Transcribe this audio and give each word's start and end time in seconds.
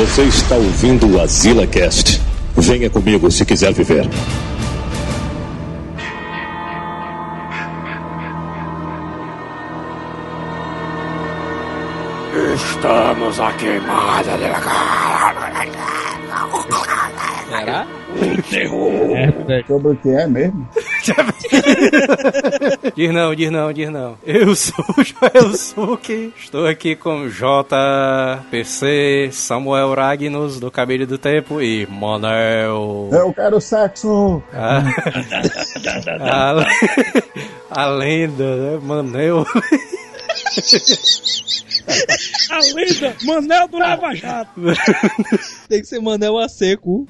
Você 0.00 0.22
está 0.22 0.54
ouvindo 0.54 1.14
o 1.14 1.20
Azila 1.20 1.66
Cast. 1.66 2.22
Venha 2.56 2.88
comigo 2.88 3.30
se 3.30 3.44
quiser 3.44 3.70
viver. 3.74 4.08
Estamos 12.54 13.40
a 13.40 13.52
queimada 13.52 14.38
de 14.38 14.44
Será? 17.50 17.86
Sobre 19.66 19.92
o 19.92 19.96
que 19.96 20.08
é 20.08 20.26
mesmo? 20.26 20.66
Diz 22.94 23.12
não, 23.12 23.34
diz 23.34 23.50
não, 23.50 23.72
diz 23.72 23.90
não. 23.90 24.18
Eu 24.24 24.54
sou 24.54 24.84
o 24.96 25.02
Joel 25.02 25.56
Suki, 25.56 26.32
estou 26.36 26.66
aqui 26.66 26.94
com 26.94 27.28
JPC, 27.28 27.70
Samuel 29.32 29.94
Ragnos, 29.94 30.60
do 30.60 30.70
Cabelo 30.70 31.06
do 31.06 31.16
Tempo, 31.18 31.60
e 31.62 31.86
Monel. 31.86 33.08
Eu 33.12 33.32
quero 33.32 33.60
sexo! 33.60 34.42
A, 34.52 34.82
a, 36.20 36.64
a 37.82 37.86
lenda, 37.86 38.56
né? 38.56 38.78
Manel. 38.82 39.46
A 42.50 42.58
lenda, 42.74 43.16
Manel 43.24 43.68
do 43.68 43.78
Lava 43.78 44.14
Jato. 44.14 44.60
Tem 45.68 45.80
que 45.80 45.86
ser 45.86 46.00
Manel 46.00 46.38
a 46.38 46.48
seco. 46.48 47.06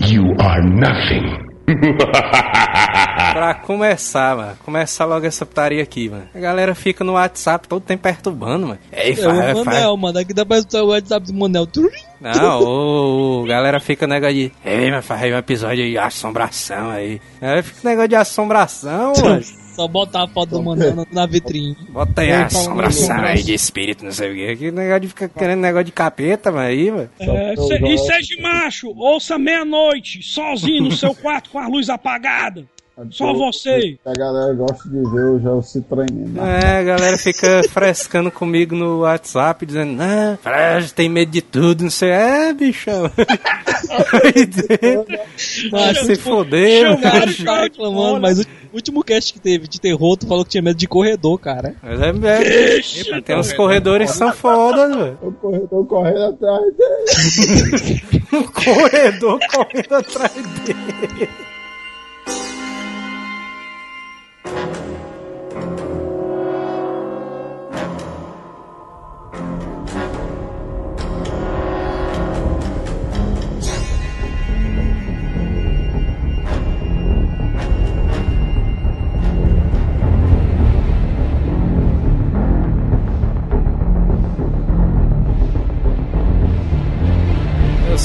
You 0.00 0.34
are 0.40 0.62
nothing. 0.62 1.49
pra 3.32 3.54
começar, 3.54 4.36
mano. 4.36 4.56
Começar 4.64 5.04
logo 5.04 5.26
essa 5.26 5.46
putaria 5.46 5.82
aqui, 5.82 6.08
mano. 6.08 6.28
A 6.34 6.38
galera 6.38 6.74
fica 6.74 7.04
no 7.04 7.12
WhatsApp 7.12 7.68
todo 7.68 7.82
tempo 7.82 8.02
perturbando, 8.02 8.66
mano. 8.68 8.78
Ei, 8.92 9.12
É 9.12 9.16
faz, 9.16 9.26
o 9.26 9.64
faz. 9.64 9.64
Manel, 9.64 9.96
mano. 9.96 10.18
Aqui 10.18 10.34
dá 10.34 10.44
pra 10.44 10.58
escutar 10.58 10.82
o 10.82 10.88
WhatsApp 10.88 11.26
do 11.26 11.34
Manel. 11.34 11.66
Não, 12.20 12.60
ô, 12.62 13.40
ô, 13.40 13.44
galera 13.44 13.80
fica 13.80 14.06
negócio 14.06 14.34
de. 14.34 14.52
Ei, 14.64 14.90
mas 14.90 15.04
faz 15.06 15.22
aí 15.22 15.32
um 15.32 15.38
episódio 15.38 15.84
de 15.88 15.96
assombração 15.96 16.90
aí. 16.90 17.20
Aí 17.40 17.62
fica 17.62 17.88
negócio 17.88 18.08
de 18.08 18.16
assombração, 18.16 19.12
mano. 19.22 19.42
Só 19.74 19.86
botar 19.88 20.24
a 20.24 20.28
foto 20.28 20.50
do 20.50 20.62
Manel 20.62 21.06
na, 21.12 21.26
vitrine. 21.26 21.76
Bota 21.88 22.22
aí 22.22 22.32
a 22.32 22.46
assombração 22.46 23.16
aí 23.20 23.42
de 23.42 23.54
espírito, 23.54 24.04
não 24.04 24.12
sei 24.12 24.30
o 24.30 24.34
quê. 24.34 24.56
Que 24.56 24.70
negócio 24.70 25.00
de 25.00 25.08
ficar 25.08 25.28
querendo 25.28 25.60
negócio 25.60 25.84
de 25.84 25.92
capeta, 25.92 26.50
mano, 26.50 26.66
aí, 26.66 26.90
mano. 26.90 27.08
É, 27.18 27.54
se- 27.56 27.84
e 27.86 27.98
seja 27.98 28.42
macho, 28.42 28.88
ouça 28.96 29.38
meia-noite, 29.38 30.22
sozinho 30.22 30.84
no 30.84 30.92
seu 30.92 31.14
quarto 31.14 31.50
com 31.50 31.58
a 31.58 31.66
luz 31.68 31.88
apagada. 31.88 32.64
Só 33.10 33.32
você. 33.32 33.98
A 34.04 34.12
galera 34.12 34.52
gosta 34.54 34.88
de 34.88 35.00
ver 35.10 35.24
o 35.24 35.40
Joel 35.40 35.62
se 35.62 35.80
tremendo. 35.82 36.40
É, 36.40 36.78
a 36.78 36.82
galera 36.82 37.16
fica 37.16 37.62
frescando 37.70 38.30
comigo 38.30 38.74
no 38.74 39.00
WhatsApp, 39.00 39.64
dizendo, 39.64 39.92
não, 39.92 40.36
Fred 40.38 40.92
tem 40.92 41.08
medo 41.08 41.30
de 41.30 41.40
tudo, 41.40 41.82
não 41.82 41.90
sei. 41.90 42.10
É, 42.10 42.52
bichão. 42.52 43.10
Vai 45.70 45.94
se 45.94 46.16
foder, 46.16 46.92
O 46.92 47.00
cara 47.00 47.26
reclamando, 47.62 48.20
mas 48.20 48.40
o 48.40 48.46
último 48.72 49.02
cast 49.02 49.32
que 49.32 49.40
teve 49.40 49.66
de 49.66 49.80
terror, 49.80 50.16
tu 50.16 50.26
falou 50.26 50.44
que 50.44 50.50
tinha 50.50 50.62
medo 50.62 50.76
de 50.76 50.86
corredor, 50.86 51.38
cara. 51.38 51.74
Mas 51.82 52.00
é, 52.00 52.78
é, 53.16 53.20
tem 53.20 53.36
uns 53.36 53.52
corredores 53.52 54.10
que 54.12 54.16
são 54.16 54.32
foda, 54.32 54.88
velho. 54.88 55.18
O 55.22 55.32
corredor 55.32 55.86
correndo 55.86 56.24
atrás 56.24 56.62
dele. 56.76 58.02
Um 58.32 58.44
corredor 58.44 59.40
correndo 59.52 59.92
atrás 59.92 60.32
dele. 60.64 61.28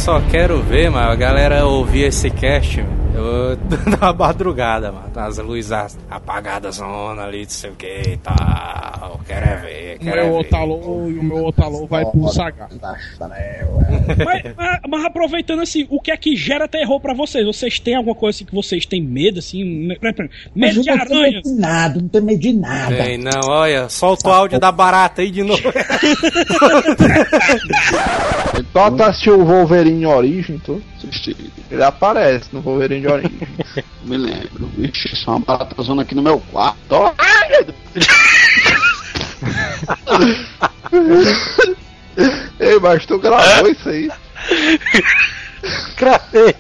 Só 0.06 0.22
quero 0.30 0.62
ver, 0.62 0.92
mano, 0.92 1.10
a 1.10 1.16
galera 1.16 1.66
ouvir 1.66 2.04
esse 2.04 2.30
cast, 2.30 2.78
mano. 2.78 3.05
Eu, 3.16 3.58
na 4.02 4.14
madrugada, 4.14 4.92
mano. 4.92 5.10
As 5.16 5.38
luzes 5.38 5.72
as- 5.72 5.98
apagadas, 6.10 6.76
zona 6.76 7.24
ali, 7.24 7.44
não 7.44 7.50
sei 7.50 7.70
o 7.70 7.76
que 7.76 8.02
e 8.14 8.18
tal. 8.18 9.20
Quero 9.26 9.46
é 9.46 9.56
ver, 9.56 9.96
O 9.96 10.00
quero 10.00 10.20
é 10.20 10.24
meu 10.24 10.34
ver. 10.34 10.40
Otalô 10.48 11.10
e 11.10 11.18
o 11.20 11.24
meu 11.24 11.46
Otalô 11.46 11.88
vai 11.88 12.06
pro 12.06 12.28
Sagar. 12.30 12.70
Mas, 14.26 14.44
mas- 14.56 14.80
mas 14.88 15.06
aproveitando 15.06 15.62
assim, 15.62 15.86
o 15.90 16.00
que 16.00 16.12
é 16.12 16.18
que 16.18 16.36
gera 16.36 16.68
terror 16.68 17.00
pra 17.00 17.14
vocês? 17.14 17.46
Vocês 17.46 17.80
têm 17.80 17.96
alguma 17.96 18.16
coisa 18.16 18.38
assim 18.38 18.46
que 18.46 18.54
vocês 18.54 18.86
têm 18.86 19.02
medo, 19.02 19.40
assim? 19.40 19.64
me- 19.64 19.98
me- 20.02 20.14
me- 20.14 20.30
Medo 20.56 20.82
de 20.82 20.90
não 20.90 20.98
tem 20.98 21.18
aranha? 21.18 21.32
medo 21.38 21.42
de 21.44 21.56
nada, 21.56 22.02
não 22.02 22.08
tem 22.08 22.22
medo 22.22 22.40
de 22.42 22.54
nada. 22.54 22.96
Tem, 22.96 23.18
não, 23.18 23.42
olha, 23.48 23.90
solta 23.90 24.30
o 24.30 24.32
áudio 24.32 24.60
da 24.60 24.72
barata 24.72 25.22
aí 25.22 25.32
de 25.32 25.44
novo. 25.44 25.62
Então 28.58 28.96
tu 28.96 29.04
assistiu 29.04 29.40
o 29.40 29.46
Wolverine 29.46 30.06
Origem, 30.06 30.58
tu? 30.60 30.82
Ele 31.70 31.84
aparece 31.84 32.48
no 32.54 32.62
Wolverine 32.62 33.02
de 33.02 33.08
Origem. 33.08 33.38
Me 34.04 34.18
lembro. 34.18 34.70
Ixi, 34.78 35.16
só 35.16 35.32
uma 35.32 35.40
baratazona 35.42 36.02
aqui 36.04 36.16
no 36.16 36.22
meu 36.22 36.40
quarto. 36.52 37.14
Ai. 37.18 37.66
Ei, 42.60 42.80
mas 42.80 43.06
tu 43.06 43.20
gravou 43.20 43.70
isso 43.70 43.90
aí? 43.90 44.10
Gravei. 45.98 46.56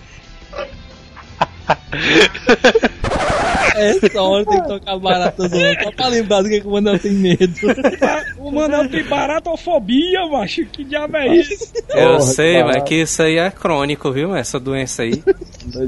Essa 3.76 4.22
hora 4.22 4.46
tem 4.46 4.62
que 4.62 4.68
tocar 4.68 4.98
barata 4.98 5.48
zona, 5.50 5.84
só 5.84 5.92
pra 5.92 6.08
lembrar 6.08 6.42
do 6.42 6.50
que, 6.50 6.62
que 6.62 6.68
o 6.68 6.72
Manel 6.72 6.98
tem 6.98 7.12
medo. 7.12 7.54
O 8.38 8.52
Manel 8.52 8.90
tem 8.90 9.04
baratofobia, 9.04 10.26
macho. 10.28 10.66
Que 10.68 10.84
diabo 10.84 11.18
é 11.18 11.36
isso? 11.36 11.74
Eu 11.90 12.12
Porra, 12.12 12.22
sei, 12.22 12.64
mas 12.64 12.84
que 12.84 13.02
isso 13.02 13.22
aí 13.22 13.38
é 13.38 13.52
crônico, 13.52 14.12
viu, 14.12 14.30
mano, 14.30 14.40
essa 14.40 14.60
doença 14.60 15.04
aí. 15.04 15.22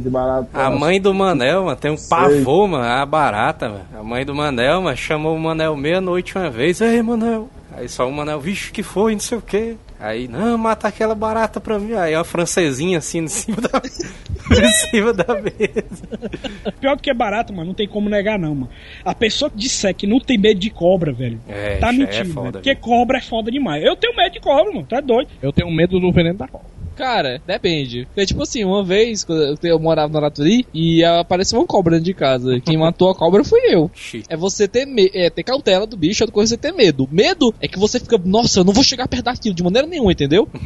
Barato. 0.06 0.50
A 0.54 0.70
mãe 0.70 1.00
do 1.00 1.14
Manel, 1.14 1.64
mano, 1.64 1.78
tem 1.78 1.92
um 1.92 1.98
pavor, 2.10 2.68
mano, 2.68 2.84
a 2.84 3.06
barata, 3.06 3.70
mano. 3.70 3.86
A 3.98 4.04
mãe 4.04 4.26
do 4.26 4.36
Manel, 4.36 4.82
mano, 4.82 4.98
chamou 4.98 5.36
o 5.36 5.40
Manel 5.40 5.76
meia-noite 5.78 6.38
uma 6.38 6.50
vez. 6.50 6.82
Ei, 6.82 7.02
Manel. 7.02 7.50
Aí 7.78 7.88
só 7.88 8.10
o 8.10 8.12
Manel, 8.12 8.40
vixe, 8.40 8.72
que 8.72 8.82
foi, 8.82 9.14
não 9.14 9.20
sei 9.20 9.38
o 9.38 9.42
quê. 9.42 9.76
Aí, 10.00 10.28
não, 10.28 10.58
mata 10.58 10.88
aquela 10.88 11.14
barata 11.14 11.60
pra 11.60 11.78
mim. 11.78 11.94
Aí 11.94 12.16
uma 12.16 12.24
francesinha 12.24 12.98
assim 12.98 13.20
em 13.20 13.28
cima 13.28 13.58
da, 13.62 13.80
em 14.66 14.72
cima 14.90 15.14
da 15.14 15.36
mesa. 15.36 16.74
Pior 16.82 16.96
do 16.96 17.04
que 17.04 17.14
barato, 17.14 17.54
mano, 17.54 17.68
não 17.68 17.74
tem 17.76 17.88
como 17.88 18.10
negar, 18.10 18.40
não, 18.40 18.56
mano. 18.56 18.70
A 19.06 19.14
pessoa 19.14 19.50
que 19.52 19.58
disser 19.58 19.94
que 19.94 20.08
não 20.08 20.20
tem 20.20 20.40
medo 20.40 20.60
de 20.60 20.72
cobra, 20.72 21.12
velho, 21.12 21.40
É, 21.48 21.78
tá 21.78 21.90
aí 21.90 21.98
mentindo, 22.00 22.32
é 22.32 22.34
foda, 22.34 22.42
velho. 22.44 22.54
Porque 22.54 22.76
cobra 22.76 23.20
é 23.20 23.22
foda 23.22 23.52
demais. 23.52 23.84
Eu 23.84 23.96
tenho 23.96 24.16
medo 24.16 24.34
de 24.34 24.40
cobra, 24.40 24.74
mano, 24.74 24.88
tá 24.88 25.00
doido. 25.00 25.30
Eu 25.40 25.54
tenho 25.54 25.70
medo 25.70 26.00
do 26.00 26.12
veneno 26.12 26.38
da 26.40 26.48
cobra. 26.48 26.77
Cara, 26.98 27.42
depende. 27.46 28.06
Porque, 28.08 28.26
tipo 28.26 28.42
assim, 28.44 28.64
uma 28.66 28.84
vez 28.84 29.24
quando 29.24 29.58
eu- 29.64 29.80
morava 29.80 30.12
no 30.12 30.18
Araturi 30.18 30.66
e 30.74 31.04
apareceu 31.04 31.60
uma 31.60 31.66
cobra 31.68 31.92
dentro 31.92 32.06
de 32.06 32.14
casa. 32.14 32.60
Quem 32.60 32.78
matou 32.78 33.10
a 33.10 33.16
cobra 33.16 33.44
fui 33.44 33.60
eu. 33.70 33.90
É 34.28 34.36
você 34.36 34.68
ter, 34.68 34.86
me 34.86 35.10
é, 35.14 35.30
ter 35.30 35.44
cautela 35.44 35.86
do 35.86 35.96
bicho, 35.96 36.24
outra 36.24 36.34
coisa 36.34 36.54
é 36.54 36.58
você 36.58 36.62
ter 36.62 36.74
medo. 36.74 37.08
Medo 37.12 37.54
é 37.62 37.68
que 37.68 37.78
você 37.78 38.00
fica, 38.00 38.18
nossa, 38.26 38.60
eu 38.60 38.64
não 38.64 38.74
vou 38.74 38.84
chegar 38.84 39.08
perto 39.08 39.26
daquilo 39.26 39.54
de 39.56 39.64
maneira 39.64 39.88
nenhuma, 39.88 40.12
entendeu? 40.12 40.48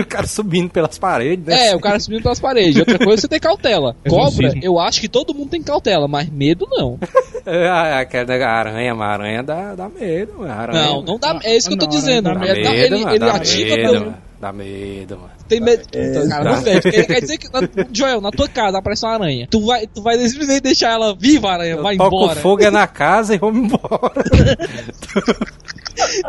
O 0.00 0.04
cara 0.06 0.26
subindo 0.26 0.70
pelas 0.70 0.98
paredes, 0.98 1.44
né? 1.44 1.68
É, 1.68 1.76
o 1.76 1.80
cara 1.80 1.98
subindo 2.00 2.22
pelas 2.22 2.40
paredes. 2.40 2.76
Outra 2.76 2.98
coisa 2.98 3.14
é 3.14 3.16
você 3.20 3.28
ter 3.28 3.40
cautela. 3.40 3.94
Cobra, 4.08 4.28
Exorcismo. 4.28 4.60
eu 4.62 4.78
acho 4.78 5.00
que 5.00 5.08
todo 5.08 5.34
mundo 5.34 5.50
tem 5.50 5.62
cautela, 5.62 6.06
mas 6.08 6.28
medo 6.30 6.66
não. 6.70 6.98
É, 7.46 7.68
aquela 8.00 8.26
da 8.26 8.48
aranha, 8.48 8.94
mas 8.94 9.08
aranha 9.08 9.42
dá, 9.42 9.74
dá 9.74 9.88
medo, 9.88 10.34
mano. 10.38 10.52
Aranha, 10.52 10.82
Não, 10.84 11.02
não 11.02 11.18
dá. 11.18 11.40
É 11.42 11.56
isso 11.56 11.68
que 11.68 11.74
eu 11.74 11.78
tô 11.78 11.86
Não, 11.86 11.90
dizendo. 11.90 12.24
dá 12.24 12.32
Ele, 12.32 12.62
medo, 12.62 12.74
ele, 12.74 12.96
mano, 12.98 13.10
ele 13.10 13.18
dá 13.18 13.32
ativa 13.34 13.76
medo, 13.76 13.94
mano. 13.94 14.14
Dá 14.40 14.52
medo, 14.54 15.18
mano. 15.18 15.30
Tem 15.46 15.60
medo. 15.60 15.82
É, 15.92 16.12
Puta, 16.14 16.28
cara, 16.28 16.44
não 16.44 16.62
fecha. 16.62 16.88
Ele 16.88 17.04
quer 17.04 17.20
dizer 17.20 17.36
que, 17.36 17.48
na- 17.52 17.68
Joel, 17.92 18.20
na 18.22 18.30
tua 18.30 18.48
casa 18.48 18.78
aparece 18.78 19.04
uma 19.04 19.12
aranha. 19.12 19.46
Tu 19.50 19.60
vai, 19.66 19.86
tu 19.86 20.00
vai 20.02 20.16
simplesmente 20.18 20.62
deixar 20.62 20.92
ela 20.92 21.14
viva, 21.14 21.50
aranha, 21.50 21.76
vai 21.76 21.96
Toca 21.98 22.14
o 22.14 22.22
embora. 22.22 22.40
fogo 22.40 22.62
é 22.62 22.70
na 22.70 22.86
casa 22.86 23.34
e 23.34 23.38
vamos 23.38 23.64
embora. 23.66 24.14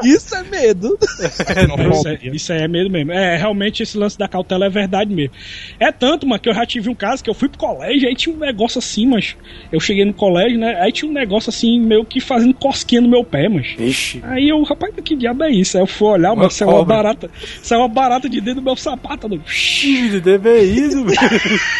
Isso 0.04 0.36
é 0.36 0.44
medo. 0.44 0.98
Isso 1.02 2.08
é, 2.08 2.19
isso 2.24 2.54
aí 2.54 2.62
é 2.62 2.68
medo 2.68 2.90
mesmo. 2.90 3.12
É, 3.12 3.38
realmente 3.38 3.84
esse 3.84 3.98
lance 3.98 4.18
da 4.18 4.28
cautela 4.28 4.66
é 4.66 4.69
verdade 4.69 5.13
mesmo. 5.13 5.34
É 5.80 5.92
tanto, 5.92 6.28
mano, 6.28 6.42
que 6.42 6.50
eu 6.50 6.54
já 6.54 6.66
tive 6.66 6.90
um 6.90 6.96
caso 6.96 7.24
que 7.24 7.30
eu 7.30 7.34
fui 7.34 7.50
pro 7.50 7.60
colégio, 7.60 8.08
aí 8.08 8.16
tinha 8.16 8.36
um 8.36 8.40
negócio 8.40 8.80
assim, 8.80 9.06
mas 9.06 9.36
eu 9.72 9.80
cheguei 9.80 10.06
no 10.06 10.13
colégio, 10.13 10.60
né? 10.60 10.80
Aí 10.81 10.92
tinha 10.92 11.10
um 11.10 11.13
negócio 11.13 11.50
assim, 11.50 11.80
meio 11.80 12.06
que 12.06 12.19
fazendo 12.19 12.54
cosquinha 12.54 13.02
no 13.02 13.10
meu 13.10 13.24
pé, 13.24 13.48
mas. 13.50 13.68
Ixi. 13.80 14.22
Aí 14.24 14.50
eu, 14.50 14.62
rapaz, 14.63 14.94
que 15.04 15.16
diabo 15.16 15.44
é 15.44 15.52
isso? 15.52 15.78
Aí 15.78 15.84
eu 15.84 15.88
fui 15.88 16.07
olhar, 16.07 16.36
mas 16.36 16.54
saiu 16.54 16.72
uma 16.72 16.86
barata. 16.86 17.30
Saiu 17.62 17.81
uma 17.81 17.88
barata 17.88 18.30
de 18.30 18.40
dentro 18.40 18.62
do 18.62 18.66
meu 18.66 18.75
sapato. 18.75 19.28
Eu, 19.31 19.42
Ixi, 19.46 20.19
deve 20.22 20.50
é 20.50 20.64
isso, 20.64 21.04
velho. 21.04 21.19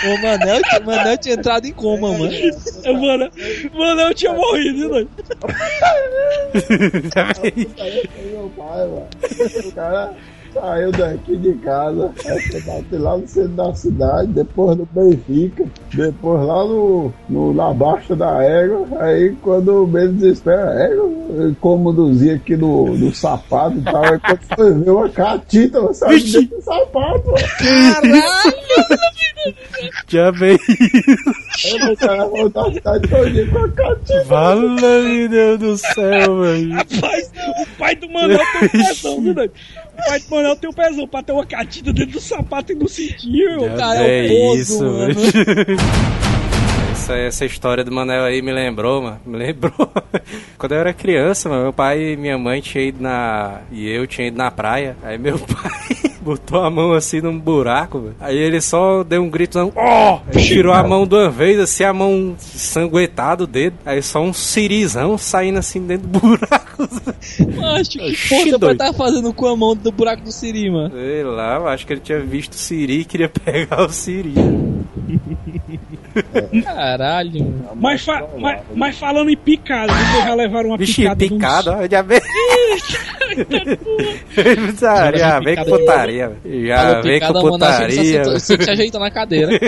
O 0.06 0.22
Manel, 0.22 0.62
o 0.82 0.86
Manel 0.86 1.18
tinha 1.18 1.36
entrado 1.36 1.66
em 1.66 1.74
coma, 1.74 2.12
mano. 2.12 2.32
eu, 2.84 2.94
mano, 2.94 3.32
mano, 3.74 4.02
eu 4.02 4.14
tinha 4.14 4.34
morrido, 4.34 4.90
né? 4.90 5.08
doido? 7.76 8.10
Meu 8.32 8.52
pai, 8.56 8.88
mano. 8.88 9.08
O 9.66 9.72
cara. 9.74 10.14
Saiu 10.54 10.92
daqui 10.92 11.38
de 11.38 11.54
casa, 11.56 12.12
aí 12.26 12.42
foi 12.42 12.62
bater 12.62 13.00
lá 13.00 13.18
no 13.18 13.28
centro 13.28 13.52
da 13.52 13.74
cidade, 13.74 14.28
depois 14.34 14.78
no 14.78 14.86
Benfica, 14.92 15.66
depois 15.94 16.46
lá 16.46 16.66
no, 16.66 17.14
no 17.30 17.54
na 17.54 17.74
Baixa 17.74 18.16
da 18.16 18.44
Égua, 18.44 18.86
aí 19.00 19.34
quando 19.42 19.84
o 19.84 19.88
medo 19.88 20.14
desespera, 20.14 20.74
égua, 20.84 21.10
incomodozia 21.50 22.36
aqui 22.36 22.58
no, 22.58 22.98
no 22.98 23.14
sapato 23.16 23.78
e 23.78 23.82
tal, 23.82 24.04
aí 24.04 24.20
quando 24.20 24.56
foi 24.56 24.74
ver 24.74 24.92
uma 24.92 25.10
catita, 25.10 25.80
você 25.80 26.00
sabe 26.00 26.20
dentro 26.20 26.58
do 26.58 26.62
sapato, 26.62 27.28
mano. 27.28 28.22
Já 30.08 30.32
veio. 30.32 30.60
aí 30.68 31.94
o 31.94 31.98
cara 31.98 32.26
voltar 32.28 32.68
a 32.68 32.74
cidade 32.74 33.08
todinha 33.08 33.48
com 33.48 33.60
a 33.60 33.70
catita. 33.70 34.26
Fala, 34.26 34.62
meu 34.62 35.30
Deus 35.30 35.60
do 35.60 35.78
céu, 35.78 36.42
velho. 36.42 36.74
Rapaz, 36.74 37.32
o 37.62 37.78
pai 37.78 37.96
do 37.96 38.10
Manel 38.10 38.40
tem 38.60 38.70
pezão, 38.70 39.22
viu, 39.22 39.34
doido? 40.02 40.06
O 40.06 40.10
pai 40.10 40.20
do 40.20 40.36
Manel 40.36 40.56
tem 40.56 40.70
um 40.70 40.74
pezão 40.74 41.08
pra 41.08 41.24
ter 41.24 41.32
uma 41.32 41.46
catita 41.46 41.94
dentro 41.94 42.14
do 42.14 42.22
sapato 42.22 42.72
e 42.72 42.76
não 42.76 42.88
sentir, 42.88 43.30
meu. 43.30 43.76
Cara 43.76 44.00
é 44.02 44.28
poço, 44.28 44.60
isso, 44.60 44.84
mano. 44.84 45.16
Essa, 46.92 47.16
essa 47.16 47.46
história 47.46 47.84
do 47.84 47.92
Manel 47.92 48.24
aí 48.24 48.42
me 48.42 48.52
lembrou, 48.52 49.02
mano. 49.02 49.20
Me 49.26 49.38
lembrou. 49.38 49.74
Quando 50.58 50.74
eu 50.74 50.80
era 50.80 50.94
criança, 50.94 51.50
mano, 51.50 51.64
meu 51.64 51.74
pai 51.74 52.14
e 52.14 52.18
minha 52.18 52.38
mãe 52.38 52.62
tinham 52.62 52.86
ido 52.86 53.02
na. 53.02 53.62
E 53.72 53.90
eu 53.90 54.06
tinha 54.06 54.28
ido 54.28 54.38
na 54.38 54.52
praia. 54.52 54.96
Aí 55.02 55.18
meu 55.18 55.40
pai 55.40 55.91
botou 56.22 56.62
a 56.64 56.70
mão 56.70 56.94
assim 56.94 57.22
num 57.22 57.38
buraco, 57.38 58.00
velho. 58.00 58.16
Aí 58.20 58.38
ele 58.38 58.62
só 58.62 59.04
deu 59.04 59.22
um 59.24 59.30
grito, 59.30 59.58
não. 59.58 59.72
Ó! 59.76 60.20
Aí 60.34 60.44
tirou 60.44 60.74
a 60.74 60.84
mão 60.84 61.06
de 61.08 61.16
uma 61.16 61.30
vez, 61.30 61.60
assim, 61.60 61.84
a 61.84 61.94
mão 61.94 62.36
sanguetada 62.38 63.44
o 63.44 63.48
dedo. 63.48 63.76
Aí 63.86 64.02
só 64.02 64.22
um 64.22 64.34
cirizão 64.34 65.18
saindo 65.18 65.60
assim 65.60 65.86
dentro 65.86 66.08
do 66.08 66.20
buraco. 66.20 66.90
Acho 67.78 67.92
que 67.92 68.30
porra 68.30 68.58
doido. 68.58 68.78
tava 68.78 68.94
fazendo 68.94 69.34
com 69.34 69.48
a 69.48 69.56
mão 69.56 69.76
do 69.76 69.92
buraco 69.92 70.24
do 70.24 70.32
Siri, 70.32 70.70
mano. 70.70 70.94
Sei 70.96 71.24
lá, 71.24 71.56
eu 71.56 71.68
acho 71.68 71.86
que 71.86 71.94
ele 71.94 72.02
tinha 72.02 72.20
visto 72.20 72.54
o 72.54 72.58
Siri 72.58 73.02
e 73.02 73.06
queria 73.06 73.30
pegar 73.44 73.84
o 73.86 73.90
Siri. 73.90 74.34
Caralho. 76.64 77.40
mano. 77.44 77.70
Mas, 77.76 78.02
fa- 78.04 78.28
mas, 78.38 78.62
mas 78.76 78.98
falando 78.98 79.30
em 79.30 79.38
picada, 79.38 79.94
vocês 79.94 80.24
já 80.26 80.34
levaram 80.36 80.70
uma 80.70 80.78
Vixe, 80.78 81.02
picada 81.02 81.16
de 81.28 81.34
um- 81.34 81.38
picado, 81.38 81.72
ó, 81.72 81.88
já 81.90 82.02
veio. 82.02 82.22
já, 84.80 85.12
já 85.18 85.40
vem 85.40 85.56
com 85.56 85.64
putaria. 85.66 86.32
Já 86.66 87.02
vem 87.02 87.20
com 87.20 87.30
picada, 87.30 87.34
que 87.42 87.48
putaria. 87.48 88.24
você- 88.24 88.58
se 88.64 88.70
ajeitou 88.70 89.00
na 89.00 89.12
cadeira. 89.12 89.52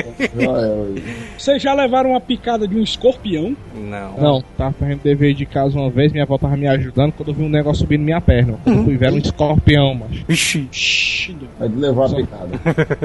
Vocês 1.38 1.62
já 1.62 1.74
levaram 1.74 2.12
uma 2.12 2.22
picada 2.22 2.68
de 2.68 2.76
um 2.76 2.82
escorpião? 2.84 3.56
Não. 3.76 4.14
Não. 4.18 4.44
Tava 4.58 4.74
fazendo 4.80 5.02
dever 5.02 5.34
de 5.34 5.46
casa 5.46 5.78
uma 5.78 5.90
vez, 5.90 6.12
minha 6.12 6.24
avó 6.24 6.38
tava 6.38 6.56
me 6.56 6.68
ajudando 6.68 7.12
quando 7.14 7.30
eu 7.30 7.36
vi 7.36 7.44
um 7.44 7.50
negócio 7.50 7.82
subindo 7.82 8.02
minha 8.02 8.22
perna. 8.22 8.58
Quando 8.64 8.78
eu 8.80 8.84
fui 8.86 8.98
ver 8.98 9.06
era 9.08 9.16
um 9.16 9.18
escorpião, 9.18 9.94
mano. 9.96 10.12
Vixe. 10.28 10.68
Shhh, 10.72 11.32
doido. 11.34 11.50
Aí 11.60 11.70
de 11.70 11.76
levar 11.80 12.06
a 12.06 12.16
picada. 12.16 12.50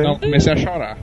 Não, 0.02 0.18
comecei 0.18 0.52
a 0.52 0.56
chorar. 0.56 0.98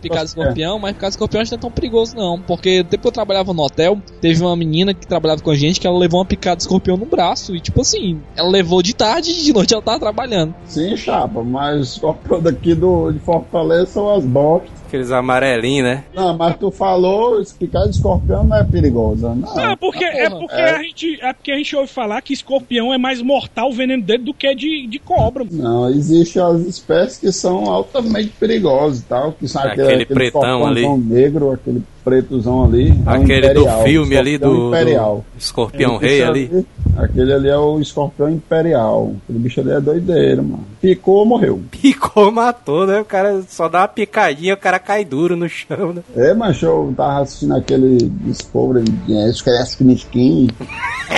Picado 0.00 0.24
de 0.24 0.30
escorpião, 0.30 0.78
mas 0.78 0.92
picado 0.92 1.10
escorpião 1.10 1.42
acho 1.42 1.50
que 1.50 1.56
não 1.56 1.58
é 1.58 1.62
tão 1.62 1.70
perigoso, 1.70 2.16
não. 2.16 2.40
Porque 2.40 2.82
depois 2.82 3.00
que 3.00 3.08
eu 3.08 3.12
trabalhava 3.12 3.52
no 3.52 3.62
hotel, 3.62 4.00
teve 4.20 4.42
uma 4.42 4.56
menina 4.56 4.92
que 4.92 5.06
trabalhava 5.06 5.42
com 5.42 5.50
a 5.50 5.56
gente 5.56 5.80
que 5.80 5.86
ela 5.86 5.98
levou 5.98 6.20
uma 6.20 6.26
picada 6.26 6.60
escorpião 6.60 6.96
no 6.96 7.06
braço. 7.06 7.54
E 7.54 7.60
tipo 7.60 7.80
assim, 7.80 8.20
ela 8.36 8.48
levou 8.48 8.82
de 8.82 8.94
tarde 8.94 9.30
e 9.30 9.42
de 9.44 9.52
noite 9.52 9.72
ela 9.72 9.82
tava 9.82 9.98
trabalhando. 9.98 10.54
Sim, 10.64 10.96
chapa, 10.96 11.42
mas 11.42 11.80
os 11.80 11.92
escorpião 11.94 12.40
daqui 12.40 12.74
do, 12.74 13.10
de 13.12 13.18
Fortaleza 13.18 13.86
são 13.86 14.14
as 14.14 14.24
bostas. 14.24 14.77
Aqueles 14.88 15.12
amarelinhos, 15.12 15.84
né? 15.86 16.04
Não, 16.14 16.36
mas 16.36 16.56
tu 16.56 16.70
falou, 16.70 17.40
picada 17.58 17.84
de 17.88 17.94
escorpião 17.96 18.42
não 18.44 18.56
é 18.56 18.64
perigosa. 18.64 19.34
Não. 19.34 19.54
Não, 19.54 19.76
porque, 19.76 20.04
Ah, 20.04 20.18
é 20.18 20.28
porra. 20.30 20.40
porque 20.40 20.60
a 20.60 20.82
gente 20.82 21.18
é 21.20 21.32
porque 21.32 21.52
a 21.52 21.56
gente 21.56 21.76
ouve 21.76 21.88
falar 21.92 22.20
que 22.22 22.32
escorpião 22.32 22.92
é 22.92 22.98
mais 22.98 23.20
mortal 23.20 23.68
o 23.68 23.72
veneno 23.72 24.02
dele 24.02 24.24
do 24.24 24.32
que 24.34 24.54
de, 24.54 24.86
de 24.86 24.98
cobra. 24.98 25.44
Não, 25.50 25.88
existem 25.90 26.42
as 26.42 26.60
espécies 26.62 27.18
que 27.18 27.30
são 27.32 27.66
altamente 27.70 28.28
perigosas 28.40 29.00
e 29.00 29.04
tal, 29.04 29.32
que 29.32 29.46
são 29.46 29.62
Aquele 29.62 29.82
aquele, 29.82 30.02
aquele 30.04 30.14
pretão 30.14 30.66
ali. 30.66 30.88
negro, 30.98 31.52
aquele 31.52 31.82
pretozão 32.08 32.64
ali. 32.64 32.88
é 32.88 32.92
Aquele 33.10 33.40
do 33.40 33.60
imperial, 33.60 33.82
filme 33.84 34.16
ali 34.16 34.38
do, 34.38 34.68
Imperial. 34.68 35.24
do 35.34 35.38
Escorpião 35.38 35.96
Esse 35.96 36.06
Rei 36.06 36.22
ali. 36.22 36.66
Aquele 36.96 37.32
ali 37.32 37.48
é 37.48 37.56
o 37.56 37.78
escorpião 37.80 38.28
imperial. 38.28 39.12
Aquele 39.24 39.38
bicho 39.38 39.60
ali 39.60 39.70
é 39.70 39.80
doideiro, 39.80 40.42
mano. 40.42 40.64
Picou, 40.80 41.24
morreu. 41.24 41.60
Picou, 41.70 42.30
matou, 42.32 42.86
né? 42.86 43.00
O 43.00 43.04
cara 43.04 43.42
só 43.48 43.68
dá 43.68 43.80
uma 43.82 43.88
picadinha, 43.88 44.54
o 44.54 44.56
cara 44.56 44.78
cai 44.78 45.04
duro 45.04 45.36
no 45.36 45.48
chão, 45.48 45.92
né? 45.92 46.02
É, 46.16 46.34
mas 46.34 46.60
eu 46.62 46.92
tava 46.96 47.20
assistindo 47.22 47.54
aquele 47.56 47.98
Discovery, 48.24 48.84
é, 49.10 49.28
acho 49.28 49.44
que 49.44 49.50
é 49.50 49.62
Skin 49.62 50.48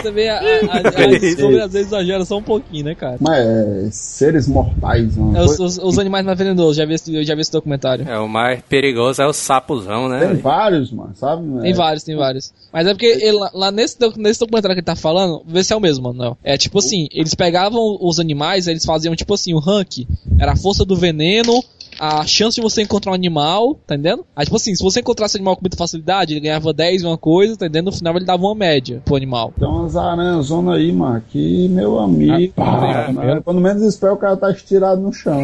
Você 0.02 0.10
vê, 0.10 0.28
a, 0.28 0.38
a, 0.38 0.40
a, 0.42 1.04
a 1.04 1.18
Discovery 1.18 1.60
às 1.60 1.72
vezes 1.72 1.88
exagera 1.88 2.24
só 2.24 2.38
um 2.38 2.42
pouquinho, 2.42 2.84
né, 2.86 2.94
cara? 2.94 3.16
mas 3.20 3.38
é 3.44 3.88
seres 3.90 4.48
mortais, 4.48 5.16
mano. 5.16 5.36
É 5.36 5.42
os, 5.44 5.58
os- 5.58 5.78
os 5.78 5.98
animais 5.98 6.24
mais 6.24 6.38
venenosos, 6.38 6.76
já 6.76 6.84
vi, 6.86 6.94
esse, 6.94 7.14
eu 7.14 7.24
já 7.24 7.34
vi 7.34 7.40
esse 7.42 7.52
documentário. 7.52 8.06
É, 8.08 8.18
o 8.18 8.28
mais 8.28 8.60
perigoso 8.68 9.20
é 9.22 9.26
o 9.26 9.32
sapozão, 9.32 10.08
né? 10.08 10.26
Tem 10.26 10.36
vários, 10.36 10.79
mano, 10.90 11.14
sabe? 11.14 11.42
Tem 11.62 11.72
É. 11.72 11.74
vários, 11.74 12.04
tem 12.04 12.14
vários. 12.16 12.52
Mas 12.72 12.86
é 12.86 12.90
porque 12.94 13.06
ele, 13.06 13.38
lá- 13.52 13.72
nesse, 13.72 13.96
nesse 14.16 14.38
documentário 14.40 14.74
que 14.74 14.80
ele 14.80 14.86
tá 14.86 14.94
falando, 14.96 15.42
vê 15.46 15.64
se 15.64 15.72
é 15.72 15.76
o 15.76 15.80
mesmo, 15.80 16.04
mano. 16.04 16.18
Não. 16.18 16.36
É 16.44 16.56
tipo 16.56 16.78
assim, 16.78 17.08
eles 17.12 17.34
pegavam 17.34 17.98
os 18.00 18.20
animais, 18.20 18.66
eles 18.68 18.84
faziam 18.84 19.16
tipo 19.16 19.34
assim, 19.34 19.52
o 19.52 19.58
rank 19.58 20.06
era 20.38 20.52
a 20.52 20.56
força 20.56 20.84
do 20.84 20.94
veneno, 20.96 21.62
a 22.00 22.26
chance 22.26 22.56
de 22.56 22.62
você 22.62 22.82
encontrar 22.82 23.12
um 23.12 23.14
animal, 23.14 23.74
tá 23.86 23.94
entendendo? 23.94 24.24
Aí 24.34 24.44
tipo 24.44 24.56
assim, 24.56 24.74
se 24.74 24.82
você 24.82 25.00
encontrasse 25.00 25.36
animal 25.36 25.54
com 25.54 25.62
muita 25.62 25.76
facilidade, 25.76 26.32
ele 26.32 26.40
ganhava 26.40 26.72
10 26.72 27.04
uma 27.04 27.18
coisa, 27.18 27.58
tá 27.58 27.66
entendendo? 27.66 27.86
No 27.86 27.92
final 27.92 28.16
ele 28.16 28.24
dava 28.24 28.42
uma 28.42 28.54
média 28.54 29.02
pro 29.04 29.16
animal. 29.16 29.52
Tem 29.58 29.68
umas 29.68 29.94
aranhazonas 29.94 30.76
aí, 30.76 30.90
mano, 30.90 31.22
que, 31.28 31.68
meu 31.68 31.98
amigo. 31.98 32.54
Ah, 32.56 33.06
ah, 33.08 33.12
meu. 33.12 33.42
Quando 33.42 33.60
menos 33.60 33.82
espera, 33.82 34.14
o 34.14 34.16
cara 34.16 34.36
tá 34.36 34.50
estirado 34.50 35.00
no 35.00 35.12
chão. 35.12 35.42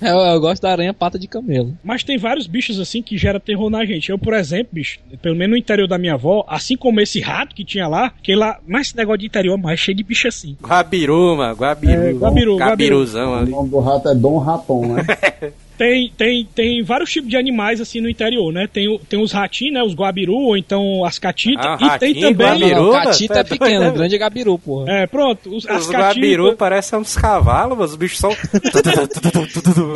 Eu, 0.00 0.16
eu 0.32 0.40
gosto 0.40 0.62
da 0.62 0.70
aranha 0.70 0.94
pata 0.94 1.18
de 1.18 1.28
camelo. 1.28 1.76
Mas 1.84 2.02
tem 2.02 2.16
vários 2.16 2.46
bichos 2.46 2.80
assim 2.80 3.02
que 3.02 3.18
gera 3.18 3.38
terror 3.38 3.68
na 3.68 3.84
gente. 3.84 4.10
Eu, 4.10 4.18
por 4.18 4.32
exemplo, 4.32 4.68
bicho, 4.72 4.98
pelo 5.20 5.36
menos 5.36 5.52
no 5.52 5.56
interior 5.58 5.86
da 5.86 5.98
minha 5.98 6.14
avó, 6.14 6.44
assim 6.48 6.76
como 6.76 7.00
esse 7.00 7.20
rato 7.20 7.54
que 7.54 7.64
tinha 7.64 7.86
lá, 7.86 8.12
que 8.22 8.34
lá, 8.34 8.58
mas 8.66 8.88
esse 8.88 8.96
negócio 8.96 9.18
de 9.18 9.26
interior, 9.26 9.58
mas 9.58 9.74
é 9.74 9.76
cheio 9.76 9.96
de 9.96 10.02
bicho 10.02 10.26
assim. 10.28 10.56
Guabiru, 10.62 11.36
mano. 11.36 11.54
Guabiru. 11.54 11.92
É, 11.92 12.12
Guabiru, 12.12 12.56
Gabiruzão 12.56 13.32
o 13.32 13.34
ali. 13.34 13.50
nome 13.50 13.68
do 13.68 13.80
rato 13.80 14.08
é 14.08 14.14
Dom 14.14 14.38
Raton, 14.38 14.86
né? 14.86 15.04
Tem, 15.82 16.12
tem, 16.16 16.48
tem 16.54 16.82
vários 16.84 17.10
tipos 17.10 17.28
de 17.28 17.36
animais 17.36 17.80
assim 17.80 18.00
no 18.00 18.08
interior, 18.08 18.52
né? 18.52 18.68
Tem, 18.72 18.96
tem 19.08 19.20
os 19.20 19.32
ratinhos, 19.32 19.74
né? 19.74 19.82
Os 19.82 19.94
guabiru, 19.96 20.34
ou 20.34 20.56
então 20.56 21.04
as 21.04 21.18
catitas. 21.18 21.66
Ah, 21.66 21.74
e 21.74 21.78
tem 21.78 21.88
ratinho, 21.88 22.20
também. 22.20 22.46
Não, 22.46 22.46
não, 22.46 22.60
Gabiru, 22.60 22.82
não, 22.84 22.92
catita 22.92 23.34
tá 23.34 23.40
é 23.40 23.42
doido, 23.42 23.58
pequeno, 23.58 23.80
né, 23.80 23.88
o 23.88 23.92
grande 23.92 24.14
é 24.14 24.18
gabiru, 24.18 24.58
porra. 24.60 24.92
É, 24.92 25.06
pronto. 25.08 25.50
Os, 25.52 25.68
as 25.68 25.86
Os 25.86 25.90
Guabiru 25.92 26.44
catitas. 26.44 26.58
parecem 26.58 26.98
uns 27.00 27.16
cavalos, 27.16 27.76
mas 27.76 27.90
os 27.90 27.96
bichos 27.96 28.18
são. 28.20 28.30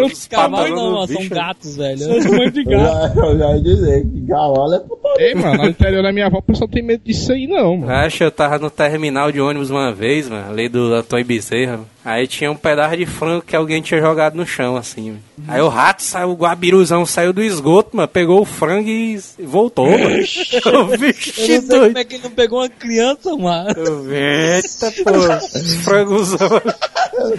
Os 0.05 0.27
Cavalo 0.27 0.57
pavão 0.57 0.77
não, 0.77 0.93
mano, 0.95 1.07
são 1.07 1.29
gatos, 1.29 1.77
velho. 1.77 1.99
São 1.99 2.19
os 2.19 2.25
tamanhos 2.25 2.53
de 2.53 2.61
Eu 2.61 2.65
gato. 2.81 3.19
eu 3.21 3.39
já 3.39 3.51
ia 3.55 3.63
dizer 3.63 4.03
que 4.03 4.27
cavalo 4.27 4.75
é 4.75 4.81
putaria. 4.81 5.27
Ei, 5.29 5.35
mano, 5.37 5.63
no 5.63 5.69
interior 5.69 6.03
da 6.03 6.13
minha 6.13 6.27
avó, 6.27 6.39
o 6.39 6.43
pessoal 6.43 6.69
tem 6.69 6.83
medo 6.83 7.03
disso 7.05 7.33
aí, 7.33 7.47
não, 7.47 7.77
mano. 7.77 7.93
Acho 7.93 8.19
que 8.19 8.25
eu 8.25 8.31
tava 8.33 8.59
no 8.59 8.71
terminal 8.71 9.31
de 9.31 9.41
ônibus 9.41 9.71
uma 9.71 9.93
vez, 9.93 10.29
mano, 10.29 10.51
ali 10.51 10.69
do 10.69 10.93
Antônio 10.95 11.25
Bezerra. 11.25 11.81
Aí 12.09 12.27
tinha 12.29 12.53
um 12.53 12.57
pedaço 12.57 12.97
de 12.97 13.05
frango 13.05 13.43
que 13.43 13.57
alguém 13.57 13.83
tinha 13.83 14.01
jogado 14.01 14.37
no 14.37 14.47
chão, 14.47 14.77
assim. 14.77 15.11
mano. 15.11 15.23
Aí 15.49 15.61
o 15.61 15.67
rato 15.69 16.03
saiu, 16.05 16.31
o 16.31 16.35
guabiruzão 16.37 17.05
saiu 17.05 17.33
do 17.33 17.43
esgoto, 17.43 17.97
mano, 17.97 18.07
pegou 18.09 18.41
o 18.41 18.45
frango 18.45 18.89
e 18.89 19.19
voltou, 19.41 19.87
mano. 19.91 20.05
o 20.07 20.09
Eu 20.71 20.87
não 20.87 20.99
sei 21.19 21.61
doido. 21.61 21.87
como 21.87 21.99
é 21.99 22.05
que 22.05 22.15
ele 22.15 22.23
não 22.23 22.31
pegou 22.31 22.61
uma 22.61 22.69
criança, 22.69 23.37
mano. 23.37 23.69
Eita, 24.13 24.93
pô, 25.03 25.13
frangozão. 25.83 26.49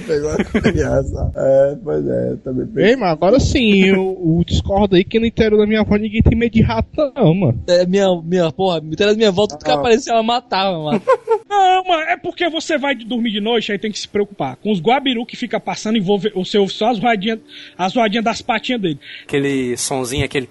Pegou 0.05 0.31
a 0.31 0.43
criança. 0.61 1.31
É, 1.35 1.77
pois 1.83 2.05
é, 2.07 2.31
eu 2.31 2.37
também 2.39 2.67
peguei. 2.67 2.89
Ei, 2.91 2.95
mano, 2.97 3.11
agora 3.13 3.39
sim, 3.39 3.83
eu, 3.85 3.95
eu 4.37 4.43
discordo 4.45 4.95
aí 4.95 5.03
que 5.03 5.19
no 5.19 5.25
interior 5.25 5.59
da 5.59 5.65
minha 5.67 5.81
avó 5.81 5.95
ninguém 5.95 6.21
tem 6.21 6.37
medo 6.37 6.51
de 6.53 6.61
rato, 6.61 6.89
não, 7.15 7.33
mano. 7.33 7.63
É, 7.67 7.85
minha, 7.85 8.07
minha, 8.21 8.51
porra, 8.51 8.81
me 8.81 8.95
da 8.95 9.13
minha 9.13 9.31
volta, 9.31 9.55
tudo 9.55 9.65
que 9.65 9.71
Ah. 9.71 9.75
aparecia 9.75 10.13
ela 10.13 10.23
matava, 10.23 10.77
mano. 10.77 11.01
Não, 11.49 11.83
mano, 11.83 12.01
é 12.03 12.17
porque 12.17 12.49
você 12.49 12.77
vai 12.77 12.95
dormir 12.95 13.31
de 13.31 13.39
noite, 13.39 13.71
aí 13.71 13.79
tem 13.79 13.91
que 13.91 13.99
se 13.99 14.07
preocupar 14.07 14.57
com 14.57 14.71
os 14.71 14.81
guabiru 14.81 15.25
que 15.25 15.37
fica 15.37 15.59
passando, 15.59 15.97
envolve 15.97 16.31
o 16.35 16.43
seu, 16.43 16.67
só 16.67 16.89
as 16.89 16.99
roadinhas, 16.99 17.39
as 17.77 17.93
das 18.23 18.41
patinhas 18.41 18.81
dele. 18.81 18.99
Aquele 19.23 19.77
sonzinho, 19.77 20.25
aquele. 20.25 20.49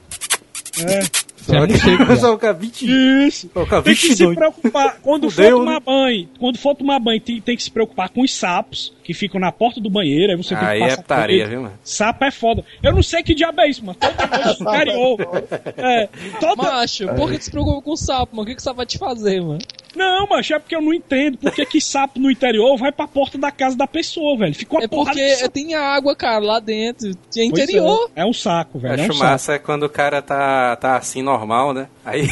É. 0.78 1.25
É 1.54 1.58
morcego, 1.58 2.16
Só 2.16 2.34
o 2.34 2.38
cara, 2.38 2.52
vixe, 2.52 2.86
Isso. 3.26 3.50
o 3.54 3.66
cara, 3.66 3.82
Tem 3.82 3.94
que 3.94 4.14
se 4.16 4.34
preocupar. 4.34 4.96
Quando 5.02 5.30
for 5.30 5.36
Fudeu, 5.36 5.58
tomar 5.58 5.72
né? 5.74 5.80
banho, 5.84 6.28
quando 6.38 6.58
for 6.58 6.74
tomar 6.74 6.98
banho, 6.98 7.20
tem, 7.20 7.40
tem 7.40 7.56
que 7.56 7.62
se 7.62 7.70
preocupar 7.70 8.08
com 8.08 8.22
os 8.22 8.32
sapos 8.34 8.92
que 9.04 9.14
ficam 9.14 9.40
na 9.40 9.52
porta 9.52 9.80
do 9.80 9.88
banheiro. 9.88 10.32
Aí 10.32 10.36
você 10.36 10.56
tem 10.56 10.66
Aí 10.66 10.78
que 10.78 10.84
é 10.84 10.88
passar 10.88 10.96
por 10.96 11.02
putaria, 11.04 11.42
ele. 11.42 11.50
viu, 11.50 11.62
mano? 11.62 11.78
Sapo 11.84 12.24
é 12.24 12.30
foda. 12.30 12.64
Eu 12.82 12.92
não 12.92 13.02
sei 13.02 13.22
que 13.22 13.34
diabo 13.34 13.60
é 13.60 13.68
isso, 13.68 13.84
mano. 13.84 13.96
Todo 14.00 14.12
mundo 14.30 14.56
superior. 14.56 15.16
É, 15.76 16.08
toda, 16.40 16.62
Macho, 16.62 17.06
por 17.14 17.30
que 17.30 17.38
tu 17.38 17.44
se 17.44 17.50
preocupa 17.50 17.82
com 17.82 17.92
o 17.92 17.96
sapo, 17.96 18.34
mano? 18.34 18.42
O 18.42 18.46
que, 18.46 18.54
que 18.54 18.60
o 18.60 18.64
sapo 18.64 18.78
vai 18.78 18.86
te 18.86 18.98
fazer, 18.98 19.40
mano? 19.40 19.58
Não, 19.94 20.26
mas 20.28 20.50
é 20.50 20.58
porque 20.58 20.74
eu 20.74 20.80
não 20.82 20.92
entendo. 20.92 21.38
Por 21.38 21.52
que 21.52 21.64
que 21.66 21.80
sapo 21.80 22.18
no 22.18 22.30
interior 22.30 22.76
vai 22.76 22.90
pra 22.92 23.06
porta 23.06 23.38
da 23.38 23.50
casa 23.50 23.76
da 23.76 23.86
pessoa, 23.86 24.36
velho? 24.38 24.54
Ficou 24.54 24.78
uma 24.78 24.84
É 24.84 24.88
porque 24.88 25.48
tem 25.50 25.74
água, 25.74 26.14
cara, 26.16 26.38
lá 26.38 26.60
dentro. 26.60 27.10
Pois 27.32 27.36
interior. 27.46 28.10
É, 28.14 28.22
é 28.22 28.26
um 28.26 28.32
saco, 28.32 28.78
velho. 28.78 28.94
É 28.94 29.02
um 29.02 29.04
Acho 29.04 29.12
saco. 29.14 29.30
massa 29.30 29.52
é 29.54 29.58
quando 29.58 29.84
o 29.84 29.88
cara 29.88 30.20
tá, 30.20 30.76
tá 30.76 30.96
assim, 30.96 31.22
normal, 31.22 31.35
né? 31.72 31.88
Aí 32.06 32.28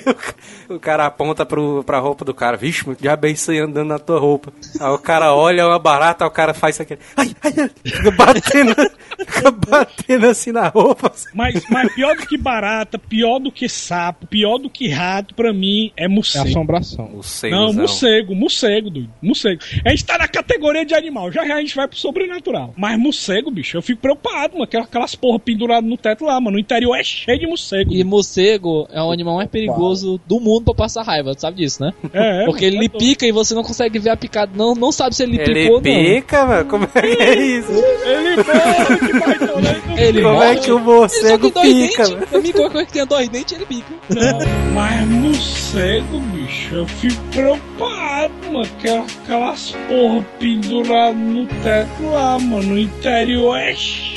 o, 0.70 0.80
cara 0.80 1.04
aponta 1.04 1.44
pro, 1.44 1.84
pra 1.84 1.98
roupa 1.98 2.24
do 2.24 2.32
cara. 2.32 2.56
Vixe, 2.56 2.82
já 3.02 3.14
bem 3.14 3.34
isso 3.34 3.50
aí 3.50 3.58
andando 3.58 3.88
na 3.88 3.98
tua 3.98 4.18
roupa. 4.18 4.50
Aí 4.80 4.90
o 4.90 4.98
cara 4.98 5.34
olha 5.34 5.66
uma 5.66 5.78
barata, 5.78 6.24
aí 6.24 6.28
o 6.28 6.32
cara 6.32 6.54
faz 6.54 6.80
aquele. 6.80 7.00
Ai, 7.14 7.36
ai, 7.42 7.52
ai. 7.58 7.70
Fica 7.84 8.10
batendo, 8.10 8.74
fica 9.28 9.50
batendo 9.50 10.26
assim 10.26 10.50
na 10.50 10.68
roupa. 10.68 11.12
Mas, 11.34 11.62
mas 11.68 11.94
pior 11.94 12.16
do 12.16 12.26
que 12.26 12.38
barata, 12.38 12.98
pior 12.98 13.38
do 13.38 13.52
que 13.52 13.68
sapo, 13.68 14.26
pior 14.26 14.56
do 14.56 14.70
que 14.70 14.88
rato, 14.88 15.34
pra 15.34 15.52
mim, 15.52 15.92
é 15.94 16.04
É 16.04 16.08
morcego. 16.08 16.48
assombração. 16.48 17.04
O 17.12 17.20
Não, 17.50 17.74
morcego, 17.74 18.34
morcego, 18.34 18.88
doido. 18.88 19.10
Morcego. 19.20 19.60
A 19.84 19.90
gente 19.90 20.06
tá 20.06 20.16
na 20.16 20.26
categoria 20.26 20.86
de 20.86 20.94
animal, 20.94 21.30
já 21.30 21.46
já 21.46 21.56
a 21.56 21.60
gente 21.60 21.76
vai 21.76 21.86
pro 21.86 21.98
sobrenatural. 21.98 22.72
Mas 22.78 22.98
morcego, 22.98 23.50
bicho, 23.50 23.76
eu 23.76 23.82
fico 23.82 24.00
preocupado, 24.00 24.54
mano. 24.54 24.64
Aquelas, 24.64 24.86
aquelas 24.86 25.14
porra 25.14 25.38
penduradas 25.38 25.88
no 25.88 25.98
teto 25.98 26.24
lá, 26.24 26.40
mano. 26.40 26.52
No 26.56 26.58
interior 26.58 26.96
é 26.96 27.04
cheio 27.04 27.38
de 27.38 27.46
morcego. 27.46 27.92
E 27.92 28.02
morcego 28.02 28.85
é 28.92 29.02
o 29.02 29.10
animal 29.12 29.36
mais 29.36 29.48
perigoso 29.48 30.20
do 30.26 30.40
mundo 30.40 30.64
pra 30.66 30.74
passar 30.74 31.02
raiva, 31.02 31.34
tu 31.34 31.40
sabe 31.40 31.58
disso, 31.58 31.82
né? 31.82 31.92
É, 32.12 32.42
é, 32.42 32.44
Porque 32.46 32.64
ele 32.64 32.88
tá 32.88 32.98
pica 32.98 33.26
e 33.26 33.32
você 33.32 33.54
não 33.54 33.62
consegue 33.62 33.98
ver 33.98 34.10
a 34.10 34.16
picada, 34.16 34.52
não, 34.54 34.74
não 34.74 34.90
sabe 34.92 35.14
se 35.16 35.22
ele, 35.22 35.38
picou 35.38 35.54
Ele 35.56 35.68
ou 35.70 35.74
não. 35.76 35.82
pica, 35.82 36.46
mano? 36.46 36.64
Como 36.68 36.84
é 36.94 37.00
que 37.02 37.22
é 37.22 37.34
isso? 37.34 37.72
Ele 37.72 38.36
morre, 38.36 38.98
que 38.98 39.18
vai 39.18 39.38
torando. 39.38 40.00
Ele 40.00 40.22
Como 40.22 40.34
morre. 40.34 40.46
é 40.46 40.54
que 40.56 40.72
o 40.72 40.76
Ele 40.78 40.84
morcego 40.84 41.50
tem 41.50 41.62
dois 41.74 41.88
pica? 41.96 42.26
Pra 42.26 42.40
mim, 42.40 42.52
qualquer 42.52 42.72
coisa 42.72 42.86
que 42.86 42.92
tenha 42.92 43.06
dois 43.06 43.28
dentes, 43.28 43.52
ele 43.56 43.66
pica. 43.66 43.86
Mas 44.74 45.06
morcego, 45.08 46.18
bicho, 46.20 46.74
eu 46.74 46.86
fico 46.86 47.22
preocupado, 47.32 48.32
mano. 48.52 48.62
Aquelas, 48.78 49.16
aquelas 49.24 49.70
porra 49.88 50.26
penduradas 50.38 51.16
no 51.16 51.46
teto 51.46 52.02
lá, 52.12 52.38
mano. 52.38 52.62
No 52.66 52.78
interior 52.78 53.56
é 53.56 53.72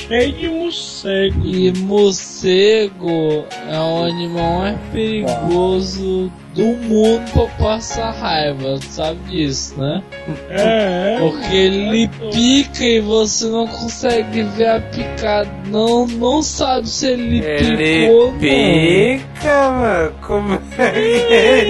cheio 0.09 0.33
de 0.33 0.49
morcego. 0.49 1.45
E 1.45 1.71
morcego 1.79 3.45
é 3.71 3.79
o 3.79 4.03
animal 4.03 4.59
mais 4.59 4.77
perigoso 4.91 6.31
do 6.55 6.65
mundo 6.65 7.31
pra 7.31 7.45
passar 7.63 8.11
raiva, 8.11 8.79
tu 8.79 8.85
sabe 8.87 9.19
disso, 9.29 9.79
né? 9.79 10.01
É, 10.49 11.15
é. 11.15 11.17
Porque 11.19 11.55
ele 11.55 12.07
pica 12.31 12.83
e 12.83 12.99
você 12.99 13.45
não 13.47 13.67
consegue 13.67 14.41
ver 14.43 14.67
a 14.67 14.81
picada, 14.81 15.49
não, 15.67 16.07
não 16.07 16.41
sabe 16.41 16.89
se 16.89 17.05
ele, 17.07 17.37
Ele 17.45 17.77
picou 18.07 18.25
ou 18.25 18.31
não. 18.31 18.39
pica, 18.39 19.69
mano? 19.71 20.11
Como 20.25 20.53
é 20.55 20.57
que 20.75 20.81
é 20.81 21.63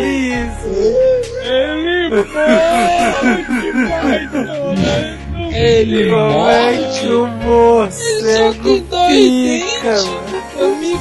isso? 0.45 0.69
Ele 1.43 2.09
morre, 2.09 3.43
que 3.43 4.29
torando. 4.31 5.18
Ele 5.59 6.09
morre. 6.09 7.09
o 7.09 7.27
morcego 7.27 8.79
tem 8.81 9.61
pica, 9.61 9.95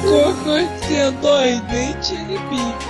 coisa 0.01 0.67
que 0.81 0.87
tenha 0.87 1.11
dois 1.11 1.61
dentes, 1.61 2.11
ele 2.11 2.39
pica. 2.49 2.89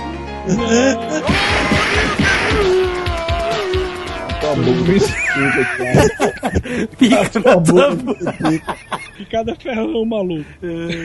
Tua 4.40 4.54
boca 4.56 4.84
fica, 4.84 5.29
cara. 5.76 6.88
Pica 6.98 7.30
Tua 7.30 7.42
na 7.42 7.56
boca. 7.94 8.32
fica. 8.32 8.76
Picada 9.20 9.52
é 9.52 9.54
ferrão, 9.54 10.04
maluco. 10.06 10.44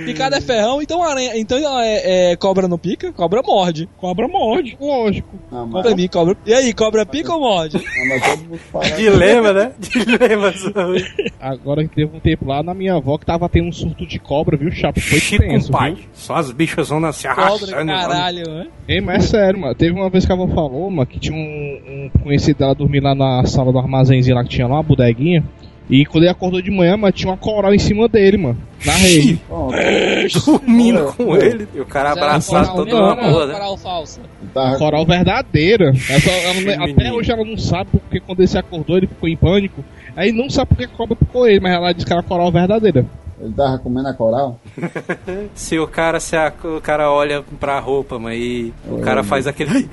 Picada 0.05 0.37
é 0.37 0.41
ferrão, 0.41 0.81
então 0.81 1.03
aranha, 1.03 1.31
então 1.37 1.57
é, 1.81 2.31
é, 2.31 2.35
cobra 2.37 2.65
não 2.67 2.77
pica, 2.77 3.11
cobra 3.11 3.41
morde. 3.41 3.89
Cobra 3.97 4.25
morde. 4.27 4.77
Lógico. 4.79 5.27
Ah, 5.51 5.65
mas, 5.69 5.81
Pra 5.85 5.95
mim, 5.95 6.07
cobra. 6.07 6.37
E 6.45 6.53
aí, 6.53 6.73
cobra 6.73 7.05
pica 7.05 7.33
ou 7.33 7.41
morde? 7.41 7.77
ah. 7.77 8.79
Dilema, 8.95 9.51
né? 9.53 9.71
Dilema. 9.79 10.53
sabe? 10.53 11.05
Agora 11.41 11.83
que 11.85 11.93
teve 11.93 12.15
um 12.15 12.19
tempo 12.21 12.45
lá 12.47 12.63
na 12.63 12.73
minha 12.73 12.93
avó 12.95 13.17
que 13.17 13.25
tava 13.25 13.49
tendo 13.49 13.67
um 13.67 13.71
surto 13.73 14.05
de 14.05 14.17
cobra, 14.17 14.55
viu, 14.55 14.71
chapa? 14.71 14.99
Foi 15.01 15.19
Chico, 15.19 15.43
tenso, 15.43 15.71
pai. 15.71 15.95
viu? 15.95 16.03
Só 16.13 16.35
as 16.35 16.51
bichas 16.51 16.87
zonas 16.87 17.17
se 17.17 17.27
Cobra, 17.27 17.43
arrastando. 17.43 17.85
mano. 17.85 17.99
caralho, 17.99 18.49
né? 18.49 18.67
Ei, 18.87 19.01
mas 19.01 19.25
é 19.25 19.27
sério, 19.27 19.59
mano. 19.59 19.75
Teve 19.75 19.91
uma 19.93 20.09
vez 20.09 20.25
que 20.25 20.31
a 20.31 20.35
avó 20.35 20.47
falou, 20.47 20.89
mano, 20.89 21.05
que 21.05 21.19
tinha 21.19 21.35
um, 21.37 22.09
um 22.15 22.23
conhecido 22.23 22.59
dela 22.59 22.73
dormir 22.73 23.01
lá 23.01 23.13
na 23.13 23.43
sala 23.45 23.73
do 23.73 23.77
armazenzinho 23.79 24.24
lá 24.33 24.43
que 24.43 24.49
tinha 24.49 24.67
lá, 24.67 24.75
uma 24.75 24.83
bodeguinha. 24.83 25.43
E 25.87 26.03
quando 26.05 26.23
ele 26.23 26.31
acordou 26.31 26.61
de 26.63 26.71
manhã, 26.71 26.97
mano, 26.97 27.13
tinha 27.13 27.29
uma 27.29 27.37
coral 27.37 27.71
em 27.73 27.77
cima 27.77 28.07
dele, 28.07 28.37
mano. 28.37 28.57
Na 28.83 28.93
rede. 28.93 29.39
Dormindo 30.45 31.13
com 31.17 31.35
ele. 31.35 31.67
E 31.75 31.79
o 31.79 31.85
cara 31.85 32.11
abraçado 32.11 32.67
coral 32.69 32.85
todo 32.85 32.99
na 32.99 33.15
né? 33.15 33.53
coral 33.53 33.77
falsa. 33.77 34.21
tava 34.53 34.77
Coral 34.77 35.05
verdadeira. 35.05 35.93
Só- 35.93 36.31
ela 36.31 36.53
não- 36.61 36.83
até 36.85 36.93
menino. 37.03 37.15
hoje 37.17 37.31
ela 37.31 37.45
não 37.45 37.57
sabe 37.57 37.89
porque 37.91 38.19
quando 38.19 38.39
ele 38.39 38.47
se 38.47 38.57
acordou 38.57 38.97
ele 38.97 39.07
ficou 39.07 39.29
em 39.29 39.37
pânico. 39.37 39.83
Aí 40.15 40.31
não 40.31 40.49
sabe 40.49 40.69
porque 40.69 40.85
a 40.85 40.87
cobra 40.87 41.15
picou 41.15 41.47
ele, 41.47 41.59
mas 41.59 41.73
ela 41.73 41.91
disse 41.93 42.05
que 42.05 42.13
era 42.13 42.23
coral 42.23 42.51
verdadeira. 42.51 43.05
Ele 43.39 43.53
tava 43.53 43.77
comendo 43.77 44.07
a 44.07 44.13
coral? 44.13 44.59
Se 45.53 45.77
o 45.77 45.85
cara, 45.85 46.19
se 46.19 46.35
a- 46.37 46.53
o 46.63 46.79
cara 46.81 47.11
olha 47.11 47.43
pra 47.59 47.79
roupa, 47.79 48.17
mas 48.17 48.39
e 48.39 48.73
o 48.89 48.99
cara 48.99 49.23
faz 49.23 49.45
aquele. 49.45 49.89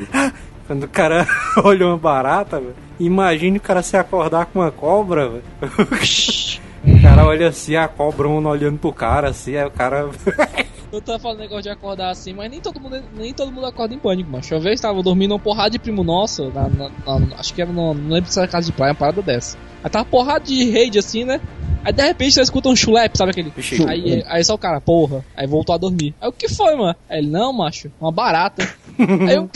Quando 0.67 0.85
o 0.85 0.89
cara 0.89 1.27
olha 1.65 1.87
uma 1.87 1.97
barata, 1.99 2.59
velho, 2.61 2.75
imagine 3.01 3.59
o 3.59 3.61
cara 3.61 3.83
se 3.83 3.97
acordar 3.97 4.47
com 4.47 4.61
uma 4.61 4.71
cobra, 4.71 5.29
velho. 5.29 5.43
O 6.85 7.01
cara 7.01 7.25
olha 7.25 7.47
assim, 7.47 7.77
a 7.77 7.87
cobrona 7.87 8.49
olhando 8.49 8.77
pro 8.77 8.93
cara, 8.93 9.29
assim, 9.29 9.55
aí 9.57 9.65
o 9.65 9.71
cara. 9.71 10.11
Eu 10.93 11.01
tava 11.01 11.19
falando 11.21 11.39
negócio 11.39 11.63
de 11.63 11.69
acordar 11.71 12.11
assim, 12.11 12.33
mas 12.35 12.51
nem 12.51 12.61
todo 12.61 12.81
mundo, 12.81 13.01
nem 13.17 13.33
todo 13.33 13.53
mundo 13.53 13.65
acorda 13.67 13.95
em 13.95 13.99
pânico, 14.01 14.29
mano. 14.31 14.45
Uma 14.51 14.59
vez 14.61 14.81
tava 14.81 15.01
dormindo 15.01 15.31
uma 15.33 15.39
porrada 15.39 15.71
de 15.71 15.79
primo 15.79 16.03
nosso, 16.03 16.51
na, 16.53 16.69
na- 16.69 16.91
na- 17.07 17.37
acho 17.39 17.55
que 17.55 17.63
era 17.63 17.73
no, 17.73 17.95
não 17.95 18.11
lembro 18.15 18.31
se 18.31 18.37
era 18.39 18.49
casa 18.49 18.67
de 18.67 18.73
praia, 18.73 18.91
uma 18.91 18.97
parada 18.99 19.23
dessa. 19.23 19.57
Aí 19.83 19.89
tava 19.89 20.05
porrada 20.05 20.41
de 20.45 20.69
rede 20.71 20.99
assim, 20.99 21.23
né? 21.25 21.41
Aí 21.85 21.93
de 21.93 22.03
repente 22.03 22.35
você 22.35 22.41
escuta 22.43 22.69
um 22.69 22.75
chulep, 22.77 23.17
sabe 23.17 23.31
aquele? 23.31 23.51
Aí, 23.89 24.25
aí 24.27 24.45
só 24.45 24.55
o 24.55 24.59
cara, 24.59 24.81
porra, 24.81 25.25
aí 25.37 25.47
voltou 25.47 25.75
a 25.75 25.79
dormir. 25.79 26.15
Aí 26.21 26.29
o 26.29 26.33
que 26.33 26.49
foi, 26.49 26.75
mano? 26.75 26.97
Aí 27.09 27.19
ele, 27.21 27.31
não, 27.31 27.53
macho, 27.53 27.91
uma 28.01 28.11
barata. 28.13 28.69
Aí 28.99 29.35
eu, 29.37 29.49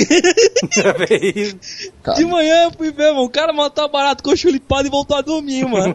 de 2.14 2.24
manhã 2.24 2.64
eu 2.64 2.70
fui 2.72 2.90
ver, 2.90 3.12
mano, 3.12 3.24
o 3.24 3.28
cara 3.30 3.52
matou 3.52 3.84
a 3.84 3.88
barata 3.88 4.22
com 4.22 4.34
chulipado 4.36 4.86
e 4.86 4.90
voltou 4.90 5.16
a 5.16 5.20
dormir, 5.22 5.66
mano. 5.66 5.94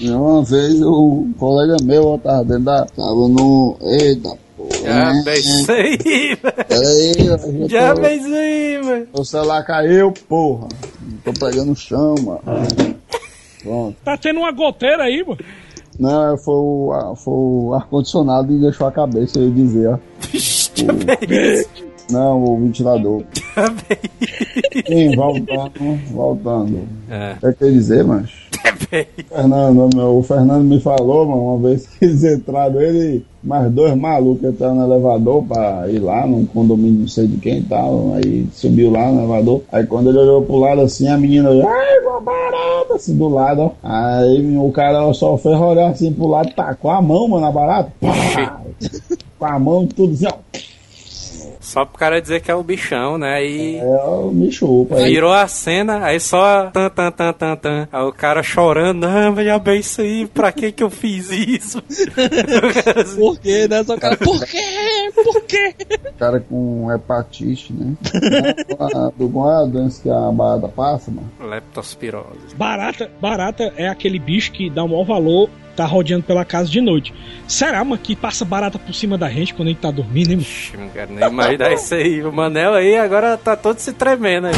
Uma 0.00 0.44
vez 0.44 0.80
um 0.82 1.32
colega 1.38 1.76
meu 1.82 2.08
ó, 2.08 2.18
tava 2.18 2.44
dentro 2.44 2.64
da. 2.64 2.84
Tava 2.86 3.28
no. 3.28 3.76
Eita 3.82 4.36
porra. 4.56 4.70
Já 4.84 5.12
né? 5.12 5.22
bem 5.24 5.38
isso 5.38 5.72
aí, 5.72 5.96
velho. 5.96 7.68
Já 7.68 7.80
Já 7.80 7.94
tô- 7.94 8.00
bem 8.00 8.16
isso 8.18 8.34
aí, 8.34 8.80
mano. 8.84 9.06
O 9.12 9.24
celular 9.24 9.64
caiu, 9.64 10.12
porra. 10.28 10.68
Tô 11.24 11.32
pegando 11.32 11.74
chão, 11.76 12.14
mano. 12.22 12.40
Pronto. 13.62 13.96
Tá 14.04 14.16
tendo 14.16 14.40
uma 14.40 14.52
goteira 14.52 15.04
aí, 15.04 15.24
mano. 15.24 15.38
Não, 15.98 16.36
foi 16.38 16.54
o, 16.54 17.14
foi 17.16 17.34
o 17.34 17.74
ar-condicionado 17.74 18.52
e 18.52 18.58
deixou 18.60 18.86
a 18.86 18.92
cabeça, 18.92 19.38
eu 19.38 19.44
ia 19.48 19.50
dizer, 19.54 19.88
ó. 19.88 19.98
Já 20.32 21.18
isso. 21.28 21.91
Não, 22.10 22.42
o 22.44 22.56
ventilador. 22.58 23.22
Bem. 23.88 23.98
Sim, 24.86 25.16
voltando, 25.16 25.98
voltando. 26.10 26.80
É, 27.08 27.36
O 27.42 27.52
que 27.54 27.70
dizer, 27.70 28.04
mas? 28.04 28.30
bem. 28.90 29.06
Fernando, 29.28 29.88
meu, 29.94 30.18
o 30.18 30.22
Fernando 30.22 30.64
me 30.64 30.80
falou, 30.80 31.26
mano, 31.26 31.42
uma 31.56 31.68
vez 31.68 31.86
que 31.86 32.04
eles 32.04 32.24
entraram, 32.24 32.80
ele, 32.80 33.24
mais 33.42 33.70
dois 33.72 33.94
malucos 33.96 34.48
entraram 34.48 34.74
no 34.76 34.84
elevador 34.84 35.44
pra 35.44 35.88
ir 35.88 35.98
lá, 35.98 36.26
num 36.26 36.44
condomínio 36.46 37.00
não 37.00 37.08
sei 37.08 37.26
de 37.26 37.36
quem 37.38 37.58
e 37.58 37.62
tal. 37.62 38.14
Aí 38.14 38.46
subiu 38.52 38.90
lá 38.90 39.10
no 39.10 39.20
elevador. 39.20 39.62
Aí 39.70 39.86
quando 39.86 40.10
ele 40.10 40.18
olhou 40.18 40.42
pro 40.42 40.56
lado 40.56 40.80
assim, 40.82 41.08
a 41.08 41.16
menina, 41.16 41.50
ai, 41.50 41.98
uma 42.00 42.20
barata, 42.20 42.94
assim 42.94 43.16
do 43.16 43.28
lado, 43.28 43.62
ó. 43.62 43.70
Aí 43.82 44.56
o 44.56 44.70
cara 44.72 45.12
só 45.14 45.36
fez 45.36 45.58
olhar 45.58 45.90
assim 45.90 46.12
pro 46.12 46.26
lado, 46.28 46.52
tacou 46.54 46.90
a 46.90 47.00
mão, 47.02 47.28
mano, 47.28 47.44
na 47.46 47.52
barata. 47.52 47.92
Pá! 48.00 48.60
Com 49.38 49.46
a 49.46 49.58
mão 49.58 49.86
tudo 49.86 50.12
assim, 50.14 50.26
ó. 50.26 50.32
Só 51.72 51.86
pro 51.86 51.98
cara 51.98 52.20
dizer 52.20 52.42
que 52.42 52.50
é 52.50 52.54
o 52.54 52.62
bichão, 52.62 53.16
né? 53.16 53.42
E. 53.42 53.78
É, 53.78 54.50
chupa. 54.50 54.96
Aí, 54.96 55.12
Virou 55.14 55.32
a 55.32 55.48
cena, 55.48 56.04
aí 56.04 56.20
só 56.20 56.66
tan 56.66 56.90
tan 56.90 57.10
tan 57.10 57.32
tan 57.32 57.56
tan. 57.56 57.88
Aí 57.90 58.02
o 58.02 58.12
cara 58.12 58.42
chorando, 58.42 59.08
não, 59.08 59.32
mas 59.34 59.46
já 59.46 59.58
bem 59.58 59.80
isso 59.80 60.02
aí, 60.02 60.26
pra 60.26 60.52
que 60.52 60.70
que 60.70 60.82
eu 60.82 60.90
fiz 60.90 61.30
isso? 61.30 61.82
Por 63.16 63.40
quê, 63.40 63.66
né? 63.68 63.82
Só 63.84 63.94
o 63.94 63.98
cara, 63.98 64.18
por 64.18 64.44
quê? 64.44 65.10
Por 65.14 65.42
quê? 65.44 65.74
cara 66.18 66.40
com 66.40 66.92
hepatite, 66.92 67.72
né? 67.72 67.96
Do 69.16 69.30
qual 69.30 69.50
é 69.50 69.62
a 69.62 69.66
doença 69.66 70.02
que 70.02 70.10
a 70.10 70.30
barata 70.30 70.68
passa, 70.68 71.10
mano? 71.10 71.30
Leptospirose. 71.40 72.54
Barata, 72.54 73.10
barata 73.18 73.72
é 73.76 73.88
aquele 73.88 74.18
bicho 74.18 74.52
que 74.52 74.68
dá 74.68 74.84
o 74.84 74.88
maior 74.88 75.04
valor, 75.04 75.48
tá 75.76 75.84
rodeando 75.84 76.24
pela 76.24 76.44
casa 76.44 76.70
de 76.70 76.80
noite. 76.80 77.12
Será, 77.48 77.82
mano, 77.84 78.00
que 78.00 78.14
passa 78.14 78.44
barata 78.44 78.78
por 78.78 78.94
cima 78.94 79.16
da 79.18 79.28
gente 79.30 79.54
quando 79.54 79.68
a 79.68 79.70
gente 79.70 79.80
tá 79.80 79.90
dormindo, 79.90 80.30
hein, 80.30 80.36
mano? 80.36 80.42
Ixi, 80.42 80.76
não 80.76 80.88
quero 80.88 81.12
nem 81.12 81.28
imaginar 81.28 81.72
isso 81.74 81.94
aí. 81.94 82.22
O 82.22 82.32
Manel 82.32 82.74
aí 82.74 82.96
agora 82.96 83.36
tá 83.36 83.56
todo 83.56 83.78
se 83.78 83.92
tremendo 83.92 84.48
aí. 84.48 84.54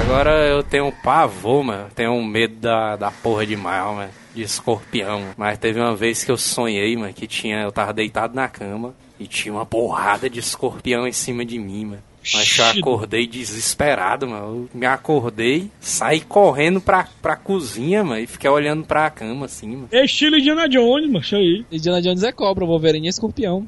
Agora 0.00 0.30
eu 0.46 0.62
tenho 0.62 0.86
um 0.86 0.90
pavor, 0.90 1.62
mano. 1.62 1.88
Tenho 1.94 2.12
um 2.12 2.24
medo 2.24 2.56
da, 2.56 2.96
da 2.96 3.10
porra 3.10 3.46
de 3.46 3.56
mal, 3.56 3.94
mano. 3.94 4.10
De 4.34 4.42
escorpião. 4.42 5.20
mano. 5.20 5.34
Mas 5.36 5.58
teve 5.58 5.78
uma 5.80 5.94
vez 5.94 6.24
que 6.24 6.30
eu 6.30 6.36
sonhei, 6.36 6.96
mano, 6.96 7.12
que 7.12 7.26
tinha. 7.26 7.60
Eu 7.62 7.70
tava 7.70 7.92
deitado 7.92 8.34
na 8.34 8.48
cama 8.48 8.94
e 9.20 9.26
tinha 9.26 9.52
uma 9.52 9.66
porrada 9.66 10.28
de 10.28 10.40
escorpião 10.40 11.06
em 11.06 11.12
cima 11.12 11.44
de 11.44 11.58
mim, 11.58 11.84
mano. 11.86 12.02
Mas 12.34 12.56
eu 12.58 12.64
acordei 12.66 13.26
desesperado, 13.26 14.28
mano. 14.28 14.68
Eu 14.72 14.78
me 14.78 14.86
acordei, 14.86 15.68
saí 15.80 16.20
correndo 16.20 16.80
pra, 16.80 17.08
pra 17.20 17.36
cozinha, 17.36 18.04
mano, 18.04 18.20
e 18.20 18.26
fiquei 18.26 18.48
olhando 18.48 18.84
pra 18.84 19.10
cama, 19.10 19.46
assim, 19.46 19.68
mano. 19.68 19.88
Estilo 19.92 20.36
Indiana 20.36 20.68
Jones, 20.68 21.06
mano, 21.06 21.20
isso 21.20 21.34
aí. 21.36 21.64
Indiana 21.70 22.00
Jones 22.00 22.22
é 22.22 22.32
cobra, 22.32 22.64
Wolverine 22.64 23.06
é 23.06 23.10
escorpião. 23.10 23.66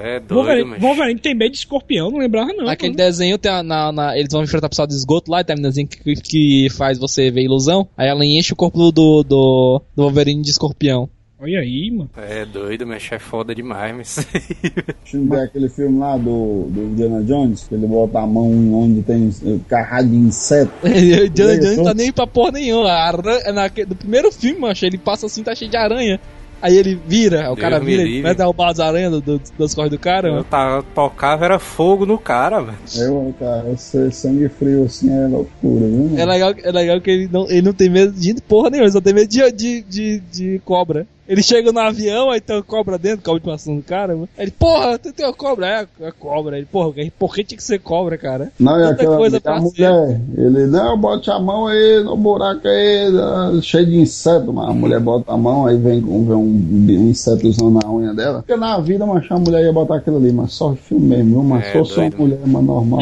É 0.00 0.20
doido, 0.20 0.34
Wolverine, 0.34 0.70
mas... 0.70 0.80
Wolverine 0.80 1.20
tem 1.20 1.34
medo 1.34 1.52
de 1.52 1.58
escorpião, 1.58 2.10
não 2.10 2.18
lembrava 2.18 2.52
não. 2.52 2.64
Naquele 2.66 2.92
mano. 2.92 2.96
desenho, 3.04 3.36
tem 3.38 3.50
a- 3.50 3.62
na, 3.62 3.92
na- 3.92 4.16
eles 4.18 4.32
vão 4.32 4.42
enfrentar 4.44 4.66
o 4.68 4.70
pessoal 4.70 4.86
do 4.86 4.94
esgoto 4.94 5.30
lá, 5.30 5.40
e 5.40 5.44
tem 5.44 5.54
a 5.54 5.56
meninazinha 5.56 5.86
que, 5.86 6.14
que 6.16 6.68
faz 6.70 6.98
você 6.98 7.30
ver 7.30 7.42
ilusão. 7.42 7.88
Aí 7.96 8.08
ela 8.08 8.24
enche 8.24 8.52
o 8.52 8.56
corpo 8.56 8.78
do, 8.92 9.22
do, 9.24 9.82
do 9.94 10.02
Wolverine 10.02 10.42
de 10.42 10.50
escorpião. 10.50 11.08
Olha 11.38 11.60
aí, 11.60 11.90
mano. 11.90 12.08
É 12.16 12.46
doido, 12.46 12.86
mas 12.86 13.06
é 13.12 13.18
foda 13.18 13.54
demais, 13.54 13.94
mas... 13.94 14.26
Deixa 14.32 15.16
eu 15.18 15.26
ver 15.26 15.40
aquele 15.40 15.68
filme 15.68 15.98
lá 15.98 16.16
do, 16.16 16.64
do 16.70 16.82
Indiana 16.84 17.22
Jones, 17.22 17.64
que 17.68 17.74
ele 17.74 17.86
bota 17.86 18.20
a 18.20 18.26
mão 18.26 18.50
onde 18.74 19.02
tem 19.02 19.30
carrado 19.68 20.08
de 20.08 20.16
inseto. 20.16 20.72
Indiana 20.86 21.58
Jones 21.58 21.82
tá 21.82 21.92
nem 21.92 22.10
pra 22.10 22.26
porra 22.26 22.52
nenhuma. 22.52 22.88
A 22.90 23.08
aranha, 23.08 23.52
naque- 23.52 23.84
do 23.84 23.94
primeiro 23.94 24.32
filme, 24.32 24.58
macho, 24.60 24.86
ele 24.86 24.96
passa 24.96 25.26
assim, 25.26 25.42
tá 25.42 25.54
cheio 25.54 25.70
de 25.70 25.76
aranha. 25.76 26.18
Aí 26.62 26.74
ele 26.74 26.98
vira, 27.06 27.42
o 27.52 27.54
Deus 27.54 27.58
cara 27.60 27.78
vira, 27.78 28.00
ele 28.00 28.08
livre. 28.12 28.22
vai 28.22 28.34
derrubar 28.34 28.70
as 28.70 28.80
aranhas 28.80 29.12
do, 29.12 29.20
do, 29.20 29.42
das 29.58 29.74
corres 29.74 29.90
do 29.90 29.98
cara, 29.98 30.28
Eu 30.28 30.32
mano. 30.32 30.44
tava, 30.44 30.82
tocava, 30.94 31.44
era 31.44 31.58
fogo 31.58 32.06
no 32.06 32.18
cara, 32.18 32.62
mano. 32.62 32.78
Eu, 32.96 33.34
cara, 33.38 33.76
ser 33.76 34.10
sangue 34.10 34.48
frio 34.48 34.84
assim 34.84 35.12
é 35.14 35.26
loucura, 35.26 35.84
viu? 35.86 36.04
mano? 36.04 36.18
É 36.18 36.24
legal, 36.24 36.54
é 36.56 36.72
legal 36.72 36.98
que 37.02 37.10
ele 37.10 37.28
não, 37.30 37.46
ele 37.50 37.60
não 37.60 37.74
tem 37.74 37.90
medo 37.90 38.10
de 38.10 38.34
porra 38.40 38.70
nenhuma, 38.70 38.86
ele 38.86 38.92
só 38.92 39.02
tem 39.02 39.12
medo 39.12 39.28
de, 39.28 39.52
de, 39.52 39.82
de, 39.82 40.20
de 40.20 40.58
cobra. 40.64 41.06
Ele 41.28 41.42
chega 41.42 41.72
no 41.72 41.80
avião, 41.80 42.30
aí 42.30 42.40
tem 42.40 42.56
uma 42.56 42.62
cobra 42.62 42.96
dentro, 42.98 43.24
cobra 43.24 43.40
de 43.40 43.46
maçã 43.48 43.74
do 43.74 43.82
cara, 43.82 44.14
mano. 44.14 44.28
Aí 44.38 44.44
ele, 44.44 44.50
porra, 44.52 44.98
tem, 44.98 45.12
tem 45.12 45.26
uma 45.26 45.32
cobra, 45.32 45.66
é, 45.66 46.06
é 46.06 46.12
cobra. 46.12 46.56
Ele, 46.56 46.66
porra, 46.66 46.92
por 47.18 47.34
que 47.34 47.42
tinha 47.44 47.56
que 47.58 47.64
ser 47.64 47.78
cobra, 47.80 48.16
cara? 48.16 48.52
Não, 48.58 48.72
Tanta 48.74 48.92
aquela 48.92 49.16
coisa 49.16 49.36
a 49.38 49.40
pra 49.40 49.60
mulher, 49.60 50.20
ele, 50.36 50.66
não, 50.66 50.96
bote 50.98 51.30
a 51.30 51.38
mão 51.38 51.66
aí 51.66 52.02
no 52.04 52.16
buraco 52.16 52.66
aí, 52.68 53.08
ah, 53.18 53.58
cheio 53.62 53.86
de 53.86 53.96
inseto, 53.96 54.52
mas 54.52 54.68
a 54.68 54.72
mulher 54.72 55.00
bota 55.00 55.32
a 55.32 55.36
mão, 55.36 55.66
aí 55.66 55.76
vem, 55.76 55.98
um- 56.04 56.24
vem 56.24 56.36
um, 56.36 57.00
um 57.02 57.08
insetozão 57.08 57.70
na 57.70 57.90
unha 57.90 58.14
dela. 58.14 58.38
Porque 58.46 58.56
na 58.56 58.78
vida, 58.78 59.04
mas 59.04 59.24
a 59.30 59.38
mulher 59.38 59.64
ia 59.64 59.72
botar 59.72 59.96
aquilo 59.96 60.16
ali, 60.18 60.32
mas 60.32 60.52
só 60.52 60.74
filme 60.74 61.06
mesmo, 61.08 61.30
viu? 61.30 61.42
Mas 61.42 61.64
É, 61.64 61.66
se 61.66 61.72
fosse 61.78 61.92
uma 61.98 62.10
doido. 62.10 62.18
mulher, 62.18 62.38
mas 62.46 62.64
normal. 62.64 63.00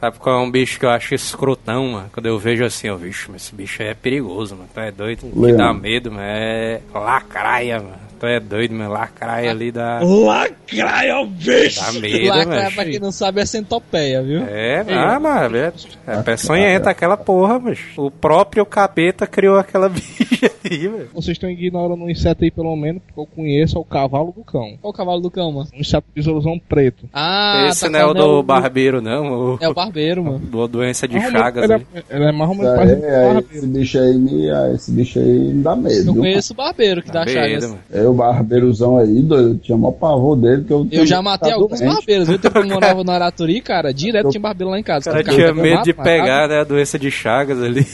Sabe 0.00 0.18
qual 0.18 0.40
é 0.40 0.42
um 0.42 0.50
bicho 0.50 0.78
que 0.80 0.86
eu 0.86 0.90
acho 0.90 1.14
escrotão, 1.14 1.88
mano? 1.88 2.10
Quando 2.10 2.24
eu 2.26 2.38
vejo 2.38 2.64
assim, 2.64 2.88
ó, 2.88 2.96
bicho, 2.96 3.28
mas 3.30 3.42
esse 3.42 3.54
bicho 3.54 3.82
aí 3.82 3.88
é 3.88 3.94
perigoso, 3.94 4.56
mano. 4.56 4.68
Tu 4.72 4.80
é 4.80 4.90
doido? 4.90 5.30
Que 5.30 5.38
Leão. 5.38 5.56
dá 5.58 5.74
medo, 5.74 6.10
mano. 6.10 6.22
É 6.24 6.80
lacraia, 6.94 7.80
mano. 7.80 8.09
Tu 8.20 8.26
é 8.26 8.38
doido, 8.38 8.74
mano. 8.74 8.90
Lacraia 8.92 9.50
ali 9.50 9.72
dá, 9.72 10.00
Lacraia, 10.02 11.24
bicho! 11.26 11.80
dá 11.80 11.92
medo, 12.00 12.28
Lá, 12.28 12.44
mano. 12.46 12.72
pra 12.74 12.84
quem 12.84 12.98
não 13.00 13.10
sabe, 13.10 13.40
é 13.40 13.46
centopeia, 13.46 14.22
viu? 14.22 14.42
É, 14.46 14.84
ah, 14.90 15.18
mano, 15.18 15.56
é, 15.56 15.72
é 16.06 16.22
peçonhenta 16.22 16.90
aquela 16.90 17.16
porra, 17.16 17.58
bicho. 17.58 18.00
O 18.00 18.10
próprio 18.10 18.64
capeta 18.66 19.26
criou 19.26 19.56
aquela 19.56 19.88
bicha 19.90 20.50
aí, 20.64 20.78
velho. 20.86 21.08
Vocês 21.14 21.34
estão 21.36 21.48
ignorando 21.48 22.02
um 22.04 22.10
inseto 22.10 22.44
aí, 22.44 22.50
pelo 22.50 22.76
menos, 22.76 23.02
porque 23.06 23.20
eu 23.20 23.26
conheço, 23.26 23.76
é 23.78 23.80
o 23.80 23.84
cavalo 23.84 24.32
do 24.36 24.44
cão. 24.44 24.76
Qual 24.80 24.92
o 24.92 24.96
cavalo 24.96 25.20
do 25.20 25.30
cão, 25.30 25.50
mano? 25.50 25.68
Um 25.74 25.80
inseto 25.80 26.06
besourzão 26.14 26.58
preto. 26.68 27.08
Ah, 27.14 27.68
Esse 27.70 27.86
tá 27.86 27.90
não 27.90 27.98
é 28.00 28.04
o 28.04 28.12
do 28.12 28.42
barbeiro, 28.42 29.00
não. 29.00 29.54
O, 29.54 29.58
É 29.62 29.68
o 29.68 29.72
barbeiro, 29.74 30.22
mano. 30.24 30.38
do 30.40 30.68
doença 30.68 31.08
de 31.08 31.14
menos, 31.14 31.30
Chagas 31.32 31.64
ele, 31.64 31.72
ali. 31.72 31.86
é, 31.94 32.16
ele 32.16 32.24
é 32.26 32.32
mais 32.32 32.50
ou 32.50 32.56
menos 32.56 32.72
É, 32.72 32.76
parecido 32.76 33.00
com 33.00 33.06
é, 33.08 33.38
esse 33.56 33.66
bicho 33.66 33.98
aí 33.98 34.18
me, 34.18 34.50
ah, 34.50 34.72
esse 34.74 34.90
bicho 34.92 35.18
aí 35.18 35.24
me 35.54 35.62
dá 35.62 35.74
medo. 35.74 35.94
Eu 36.08 36.12
viu? 36.12 36.22
conheço 36.22 36.52
o 36.52 36.56
barbeiro 36.56 37.02
que 37.02 37.10
dá 37.10 37.20
Barbeiro, 37.20 37.40
chagas. 37.40 37.64
mano. 37.70 37.80
É 37.92 38.09
o 38.10 38.14
barbeirozão 38.14 38.98
aí, 38.98 39.22
doido, 39.22 39.48
eu 39.50 39.58
tinha 39.58 39.78
maior 39.78 39.92
pavor 39.92 40.36
dele. 40.36 40.64
Que 40.64 40.72
eu, 40.72 40.86
Eu 40.90 41.06
já 41.06 41.22
matei 41.22 41.50
ficado 41.50 41.62
alguns 41.62 41.80
doente. 41.80 41.94
barbeiros, 41.94 42.28
viu? 42.28 42.38
Tempo 42.38 42.60
que 42.60 42.66
eu 42.66 42.68
morava 42.74 43.04
no 43.04 43.10
Araturi, 43.10 43.60
cara, 43.60 43.92
direto 43.92 44.30
tinha 44.30 44.40
barbeiro 44.40 44.70
lá 44.70 44.78
em 44.78 44.82
casa. 44.82 45.10
Cara 45.10 45.24
Cara, 45.24 45.36
tinha 45.36 45.48
eu 45.48 45.54
medo 45.54 45.82
de 45.82 45.92
mato, 45.92 46.04
pegar, 46.04 46.48
né, 46.48 46.60
a 46.60 46.64
doença 46.64 46.98
de 46.98 47.10
Chagas 47.10 47.62
ali. 47.62 47.86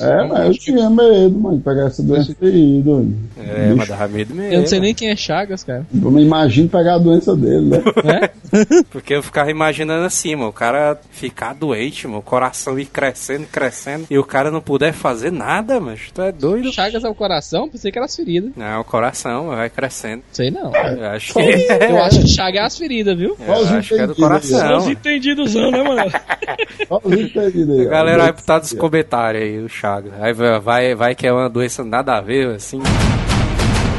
É, 0.00 0.26
mas 0.26 0.46
eu 0.46 0.54
tinha 0.54 0.90
medo, 0.90 1.38
mano, 1.38 1.58
de 1.58 1.64
pegar 1.64 1.86
essa 1.86 2.02
doença 2.02 2.34
aí, 2.42 2.82
doido. 2.82 3.14
É, 3.38 3.74
mas 3.74 3.88
dava 3.88 4.08
medo 4.08 4.34
mesmo. 4.34 4.52
Eu 4.52 4.60
não 4.60 4.66
sei 4.66 4.80
nem 4.80 4.94
quem 4.94 5.10
é 5.10 5.16
Chagas, 5.16 5.64
cara. 5.64 5.86
Eu 5.92 6.10
me 6.10 6.22
imagino 6.22 6.68
pegar 6.68 6.94
a 6.94 6.98
doença 6.98 7.36
dele, 7.36 7.66
né? 7.66 8.30
Porque 8.90 9.14
eu 9.14 9.22
ficava 9.22 9.50
imaginando 9.50 10.04
assim, 10.04 10.34
mano, 10.34 10.48
o 10.48 10.52
cara 10.52 10.98
ficar 11.10 11.54
doente, 11.54 12.06
mano, 12.06 12.18
o 12.18 12.22
coração 12.22 12.78
ir 12.78 12.86
crescendo, 12.86 13.46
crescendo, 13.46 14.06
e 14.10 14.18
o 14.18 14.24
cara 14.24 14.50
não 14.50 14.60
puder 14.60 14.92
fazer 14.92 15.30
nada, 15.30 15.80
mas 15.80 16.10
tu 16.12 16.22
é 16.22 16.32
doido. 16.32 16.72
Chagas 16.72 17.04
é 17.04 17.08
o 17.08 17.14
coração? 17.14 17.68
Pensei 17.68 17.90
que 17.90 17.98
era 17.98 18.06
as 18.06 18.16
feridas. 18.16 18.52
Não, 18.56 18.80
o 18.80 18.84
coração 18.84 19.46
mano, 19.46 19.49
vai 19.56 19.70
crescendo. 19.70 20.22
Sei 20.32 20.50
não. 20.50 20.72
Eu 20.74 21.06
acho 21.10 21.32
que 21.34 21.40
Eu 21.40 22.02
acho 22.02 22.20
que 22.20 22.28
Chagas 22.40 22.60
é 22.62 22.64
as 22.64 22.78
feridas, 22.78 23.16
viu? 23.16 23.36
Eu 23.38 23.54
acho 23.54 23.94
que 23.94 24.00
é 24.00 24.06
do 24.06 24.06
Só 24.06 24.12
os 24.12 24.18
coração. 24.18 24.90
entendidos, 24.90 25.54
né, 25.54 25.70
mano? 25.82 26.10
Os 27.04 27.12
entendidos 27.12 27.78
aí. 27.78 27.86
A 27.86 27.90
galera 27.90 28.22
vai 28.24 28.32
botar 28.32 28.58
nos 28.58 28.72
comentários 28.72 29.42
aí, 29.42 29.58
o 29.58 29.68
Chagas. 29.68 30.12
Aí 30.20 30.32
vai, 30.32 30.60
vai, 30.60 30.94
vai 30.94 31.14
que 31.14 31.26
é 31.26 31.32
uma 31.32 31.48
doença 31.48 31.84
nada 31.84 32.16
a 32.16 32.20
ver, 32.20 32.48
assim. 32.54 32.80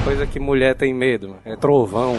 Coisa 0.04 0.26
que 0.26 0.40
mulher 0.40 0.76
tem 0.76 0.94
medo, 0.94 1.30
mano. 1.30 1.40
É 1.46 1.56
trovão. 1.56 2.18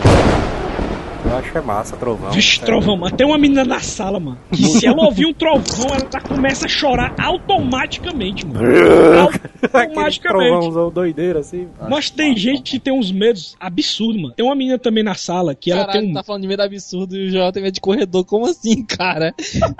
Eu 1.32 1.38
acho 1.38 1.50
que 1.52 1.58
é 1.58 1.60
massa, 1.62 1.96
trovão. 1.96 2.30
Vixe, 2.30 2.60
É. 2.60 2.64
trovão, 2.64 2.96
mano. 2.96 3.16
Tem 3.16 3.26
uma 3.26 3.38
menina 3.38 3.64
na 3.64 3.80
sala, 3.80 4.20
mano. 4.20 4.38
Que 4.52 4.64
se 4.64 4.86
ela 4.86 5.02
ouvir 5.04 5.24
um 5.26 5.32
trovão, 5.32 5.86
ela 5.88 6.06
já 6.12 6.20
começa 6.20 6.66
a 6.66 6.68
chorar 6.68 7.14
automaticamente, 7.18 8.46
mano. 8.46 8.60
Automaticamente. 9.72 10.20
trovãozão 10.20 10.90
doideiro, 10.90 11.38
assim. 11.38 11.68
Mas 11.88 12.10
tem 12.10 12.36
gente 12.36 12.72
que 12.72 12.78
tem 12.78 12.92
uns 12.92 13.10
medos 13.10 13.56
absurdos, 13.58 14.20
mano. 14.20 14.34
Tem 14.34 14.44
uma 14.44 14.54
menina 14.54 14.78
também 14.78 15.02
na 15.02 15.14
sala 15.14 15.54
que 15.54 15.70
ela 15.72 15.86
tem 15.86 16.10
um. 16.10 16.12
tá 16.12 16.22
falando 16.22 16.42
de 16.42 16.48
medo 16.48 16.62
absurdo 16.62 17.16
e 17.16 17.28
o 17.28 17.30
Joel 17.30 17.52
tem 17.52 17.62
medo 17.62 17.74
de 17.74 17.80
corredor. 17.80 18.24
Como 18.24 18.44
assim, 18.46 18.84
cara? 18.86 19.32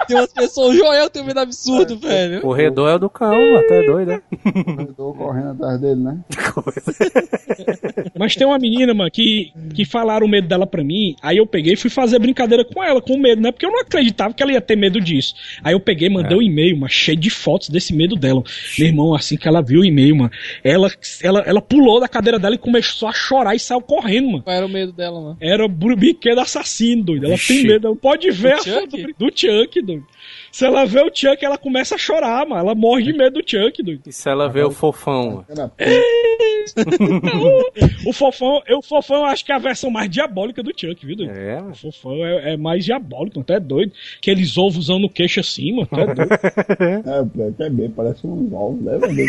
Tem 0.07 0.17
umas 0.17 0.33
pessoas. 0.33 0.75
O 0.75 0.79
Joel 0.79 1.11
tem 1.11 1.25
medo 1.25 1.41
absurdo, 1.41 1.99
velho. 1.99 2.41
Corredor 2.41 2.89
é 2.91 2.95
o 2.95 2.99
do 2.99 3.11
cão, 3.11 3.31
mano. 3.35 3.67
Tu 3.69 3.75
é 3.75 3.87
doido, 3.87 4.09
né? 4.09 4.23
Tô 4.97 5.13
correndo 5.13 5.51
atrás 5.51 5.81
dele, 5.81 6.01
né? 6.01 6.19
Mas 8.19 8.35
tem 8.37 8.47
uma 8.47 8.59
menina, 8.59 8.95
mano, 8.95 9.11
que, 9.11 9.53
que 9.75 9.85
falaram 9.85 10.27
o 10.27 10.29
medo 10.31 10.49
dela 10.49 10.67
pra 10.67 10.83
mim. 10.85 11.15
Aí 11.23 11.37
eu 11.37 11.42
peguei 11.47 11.75
e 11.75 11.77
fui 11.77 11.91
fazer 11.91 12.19
brincadeira 12.19 12.65
com 12.65 12.83
ela, 12.83 13.01
com 13.01 13.17
medo, 13.19 13.41
né? 13.43 13.51
Porque 13.53 13.67
eu 13.67 13.71
não 13.71 13.81
acreditava 13.81 14.33
que 14.35 14.43
ela 14.43 14.53
ia 14.53 14.61
ter 14.61 14.77
medo 14.77 15.01
disso. 15.01 15.35
Aí 15.63 15.73
eu 15.75 15.81
peguei, 15.81 16.09
mandei 16.09 16.37
um 16.37 16.43
e-mail, 16.43 16.77
mas 16.77 16.93
cheio 16.93 17.17
de 17.19 17.31
fotos 17.31 17.69
desse 17.69 17.95
medo 17.95 18.17
dela. 18.17 18.43
Meu 18.79 18.89
irmão, 18.89 19.15
assim 19.15 19.37
que 19.37 19.47
ela 19.49 19.63
viu 19.63 19.81
o 19.81 19.85
e-mail, 19.85 20.17
mano, 20.17 20.31
ela, 20.65 20.91
ela, 21.23 21.41
ela 21.41 21.61
pulou 21.63 22.01
da 22.01 22.09
cadeira 22.09 22.39
dela 22.39 22.55
e 22.55 22.59
começou 22.59 23.09
a 23.09 23.13
chorar 23.13 23.55
e 23.55 23.59
saiu 23.59 23.81
correndo, 23.81 24.27
mano. 24.31 24.43
Qual 24.43 24.57
era 24.57 24.67
o 24.67 24.69
medo 24.69 24.93
dela, 24.93 25.21
mano? 25.21 25.37
Era 25.41 25.65
o 25.65 25.69
brinquedo 25.69 26.39
assassino, 26.41 27.03
doido. 27.03 27.27
Ela 27.27 27.37
Vixe. 27.37 27.55
tem 27.55 27.67
medo. 27.67 27.87
Ela 27.89 27.97
pode 27.97 28.31
ver 28.31 28.55
Do 28.55 28.55
a 28.55 28.59
foto 28.59 28.81
Chuck? 28.81 28.89
do, 28.89 29.03
brin- 29.03 29.15
do 29.19 29.27
Chuck, 29.35 29.83
doido. 29.83 30.07
Se 30.53 30.67
ela 30.67 30.85
vê 30.85 31.01
o 31.01 31.11
Chuck, 31.13 31.43
ela 31.43 31.57
começa 31.57 31.95
a 31.95 31.99
chorar, 31.99 32.47
mano. 32.47 32.61
Ela 32.61 32.75
morre 32.75 33.05
de 33.05 33.13
medo 33.15 33.41
do 33.41 33.51
Chuck, 33.51 33.83
doido. 33.83 34.03
E 34.07 34.13
se 34.13 34.29
ela 34.29 34.49
vê 34.49 34.63
o 34.63 34.71
fofão, 34.71 35.45
mano? 35.49 35.49
Era 35.49 35.73
O 38.07 38.13
fofão, 38.13 38.63
eu, 38.67 38.79
o 38.79 38.83
fofão 38.83 39.19
eu 39.19 39.25
acho 39.25 39.45
que 39.45 39.51
é 39.51 39.55
a 39.55 39.59
versão 39.59 39.91
mais 39.91 40.11
diabólica 40.11 40.63
do 40.63 40.71
Chuck, 40.71 41.07
viu, 41.07 41.17
doido? 41.17 41.33
É, 41.33 41.57
mano. 41.57 41.73
O 41.73 41.75
fofão 41.75 42.25
é, 42.25 42.53
é 42.53 42.57
mais 42.57 42.85
diabólico, 42.85 43.41
até 43.41 43.59
doido. 43.59 43.93
Aqueles 44.19 44.57
ovos 44.59 44.89
no 44.89 45.09
queixo 45.09 45.41
assim, 45.41 45.73
mano. 45.73 45.89
Até 45.91 46.15
doido. 46.15 46.33
É, 46.83 47.49
até 47.49 47.71
bem, 47.71 47.91
parece 47.91 48.27
um 48.27 48.55
ovos, 48.55 48.83
né? 48.83 48.99
mano? 48.99 49.13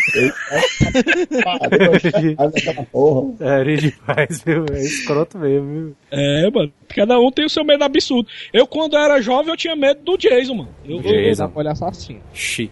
É 3.39 3.63
demais, 3.63 4.43
viu? 4.43 4.65
É 4.71 4.81
escroto 4.81 5.37
mesmo, 5.37 5.67
viu? 5.67 5.95
É, 6.11 6.49
mano. 6.49 6.71
Cada 6.89 7.19
um 7.19 7.31
tem 7.31 7.45
o 7.45 7.49
seu 7.49 7.63
medo 7.63 7.83
absurdo. 7.83 8.29
Eu, 8.51 8.67
quando 8.67 8.95
era 8.95 9.21
jovem, 9.21 9.49
eu 9.49 9.57
tinha 9.57 9.75
medo 9.75 10.01
do 10.03 10.17
Jason, 10.17 10.53
mano. 10.53 10.69
Eu, 10.85 11.01
eu, 11.01 11.12
Dá 11.37 11.49
olhar 11.55 11.71
assassino. 11.71 12.19
Xi. 12.33 12.71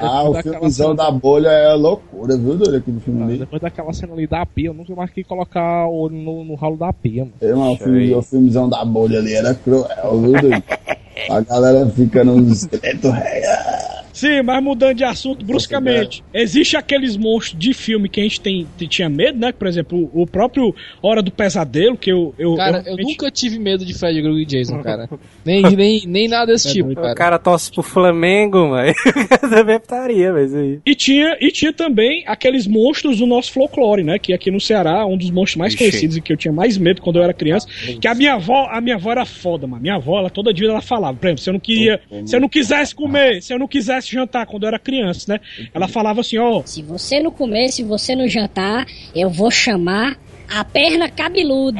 Ah, 0.00 0.28
o 0.28 0.34
filmezão 0.42 0.94
da 0.96 1.10
bolha 1.12 1.48
é 1.48 1.72
loucura, 1.74 2.36
viu, 2.36 2.56
doido? 2.56 2.76
Aquele 2.76 2.98
filme 3.00 3.22
ali. 3.22 3.38
Depois 3.38 3.62
daquela 3.62 3.92
cena 3.92 4.12
ali 4.14 4.26
da 4.26 4.44
pia, 4.44 4.66
eu 4.68 4.74
nunca 4.74 4.94
mais 4.96 5.10
quis 5.10 5.24
colocar 5.24 5.86
o 5.86 5.94
olho 5.94 6.16
no, 6.16 6.44
no 6.44 6.54
ralo 6.56 6.76
da 6.76 6.92
pia, 6.92 7.24
mano. 7.24 7.36
É, 7.40 7.54
mano, 7.54 7.72
o, 7.72 7.76
filme, 7.76 8.14
o 8.14 8.22
filmezão 8.22 8.68
da 8.68 8.84
bolha 8.84 9.20
ali 9.20 9.32
era 9.32 9.54
cruel, 9.54 10.20
viu, 10.20 10.32
doido? 10.32 10.64
A 11.28 11.40
galera 11.40 11.86
fica 11.90 12.24
nos 12.24 12.62
esqueletos 12.62 13.12
reais. 13.12 13.99
Sim, 14.20 14.42
mas 14.42 14.62
mudando 14.62 14.94
de 14.96 15.04
assunto 15.04 15.44
bruscamente. 15.44 16.22
Existe 16.34 16.76
aqueles 16.76 17.16
monstros 17.16 17.58
de 17.58 17.72
filme 17.72 18.08
que 18.08 18.20
a 18.20 18.22
gente 18.22 18.40
tem, 18.40 18.66
te- 18.76 18.86
tinha 18.86 19.08
medo, 19.08 19.38
né? 19.38 19.50
Por 19.52 19.66
exemplo, 19.66 20.10
o 20.12 20.26
próprio 20.26 20.74
Hora 21.02 21.22
do 21.22 21.30
Pesadelo, 21.30 21.96
que 21.96 22.10
eu. 22.12 22.34
eu 22.38 22.54
Cara, 22.56 22.78
eu 22.78 22.82
realmente- 22.84 23.06
nunca 23.12 23.30
tive 23.30 23.58
medo 23.58 23.84
de 23.84 23.94
Fred 23.94 24.20
Krueger 24.20 24.42
e 24.42 24.44
Jason, 24.44 24.82
cara. 24.82 25.08
Nem, 25.42 25.62
nem, 25.62 26.02
nem 26.06 26.28
nada 26.28 26.52
desse 26.52 26.68
É 26.68 26.72
tipo, 26.72 26.84
doido. 26.86 26.98
O 26.98 27.02
cara. 27.02 27.14
cara 27.14 27.38
torce 27.38 27.72
pro 27.72 27.82
Flamengo, 27.82 28.68
mano. 28.68 28.92
Também 29.40 29.76
é 29.76 29.78
putaria, 29.78 30.32
mas 30.34 30.54
aí. 30.54 30.80
E 30.84 30.94
tinha, 30.94 31.34
e 31.40 31.50
tinha 31.50 31.72
também 31.72 32.22
aqueles 32.26 32.66
monstros 32.66 33.18
do 33.18 33.26
nosso 33.26 33.50
folclore, 33.50 34.02
né? 34.02 34.18
Que 34.18 34.34
aqui 34.34 34.50
no 34.50 34.60
Ceará, 34.60 35.06
um 35.06 35.16
dos 35.16 35.30
monstros 35.30 35.56
mais 35.56 35.72
Ixi. 35.72 35.78
conhecidos 35.84 36.16
e 36.18 36.20
que 36.20 36.30
eu 36.32 36.36
tinha 36.36 36.52
mais 36.52 36.76
medo 36.76 37.00
quando 37.00 37.16
eu 37.16 37.22
era 37.22 37.32
criança. 37.32 37.66
Que 38.00 38.06
a 38.06 38.14
minha 38.14 38.34
avó, 38.34 38.68
a 38.70 38.80
minha 38.82 38.96
avó 38.96 39.10
era 39.12 39.24
foda, 39.24 39.66
mano. 39.66 39.80
Minha 39.80 39.94
avó, 39.94 40.18
ela 40.18 40.28
toda 40.28 40.52
dia 40.52 40.68
ela 40.68 40.82
falava, 40.82 41.16
por 41.16 41.26
exemplo, 41.26 41.42
se 41.42 41.48
eu 41.48 41.52
não 41.54 41.60
queria, 41.60 42.00
se 42.26 42.36
eu 42.36 42.40
não 42.40 42.48
quisesse 42.48 42.94
comer, 42.94 43.42
se 43.42 43.52
eu 43.54 43.58
não 43.58 43.66
quisesse 43.66 44.09
jantar 44.10 44.46
quando 44.46 44.64
eu 44.64 44.68
era 44.68 44.78
criança, 44.78 45.32
né? 45.34 45.40
Ela 45.72 45.88
falava 45.88 46.20
assim, 46.20 46.38
ó, 46.38 46.62
Se 46.64 46.82
você 46.82 47.20
não 47.20 47.30
comer, 47.30 47.68
se 47.70 47.82
você 47.82 48.14
não 48.16 48.28
jantar, 48.28 48.86
eu 49.14 49.30
vou 49.30 49.50
chamar 49.50 50.16
A 50.52 50.64
perna 50.64 51.08
cabeluda. 51.08 51.78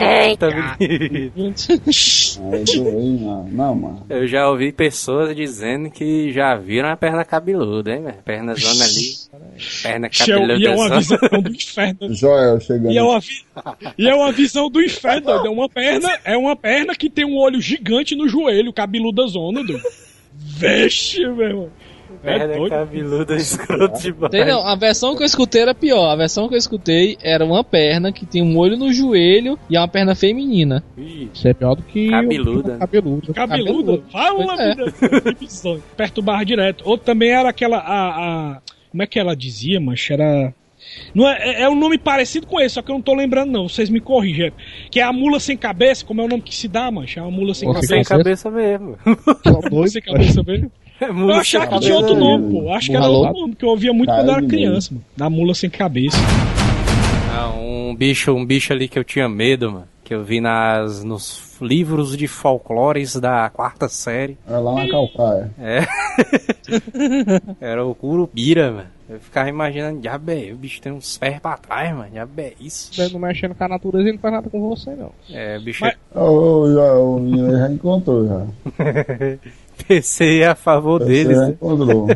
Bonito. 1.34 1.72
Aí 2.52 2.64
doei, 2.64 3.16
mano. 3.18 3.48
Não, 3.50 3.74
mano. 3.74 4.06
Eu 4.08 4.26
já 4.28 4.48
ouvi 4.48 4.70
pessoas 4.70 5.34
dizendo 5.34 5.90
que 5.90 6.32
já 6.32 6.54
viram 6.56 6.88
a 6.88 6.96
perna 6.96 7.24
cabeluda, 7.24 7.92
hein, 7.92 8.02
velho? 8.04 8.16
Perna 8.24 8.54
zona 8.54 8.84
ali. 8.84 9.50
Perna 9.82 10.06
E 10.06 10.10
é 10.10 10.26
cabeluda 10.26 10.70
uma 10.70 10.88
zona. 10.88 10.98
visão 11.00 11.42
do 11.42 11.50
inferno. 11.50 12.14
Joel 12.14 12.60
chegando. 12.60 12.92
E 12.92 12.98
é, 12.98 13.02
uma 13.02 13.18
vi- 13.20 13.44
e 13.98 14.08
é 14.08 14.14
uma 14.14 14.30
visão 14.32 14.70
do 14.70 14.80
inferno, 14.80 15.20
doido. 15.26 15.46
É 15.46 15.50
uma 15.50 15.68
perna, 15.68 16.18
é 16.24 16.36
uma 16.36 16.54
perna 16.56 16.94
que 16.94 17.10
tem 17.10 17.24
um 17.24 17.36
olho 17.38 17.60
gigante 17.60 18.14
no 18.14 18.28
joelho, 18.28 18.72
cabeluda 18.72 19.26
zona, 19.26 19.64
doido. 19.64 19.82
Vixe, 20.32 21.20
meu 21.26 21.40
irmão. 21.46 21.70
É 22.22 22.38
Perna 22.38 22.56
doido. 22.56 22.70
cabeluda 22.70 23.34
escroto 23.36 24.00
demais. 24.02 24.30
Tem, 24.30 24.44
não, 24.46 24.66
a 24.66 24.74
versão 24.74 25.16
que 25.16 25.22
eu 25.22 25.26
escutei 25.26 25.62
era 25.62 25.74
pior. 25.74 26.10
A 26.10 26.16
versão 26.16 26.48
que 26.48 26.54
eu 26.54 26.58
escutei 26.58 27.16
era 27.22 27.44
uma 27.44 27.64
perna 27.64 28.12
que 28.12 28.26
tem 28.26 28.42
um 28.42 28.58
olho 28.58 28.76
no 28.76 28.92
joelho 28.92 29.58
e 29.70 29.76
é 29.76 29.80
uma 29.80 29.88
perna 29.88 30.14
feminina. 30.14 30.84
Isso 30.98 31.48
é 31.48 31.54
pior 31.54 31.74
do 31.76 31.82
que. 31.82 32.10
Cabeluda? 32.10 32.76
Cabeluda. 32.78 33.32
Cabeluda. 33.32 34.02
Fala, 34.12 34.62
é. 34.62 34.74
vida. 34.74 35.34
Bizonho. 35.40 35.82
Perturbar 35.96 36.44
direto. 36.44 36.82
Outro 36.86 37.06
também 37.06 37.30
era 37.30 37.48
aquela. 37.48 37.78
A, 37.78 38.08
a- 38.56 38.60
como 38.90 39.02
é 39.02 39.06
que 39.06 39.18
ela 39.18 39.34
dizia, 39.36 39.80
mancha? 39.80 40.14
Era. 40.14 40.52
Não 41.14 41.28
é, 41.28 41.38
é- 41.38 41.62
é 41.62 41.68
um 41.70 41.74
nome 41.78 41.96
parecido 41.98 42.46
com 42.46 42.60
esse, 42.60 42.74
só 42.74 42.82
que 42.82 42.90
eu 42.90 42.94
não 42.94 43.02
tô 43.02 43.14
lembrando, 43.14 43.50
não. 43.52 43.68
Vocês 43.68 43.88
me 43.88 44.00
corrigem. 44.00 44.52
Que 44.90 44.98
é 45.00 45.02
a 45.02 45.12
mula 45.12 45.38
sem 45.40 45.56
cabeça, 45.56 46.04
como 46.04 46.20
é 46.20 46.24
o 46.24 46.28
nome 46.28 46.42
que 46.42 46.54
se 46.54 46.66
dá, 46.68 46.90
mancha? 46.90 47.20
É 47.20 47.22
uma 47.22 47.30
mula 47.30 47.54
sem 47.54 47.68
Mula 47.68 47.80
sem 47.82 48.02
cabeça. 48.02 48.48
cabeça 48.48 48.50
mesmo. 48.50 48.98
Mula 49.46 49.70
dois. 49.70 49.92
sem 49.92 50.02
cabeça 50.02 50.42
mesmo. 50.42 50.70
É 51.00 51.08
Eu 51.08 51.14
mula 51.14 51.38
achava 51.38 51.66
sem 51.66 51.74
que 51.78 51.80
tinha 51.86 51.96
outro 51.96 52.14
nome, 52.14 52.50
pô. 52.50 52.72
Acho 52.72 52.90
que 52.90 52.96
era 52.96 53.06
outro 53.08 53.40
nome 53.40 53.54
que 53.54 53.64
eu 53.64 53.68
ouvia 53.70 53.92
muito 53.92 54.08
Cara 54.08 54.20
quando 54.22 54.28
eu 54.28 54.34
era 54.36 54.46
criança, 54.46 54.92
mano. 54.92 55.04
Da 55.16 55.30
mula 55.30 55.54
sem 55.54 55.70
cabeça. 55.70 56.18
Ah, 57.32 57.50
um 57.58 57.94
bicho, 57.94 58.32
um 58.32 58.44
bicho 58.44 58.72
ali 58.72 58.86
que 58.88 58.98
eu 58.98 59.04
tinha 59.04 59.28
medo, 59.28 59.72
mano. 59.72 59.88
Que 60.04 60.14
eu 60.14 60.24
vi 60.24 60.40
nas, 60.40 61.02
nos 61.04 61.56
livros 61.60 62.16
de 62.16 62.26
folclores 62.26 63.14
da 63.16 63.48
quarta 63.48 63.88
série. 63.88 64.36
É 64.48 64.56
lá 64.56 64.74
na 64.74 64.88
calcaia. 64.88 65.50
É. 65.58 65.86
Era 67.60 67.84
o 67.84 67.94
Curupira, 67.94 68.70
mano. 68.72 68.86
Eu 69.08 69.18
ficava 69.18 69.48
imaginando, 69.48 70.00
diabo 70.00 70.30
é, 70.30 70.52
o 70.52 70.56
bicho 70.56 70.80
tem 70.80 70.92
uns 70.92 71.18
pés 71.18 71.40
pra 71.40 71.56
trás, 71.56 71.92
mano. 71.96 72.10
Diabo 72.12 72.32
é 72.40 72.52
isso. 72.60 72.92
Você 72.94 73.08
não 73.08 73.18
mexendo 73.20 73.54
com 73.56 73.64
a 73.64 73.68
natureza 73.68 74.08
e 74.08 74.12
não 74.12 74.18
faz 74.20 74.34
nada 74.34 74.48
com 74.50 74.68
você, 74.68 74.90
não. 74.94 75.10
É, 75.28 75.58
o 75.58 75.60
bicho 75.62 75.84
Mas- 75.84 75.96
Ô, 76.14 76.20
ô, 76.60 76.70
Joel, 76.72 77.14
o 77.16 77.20
menino 77.20 77.58
já 77.58 77.70
encontrou 77.70 78.26
já. 78.28 78.46
PC 79.84 80.44
a 80.44 80.54
favor 80.54 81.00
Você 81.00 81.06
deles. 81.08 81.36
já 81.36 81.42
né? 81.46 81.50
encontrou. 81.50 82.06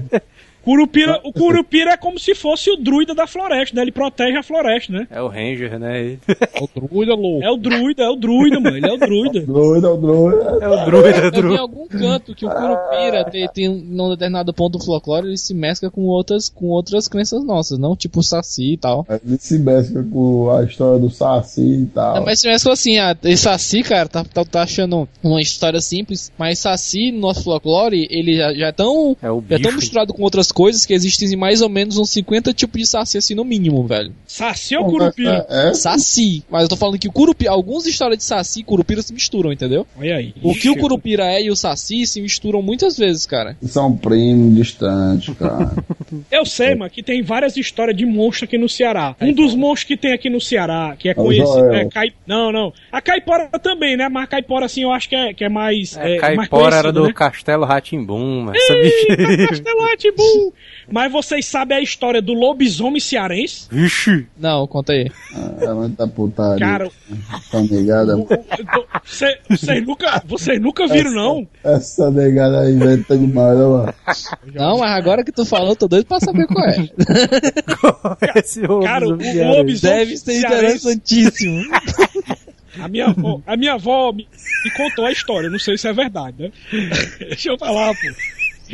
Curupira, 0.65 1.21
o 1.25 1.33
Curupira 1.33 1.91
é 1.93 1.97
como 1.97 2.19
se 2.19 2.35
fosse 2.35 2.71
o 2.71 2.77
druida 2.77 3.15
da 3.15 3.27
floresta, 3.27 3.77
né? 3.77 3.83
Ele 3.83 3.93
protege 3.93 4.37
a 4.39 4.43
floresta, 4.43 4.93
né? 4.93 5.07
É 5.11 5.21
o 5.21 5.29
Ranger, 5.29 5.79
né? 5.79 6.19
É 6.29 6.61
o 6.63 6.69
druida 6.89 7.15
louco. 7.15 7.45
É 7.45 7.51
o 7.51 7.57
druida, 7.57 8.03
é 8.05 8.09
o 8.09 8.17
druida, 8.17 8.61
mano. 8.61 8.77
Ele 8.77 8.87
é 8.89 8.93
o 8.93 8.97
druida. 8.97 9.41
Doido, 9.41 9.87
é 9.87 9.91
o 9.91 9.97
doido. 9.97 10.41
É 10.63 10.69
o 10.69 10.85
druida, 10.87 11.09
Eu 11.09 11.21
vi 11.23 11.27
em 11.27 11.31
druida. 11.31 11.61
algum 11.61 11.87
canto 11.89 12.35
que 12.35 12.47
o 12.47 12.51
Curupira 12.51 13.25
tem, 13.31 13.49
tem 13.49 13.69
um- 13.69 13.79
num 13.85 14.09
determinado 14.11 14.53
ponto 14.55 14.79
do 14.79 14.85
folclore, 14.85 15.27
ele 15.29 15.37
se 15.37 15.53
mescla 15.55 15.91
com 15.91 16.03
outras, 16.07 16.49
com 16.49 16.67
outras 16.67 17.07
crenças 17.09 17.45
nossas, 17.45 17.79
não? 17.79 17.95
Tipo 17.95 18.21
o 18.21 18.23
Saci 18.23 18.73
e 18.73 18.77
tal. 18.77 19.07
Ele 19.25 19.37
se 19.39 19.59
mescla 19.59 20.03
com 20.05 20.51
a 20.51 20.65
história 20.65 20.99
do 20.99 21.11
Saci 21.11 21.61
e 21.83 21.87
tal. 21.87 22.17
Não, 22.17 22.25
mas 22.25 22.41
se 22.41 22.49
mescla 22.49 22.73
assim, 22.73 22.99
ah, 22.99 23.17
esse 23.25 23.43
Saci, 23.43 23.83
cara, 23.83 24.09
tá, 24.09 24.25
tá, 24.25 24.45
tá 24.45 24.63
achando 24.63 25.09
uma 25.23 25.41
história 25.41 25.81
simples, 25.81 26.33
mas 26.39 26.59
Saci, 26.59 27.13
no 27.13 27.21
nosso 27.21 27.43
folclore, 27.45 28.07
ele 28.11 28.37
já, 28.37 28.55
já 28.55 28.67
é 28.69 28.73
tão. 28.73 29.17
É 29.23 29.31
o 29.31 29.43
Já 29.49 29.57
é 29.57 29.59
tão 29.59 29.71
bicho. 29.71 29.77
misturado 29.77 30.15
com 30.15 30.23
outras 30.23 30.51
coisas 30.55 30.87
que 30.87 30.95
existem 30.95 31.37
mais 31.37 31.61
ou 31.61 31.69
menos 31.69 31.99
uns 31.99 32.11
50 32.11 32.53
tipos 32.55 32.81
de 32.81 32.87
Saci 32.87 33.19
assim 33.19 33.35
no 33.35 33.45
mínimo, 33.45 33.87
velho. 33.87 34.13
Saci 34.27 34.77
ou 34.77 34.87
Curupira? 34.87 35.47
É, 35.51 35.71
é, 35.71 35.75
Saci. 35.75 36.43
Mas 36.49 36.63
eu 36.63 36.69
tô 36.69 36.77
falando 36.77 36.99
que 36.99 37.09
o 37.09 37.13
Curupira, 37.13 37.51
algumas 37.51 37.85
histórias 37.87 38.19
de 38.19 38.25
Saci 38.25 38.61
e 38.61 38.65
Curupira 38.65 39.03
se 39.03 39.13
misturam, 39.13 39.53
entendeu? 39.53 39.87
Olha 39.99 40.17
aí. 40.17 40.33
O 40.43 40.55
que 40.55 40.71
o 40.71 40.77
Curupira 40.77 41.25
é 41.25 41.43
e 41.43 41.51
o 41.51 41.57
Saci 41.57 42.07
se 42.07 42.21
misturam 42.21 42.63
muitas 42.63 42.97
vezes, 42.97 43.27
cara. 43.27 43.57
são 43.67 43.95
primos 43.97 44.55
distantes, 44.55 45.35
cara. 45.37 45.75
Eu 46.31 46.47
sei, 46.47 46.75
mano, 46.75 46.91
que 46.91 47.03
tem 47.03 47.23
várias 47.23 47.57
histórias 47.57 47.97
de 47.97 48.07
monstro 48.07 48.45
aqui 48.45 48.57
no 48.57 48.69
Ceará. 48.69 49.17
Um 49.21 49.33
dos 49.33 49.55
monstros 49.55 49.85
que 49.85 49.97
tem 49.97 50.13
aqui 50.13 50.31
no 50.31 50.41
Ceará, 50.41 50.95
que 50.99 51.09
é 51.09 51.13
o 51.13 51.17
conhecido, 51.17 51.75
é 51.75 51.89
Cai... 51.89 52.13
Não, 52.27 52.53
não. 52.53 52.73
A 52.93 53.01
Caipora 53.01 53.49
também, 53.61 53.97
né? 53.97 54.09
Mas 54.09 54.25
a 54.25 54.27
Caipora, 54.29 54.67
assim, 54.67 54.83
eu 54.83 54.93
acho 54.93 55.09
que 55.09 55.17
é, 55.17 55.35
que 55.35 55.45
é 55.45 55.49
mais. 55.49 55.97
É, 55.97 56.17
É, 56.17 56.21
mais 56.21 56.49
Caipora 56.49 56.77
era 56.77 56.83
conhecido, 56.83 57.01
do 57.01 57.07
né? 57.07 57.13
Castelo 57.13 57.65
Ratimbum, 57.65 58.43
mas 58.43 58.57
essa 58.57 58.75
bicha. 58.75 59.49
Castelote, 59.49 60.13
Mas 60.91 61.11
vocês 61.13 61.47
sabem 61.47 61.79
a 61.79 61.81
história 61.81 62.21
do 62.23 62.33
lobisomem 62.33 63.01
cearense? 63.01 63.67
Vixe! 63.71 64.27
Não, 64.39 64.67
conta 64.67 64.93
aí. 64.93 65.11
É 65.61 65.73
muita 65.73 66.07
putaria. 66.09 66.59
Cara, 66.59 66.91
Essa 67.35 67.61
negada, 67.63 68.15
Cê- 69.05 69.39
vocês 69.49 69.87
nunca, 69.87 70.23
vocês 70.27 70.61
nunca 70.61 70.87
viram, 70.87 71.13
não? 71.13 71.49
essa 71.63 72.11
negada 72.11 72.61
aí 72.61 72.73
inventa 72.75 73.17
demais, 73.17 73.57
né, 73.59 73.65
mano? 73.65 73.95
Não, 74.55 74.79
mas 74.79 74.91
agora 74.97 75.25
que 75.25 75.33
tu 75.33 75.45
falou, 75.45 75.75
tô 75.77 75.87
doido 75.89 76.07
pra 76.07 76.21
saber 76.21 76.47
qual 76.47 76.65
é. 76.69 76.89
Esse 78.37 78.63
Cara, 78.83 79.07
o, 79.07 79.13
o 79.13 79.57
lobisomem 79.57 79.97
Deve 79.99 80.17
ser 80.17 80.39
interessantíssimo. 80.39 81.63
a 82.79 82.89
minha 82.89 83.07
avó, 83.07 83.41
a 83.47 83.57
minha 83.57 83.75
avó 83.75 84.13
me, 84.13 84.27
me 84.65 84.71
contou 84.77 85.05
a 85.07 85.13
história, 85.13 85.49
não 85.51 85.59
sei 85.59 85.77
se 85.79 85.89
é 85.89 85.93
verdade, 85.93 86.43
né? 86.43 86.53
Deixa 87.21 87.51
eu 87.51 87.59
falar, 87.59 87.93
pô. 87.95 88.01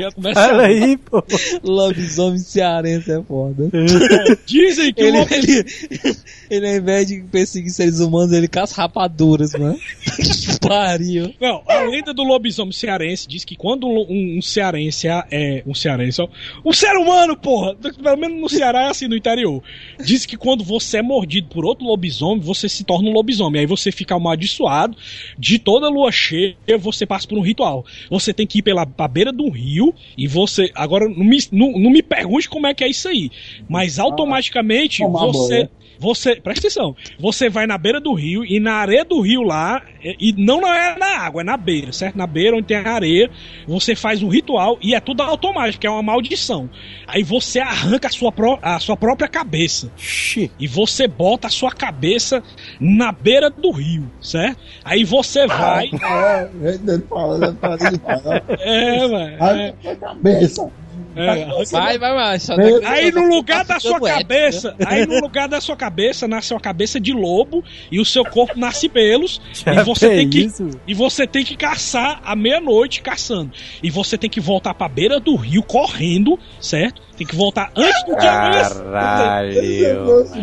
Já 0.01 0.13
começa 0.13 0.41
Olha 0.41 0.67
aí, 0.67 0.97
pô. 0.97 1.23
Lobisomem 1.63 2.39
cearense 2.39 3.11
é 3.13 3.23
foda. 3.23 3.71
Dizem 4.47 4.93
que 4.93 5.03
o 5.03 5.07
Ele, 5.07 5.19
lobisomem... 5.19 5.45
ele, 5.51 6.17
ele, 6.51 6.69
ao 6.69 6.77
invés 6.77 7.07
de 7.07 7.21
perseguir 7.23 7.71
seres 7.71 8.01
humanos, 8.01 8.33
ele 8.33 8.49
caça 8.49 8.75
rapaduras, 8.81 9.53
mano. 9.53 9.79
que 9.79 10.59
pariu. 10.61 11.35
Não, 11.41 11.63
a 11.67 11.83
lenda 11.83 12.13
do 12.15 12.23
lobisomem 12.23 12.73
cearense 12.73 13.29
diz 13.29 13.45
que 13.45 13.57
quando 13.57 13.87
um, 13.87 14.39
um 14.39 14.43
cearense 14.43 15.09
é, 15.09 15.23
é- 15.31 15.63
um 15.67 15.75
cearense, 15.75 16.21
ó, 16.23 16.29
um 16.65 16.73
ser 16.73 16.97
humano, 16.97 17.37
porra, 17.37 17.75
pelo 17.75 18.17
menos 18.17 18.41
no 18.41 18.49
Ceará 18.49 18.85
é 18.85 18.89
assim 18.89 19.09
no 19.09 19.17
interior, 19.17 19.63
diz 20.05 20.27
que 20.27 20.37
quando 20.37 20.65
você 20.65 20.99
é 20.99 21.03
mordido 21.03 21.49
por 21.49 21.65
outro 21.65 21.87
lobisomem, 21.87 22.41
você 22.41 22.69
se 22.69 22.85
torna 22.85 23.09
um 23.09 23.13
lobisomem, 23.13 23.61
aí 23.61 23.67
você 23.67 23.93
fica 23.93 24.15
amaldiçoado, 24.15 24.97
de 25.39 25.59
toda 25.59 25.89
lua 25.89 26.11
cheia 26.13 26.57
você 26.79 27.05
passa 27.07 27.27
por 27.27 27.39
um 27.39 27.43
ritual. 27.43 27.85
Você 28.11 28.33
tem 28.33 28.47
que 28.47 28.59
ir 28.59 28.63
pela 28.63 28.85
beira 28.85 29.33
de 29.33 29.43
um 29.43 29.51
rio 29.51 29.90
e 30.17 30.27
você, 30.27 30.71
agora 30.75 31.09
não 31.09 31.25
me, 31.25 31.39
não, 31.53 31.73
não 31.73 31.91
me 31.91 32.03
pergunte 32.03 32.49
como 32.49 32.67
é 32.67 32.75
que 32.75 32.85
é 32.85 32.89
isso 32.89 33.09
aí, 33.09 33.31
mas 33.69 33.99
automaticamente 33.99 34.99
Tomar 34.99 35.27
você. 35.27 35.69
Você, 36.01 36.37
presta 36.37 36.67
atenção, 36.67 36.97
você 37.19 37.49
vai 37.51 37.67
na 37.67 37.77
beira 37.79 38.01
do 38.01 38.15
rio 38.15 38.45
e 38.45 38.59
na 38.59 38.73
areia 38.75 39.05
do 39.05 39.21
rio 39.21 39.43
lá, 39.43 39.83
e 40.03 40.31
e 40.31 40.33
não 40.33 40.67
é 40.67 40.97
na 40.99 41.19
água, 41.19 41.43
é 41.43 41.45
na 41.45 41.57
beira, 41.57 41.93
certo? 41.93 42.17
Na 42.17 42.27
beira 42.27 42.57
onde 42.57 42.67
tem 42.67 42.77
a 42.79 42.91
areia, 42.93 43.31
você 43.69 43.95
faz 43.95 44.23
um 44.23 44.29
ritual 44.29 44.79
e 44.81 44.95
é 44.95 45.01
tudo 45.01 45.23
automático, 45.23 45.87
é 45.87 45.91
uma 45.91 46.03
maldição. 46.03 46.71
Aí 47.07 47.23
você 47.23 47.61
arranca 47.61 48.09
a 48.09 48.11
sua, 48.11 48.33
pró- 48.33 48.59
a 48.63 48.79
sua 48.81 48.97
própria 48.97 49.29
cabeça 49.29 49.93
Xi. 49.97 50.51
e 50.59 50.67
você 50.67 51.07
bota 51.07 51.49
a 51.49 51.51
sua 51.51 51.71
cabeça 51.73 52.43
na 52.81 53.13
beira 53.13 53.51
do 53.51 53.71
rio, 53.71 54.11
certo? 54.21 54.59
Aí 54.85 55.05
você 55.05 55.47
vai. 55.47 55.91
É, 55.93 56.49
o 56.55 56.61
jeito 56.63 56.85
dele 56.85 57.05
falando 57.09 57.45
é 57.45 57.87
ele 57.87 57.99
falar. 57.99 58.43
É, 58.61 58.99
velho. 59.09 59.15
É, 59.17 59.37
Ai, 59.41 59.75
a 59.93 59.97
cabeça. 59.97 60.71
É, 61.17 61.65
Vai, 61.71 61.99
vai, 61.99 62.15
vai. 62.15 62.39
Só 62.39 62.55
Aí 62.85 63.11
no 63.11 63.27
lugar 63.27 63.65
da 63.65 63.81
sua 63.81 64.01
cabeça, 64.01 64.75
aí 64.87 65.07
no 65.07 65.21
lugar 65.21 65.49
da 65.49 65.61
sua 65.61 65.77
cabeça 65.77 66.29
nasce 66.29 66.53
uma 66.55 66.61
cabeça 66.61 67.01
de 67.01 67.13
lobo 67.13 67.65
e 67.91 68.01
o 68.01 68.05
seu 68.05 68.25
corpo 68.25 68.59
nasce 68.59 68.89
pelos 68.89 69.41
e 69.67 69.83
você 69.83 70.07
é 70.07 70.17
tem 70.17 70.29
que 70.31 70.49
e 70.87 70.95
você 70.95 71.27
tem 71.27 71.45
que 71.45 71.57
caçar 71.57 72.21
à 72.25 72.37
meia-noite 72.37 73.03
caçando. 73.03 73.51
E 73.83 73.91
você 73.91 74.17
tem 74.17 74.31
que 74.31 74.41
voltar 74.41 74.75
pra 74.75 74.89
beira 74.89 75.19
do 75.19 75.37
rio 75.37 75.63
correndo, 75.63 76.39
certo? 76.61 77.03
Tem 77.21 77.27
que 77.27 77.37
voltar 77.37 77.71
antes 77.77 78.03
do 78.05 78.17
dia 78.17 78.33
amanhecer. 78.33 78.83
Caralho. 78.83 79.61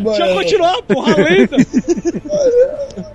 Deixa 0.03 0.27
eu 0.27 0.35
continuar, 0.35 0.83
porra, 0.83 1.11
a 1.11 1.15
lenda. 1.15 1.57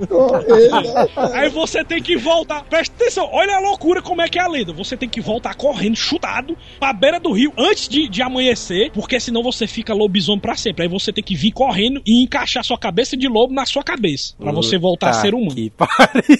Correndo. 0.09 1.33
Aí 1.33 1.49
você 1.49 1.85
tem 1.85 2.03
que 2.03 2.17
voltar. 2.17 2.65
Presta 2.65 2.93
atenção, 2.97 3.29
olha 3.31 3.55
a 3.55 3.61
loucura 3.61 4.03
como 4.03 4.21
é 4.21 4.27
que 4.27 4.37
é 4.37 4.43
a 4.43 4.49
lenda. 4.49 4.73
Você 4.73 4.97
tem 4.97 5.09
que 5.09 5.21
voltar 5.21 5.55
correndo, 5.55 5.95
chutado, 5.95 6.59
pra 6.81 6.93
beira 6.93 7.21
do 7.21 7.31
rio 7.31 7.53
antes 7.57 7.89
de, 7.89 8.09
de 8.09 8.21
amanhecer, 8.21 8.91
porque 8.91 9.21
senão 9.21 9.45
você 9.45 9.69
fica 9.69 9.95
lobisomem 9.95 10.41
pra 10.41 10.57
sempre. 10.57 10.83
Aí 10.83 10.89
você 10.89 11.13
tem 11.13 11.23
que 11.23 11.37
vir 11.37 11.53
correndo 11.53 12.03
e 12.05 12.21
encaixar 12.21 12.65
sua 12.65 12.77
cabeça 12.77 13.17
de 13.17 13.29
lobo 13.29 13.55
na 13.55 13.65
sua 13.65 13.85
cabeça. 13.85 14.35
Pra 14.41 14.51
você 14.51 14.77
voltar 14.77 15.11
a 15.11 15.13
ser 15.13 15.35
humano. 15.35 15.55
Que. 15.55 15.73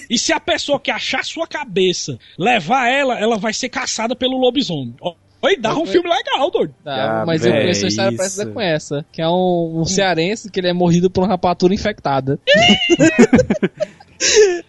E 0.09 0.19
se 0.19 0.33
a 0.33 0.41
pessoa 0.41 0.77
que 0.77 0.91
achar 0.91 1.23
sua 1.23 1.47
cabeça 1.47 2.19
levar 2.37 2.89
ela, 2.89 3.17
ela 3.17 3.37
vai 3.37 3.53
ser 3.53 3.69
caçada 3.69 4.13
pelo 4.13 4.37
lobisomem. 4.37 4.93
Oi, 5.43 5.57
dá 5.57 5.75
um 5.77 5.85
filme 5.85 6.09
legal, 6.09 6.49
doido. 6.49 6.73
Tá, 6.83 7.21
Ah, 7.21 7.25
mas 7.25 7.45
eu 7.45 7.51
véi, 7.51 7.61
conheço 7.63 7.81
uma 7.83 7.87
história 7.89 8.09
isso. 8.09 8.17
parecida 8.17 8.45
com 8.47 8.61
essa. 8.61 9.05
Que 9.11 9.21
é 9.21 9.27
um, 9.27 9.81
um 9.81 9.85
cearense 9.85 10.49
que 10.49 10.57
ele 10.59 10.69
é 10.69 10.73
mordido 10.73 11.09
por 11.09 11.21
uma 11.21 11.27
rapatura 11.27 11.73
infectada. 11.73 12.39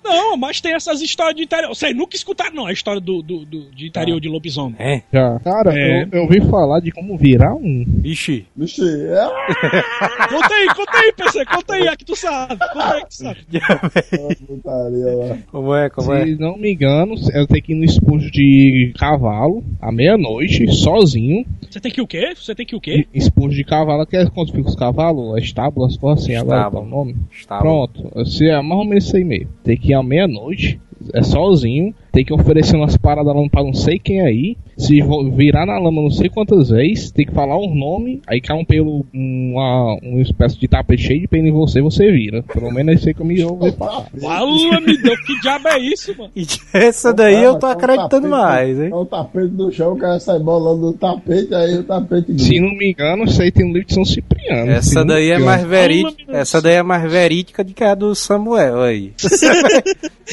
Não, 0.05 0.37
mas 0.37 0.61
tem 0.61 0.75
essas 0.75 1.01
histórias 1.01 1.37
de 1.37 1.43
interior. 1.43 1.69
Vocês 1.75 1.95
nunca 1.97 2.17
escutaram, 2.17 2.55
não, 2.55 2.67
a 2.67 2.73
história 2.73 3.01
do, 3.01 3.23
do, 3.23 3.45
do- 3.45 3.71
de 3.71 3.87
interior 3.87 4.21
de 4.21 4.29
lobisomem. 4.29 4.77
É? 4.79 5.03
Já. 5.13 5.39
Cara, 5.41 5.73
É. 5.79 6.03
eu, 6.05 6.09
eu 6.13 6.23
ouvi 6.23 6.41
falar 6.49 6.81
de 6.81 6.91
como 6.91 7.17
virar 7.17 7.55
um. 7.55 7.85
Ixi. 8.05 8.47
Vixe, 8.57 8.83
é 8.83 9.25
Conta 10.29 10.55
aí, 10.55 10.67
conta 10.75 10.99
aí, 10.99 11.13
PC, 11.13 11.45
conta 11.47 11.75
aí, 11.75 11.87
é 11.87 11.97
que 11.97 12.05
tu 12.05 12.17
sabe. 12.17 12.57
Conta 12.59 12.95
aí 12.95 13.01
que 13.03 13.09
tu 13.09 13.15
sabe. 13.15 13.47
Como 15.51 15.75
é, 15.75 15.89
como 15.91 16.13
é? 16.13 16.25
Se 16.27 16.37
não 16.37 16.57
me 16.57 16.73
engano, 16.73 17.15
eu 17.35 17.47
tenho 17.47 17.63
que 17.63 17.73
ir 17.73 17.77
no 17.77 17.85
esposo 17.85 18.31
de 18.31 18.93
cavalo 18.99 19.63
à 19.81 19.91
meia-noite, 19.93 20.73
sozinho. 20.75 21.45
Você 21.71 21.81
tem 21.81 21.93
que 21.93 22.01
o 22.01 22.07
quê? 22.07 22.35
Você 22.37 22.55
tem 22.55 22.67
que 22.67 22.77
o 22.77 22.81
quê? 22.81 23.07
Esposo 23.15 23.51
de 23.55 23.65
cavalo, 23.65 24.07
que 24.07 24.17
é 24.17 24.27
quando 24.27 24.53
fica 24.53 24.69
os 24.69 24.77
cavalos, 24.77 25.43
estábulo, 25.43 25.87
as 25.87 25.97
coisas 25.97 26.25
assim, 26.25 26.35
agora 26.37 26.59
Estábulo. 26.59 26.83
é 26.83 26.87
o 26.87 26.91
nome? 26.91 27.17
Está 27.33 27.59
Pronto, 27.59 28.27
se 28.27 28.49
é 28.49 28.61
mais 28.61 28.79
ou 28.81 28.85
menos 28.85 29.05
isso 29.05 29.17
aí 29.17 29.25
mesmo. 29.25 29.44
Tem 29.63 29.77
que 29.77 29.91
ir 29.91 29.95
à 29.95 30.03
meia-noite, 30.03 30.81
é 31.13 31.23
sozinho, 31.23 31.95
tem 32.15 32.25
que 32.25 32.33
oferecer 32.33 32.77
umas 32.77 32.97
paradas 32.97 33.35
lá 33.35 33.49
pra 33.51 33.65
não 33.65 33.75
sei 33.75 33.99
quem 33.99 34.21
aí. 34.21 34.57
Se 34.79 35.01
virar 35.33 35.67
na 35.67 35.79
lama 35.79 36.03
não 36.03 36.11
sei 36.11 36.29
quantas 36.29 36.71
vezes, 36.71 37.11
tem 37.11 37.27
que 37.27 37.33
falar 37.33 37.59
um 37.59 37.75
nome, 37.75 38.23
aí 38.27 38.41
cai 38.41 38.57
um 38.57 38.65
pelo, 38.65 39.05
uma, 39.13 39.99
uma 40.03 40.23
espécie 40.23 40.59
de 40.59 40.67
tapete 40.67 41.03
cheio 41.03 41.21
de 41.21 41.29
pelo 41.29 41.47
em 41.47 41.53
você, 41.53 41.81
você 41.81 42.11
vira. 42.11 42.43
Pelo 42.43 42.73
menos 42.73 42.95
é 42.95 42.99
isso 42.99 43.15
que 43.15 43.21
eu 43.21 43.27
me 43.27 43.43
ouvi 43.45 43.73
falar. 43.73 44.07
Fala, 44.21 44.81
me 44.81 44.97
deu, 45.03 45.15
que 45.25 45.41
diabo 45.41 45.69
é 45.69 45.79
isso, 45.79 46.15
mano? 46.17 46.31
Essa 46.73 47.13
daí 47.13 47.43
eu 47.43 47.59
tô 47.59 47.67
o 47.67 47.71
acreditando 47.71 48.29
mais, 48.29 48.81
hein? 48.81 48.91
com 48.91 49.03
O 49.03 49.07
tapete 49.07 49.53
no 49.55 49.73
chão, 49.73 49.93
o 49.93 49.97
cara 49.97 50.19
sai 50.21 50.39
bolando 50.39 50.87
no 50.87 50.93
tapete, 50.93 51.55
aí 51.55 51.79
o 51.79 51.85
tapete 51.85 52.41
Se 52.41 52.61
não 52.61 52.77
me 52.77 52.91
engano, 52.91 53.25
isso 53.25 53.43
aí 53.43 53.51
tem 53.51 53.67
um 53.67 53.73
livro 53.73 53.89
de 53.89 53.95
São 53.95 54.05
Cipriano. 54.05 54.71
Essa 54.71 55.05
daí 55.05 55.31
é 55.31 55.39
mais 55.39 55.65
verídica. 55.65 56.33
Essa 56.33 56.63
daí 56.63 56.75
é 56.75 56.83
mais 56.83 57.11
verídica 57.11 57.65
do 57.65 57.73
que 57.73 57.83
a 57.83 57.95
do 57.95 58.15
Samuel 58.15 58.83
aí. 58.83 59.13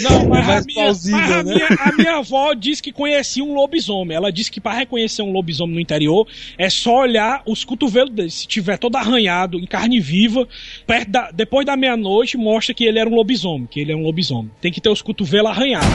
Não, 0.04 0.30
mas, 0.30 0.48
mais 0.48 0.64
a, 0.64 0.66
minha, 0.66 0.84
plausível, 0.84 1.20
mas 1.20 1.32
a, 1.32 1.44
né? 1.44 1.71
A 1.80 1.92
minha 1.92 2.18
avó 2.18 2.54
disse 2.54 2.82
que 2.82 2.92
conhecia 2.92 3.44
um 3.44 3.54
lobisomem. 3.54 4.16
Ela 4.16 4.32
disse 4.32 4.52
que 4.52 4.62
para 4.62 4.78
reconhecer 4.78 5.22
um 5.22 5.32
lobisomem 5.32 5.76
no 5.76 5.82
interior 5.82 6.28
é 6.58 6.70
só 6.70 7.02
olhar 7.02 7.42
os 7.46 7.64
cotovelos 7.64 8.12
dele. 8.12 8.30
Se 8.30 8.48
tiver 8.48 8.78
todo 8.78 8.96
arranhado, 8.96 9.58
em 9.58 9.66
carne 9.66 10.00
viva, 10.00 10.48
da, 11.08 11.32
depois 11.32 11.66
da 11.66 11.76
meia-noite, 11.76 12.38
mostra 12.38 12.74
que 12.74 12.86
ele 12.86 13.00
era 13.00 13.10
um 13.10 13.16
lobisomem, 13.16 13.68
que 13.68 13.80
ele 13.80 13.92
é 13.92 13.96
um 13.96 14.04
lobisomem. 14.04 14.52
Tem 14.60 14.72
que 14.72 14.82
ter 14.82 14.90
os 14.90 15.02
cotovelos 15.02 15.52
arranhados. 15.52 15.90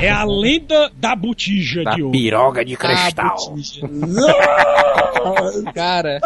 É 0.00 0.10
a 0.10 0.24
lenda 0.24 0.90
da 0.98 1.14
botija 1.14 1.84
Da 1.84 1.94
de 1.94 2.02
ouro. 2.02 2.12
piroga 2.12 2.64
de 2.64 2.76
cristal. 2.76 3.36
Cara, 5.74 6.20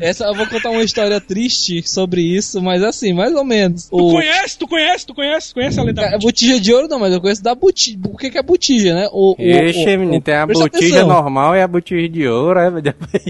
essa 0.00 0.24
eu 0.26 0.34
vou 0.34 0.46
contar 0.46 0.70
uma 0.70 0.82
história 0.82 1.20
triste 1.20 1.82
sobre 1.88 2.20
isso, 2.22 2.62
mas 2.62 2.82
assim, 2.82 3.12
mais 3.12 3.34
ou 3.34 3.42
menos. 3.44 3.86
Tu 3.88 3.96
O, 3.96 4.12
conhece? 4.12 4.58
Tu 4.58 4.68
conhece? 4.68 5.06
Tu 5.06 5.14
conhece? 5.14 5.52
Conhece 5.54 5.80
a 5.80 5.82
lenda 5.82 6.02
da 6.02 6.08
a 6.08 6.10
botija? 6.12 6.26
botija 6.26 6.60
de 6.60 6.72
ouro 6.74 6.88
não, 6.88 6.98
mas 7.00 7.12
eu 7.12 7.20
conheço 7.20 7.42
da 7.42 7.54
botija. 7.54 7.98
O 8.06 8.16
que, 8.16 8.30
que 8.30 8.38
é 8.38 8.42
botija, 8.42 8.94
né? 8.94 9.08
O, 9.10 9.34
o- 9.36 9.42
Ixi, 9.42 9.82
o- 9.82 9.98
menino, 9.98 10.18
o- 10.18 10.20
tem 10.20 10.34
a 10.34 10.46
botija 10.46 10.66
atenção. 11.00 11.08
normal 11.08 11.56
e 11.56 11.62
a 11.62 11.66
botija 11.68 12.08
de 12.08 12.28
ouro, 12.28 12.60
é? 12.60 12.70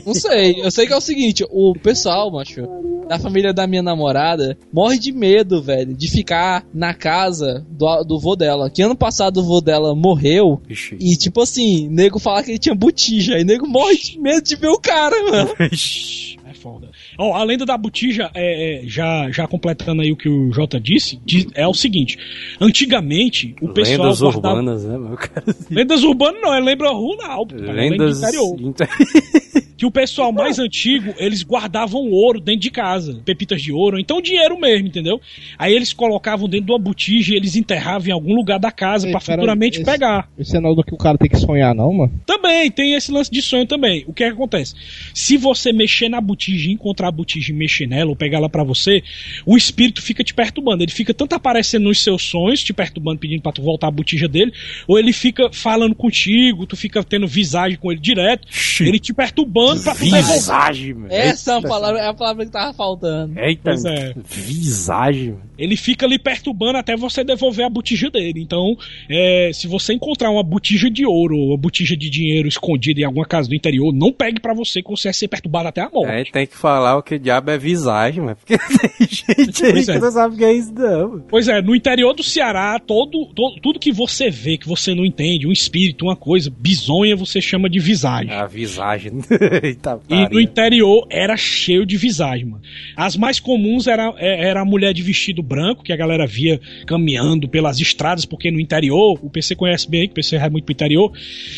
Não 0.05 0.15
sei, 0.15 0.61
eu 0.63 0.71
sei 0.71 0.87
que 0.87 0.93
é 0.93 0.97
o 0.97 1.01
seguinte, 1.01 1.45
o 1.49 1.73
pessoal, 1.75 2.31
macho, 2.31 2.67
da 3.09 3.19
família 3.19 3.53
da 3.55 3.67
minha 3.67 3.83
namorada, 3.83 4.57
morre 4.73 4.99
de 4.99 5.13
medo, 5.13 5.63
velho, 5.63 5.95
de 5.95 6.11
ficar 6.11 6.65
na 6.75 6.93
casa 6.93 7.65
do, 7.71 8.05
do 8.05 8.21
vô 8.21 8.37
dela. 8.37 8.69
Que 8.69 8.83
ano 8.83 8.95
passado 8.97 9.39
o 9.39 9.43
vô 9.43 9.61
dela 9.61 9.70
morreu 9.95 10.61
Ixi. 10.69 10.97
e, 11.01 11.17
tipo 11.17 11.41
assim, 11.41 11.89
nego 11.89 12.19
fala 12.19 12.43
que 12.43 12.51
ele 12.51 12.59
tinha 12.59 12.75
botija. 12.75 13.39
E 13.39 13.45
nego 13.45 13.67
morre 13.67 13.97
de 13.97 14.19
medo 14.19 14.43
de 14.43 14.57
ver 14.57 14.69
o 14.69 14.79
cara, 14.81 15.17
mano. 15.31 15.51
Ixi. 15.73 16.39
É 16.61 16.63
foda. 16.63 16.91
Ó, 17.19 17.35
a 17.35 17.43
lenda 17.43 17.65
da 17.65 17.77
botija, 17.77 18.31
é, 18.35 18.83
é, 18.85 18.87
já, 18.87 19.31
já 19.31 19.47
completando 19.47 20.03
aí 20.03 20.13
o 20.13 20.17
que 20.17 20.29
o 20.29 20.53
Jota 20.53 20.79
disse, 20.79 21.19
diz- 21.25 21.47
é 21.55 21.67
o 21.67 21.73
seguinte: 21.75 22.19
antigamente, 22.61 23.55
o 23.61 23.69
pessoal. 23.69 23.99
Lendas 24.09 24.21
guardava- 24.21 24.57
urbanas, 24.59 24.85
né, 24.85 24.99
meu 24.99 25.17
cara? 25.17 25.45
Lendas 25.71 26.03
urbanas 26.03 26.41
não, 26.43 26.55
é 26.55 26.61
lembra 26.61 26.91
rural. 26.91 27.47
é 27.51 27.55
lenda 27.73 28.05
Lendas. 28.05 28.23
interior. 28.23 28.61
inter- 28.61 28.89
Que 29.81 29.87
o 29.87 29.91
pessoal 29.91 30.31
mais 30.31 30.59
antigo, 30.59 31.15
eles 31.17 31.43
guardavam 31.43 32.11
ouro 32.11 32.39
dentro 32.39 32.61
de 32.61 32.71
casa, 32.71 33.23
pepitas 33.25 33.63
de 33.63 33.73
ouro, 33.73 33.99
então 33.99 34.21
dinheiro 34.21 34.61
mesmo, 34.61 34.87
entendeu? 34.87 35.19
Aí 35.59 35.73
eles 35.75 35.91
colocavam 35.95 36.47
dentro 36.47 36.67
de 36.67 36.73
uma 36.73 36.79
botija 36.79 37.33
e 37.33 37.37
eles 37.39 37.57
enterravam 37.57 38.09
em 38.09 38.13
algum 38.13 38.35
lugar 38.35 38.59
da 38.61 38.71
casa 38.71 39.07
pera, 39.07 39.19
futuramente 39.21 39.79
esse- 39.81 39.91
pegar. 39.91 40.29
Esse 40.39 40.55
é 40.55 40.61
não 40.61 40.75
do 40.75 40.85
que 40.85 40.93
o 40.93 40.99
cara 40.99 41.17
tem 41.17 41.31
que 41.31 41.39
sonhar, 41.39 41.75
não, 41.75 41.95
mano. 41.95 42.13
Também, 42.27 42.71
tem 42.71 42.93
esse 42.93 43.11
lance 43.11 43.31
de 43.31 43.41
sonho 43.41 43.65
também. 43.65 44.05
O 44.07 44.13
que, 44.13 44.23
é 44.23 44.27
que 44.27 44.35
acontece? 44.35 44.75
Se 45.15 45.39
você 45.39 45.73
mexer 45.73 46.11
na 46.11 46.21
botija, 46.21 46.50
encontrar 46.71 47.09
a 47.09 47.13
botija 47.13 47.53
e 47.53 47.55
mexer 47.55 47.87
nela, 47.87 48.11
ou 48.11 48.17
pegar 48.17 48.39
ela 48.39 48.49
pra 48.49 48.65
você, 48.65 49.03
o 49.47 49.57
espírito 49.57 50.03
fica 50.03 50.23
te 50.25 50.35
perturbando. 50.35 50.83
Ele 50.83 50.93
fica 50.93 51.13
tanto 51.13 51.35
aparecendo 51.35 51.85
nos 51.85 52.03
seus 52.03 52.23
sonhos, 52.23 52.63
te 52.63 52.73
perturbando, 52.73 53.19
pedindo 53.19 53.43
pra 53.43 53.53
tu 53.53 53.63
voltar 53.63 53.89
a 53.89 53.91
botija 53.91 54.29
dele, 54.29 54.53
ou 54.87 54.99
ele 54.99 55.13
fica 55.13 55.51
falando 55.53 55.95
contigo, 55.95 56.67
tu 56.67 56.77
fica 56.77 57.03
tendo 57.03 57.27
visagem 57.27 57.79
com 57.79 57.91
ele 57.91 58.01
direto, 58.01 58.47
ele 58.81 58.99
te 58.99 59.13
perturbando 59.13 59.83
pra 59.83 59.95
tu. 59.95 60.01
Visagem, 60.01 60.95
meu. 60.95 61.11
Essa 61.11 61.53
é 61.53 61.57
a 61.59 61.63
palavra, 61.63 62.01
é 62.01 62.07
a 62.09 62.15
palavra 62.15 62.45
que 62.45 62.53
tava 62.53 62.73
faltando. 62.75 63.39
Eita, 63.39 63.63
Pois 63.65 63.85
é. 63.85 64.15
visagem. 64.27 65.37
Ele 65.59 65.77
fica 65.77 66.07
ali 66.07 66.19
perturbando 66.19 66.79
até 66.79 66.97
você 66.97 67.23
devolver 67.23 67.67
a 67.67 67.69
botija 67.71 68.11
dele. 68.11 68.41
Então, 68.41 68.77
é, 69.09 69.51
se 69.53 69.67
você 69.67 69.93
encontrar 69.93 70.31
uma 70.31 70.43
botija 70.43 70.91
de 70.91 71.05
ouro 71.05 71.37
ou 71.37 71.49
uma 71.49 71.57
botija 71.59 71.97
de 71.97 72.09
dinheiro 72.09 72.49
escondida 72.49 73.01
em 73.01 73.05
alguma 73.05 73.27
casa 73.27 73.49
do 73.49 73.55
interior, 73.55 73.93
não 73.93 74.13
pegue 74.13 74.41
pra 74.41 74.55
você 74.55 74.83
que 74.83 74.89
você 74.91 75.09
vai 75.09 75.15
ser 75.15 75.29
perturbado 75.29 75.69
até 75.69 75.83
a 75.83 75.91
morte. 75.91 76.31
Aí 76.35 76.40
tem 76.41 76.47
que 76.47 76.57
falar 76.57 76.97
o 76.97 77.03
que 77.03 77.19
diabo 77.19 77.51
é 77.51 77.59
visagem, 77.59 78.23
mas 78.25 78.37
porque 78.39 78.57
tem 78.59 79.09
gente 79.09 79.65
aí 79.67 79.73
Pois 79.73 79.85
que 79.87 79.93
é. 79.93 79.99
não 79.99 80.11
sabe 80.11 80.35
o 80.35 80.39
que 80.39 80.45
é 80.45 80.53
isso, 80.53 80.73
não. 80.73 81.21
Pois 81.29 81.49
é, 81.49 81.61
no 81.61 81.75
interior 81.77 82.15
do 82.15 82.23
Ceará, 82.23 82.79
todo, 82.79 83.27
todo- 83.35 83.61
tudo 83.61 83.79
que 83.79 83.93
você 83.93 84.31
vê, 84.31 84.57
que 84.57 84.67
você 84.67 84.95
não 84.95 85.05
entende, 85.05 85.47
um 85.47 85.53
espírito, 85.53 86.05
uma 86.07 86.17
coisa, 86.17 86.51
bizonha, 86.51 87.15
você 87.15 87.41
chama 87.41 87.69
de 87.69 87.79
visagem. 87.79 88.33
A 88.33 88.47
visagem. 88.47 89.13
Eita, 89.63 90.01
E 90.09 90.29
no 90.29 90.41
interior 90.41 91.07
era 91.11 91.37
cheio 91.37 91.85
de 91.85 91.97
visagem, 91.97 92.47
mano. 92.47 92.63
As 92.97 93.17
mais 93.17 93.39
comuns 93.39 93.87
era, 93.87 94.15
é- 94.19 94.49
era 94.49 94.63
a 94.63 94.65
mulher 94.65 94.95
de 94.95 95.03
vestido 95.03 95.43
branco, 95.43 95.83
que 95.83 95.93
a 95.93 95.97
galera 95.97 96.27
via 96.27 96.61
caminhando 96.87 97.49
pelas 97.49 97.81
estradas, 97.81 98.25
porque 98.25 98.51
no 98.51 98.59
interior, 98.61 99.19
o 99.23 99.29
PC 99.29 99.55
conhece 99.55 99.89
bem, 99.91 100.07
que 100.07 100.13
o 100.13 100.15
PC 100.15 100.39
vai 100.39 100.49
muito 100.49 100.65
pro 100.65 100.73
interior, 100.73 101.13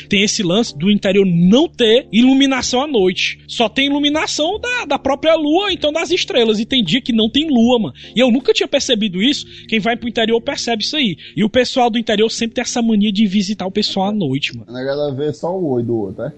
tem 0.08 0.22
esse 0.24 0.42
lance 0.42 0.76
do 0.76 0.90
interior 0.90 1.24
não 1.26 1.68
ter 1.68 2.06
iluminação 2.12 2.82
à 2.82 2.86
noite. 2.86 3.38
Só 3.46 3.68
tem 3.68 3.86
iluminação 3.86 4.58
da, 4.58 4.68
da 4.86 4.98
própria 4.98 5.34
lua, 5.36 5.72
então 5.72 5.92
das 5.92 6.10
estrelas. 6.10 6.58
E 6.58 6.64
tem 6.66 6.82
dia 6.82 7.00
que 7.00 7.12
não 7.12 7.28
tem 7.30 7.48
lua, 7.48 7.78
mano. 7.78 7.94
E 8.14 8.20
eu 8.20 8.30
nunca 8.30 8.52
tinha 8.52 8.66
percebido 8.68 9.22
isso. 9.22 9.46
Quem 9.68 9.78
vai 9.80 9.96
pro 9.96 10.08
interior 10.08 10.40
percebe 10.40 10.82
isso 10.82 10.96
aí. 10.96 11.16
E 11.36 11.44
o 11.44 11.48
pessoal 11.48 11.88
do 11.90 11.98
interior 11.98 12.30
sempre 12.30 12.54
tem 12.56 12.62
essa 12.62 12.82
mania 12.82 13.12
de 13.12 13.26
visitar 13.26 13.66
o 13.66 13.70
pessoal 13.70 14.08
à 14.08 14.12
noite, 14.12 14.56
mano. 14.56 14.70
A 14.76 14.82
galera 14.84 15.14
vê 15.14 15.32
só 15.32 15.56
o 15.56 15.72
oi 15.72 15.82
do 15.82 15.96
outro, 15.96 16.22
é? 16.24 16.32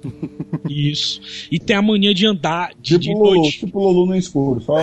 Isso. 0.68 1.20
E 1.51 1.59
tem 1.59 1.77
a 1.77 1.83
mania 1.83 2.12
de 2.14 2.27
andar 2.27 2.70
de, 2.81 2.99
de 2.99 3.09
Tipo 3.09 3.18
Lulu, 3.25 3.35
noite. 3.37 3.59
tipo 3.61 3.79
Lulu 3.81 4.07
no 4.07 4.16
escuro, 4.16 4.61
só. 4.61 4.75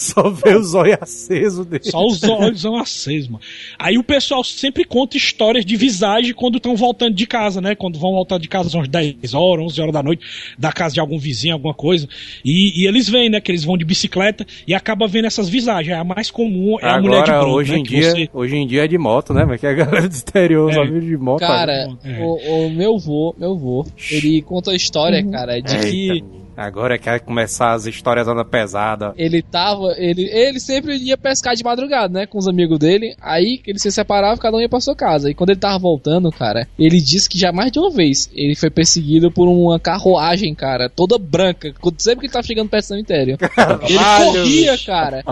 Só 0.00 0.30
vê 0.30 0.56
os 0.56 0.74
olhos 0.74 0.96
acesos 1.00 1.66
dele. 1.66 1.84
Só 1.84 2.06
os 2.06 2.22
olhos 2.22 2.62
são 2.62 2.74
acesos, 2.76 3.28
mano. 3.28 3.42
Aí 3.78 3.98
o 3.98 4.02
pessoal 4.02 4.42
sempre 4.42 4.82
conta 4.84 5.16
histórias 5.18 5.62
de 5.64 5.76
visagem 5.76 6.32
quando 6.32 6.56
estão 6.56 6.74
voltando 6.74 7.14
de 7.14 7.26
casa, 7.26 7.60
né? 7.60 7.74
Quando 7.74 7.98
vão 7.98 8.12
voltar 8.12 8.38
de 8.38 8.48
casa 8.48 8.80
às 8.80 8.88
10 8.88 9.34
horas, 9.34 9.66
11 9.66 9.80
horas 9.82 9.92
da 9.92 10.02
noite, 10.02 10.24
da 10.58 10.72
casa 10.72 10.94
de 10.94 11.00
algum 11.00 11.18
vizinho, 11.18 11.52
alguma 11.52 11.74
coisa. 11.74 12.08
E, 12.42 12.82
e 12.82 12.86
eles 12.86 13.08
veem, 13.10 13.28
né? 13.28 13.40
Que 13.42 13.50
eles 13.52 13.62
vão 13.62 13.76
de 13.76 13.84
bicicleta 13.84 14.46
e 14.66 14.72
acaba 14.74 15.06
vendo 15.06 15.26
essas 15.26 15.50
visagens. 15.50 15.94
A 15.96 16.02
mais 16.02 16.30
comum 16.30 16.78
é 16.80 16.86
a 16.88 16.98
mulher 17.00 17.22
de 17.22 17.30
Agora, 17.30 17.44
branco, 17.44 17.56
hoje, 17.58 17.72
né? 17.72 17.78
em 17.78 17.82
dia, 17.82 18.10
você- 18.10 18.28
hoje 18.32 18.56
em 18.56 18.66
dia 18.66 18.84
é 18.84 18.88
de 18.88 18.96
moto, 18.96 19.34
né? 19.34 19.44
Mas 19.44 19.60
que 19.60 19.66
a 19.66 19.74
galera 19.74 20.08
do 20.08 20.14
exterior 20.14 20.70
É. 20.70 20.74
só 20.74 20.84
vive 20.84 21.06
de 21.08 21.16
moto. 21.18 21.40
Cara, 21.40 21.88
É. 22.04 22.18
o, 22.24 22.66
o 22.66 22.70
meu 22.70 22.98
vô, 22.98 23.34
meu 23.38 23.54
vô, 23.58 23.84
ele 24.10 24.40
contou 24.40 24.72
a 24.72 24.76
história, 24.76 25.22
cara, 25.30 25.60
de 25.60 25.74
Eita, 25.74 25.86
que. 25.90 26.24
Agora 26.60 26.98
quer 26.98 27.20
começar 27.20 27.72
as 27.72 27.86
histórias 27.86 28.28
andando 28.28 28.44
pesada. 28.44 29.14
ele 29.16 29.40
tava. 29.40 29.94
Ele, 29.96 30.28
ele 30.30 30.60
sempre 30.60 30.94
ia 30.96 31.16
pescar 31.16 31.54
de 31.54 31.64
madrugada, 31.64 32.20
né? 32.20 32.26
Com 32.26 32.36
os 32.36 32.46
amigos 32.46 32.78
dele. 32.78 33.16
Aí 33.18 33.56
que 33.56 33.70
eles 33.70 33.80
se 33.80 33.90
separavam, 33.90 34.36
cada 34.36 34.58
um 34.58 34.60
ia 34.60 34.68
pra 34.68 34.78
sua 34.78 34.94
casa. 34.94 35.30
E 35.30 35.34
quando 35.34 35.50
ele 35.50 35.58
tava 35.58 35.78
voltando, 35.78 36.30
cara, 36.30 36.68
ele 36.78 37.00
disse 37.00 37.30
que 37.30 37.38
já 37.38 37.50
mais 37.50 37.72
de 37.72 37.78
uma 37.78 37.90
vez 37.90 38.28
ele 38.34 38.54
foi 38.54 38.68
perseguido 38.68 39.30
por 39.30 39.48
uma 39.48 39.80
carruagem, 39.80 40.54
cara, 40.54 40.90
toda 40.90 41.18
branca. 41.18 41.72
Sempre 41.96 42.20
que 42.20 42.26
ele 42.26 42.32
tava 42.32 42.46
chegando 42.46 42.68
perto 42.68 42.84
do 42.84 42.88
cemitério. 42.88 43.38
Ele 43.88 43.98
corria, 43.98 44.78
cara. 44.84 45.22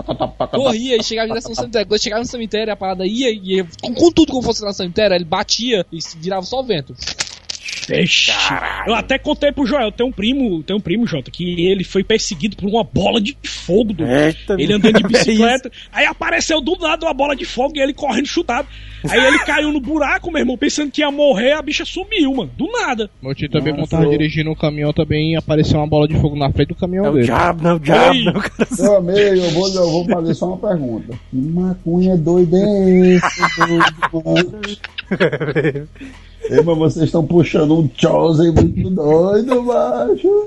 Corria 0.51 0.97
e 0.97 1.03
chegava 1.03 1.27
em 1.27 1.31
direção 1.31 1.51
ao 1.51 1.55
cemitério. 1.55 1.87
Quando 1.87 2.01
chegava 2.01 2.21
no 2.21 2.27
cemitério, 2.27 2.73
a 2.73 2.75
parada 2.75 3.05
ia 3.05 3.29
e 3.29 3.57
ia 3.57 3.67
com, 3.81 3.93
com 3.93 4.11
tudo 4.11 4.31
como 4.31 4.43
fosse 4.43 4.61
lá 4.61 4.69
no 4.69 4.73
cemitério, 4.73 5.15
ele 5.15 5.25
batia 5.25 5.85
e 5.91 5.99
virava 6.17 6.43
só 6.43 6.59
o 6.59 6.63
vento. 6.63 6.95
Vixe. 7.97 8.31
Eu 8.87 8.93
até 8.95 9.17
contei 9.17 9.51
pro 9.51 9.65
Joel, 9.65 9.91
tem 9.91 10.05
um 10.05 10.11
primo, 10.11 10.61
tem 10.63 10.75
um 10.75 10.79
primo, 10.79 11.05
Jota, 11.07 11.29
que 11.31 11.65
ele 11.67 11.83
foi 11.83 12.03
perseguido 12.03 12.55
por 12.55 12.67
uma 12.69 12.83
bola 12.83 13.19
de 13.21 13.35
fogo. 13.45 13.93
Do... 13.93 14.05
Eita, 14.05 14.55
ele 14.57 14.73
andando 14.73 14.99
de 14.99 15.05
é 15.05 15.07
bicicleta. 15.07 15.71
aí 15.91 16.05
apareceu 16.05 16.61
do 16.61 16.77
lado 16.79 17.05
uma 17.05 17.13
bola 17.13 17.35
de 17.35 17.45
fogo 17.45 17.73
e 17.75 17.79
ele 17.81 17.93
correndo 17.93 18.27
chutado. 18.27 18.67
Aí 19.09 19.25
ele 19.27 19.39
caiu 19.39 19.71
no 19.71 19.79
buraco, 19.79 20.29
meu 20.29 20.39
irmão, 20.41 20.57
pensando 20.57 20.91
que 20.91 20.99
ia 21.01 21.09
morrer, 21.09 21.53
a 21.53 21.61
bicha 21.61 21.85
sumiu, 21.85 22.33
mano. 22.35 22.51
Do 22.57 22.69
nada. 22.69 23.09
Meu 23.21 23.33
tio 23.33 23.49
também, 23.49 23.71
Nossa, 23.73 23.87
quando 23.91 24.01
tava 24.03 24.09
dirigindo 24.17 24.51
um 24.51 24.55
caminhão, 24.55 24.91
também 24.91 25.37
apareceu 25.37 25.77
uma 25.79 25.87
bola 25.87 26.05
de 26.07 26.19
fogo 26.19 26.35
na 26.35 26.51
frente 26.51 26.67
do 26.69 26.75
caminhão 26.75 27.05
É 27.05 27.09
o 27.09 27.13
dele. 27.13 27.25
diabo, 27.25 27.63
não 27.63 27.69
é 27.71 27.73
o 27.75 27.79
diabo, 27.79 28.13
não. 28.19 28.31
o 28.33 28.41
cara- 28.41 28.67
Meu 28.77 28.95
amigo, 28.97 29.19
eu 29.45 29.49
vou, 29.51 29.67
eu 29.73 29.89
vou 29.89 30.05
fazer 30.05 30.33
só 30.33 30.47
uma 30.47 30.57
pergunta. 30.57 31.13
Que 31.29 31.37
maconha 31.37 32.17
doida 32.17 32.57
é 32.57 33.15
esse, 33.15 33.41
doido, 33.57 34.23
mano? 34.25 35.87
Ei, 36.43 36.61
mas 36.61 36.77
vocês 36.77 37.05
estão 37.05 37.25
puxando 37.25 37.77
um 37.77 37.89
Chosen 37.95 38.51
muito 38.51 38.89
doido, 38.89 39.63
macho. 39.63 40.45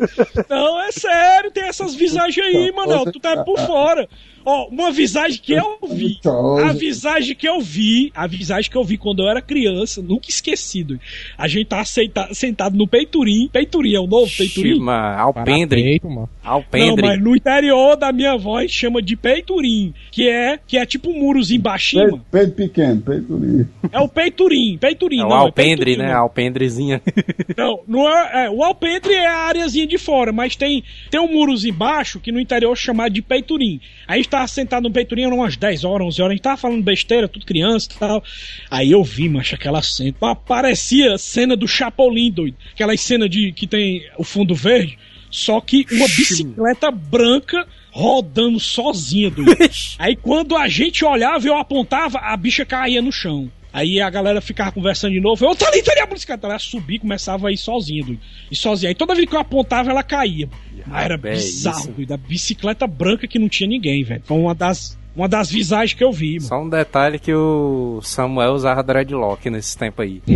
Não, 0.49 0.81
é 0.83 0.91
sério, 0.93 1.51
tem 1.51 1.65
essas 1.65 1.95
visagens 1.95 2.45
aí, 2.45 2.73
Manel. 2.73 3.11
Tu 3.13 3.21
tá 3.21 3.45
por 3.45 3.59
fora. 3.61 4.09
Ó, 4.45 4.69
uma 4.69 4.91
visagem 4.91 5.41
que 5.41 5.53
eu 5.53 5.79
vi. 5.91 6.19
A 6.65 6.73
visagem 6.73 7.35
que 7.35 7.49
eu 7.49 7.61
vi, 7.61 8.11
a 8.15 8.27
visagem 8.27 8.71
que 8.71 8.77
eu 8.77 8.85
vi 8.85 8.97
quando 8.99 9.23
eu 9.23 9.29
era 9.29 9.41
criança, 9.41 10.03
nunca 10.03 10.29
esquecido. 10.29 10.99
A 11.37 11.47
gente 11.49 11.67
tá 11.67 11.81
aceita- 11.81 12.29
sentado 12.33 12.77
no 12.77 12.87
peiturim. 12.87 13.49
Peiturim 13.53 13.95
é 13.95 14.01
o 14.01 14.07
novo 14.07 14.31
peiturim? 14.37 14.75
Chima, 14.75 15.15
alpendre. 15.17 15.81
Parapeito, 15.83 16.09
mano. 16.09 16.29
Não, 16.45 16.53
Alpendre. 16.53 17.07
mas 17.07 17.21
no 17.23 17.37
interior 17.37 17.97
da 17.97 18.13
minha 18.13 18.37
voz 18.37 18.71
chama 18.71 19.01
de 19.01 19.17
peiturim, 19.17 19.95
que 20.11 20.29
é 20.29 20.59
que 20.67 20.77
é 20.77 20.85
tipo 20.85 21.11
um 21.11 21.19
murozinho 21.21 21.61
baixinho. 21.63 22.19
Peito, 22.19 22.25
peito 22.31 22.53
pequeno, 22.55 23.01
peito 23.01 23.37
livre. 23.37 23.69
É 23.93 24.01
o 24.01 24.09
peiturim, 24.09 24.77
peiturim. 24.79 25.21
É 25.21 25.25
o 25.25 25.29
não, 25.29 25.37
alpendre, 25.37 25.85
peiturim, 25.85 25.97
né? 25.97 26.13
Alpendrezinha. 26.13 27.01
Não, 27.57 27.81
não 27.87 28.09
é, 28.09 28.47
é, 28.47 28.51
o 28.51 28.63
alpendre 28.63 29.13
é 29.13 29.27
a 29.27 29.37
areazinha 29.47 29.87
de 29.87 29.99
fora, 29.99 30.33
mas 30.33 30.57
tem, 30.57 30.83
tem 31.11 31.21
um 31.21 31.31
murozinho 31.31 31.75
baixo 31.75 32.19
que 32.19 32.33
no 32.33 32.41
interior 32.41 32.73
é 32.73 32.77
chamado 32.77 33.13
de 33.13 33.21
peiturim. 33.21 33.81
Aí 34.07 34.21
tava 34.33 34.49
sentado 34.49 34.85
no 34.85 34.91
peiturim, 34.91 35.25
eram 35.25 35.37
umas 35.37 35.57
10 35.57 35.85
horas, 35.85 36.07
11 36.09 36.23
horas, 36.23 36.31
a 36.31 36.35
gente 36.35 36.43
tava 36.43 36.57
falando 36.57 36.83
besteira, 36.83 37.29
tudo 37.29 37.47
criança 37.47 37.89
e 37.95 37.99
tal. 37.99 38.25
Aí 38.71 38.91
eu 38.91 39.05
vi, 39.05 39.29
macho, 39.29 39.55
aquela 39.55 39.83
cena. 39.83 40.15
Parecia 40.47 41.17
cena 41.19 41.57
do 41.57 41.69
Chapolin, 41.69 42.31
doido. 42.31 42.57
Aquela 42.73 42.97
cena 42.97 43.29
de 43.29 43.53
que 43.53 43.67
tem 43.67 44.05
o 44.19 44.25
fundo 44.25 44.55
verde, 44.55 44.99
só 45.31 45.61
que 45.61 45.87
uma 45.91 46.07
bicicleta 46.07 46.91
branca 46.91 47.67
rodando 47.91 48.59
sozinha, 48.59 49.31
doido. 49.31 49.55
Aí 49.99 50.17
quando 50.17 50.57
a 50.57 50.67
gente 50.67 51.05
olhava, 51.05 51.47
eu 51.47 51.57
apontava, 51.57 52.19
a 52.19 52.37
bicha 52.37 52.65
caía 52.65 53.03
no 53.03 53.13
chão. 53.13 53.51
Aí 53.73 54.01
a 54.01 54.11
galera 54.11 54.41
ficava 54.41 54.71
conversando 54.71 55.13
de 55.13 55.21
novo. 55.21 55.45
Eu, 55.45 55.55
tá 55.55 55.69
ali, 55.69 55.83
tá 55.83 55.93
ali 55.93 56.01
a 56.01 56.07
bicicleta. 56.07 56.47
Ela 56.47 56.59
subia 56.59 56.97
e 56.97 57.01
começava 57.01 57.49
a 57.49 57.53
ir 57.53 57.57
sozinha, 57.57 58.05
doido. 58.05 58.21
E 58.51 58.57
sozinha. 58.57 58.91
Aí 58.91 58.95
toda 58.95 59.15
vez 59.15 59.29
que 59.29 59.35
eu 59.35 59.41
apontava, 59.41 59.91
ela 59.91 60.03
caía. 60.03 60.49
Mas 60.87 61.05
era 61.05 61.15
é 61.15 61.17
bizarro, 61.17 61.79
isso. 61.79 61.93
doido. 61.93 62.13
A 62.13 62.17
bicicleta 62.17 62.87
branca 62.87 63.27
que 63.27 63.39
não 63.39 63.49
tinha 63.49 63.69
ninguém, 63.69 64.05
velho. 64.05 64.23
Foi 64.25 64.37
uma 64.37 64.55
das, 64.55 64.99
uma 65.17 65.29
das 65.29 65.51
visagens 65.51 65.95
que 65.95 66.05
eu 66.05 66.13
vi, 66.13 66.35
mano. 66.35 66.49
Só 66.49 66.63
um 66.63 66.69
detalhe 66.69 67.19
que 67.19 67.33
o 67.33 68.01
Samuel 68.03 68.53
usava 68.53 68.83
dreadlock 68.83 69.49
nesse 69.49 69.77
tempo 69.79 70.03
aí. 70.03 70.21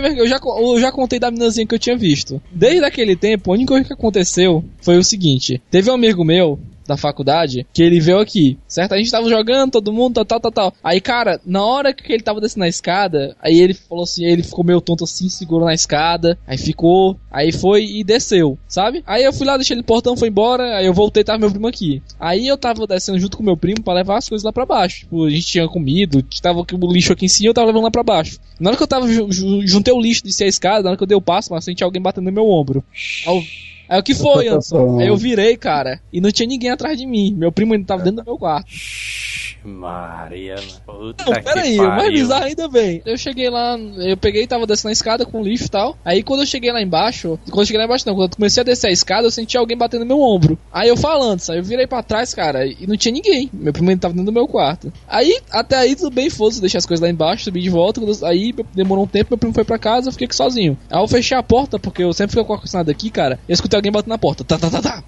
Vez 0.00 0.14
que 0.14 0.20
eu 0.20 0.28
já, 0.28 0.38
eu 0.42 0.80
já 0.80 0.90
contei 0.90 1.18
da 1.18 1.30
meninazinha 1.30 1.66
que 1.66 1.74
eu 1.74 1.78
tinha 1.78 1.96
visto. 1.96 2.42
Desde 2.50 2.84
aquele 2.84 3.14
tempo, 3.14 3.50
a 3.50 3.54
única 3.54 3.68
coisa 3.68 3.86
que 3.86 3.92
aconteceu 3.92 4.64
foi 4.82 4.98
o 4.98 5.04
seguinte: 5.04 5.62
teve 5.70 5.90
um 5.90 5.94
amigo 5.94 6.24
meu 6.24 6.58
da 6.88 6.96
faculdade 6.96 7.66
que 7.72 7.82
ele 7.82 8.00
veio 8.00 8.18
aqui, 8.18 8.58
certo? 8.66 8.94
A 8.94 8.98
gente 8.98 9.10
tava 9.10 9.28
jogando, 9.28 9.70
todo 9.72 9.92
mundo, 9.92 10.14
tal, 10.14 10.24
tal, 10.24 10.40
tal, 10.40 10.50
tal. 10.52 10.74
Aí, 10.82 11.00
cara, 11.00 11.40
na 11.46 11.64
hora 11.64 11.92
que 11.92 12.12
ele 12.12 12.22
tava 12.22 12.40
descendo 12.40 12.64
a 12.64 12.68
escada, 12.68 13.36
aí 13.40 13.60
ele 13.60 13.74
falou 13.74 14.04
assim, 14.04 14.24
ele 14.24 14.42
ficou 14.42 14.64
meio 14.64 14.80
tonto 14.80 15.04
assim, 15.04 15.28
segurou 15.28 15.66
na 15.66 15.74
escada, 15.74 16.38
aí 16.46 16.56
ficou, 16.58 17.16
aí 17.30 17.52
foi 17.52 17.84
e 17.84 18.02
desceu, 18.02 18.58
sabe? 18.66 19.02
Aí 19.06 19.22
eu 19.22 19.32
fui 19.32 19.46
lá, 19.46 19.56
deixei 19.56 19.74
ele 19.74 19.82
no 19.82 19.86
portão, 19.86 20.16
foi 20.16 20.28
embora, 20.28 20.76
aí 20.78 20.86
eu 20.86 20.94
voltei, 20.94 21.22
tava 21.22 21.38
meu 21.38 21.50
primo 21.50 21.68
aqui. 21.68 22.02
Aí 22.18 22.46
eu 22.48 22.56
tava 22.56 22.86
descendo 22.86 23.18
junto 23.20 23.36
com 23.36 23.42
meu 23.42 23.56
primo 23.56 23.82
pra 23.82 23.92
levar 23.94 24.16
as 24.18 24.28
coisas 24.28 24.44
lá 24.44 24.52
pra 24.52 24.64
baixo. 24.66 25.00
Tipo, 25.00 25.26
a 25.26 25.30
gente 25.30 25.46
tinha 25.46 25.68
comido, 25.68 26.24
tava 26.40 26.64
com 26.64 26.76
o 26.76 26.92
lixo 26.92 27.12
aqui 27.12 27.26
em 27.26 27.28
cima, 27.28 27.50
eu 27.50 27.54
tava 27.54 27.66
levando 27.66 27.84
lá 27.84 27.90
pra 27.90 28.02
baixo. 28.02 28.38
Na 28.58 28.70
hora 28.70 28.76
que 28.76 28.82
eu 28.82 28.86
tava, 28.88 29.06
ju- 29.06 29.30
ju- 29.30 29.66
juntei 29.66 29.92
o 29.92 30.00
lixo, 30.00 30.24
desci 30.24 30.44
a 30.44 30.46
escada, 30.48 30.82
na 30.82 30.88
hora 30.90 30.96
que 30.96 31.02
eu 31.02 31.06
dei 31.06 31.16
o 31.16 31.20
passo, 31.20 31.52
mas 31.52 31.64
senti 31.64 31.84
alguém 31.84 32.00
batendo 32.00 32.24
no 32.24 32.32
meu 32.32 32.48
ombro. 32.48 32.82
Aí 33.26 33.36
eu- 33.36 33.42
Aí 33.88 33.98
o 33.98 34.02
que 34.02 34.14
foi, 34.14 34.48
Anderson? 34.48 35.00
Aí 35.00 35.08
eu 35.08 35.16
virei, 35.16 35.56
cara, 35.56 36.00
e 36.12 36.20
não 36.20 36.30
tinha 36.30 36.46
ninguém 36.46 36.70
atrás 36.70 36.98
de 36.98 37.06
mim. 37.06 37.34
Meu 37.34 37.50
primo 37.50 37.72
ainda 37.72 37.86
tava 37.86 38.02
dentro 38.02 38.22
do 38.22 38.26
meu 38.26 38.38
quarto. 38.38 38.68
Maria. 39.68 40.56
Puta 40.86 41.24
Não, 41.24 41.32
que 41.34 41.42
peraí, 41.42 41.78
o 41.78 41.86
mais 41.86 42.10
bizarro 42.10 42.44
ainda 42.44 42.68
bem. 42.68 43.02
Eu 43.04 43.16
cheguei 43.16 43.50
lá, 43.50 43.76
eu 43.78 44.16
peguei 44.16 44.42
e 44.42 44.46
tava 44.46 44.66
descendo 44.66 44.88
a 44.88 44.92
escada 44.92 45.24
com 45.26 45.42
lixo 45.42 45.66
e 45.66 45.68
tal. 45.68 45.96
Aí 46.04 46.22
quando 46.22 46.40
eu 46.40 46.46
cheguei 46.46 46.72
lá 46.72 46.80
embaixo, 46.82 47.38
quando 47.50 47.60
eu 47.60 47.66
cheguei 47.66 47.78
lá 47.78 47.84
embaixo 47.84 48.04
não, 48.06 48.14
quando 48.14 48.30
eu 48.32 48.36
comecei 48.36 48.60
a 48.60 48.64
descer 48.64 48.88
a 48.88 48.92
escada, 48.92 49.26
eu 49.26 49.30
senti 49.30 49.56
alguém 49.56 49.76
batendo 49.76 50.00
no 50.00 50.06
meu 50.06 50.20
ombro. 50.20 50.58
Aí 50.72 50.88
eu 50.88 50.96
falando, 50.96 51.40
sabe? 51.40 51.58
Eu 51.58 51.64
virei 51.64 51.86
pra 51.86 52.02
trás, 52.02 52.34
cara, 52.34 52.66
e 52.66 52.86
não 52.86 52.96
tinha 52.96 53.12
ninguém. 53.12 53.50
Meu 53.52 53.72
primo 53.72 53.90
ainda 53.90 54.02
tava 54.02 54.14
dentro 54.14 54.26
do 54.26 54.32
meu 54.32 54.48
quarto. 54.48 54.92
Aí, 55.06 55.38
até 55.50 55.76
aí 55.76 55.94
tudo 55.94 56.10
bem, 56.10 56.30
foda-se, 56.30 56.60
deixei 56.60 56.78
as 56.78 56.86
coisas 56.86 57.02
lá 57.02 57.10
embaixo, 57.10 57.44
subi 57.44 57.60
de 57.60 57.70
volta. 57.70 58.00
quando 58.00 58.16
eu- 58.20 58.26
Aí 58.26 58.54
demorou 58.74 59.04
um 59.04 59.08
tempo, 59.08 59.28
meu 59.30 59.38
primo 59.38 59.54
foi 59.54 59.64
pra 59.64 59.78
casa, 59.78 60.08
eu 60.08 60.12
fiquei 60.12 60.26
aqui 60.26 60.34
sozinho. 60.36 60.76
Aí 60.90 61.00
eu 61.02 61.08
fechei 61.08 61.36
a 61.36 61.42
porta, 61.42 61.78
porque 61.78 62.02
eu 62.02 62.12
sempre 62.12 62.32
fico 62.34 62.44
com 62.44 62.52
o 62.52 62.54
ar-condicionado 62.54 62.90
aqui, 62.90 63.10
cara. 63.10 63.38
Eu 63.48 63.52
escutei 63.54 63.76
alguém 63.76 63.92
batendo 63.92 64.10
na 64.10 64.18
porta. 64.18 64.44
Tá, 64.44 64.58
tá, 64.58 64.70
tá, 64.70 64.80
tá. 64.82 65.04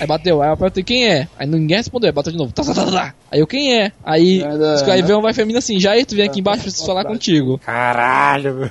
Aí 0.00 0.06
bateu, 0.06 0.42
aí 0.42 0.48
eu 0.48 0.52
apertei 0.54 0.82
quem 0.82 1.06
é? 1.08 1.28
Aí 1.38 1.46
ninguém 1.46 1.76
respondeu, 1.76 2.08
aí 2.08 2.12
bateu 2.12 2.32
de 2.32 2.38
novo. 2.38 2.52
Tá, 2.52 2.62
tá, 2.64 2.74
tá, 2.74 2.84
tá, 2.84 2.90
tá. 2.92 3.14
Aí 3.30 3.40
eu 3.40 3.46
quem 3.46 3.74
é? 3.80 3.92
Aí, 4.04 4.42
aí 4.90 5.02
veio 5.02 5.16
uma 5.16 5.22
vai 5.22 5.34
feminina 5.34 5.60
assim, 5.60 5.78
Jair, 5.78 6.04
tu 6.04 6.16
vem 6.16 6.26
aqui 6.26 6.40
embaixo, 6.40 6.62
preciso 6.62 6.86
falar 6.86 7.04
contigo. 7.04 7.58
Caralho, 7.58 8.54
meu. 8.54 8.70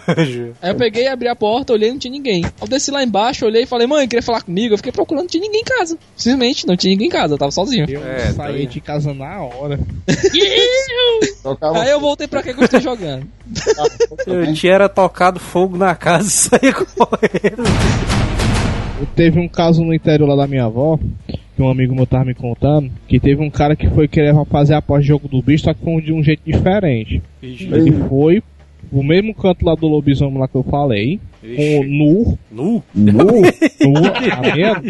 Aí 0.61 0.71
eu 0.71 0.75
peguei, 0.75 1.07
abri 1.07 1.27
a 1.27 1.35
porta, 1.35 1.71
olhei, 1.73 1.89
não 1.89 1.97
tinha 1.97 2.11
ninguém. 2.11 2.43
Eu 2.61 2.67
desci 2.67 2.91
lá 2.91 3.03
embaixo, 3.03 3.45
olhei 3.45 3.63
e 3.63 3.65
falei, 3.65 3.87
mãe, 3.87 4.07
queria 4.07 4.21
falar 4.23 4.41
comigo. 4.41 4.73
Eu 4.73 4.77
fiquei 4.77 4.91
procurando, 4.91 5.23
não 5.23 5.29
tinha 5.29 5.41
ninguém 5.41 5.61
em 5.61 5.63
casa. 5.63 5.97
Simplesmente, 6.15 6.67
não 6.67 6.75
tinha 6.75 6.91
ninguém 6.91 7.07
em 7.07 7.11
casa, 7.11 7.33
eu 7.33 7.37
tava 7.37 7.51
sozinho. 7.51 7.85
Eu 7.89 8.03
É, 8.05 8.27
tá 8.27 8.33
saí 8.33 8.55
aí. 8.57 8.65
de 8.65 8.81
casa 8.81 9.13
na 9.13 9.41
hora. 9.41 9.79
Aí 11.81 11.89
eu 11.89 11.99
voltei 11.99 12.27
pra 12.27 12.43
que 12.43 12.53
que 12.53 12.59
eu 12.59 12.65
estou 12.65 12.79
jogando. 12.79 13.27
Eu 14.27 14.51
tinha 14.53 14.87
tocado 14.89 15.39
fogo 15.39 15.77
na 15.77 15.95
casa 15.95 16.27
e 16.27 16.31
saí 16.31 16.73
correndo. 16.73 17.63
Teve 19.15 19.39
um 19.39 19.47
caso 19.47 19.83
no 19.83 19.93
interior 19.93 20.27
lá 20.27 20.35
da 20.35 20.47
minha 20.47 20.65
avó, 20.65 20.99
que 21.61 21.65
um 21.65 21.69
amigo 21.69 21.95
meu 21.95 22.07
tava 22.07 22.25
me 22.25 22.33
contando, 22.33 22.91
que 23.07 23.19
teve 23.19 23.41
um 23.41 23.49
cara 23.49 23.75
que 23.75 23.87
foi 23.87 24.07
querer 24.07 24.33
fazer 24.45 24.73
a 24.73 24.81
pós-jogo 24.81 25.27
do 25.27 25.41
bicho, 25.41 25.65
só 25.65 25.73
que 25.73 25.83
foi 25.83 26.01
de 26.01 26.11
um 26.11 26.23
jeito 26.23 26.41
diferente. 26.43 27.21
Ele 27.41 27.91
foi 28.09 28.41
pro 28.91 29.01
mesmo 29.03 29.33
canto 29.33 29.65
lá 29.65 29.73
do 29.73 29.87
lobisomem 29.87 30.37
lá 30.37 30.47
que 30.47 30.55
eu 30.55 30.63
falei, 30.63 31.19
com 31.41 31.83
nu, 31.85 32.37
Nu? 32.51 32.83
nu. 32.93 33.13
nu, 33.13 34.05
a 34.31 34.41
meia- 34.55 34.81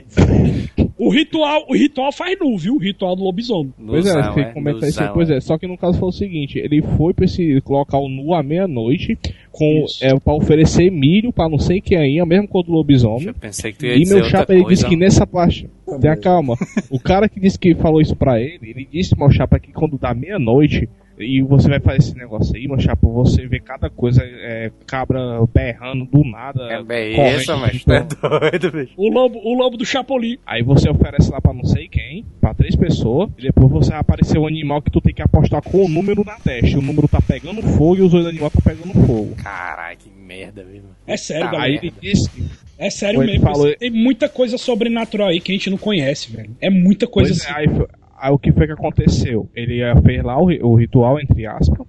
O 0.98 1.10
ritual, 1.10 1.66
o 1.70 1.74
ritual 1.74 2.12
faz 2.12 2.38
nu, 2.40 2.58
viu? 2.58 2.76
O 2.76 2.78
ritual 2.78 3.16
do 3.16 3.24
lobisomem. 3.24 3.74
Pois 3.88 4.06
é, 4.06 4.14
Nuzão, 4.16 4.34
você 4.34 4.46
comentar 4.46 4.90
isso 4.90 5.00
aí, 5.00 5.06
Nuzão, 5.08 5.14
pois 5.14 5.30
é. 5.30 5.40
Só 5.40 5.58
que 5.58 5.66
no 5.68 5.78
caso 5.78 5.98
foi 5.98 6.10
o 6.10 6.12
seguinte, 6.12 6.60
ele 6.60 6.82
foi 6.98 7.14
pra 7.14 7.26
esse 7.26 7.62
local 7.68 8.10
nu 8.10 8.34
à 8.34 8.44
meia-noite, 8.44 9.18
com 9.52 9.84
Isso. 9.86 10.04
é, 10.06 10.18
pra 10.20 10.34
oferecer 10.34 10.92
milho 10.92 11.32
pra 11.32 11.48
não 11.50 11.58
sei 11.58 11.80
quem 11.82 11.98
aí, 11.98 12.20
a 12.20 12.26
mesma 12.26 12.48
cor 12.48 12.64
do 12.64 12.72
lobisomem. 12.72 13.28
Eu 13.28 13.34
pensei 13.34 13.72
que 13.72 13.80
tu 13.80 13.86
ia 13.86 13.96
E 13.96 14.00
dizer 14.02 14.16
meu 14.16 14.24
chapa, 14.26 14.54
ele 14.54 14.66
disse 14.66 14.86
que 14.86 14.96
nessa 14.98 15.26
parte. 15.26 15.70
Tenha 16.00 16.16
calma. 16.18 16.56
O 16.90 17.00
cara 17.00 17.28
que 17.28 17.40
disse 17.40 17.58
que 17.60 17.74
falou 17.76 18.00
isso 18.02 18.16
pra 18.16 18.40
ele, 18.40 18.60
ele 18.62 18.88
disse, 18.92 19.18
meu 19.18 19.30
chapa, 19.32 19.60
que 19.60 19.72
quando 19.74 19.98
dá 19.98 20.14
meia-noite 20.14 20.88
e 21.22 21.42
você 21.42 21.70
vai 21.70 21.80
fazer 21.80 21.98
esse 22.00 22.16
negócio 22.16 22.56
aí, 22.56 22.68
meu 22.68 22.80
chapa, 22.80 23.08
você 23.08 23.48
vê 23.48 23.60
cada 23.60 23.90
coisa, 23.90 24.22
é, 24.24 24.72
cabra 24.86 25.20
berrando 25.54 26.06
do 26.06 26.24
nada. 26.24 26.64
É 26.72 26.84
bem 26.84 27.14
isso, 27.36 27.56
mas 27.58 27.84
é 27.88 28.00
doido, 28.04 28.72
bicho. 28.72 28.94
O 28.98 29.10
lobo, 29.10 29.40
o 29.44 29.54
lobo 29.54 29.78
do 29.78 29.86
Chapolin. 29.86 30.38
Aí 30.46 30.64
você 30.64 30.90
oferece 30.90 31.32
lá 31.32 31.40
pra 31.42 31.54
não 31.54 31.64
sei 31.64 31.88
quem, 31.88 32.26
pra 32.40 32.54
três 32.54 32.76
pessoas, 32.76 33.30
e 33.38 33.44
depois 33.44 33.70
você 33.72 33.92
vai 33.92 34.00
aparecer 34.00 34.38
um 34.38 34.48
animal 34.48 34.82
que 34.82 34.92
tu 34.92 35.02
tem 35.02 35.14
que 35.14 35.22
apostar 35.22 35.62
com 35.62 35.86
o 35.86 35.90
número 35.90 36.24
na 36.26 36.36
testa. 36.36 36.78
O 36.78 36.82
número 36.82 37.08
tá 37.08 37.20
pegando 37.22 37.62
fogo 37.62 37.98
e 37.98 38.02
os 38.02 38.12
dois 38.12 38.26
animais 38.26 38.54
tá 38.54 38.62
pegando 38.64 38.94
fogo. 39.06 39.36
Caralho, 39.36 39.98
que 39.98 40.10
merda, 40.10 40.64
viu? 40.64 40.82
É 41.08 41.18
sério, 41.18 41.46
Aí 41.48 41.52
galera. 41.52 41.72
ele 41.74 41.94
disse 42.02 42.30
que 42.30 42.44
É 42.78 42.90
sério 42.90 43.20
mesmo. 43.20 43.42
falou- 43.44 43.76
Tem 43.78 43.92
muita 43.92 44.28
coisa 44.28 44.58
sobrenatural 44.58 45.28
aí 45.30 45.40
que 45.40 45.52
a 45.52 45.56
gente 45.56 45.70
não 45.70 45.78
conhece, 45.78 46.32
velho. 46.32 46.50
É 46.60 46.70
muita 46.70 47.06
coisa 47.08 47.30
Pois 47.32 47.46
é, 47.46 47.50
assim. 47.52 47.60
aí, 47.60 47.68
foi- 47.76 47.88
aí 48.22 48.32
o 48.32 48.40
que 48.40 48.52
foi 48.52 48.68
que 48.68 48.74
aconteceu? 48.74 49.50
Ele 49.56 49.82
eh, 49.82 49.96
fez 50.02 50.24
lá 50.24 50.40
o, 50.40 50.46
o 50.46 50.76
ritual, 50.76 51.20
entre 51.20 51.46
aspas, 51.46 51.88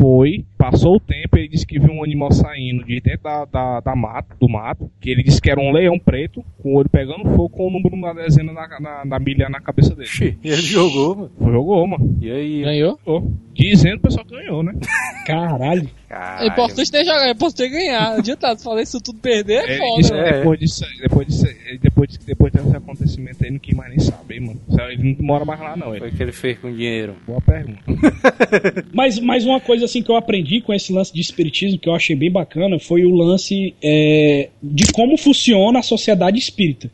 foi, 0.00 0.44
passou 0.56 0.96
o 0.96 1.00
tempo, 1.00 1.36
ele 1.36 1.48
disse 1.48 1.66
que 1.66 1.78
viu 1.78 1.92
um 1.92 2.02
animal 2.02 2.32
saindo 2.32 2.84
de 2.84 3.00
dentro 3.00 3.22
da, 3.22 3.44
da, 3.44 3.80
da 3.80 3.96
mato, 3.96 4.36
do 4.40 4.48
mato, 4.48 4.90
que 5.00 5.10
ele 5.10 5.22
disse 5.22 5.40
que 5.40 5.50
era 5.50 5.60
um 5.60 5.70
leão 5.70 5.98
preto, 5.98 6.44
com 6.60 6.74
o 6.74 6.78
olho 6.78 6.88
pegando 6.88 7.24
fogo, 7.36 7.50
com 7.50 7.68
o 7.68 7.70
número 7.70 7.96
na 7.96 8.12
dezena 8.12 8.52
na, 8.52 8.80
na, 8.80 9.04
na 9.04 9.18
milha 9.18 9.48
na 9.48 9.60
cabeça 9.60 9.94
dele. 9.94 10.08
Xi, 10.08 10.36
ele 10.42 10.56
jogou, 10.56 11.16
mano. 11.16 11.52
Jogou, 11.52 11.86
mano. 11.86 12.18
E 12.20 12.30
aí? 12.30 12.62
Ganhou? 12.62 12.98
Jogou. 13.06 13.32
Dizendo 13.58 13.92
que 13.92 13.98
o 13.98 14.02
pessoal 14.02 14.24
ganhou, 14.26 14.62
né? 14.62 14.72
Caralho. 15.26 15.90
É 16.08 16.14
Caralho. 16.14 16.48
importante 16.48 16.90
ter 16.90 17.04
jogado, 17.04 17.24
é 17.24 17.30
importante 17.32 17.56
ter 17.58 17.68
ganhar. 17.68 18.10
Não 18.12 18.18
adianta, 18.18 18.56
se 18.56 18.64
falar 18.64 18.82
isso 18.82 18.98
tudo 19.00 19.18
perder, 19.18 19.64
é 19.68 19.72
Ele 19.72 19.78
foda. 19.78 19.96
disse 20.00 20.12
que 20.12 20.18
é. 20.18 20.32
depois 20.32 20.58
disso, 20.58 20.84
depois 21.02 21.26
disso, 21.26 21.46
depois, 21.82 22.08
de- 22.08 22.18
depois 22.24 22.52
desse 22.52 22.76
acontecimento 22.76 23.44
aí, 23.44 23.50
não 23.50 23.58
quis 23.58 23.74
mais 23.76 23.90
nem 23.90 23.98
saber, 23.98 24.40
mano. 24.40 24.58
Ele 24.90 25.16
não 25.18 25.26
mora 25.26 25.44
mais 25.44 25.60
lá, 25.60 25.76
não. 25.76 25.88
Foi 25.88 25.96
Ele. 25.98 26.06
o 26.08 26.12
que 26.12 26.22
ele 26.22 26.32
fez 26.32 26.58
com 26.58 26.68
o 26.68 26.72
dinheiro. 26.72 27.14
Boa 27.26 27.40
pergunta. 27.42 27.82
Mas, 28.94 29.18
mas 29.18 29.44
uma 29.44 29.60
coisa 29.60 29.84
assim 29.84 30.02
que 30.02 30.10
eu 30.10 30.16
aprendi 30.16 30.38
aprendi 30.38 30.60
com 30.60 30.72
esse 30.72 30.92
lance 30.92 31.12
de 31.12 31.20
espiritismo, 31.20 31.78
que 31.80 31.88
eu 31.88 31.94
achei 31.94 32.14
bem 32.14 32.30
bacana, 32.30 32.78
foi 32.78 33.04
o 33.04 33.10
lance 33.10 33.74
é, 33.82 34.50
de 34.62 34.92
como 34.92 35.16
funciona 35.16 35.80
a 35.80 35.82
sociedade 35.82 36.38
espírita. 36.38 36.88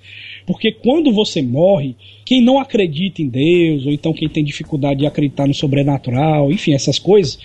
Porque 0.46 0.72
quando 0.72 1.12
você 1.12 1.40
morre, 1.42 1.96
quem 2.24 2.42
não 2.42 2.58
acredita 2.58 3.22
em 3.22 3.28
Deus, 3.28 3.86
ou 3.86 3.92
então 3.92 4.12
quem 4.12 4.28
tem 4.28 4.44
dificuldade 4.44 5.00
de 5.00 5.06
acreditar 5.06 5.46
no 5.46 5.54
sobrenatural, 5.54 6.50
enfim, 6.52 6.72
essas 6.72 6.98
coisas, 6.98 7.38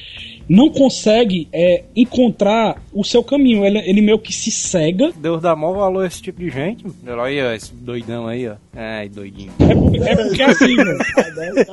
não 0.49 0.69
consegue 0.69 1.47
é, 1.53 1.83
encontrar 1.95 2.81
o 2.91 3.03
seu 3.03 3.23
caminho. 3.23 3.63
Ele, 3.63 3.77
ele 3.79 4.01
meio 4.01 4.17
que 4.17 4.33
se 4.33 4.49
cega. 4.51 5.11
Deus 5.15 5.41
dá 5.41 5.55
maior 5.55 5.75
valor 5.75 6.03
a 6.03 6.07
esse 6.07 6.21
tipo 6.21 6.39
de 6.39 6.49
gente. 6.49 6.85
Olha 7.05 7.21
aí, 7.21 7.41
ó, 7.41 7.51
esse 7.53 7.73
doidão 7.73 8.27
aí, 8.27 8.47
ó. 8.47 8.55
Ai, 8.81 9.09
doidinho. 9.09 9.51
É, 9.59 9.75
por- 9.75 10.07
é 10.07 10.15
porque 10.15 10.41
assim, 10.41 10.75
velho. 10.77 10.97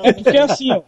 É 0.02 0.12
porque 0.12 0.36
assim, 0.38 0.72
ó. 0.72 0.82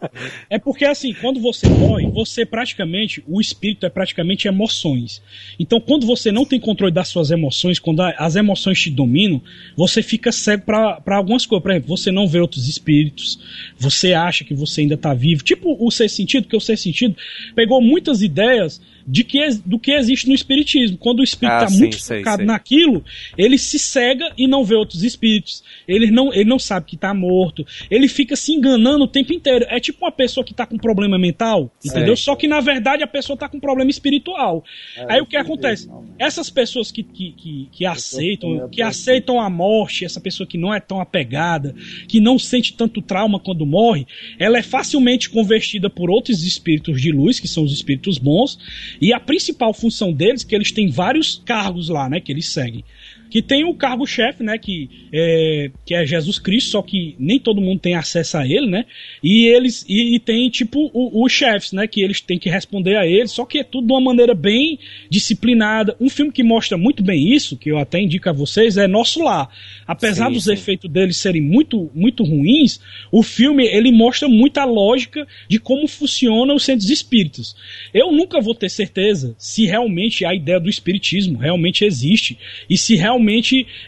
É 0.50 0.58
porque 0.58 0.84
assim, 0.84 1.12
quando 1.14 1.38
você 1.38 1.68
morre, 1.68 2.10
você 2.10 2.44
praticamente, 2.44 3.22
o 3.28 3.40
espírito 3.40 3.86
é 3.86 3.88
praticamente 3.88 4.48
emoções. 4.48 5.22
Então, 5.60 5.80
quando 5.80 6.04
você 6.08 6.32
não 6.32 6.44
tem 6.44 6.58
controle 6.58 6.92
das 6.92 7.06
suas 7.06 7.30
emoções, 7.30 7.78
quando 7.78 8.00
a- 8.00 8.14
as 8.18 8.34
emoções 8.34 8.80
te 8.80 8.90
dominam, 8.90 9.40
você 9.76 10.02
fica 10.02 10.32
cego 10.32 10.64
pra 10.64 11.00
algumas 11.16 11.46
coisas. 11.46 11.62
Por 11.62 11.70
exemplo, 11.70 11.88
você 11.96 12.10
não 12.10 12.26
vê 12.26 12.40
outros 12.40 12.66
espíritos, 12.68 13.38
você 13.78 14.12
acha 14.12 14.42
que 14.42 14.54
você 14.54 14.80
ainda 14.80 14.96
tá 14.96 15.14
vivo. 15.14 15.44
Tipo 15.44 15.76
o 15.78 15.88
ser 15.88 16.08
sentido, 16.08 16.48
que 16.48 16.56
o 16.56 16.60
ser 16.60 16.76
sentido 16.76 17.14
pegou 17.54 17.80
muitas 17.80 18.22
ideias 18.22 18.80
de 19.11 19.24
que, 19.24 19.38
do 19.64 19.78
que 19.78 19.92
existe 19.92 20.28
no 20.28 20.34
espiritismo. 20.34 20.98
Quando 20.98 21.20
o 21.20 21.24
espírito 21.24 21.54
Ah, 21.54 21.61
tá 21.61 21.68
sim, 21.68 21.78
muito 21.78 21.98
sei, 21.98 22.18
focado 22.18 22.38
sei. 22.38 22.46
naquilo, 22.46 23.02
ele 23.38 23.56
se 23.56 23.78
cega 23.78 24.30
e 24.36 24.46
não 24.46 24.62
vê 24.62 24.74
outros 24.74 25.02
espíritos. 25.02 25.64
Ele 25.88 26.11
não, 26.11 26.30
ele 26.32 26.44
não 26.44 26.59
sabe 26.59 26.84
que 26.84 26.96
tá 26.96 27.14
morto. 27.14 27.66
Ele 27.90 28.06
fica 28.06 28.36
se 28.36 28.52
enganando 28.52 29.04
o 29.04 29.09
tempo 29.09 29.32
inteiro. 29.32 29.64
É 29.70 29.80
tipo 29.80 30.04
uma 30.04 30.12
pessoa 30.12 30.44
que 30.44 30.52
tá 30.52 30.66
com 30.66 30.76
problema 30.76 31.18
mental, 31.18 31.72
entendeu? 31.82 32.14
Só 32.16 32.36
que 32.36 32.46
na 32.46 32.61
verdade 32.61 33.02
a 33.02 33.06
pessoa 33.06 33.36
tá 33.36 33.48
com 33.48 33.59
problema 33.59 33.90
espiritual. 33.90 34.62
Aí 35.09 35.20
o 35.22 35.26
que 35.26 35.36
acontece? 35.36 35.88
Essas 36.18 36.50
pessoas 36.50 36.90
que, 36.90 37.02
que, 37.02 37.32
que, 37.32 37.68
que 37.72 37.86
aceitam, 37.86 38.68
que 38.68 38.82
aceitam 38.82 39.40
a 39.40 39.48
morte, 39.48 40.04
essa 40.04 40.20
pessoa 40.20 40.46
que 40.46 40.59
não 40.59 40.74
é 40.74 40.80
tão 40.80 41.00
apegada, 41.00 41.74
que 42.06 42.20
não 42.20 42.38
sente 42.38 42.74
tanto 42.74 43.00
trauma 43.00 43.40
quando 43.40 43.64
morre, 43.64 44.06
ela 44.38 44.59
é 44.59 44.62
facilmente 44.62 45.30
convertida 45.30 45.88
por 45.88 46.11
outros 46.11 46.44
espíritos 46.44 47.00
de 47.00 47.11
luz, 47.11 47.40
que 47.40 47.48
são 47.48 47.64
os 47.64 47.72
espíritos 47.72 48.18
bons, 48.18 48.59
e 49.01 49.12
a 49.12 49.20
principal 49.20 49.72
função 49.72 50.12
deles, 50.12 50.44
que 50.44 50.55
eles 50.55 50.72
têm 50.72 50.90
vários 50.90 51.40
cargos 51.44 51.88
lá, 51.88 52.09
né, 52.09 52.20
que 52.20 52.32
eles 52.32 52.49
seguem. 52.49 52.84
Que 53.30 53.42
tem 53.42 53.64
o 53.64 53.74
cargo-chefe, 53.74 54.42
né, 54.42 54.56
que 54.58 54.88
é, 55.12 55.70
que 55.84 55.94
é 55.94 56.06
Jesus 56.06 56.38
Cristo, 56.38 56.70
só 56.70 56.82
que 56.82 57.14
nem 57.18 57.38
todo 57.38 57.60
mundo 57.60 57.80
tem 57.80 57.94
acesso 57.94 58.38
a 58.38 58.46
ele, 58.46 58.66
né, 58.66 58.86
e 59.22 59.46
eles, 59.46 59.84
e, 59.88 60.14
e 60.16 60.18
tem 60.18 60.48
tipo 60.50 60.90
os 60.94 61.32
chefes, 61.32 61.72
né, 61.72 61.86
que 61.86 62.00
eles 62.00 62.20
têm 62.20 62.38
que 62.38 62.48
responder 62.48 62.96
a 62.96 63.06
eles, 63.06 63.30
só 63.32 63.44
que 63.44 63.58
é 63.58 63.64
tudo 63.64 63.86
de 63.86 63.92
uma 63.92 64.00
maneira 64.00 64.34
bem 64.34 64.78
disciplinada. 65.10 65.96
Um 66.00 66.08
filme 66.08 66.32
que 66.32 66.42
mostra 66.42 66.78
muito 66.78 67.02
bem 67.02 67.32
isso, 67.32 67.56
que 67.56 67.70
eu 67.70 67.78
até 67.78 68.00
indico 68.00 68.28
a 68.28 68.32
vocês, 68.32 68.76
é 68.76 68.86
Nosso 68.86 69.22
Lar. 69.22 69.48
Apesar 69.86 70.28
Sim, 70.28 70.32
dos 70.32 70.44
sim. 70.44 70.52
efeitos 70.52 70.90
deles 70.90 71.16
serem 71.16 71.42
muito, 71.42 71.90
muito 71.94 72.24
ruins, 72.24 72.80
o 73.10 73.22
filme 73.22 73.66
ele 73.66 73.90
mostra 73.92 74.28
muita 74.28 74.64
lógica 74.64 75.26
de 75.48 75.58
como 75.58 75.86
funcionam 75.86 76.54
os 76.54 76.64
centros 76.64 76.90
espíritas. 76.90 77.56
Eu 77.92 78.12
nunca 78.12 78.40
vou 78.40 78.54
ter 78.54 78.68
certeza 78.68 79.34
se 79.38 79.64
realmente 79.64 80.24
a 80.24 80.34
ideia 80.34 80.60
do 80.60 80.68
espiritismo 80.68 81.38
realmente 81.38 81.84
existe 81.84 82.38
e 82.68 82.76
se 82.76 82.94
realmente 82.96 83.17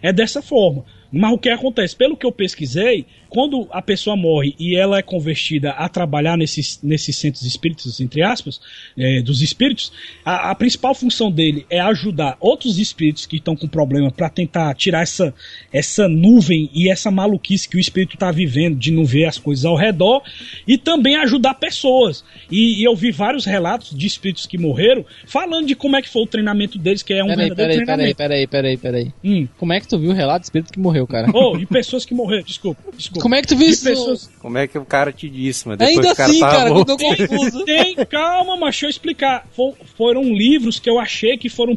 é 0.02 0.12
dessa 0.12 0.42
forma. 0.42 0.84
Mas 1.12 1.32
o 1.32 1.38
que 1.38 1.48
acontece? 1.48 1.96
Pelo 1.96 2.16
que 2.16 2.24
eu 2.24 2.32
pesquisei, 2.32 3.04
quando 3.30 3.68
a 3.70 3.80
pessoa 3.80 4.16
morre 4.16 4.54
e 4.58 4.76
ela 4.76 4.98
é 4.98 5.02
convertida 5.02 5.70
a 5.70 5.88
trabalhar 5.88 6.36
nesses, 6.36 6.80
nesses 6.82 7.16
centros 7.16 7.44
espíritas, 7.44 8.00
entre 8.00 8.22
aspas, 8.22 8.60
é, 8.98 9.22
dos 9.22 9.40
espíritos, 9.40 9.92
a, 10.24 10.50
a 10.50 10.54
principal 10.54 10.94
função 10.94 11.30
dele 11.30 11.64
é 11.70 11.80
ajudar 11.80 12.36
outros 12.40 12.78
espíritos 12.78 13.26
que 13.26 13.36
estão 13.36 13.54
com 13.54 13.68
problema 13.68 14.10
para 14.10 14.28
tentar 14.28 14.74
tirar 14.74 15.02
essa, 15.02 15.32
essa 15.72 16.08
nuvem 16.08 16.68
e 16.74 16.90
essa 16.90 17.10
maluquice 17.10 17.68
que 17.68 17.76
o 17.76 17.80
espírito 17.80 18.14
está 18.14 18.32
vivendo 18.32 18.76
de 18.76 18.90
não 18.90 19.04
ver 19.04 19.26
as 19.26 19.38
coisas 19.38 19.64
ao 19.64 19.76
redor 19.76 20.22
e 20.66 20.76
também 20.76 21.14
ajudar 21.16 21.54
pessoas. 21.54 22.24
E, 22.50 22.80
e 22.80 22.84
eu 22.84 22.96
vi 22.96 23.12
vários 23.12 23.44
relatos 23.44 23.96
de 23.96 24.06
espíritos 24.06 24.44
que 24.44 24.58
morreram 24.58 25.04
falando 25.24 25.66
de 25.66 25.76
como 25.76 25.96
é 25.96 26.02
que 26.02 26.08
foi 26.08 26.22
o 26.22 26.26
treinamento 26.26 26.78
deles, 26.78 27.02
que 27.02 27.14
é 27.14 27.22
um 27.22 27.28
Peraí, 27.28 27.48
verdadeiro 27.48 27.86
peraí, 27.86 27.86
peraí, 27.86 28.14
treinamento. 28.14 28.16
peraí, 28.16 28.76
peraí, 28.76 28.76
peraí. 28.76 29.12
Hum. 29.22 29.48
Como 29.56 29.72
é 29.72 29.80
que 29.80 29.86
tu 29.86 29.98
viu 29.98 30.10
o 30.10 30.14
relato 30.14 30.42
do 30.42 30.44
espírito 30.44 30.72
que 30.72 30.80
morreu, 30.80 31.06
cara? 31.06 31.30
Oh, 31.32 31.56
de 31.56 31.66
pessoas 31.66 32.04
que 32.04 32.12
morreram, 32.12 32.42
desculpa, 32.42 32.82
desculpa. 32.96 33.19
Como 33.20 33.34
é 33.34 33.42
que 33.42 33.48
tu 33.48 33.56
viu 33.56 33.68
isso? 33.68 33.84
pessoas, 33.84 34.30
Como 34.40 34.58
é 34.58 34.66
que 34.66 34.78
o 34.78 34.84
cara 34.84 35.12
te 35.12 35.28
disse, 35.28 35.66
mas 35.68 35.78
depois 35.78 35.96
Ainda 35.98 36.12
o 36.12 36.16
cara 36.16 36.30
assim, 36.30 36.40
tava 36.40 36.56
cara, 36.56 36.84
tô 36.84 36.96
confuso. 36.96 37.64
Tem, 37.66 37.94
calma, 38.06 38.56
mas 38.56 38.70
deixa 38.74 38.86
eu 38.86 38.90
explicar. 38.90 39.46
Fo- 39.52 39.76
foram 39.96 40.22
livros 40.24 40.78
que 40.78 40.88
eu 40.88 40.98
achei 40.98 41.36
que 41.36 41.48
foram 41.48 41.74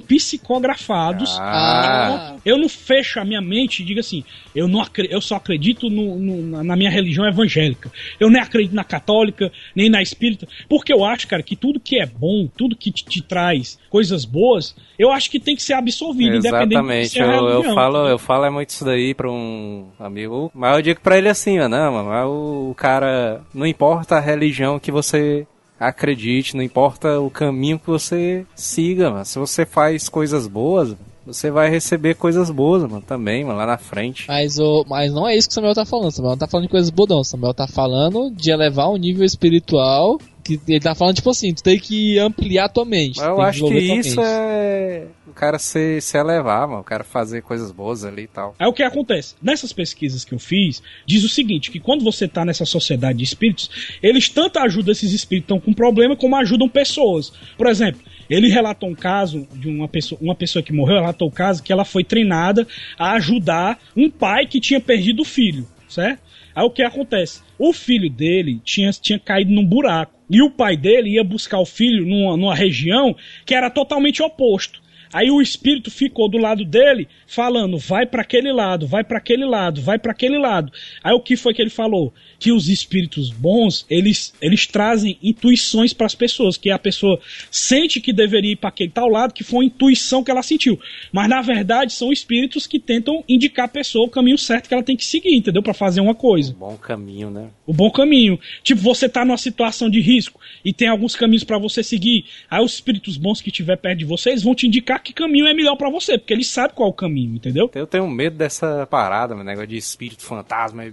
psicografados. 0.47 1.37
Ah, 1.39 2.35
Eu 2.45 2.57
não 2.57 2.67
fecho 2.69 3.19
a 3.19 3.25
minha 3.25 3.41
mente 3.41 3.81
e 3.81 3.85
digo 3.85 3.99
assim, 3.99 4.23
eu, 4.55 4.67
não 4.67 4.85
eu 5.09 5.21
só 5.21 5.35
acredito 5.35 5.89
no- 5.89 6.17
no- 6.19 6.63
na- 6.63 6.75
minha 6.75 6.89
religião 6.89 7.25
evangélica. 7.27 7.91
Eu 8.19 8.29
nem 8.29 8.41
acredito 8.41 8.75
na 8.75 8.83
católica, 8.83 9.51
nem 9.75 9.89
na 9.89 10.01
espírita. 10.01 10.47
Porque 10.67 10.93
eu 10.93 11.03
acho, 11.05 11.27
cara, 11.27 11.41
que 11.43 11.55
tudo 11.55 11.79
que 11.79 11.99
é 11.99 12.05
bom, 12.05 12.47
tudo 12.57 12.75
que 12.75 12.91
te, 12.91 13.03
te 13.05 13.21
traz 13.21 13.77
coisas 13.89 14.25
boas, 14.25 14.75
eu 14.97 15.11
acho 15.11 15.29
que 15.29 15.39
tem 15.39 15.55
que 15.55 15.63
ser 15.63 15.73
absorvido, 15.73 16.35
independente 16.37 16.67
de 16.69 16.73
Exatamente, 16.75 17.09
ser 17.09 17.21
a 17.23 17.25
eu, 17.27 17.31
eu 17.33 17.49
religião. 17.51 17.75
falo, 17.75 17.97
eu 18.07 18.17
falo 18.19 18.45
é 18.45 18.49
muito 18.49 18.69
isso 18.69 18.83
daí 18.85 19.13
pra 19.13 19.29
um 19.31 19.87
amigo, 19.99 20.51
mas 20.53 20.75
eu 20.75 20.81
digo 20.81 21.01
pra 21.01 21.17
ele 21.17 21.29
assim, 21.33 21.59
ó, 21.59 21.67
não, 21.67 22.03
mas 22.03 22.25
o 22.27 22.73
cara, 22.75 23.41
não 23.53 23.67
importa 23.67 24.15
a 24.15 24.21
religião 24.21 24.79
que 24.79 24.91
você 24.91 25.45
acredite, 25.79 26.55
não 26.55 26.63
importa 26.63 27.19
o 27.19 27.29
caminho 27.29 27.77
que 27.77 27.87
você 27.87 28.45
siga, 28.55 29.11
mano, 29.11 29.25
se 29.25 29.37
você 29.37 29.65
faz 29.65 30.07
coisas 30.07 30.47
boas, 30.47 30.95
você 31.25 31.49
vai 31.49 31.69
receber 31.69 32.15
coisas 32.15 32.49
boas, 32.49 32.83
mano, 32.83 33.01
também, 33.01 33.43
mano, 33.43 33.57
lá 33.57 33.65
na 33.65 33.77
frente. 33.77 34.25
Mas, 34.27 34.59
o, 34.59 34.85
mas 34.87 35.13
não 35.13 35.27
é 35.27 35.35
isso 35.35 35.47
que 35.47 35.53
o 35.53 35.55
Samuel 35.55 35.73
tá 35.73 35.85
falando. 35.85 36.07
O 36.07 36.11
Samuel 36.11 36.31
não 36.31 36.37
tá 36.37 36.47
falando 36.47 36.65
de 36.65 36.71
coisas 36.71 36.89
boas, 36.89 37.09
não. 37.09 37.19
O 37.19 37.23
Samuel 37.23 37.53
tá 37.53 37.67
falando 37.67 38.29
de 38.31 38.51
elevar 38.51 38.89
um 38.89 38.97
nível 38.97 39.25
espiritual. 39.25 40.19
Que 40.43 40.59
ele 40.67 40.79
tá 40.79 40.93
falando, 40.93 41.15
tipo 41.15 41.29
assim, 41.29 41.53
tu 41.53 41.63
tem 41.63 41.79
que 41.79 42.19
ampliar 42.19 42.69
tua 42.69 42.85
mente. 42.85 43.19
Mas 43.19 43.27
eu 43.27 43.35
tem 43.35 43.45
acho 43.45 43.67
que 43.67 43.77
isso 43.79 44.19
mente. 44.19 44.27
é 44.27 45.07
o 45.33 45.35
cara 45.35 45.57
se, 45.57 45.99
se 45.99 46.15
elevar, 46.15 46.67
mano, 46.67 46.81
o 46.81 46.83
cara 46.83 47.03
fazer 47.03 47.41
coisas 47.41 47.71
boas 47.71 48.05
ali 48.05 48.23
e 48.23 48.27
tal. 48.27 48.55
Aí 48.59 48.67
o 48.67 48.73
que 48.73 48.83
acontece? 48.83 49.35
Nessas 49.41 49.73
pesquisas 49.73 50.23
que 50.23 50.33
eu 50.33 50.37
fiz, 50.37 50.81
diz 51.07 51.23
o 51.23 51.29
seguinte: 51.29 51.71
que 51.71 51.79
quando 51.79 52.03
você 52.03 52.25
está 52.25 52.45
nessa 52.45 52.65
sociedade 52.65 53.17
de 53.17 53.23
espíritos, 53.23 53.97
eles 54.01 54.29
tanto 54.29 54.59
ajudam 54.59 54.91
esses 54.91 55.11
espíritos 55.11 55.47
que 55.47 55.53
estão 55.53 55.59
com 55.59 55.73
problema, 55.73 56.15
como 56.15 56.35
ajudam 56.35 56.69
pessoas. 56.69 57.33
Por 57.57 57.65
exemplo, 57.65 57.99
ele 58.29 58.47
relatou 58.47 58.87
um 58.87 58.95
caso 58.95 59.47
de 59.53 59.67
uma 59.67 59.87
pessoa, 59.87 60.21
uma 60.21 60.35
pessoa 60.35 60.61
que 60.61 60.71
morreu, 60.71 60.97
relatou 60.97 61.27
o 61.27 61.31
caso 61.31 61.63
que 61.63 61.73
ela 61.73 61.83
foi 61.83 62.03
treinada 62.03 62.67
a 62.97 63.13
ajudar 63.13 63.79
um 63.97 64.11
pai 64.11 64.45
que 64.45 64.61
tinha 64.61 64.79
perdido 64.79 65.23
o 65.23 65.25
filho, 65.25 65.67
certo? 65.89 66.21
Aí 66.55 66.63
o 66.63 66.69
que 66.69 66.83
acontece? 66.83 67.41
O 67.57 67.73
filho 67.73 68.09
dele 68.09 68.61
tinha, 68.63 68.91
tinha 68.91 69.17
caído 69.17 69.51
num 69.51 69.65
buraco. 69.65 70.13
E 70.33 70.41
o 70.41 70.49
pai 70.49 70.75
dele 70.75 71.11
ia 71.11 71.23
buscar 71.23 71.59
o 71.59 71.65
filho 71.65 72.07
numa, 72.07 72.35
numa 72.35 72.55
região 72.55 73.15
que 73.45 73.53
era 73.53 73.69
totalmente 73.69 74.23
oposto. 74.23 74.81
Aí 75.13 75.29
o 75.29 75.39
espírito 75.39 75.91
ficou 75.91 76.27
do 76.27 76.39
lado 76.39 76.65
dele, 76.65 77.07
falando: 77.27 77.77
vai 77.77 78.07
para 78.07 78.23
aquele 78.23 78.51
lado, 78.51 78.87
vai 78.87 79.03
para 79.03 79.19
aquele 79.19 79.45
lado, 79.45 79.79
vai 79.79 79.99
para 79.99 80.11
aquele 80.11 80.39
lado. 80.39 80.71
Aí 81.03 81.13
o 81.13 81.19
que 81.19 81.37
foi 81.37 81.53
que 81.53 81.61
ele 81.61 81.69
falou? 81.69 82.11
Que 82.43 82.51
os 82.51 82.67
espíritos 82.67 83.29
bons, 83.29 83.85
eles, 83.89 84.33
eles 84.41 84.67
trazem 84.67 85.17
intuições 85.23 85.93
para 85.93 86.05
as 86.05 86.13
pessoas, 86.13 86.57
que 86.57 86.69
a 86.69 86.77
pessoa 86.77 87.17
sente 87.49 88.01
que 88.01 88.11
deveria 88.11 88.51
ir 88.51 88.55
para 88.57 88.67
aquele 88.67 88.89
tal 88.89 89.07
lado, 89.07 89.33
que 89.33 89.45
foi 89.45 89.59
uma 89.59 89.65
intuição 89.65 90.21
que 90.21 90.29
ela 90.29 90.43
sentiu. 90.43 90.77
Mas 91.09 91.29
na 91.29 91.41
verdade 91.41 91.93
são 91.93 92.11
espíritos 92.11 92.67
que 92.67 92.79
tentam 92.79 93.23
indicar 93.29 93.65
a 93.65 93.69
pessoa 93.69 94.07
o 94.07 94.09
caminho 94.09 94.37
certo 94.37 94.67
que 94.67 94.73
ela 94.73 94.83
tem 94.83 94.97
que 94.97 95.05
seguir, 95.05 95.35
entendeu? 95.35 95.63
Para 95.63 95.73
fazer 95.73 96.01
uma 96.01 96.13
coisa 96.13 96.53
Bom 96.59 96.75
caminho, 96.75 97.29
né? 97.29 97.47
o 97.65 97.73
bom 97.73 97.89
caminho. 97.89 98.37
Tipo, 98.61 98.81
você 98.81 99.07
tá 99.07 99.23
numa 99.23 99.37
situação 99.37 99.89
de 99.89 100.01
risco 100.01 100.39
e 100.65 100.73
tem 100.73 100.87
alguns 100.87 101.15
caminhos 101.15 101.43
pra 101.43 101.57
você 101.57 101.81
seguir. 101.81 102.25
Aí 102.49 102.63
os 102.63 102.73
espíritos 102.73 103.15
bons 103.15 103.41
que 103.41 103.49
estiver 103.49 103.77
perto 103.77 103.99
de 103.99 104.05
você, 104.05 104.31
eles 104.31 104.43
vão 104.43 104.53
te 104.53 104.67
indicar 104.67 105.01
que 105.01 105.13
caminho 105.13 105.47
é 105.47 105.53
melhor 105.53 105.75
pra 105.75 105.89
você, 105.89 106.17
porque 106.17 106.33
eles 106.33 106.49
sabem 106.49 106.75
qual 106.75 106.89
é 106.89 106.91
o 106.91 106.95
caminho, 106.95 107.35
entendeu? 107.35 107.71
Eu 107.73 107.87
tenho 107.87 108.07
medo 108.07 108.35
dessa 108.35 108.85
parada, 108.87 109.35
meu 109.35 109.43
negócio 109.43 109.67
de 109.67 109.77
espírito 109.77 110.23
fantasma 110.23 110.85
e 110.85 110.91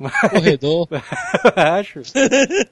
assombração. 0.00 0.30
Corredor. 0.30 0.88
acho. 1.56 2.00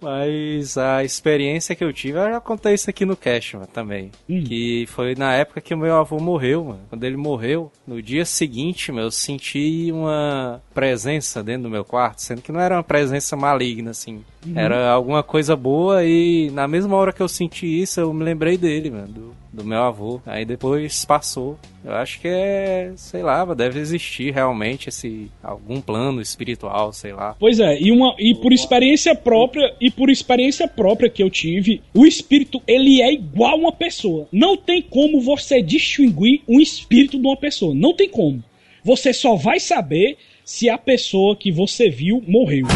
Mas 0.01 0.77
a 0.77 1.05
experiência 1.05 1.75
que 1.75 1.85
eu 1.85 1.93
tive, 1.93 2.19
eu 2.19 2.31
já 2.31 2.41
contei 2.41 2.75
isso 2.75 2.89
aqui 2.91 3.05
no 3.05 3.17
Cash, 3.17 3.55
mano, 3.55 3.67
também. 3.67 4.11
Hum. 4.29 4.43
Que 4.45 4.87
foi 4.89 5.15
na 5.15 5.35
época 5.35 5.61
que 5.61 5.75
o 5.75 5.79
meu 5.79 5.97
avô 5.97 6.19
morreu, 6.19 6.65
mano. 6.65 6.81
Quando 6.89 7.05
ele 7.05 7.17
morreu, 7.17 7.71
no 7.87 8.03
dia 8.03 8.25
seguinte, 8.25 8.91
meu, 8.93 9.05
eu 9.05 9.11
senti 9.11 9.91
uma 9.93 10.61
presença 10.75 11.43
dentro 11.43 11.65
do 11.65 11.71
meu 11.71 11.85
quarto, 11.85 12.21
sendo 12.23 12.43
que 12.43 12.53
não 12.53 12.61
era 12.61 12.77
uma 12.77 12.83
presença 12.83 13.37
maligna, 13.37 13.91
assim. 13.91 14.25
Era 14.55 14.91
alguma 14.91 15.23
coisa 15.23 15.55
boa 15.55 16.05
e 16.05 16.51
na 16.51 16.67
mesma 16.67 16.97
hora 16.97 17.13
que 17.13 17.23
eu 17.23 17.29
senti 17.29 17.67
isso, 17.83 18.01
eu 18.01 18.13
me 18.13 18.25
lembrei 18.25 18.57
dele, 18.57 18.91
mano. 18.91 19.09
do- 19.09 19.42
do 19.53 19.65
meu 19.65 19.83
avô. 19.83 20.21
Aí 20.25 20.45
depois 20.45 21.05
passou. 21.05 21.59
Eu 21.85 21.93
acho 21.93 22.21
que 22.21 22.29
é, 22.29 22.93
sei 22.97 23.23
lá, 23.23 23.45
deve 23.55 23.79
existir 23.81 24.33
realmente 24.33 24.89
esse 24.89 25.31
algum 25.43 25.81
plano 25.81 26.21
espiritual, 26.21 26.93
sei 26.93 27.13
lá. 27.13 27.37
Pois 27.39 27.61
é, 27.61 27.81
e, 27.81 27.91
uma, 27.91 28.15
e 28.19 28.35
por 28.35 28.53
experiência 28.53 29.15
própria, 29.15 29.75
e 29.81 29.91
por 29.91 30.11
experiência 30.11 30.67
própria 30.67 31.11
que 31.11 31.23
eu 31.23 31.29
tive, 31.29 31.83
o 31.93 32.07
espírito, 32.07 32.63
ele 32.67 33.03
é 33.03 33.13
igual 33.13 33.53
a 33.53 33.57
uma 33.57 33.73
pessoa. 33.73 34.27
Não 34.33 34.57
tem 34.57 34.81
como 34.81 35.21
você 35.21 35.61
distinguir 35.61 36.43
um 36.49 36.61
espírito 36.61 37.19
de 37.19 37.27
uma 37.27 37.37
pessoa. 37.37 37.75
Não 37.75 37.95
tem 37.95 38.09
como. 38.09 38.43
Você 38.85 39.13
só 39.13 39.37
vai 39.37 39.61
saber 39.61 40.17
se 40.45 40.69
a 40.69 40.79
pessoa 40.79 41.37
que 41.37 41.53
você 41.53 41.89
viu 41.89 42.23
morreu. 42.27 42.67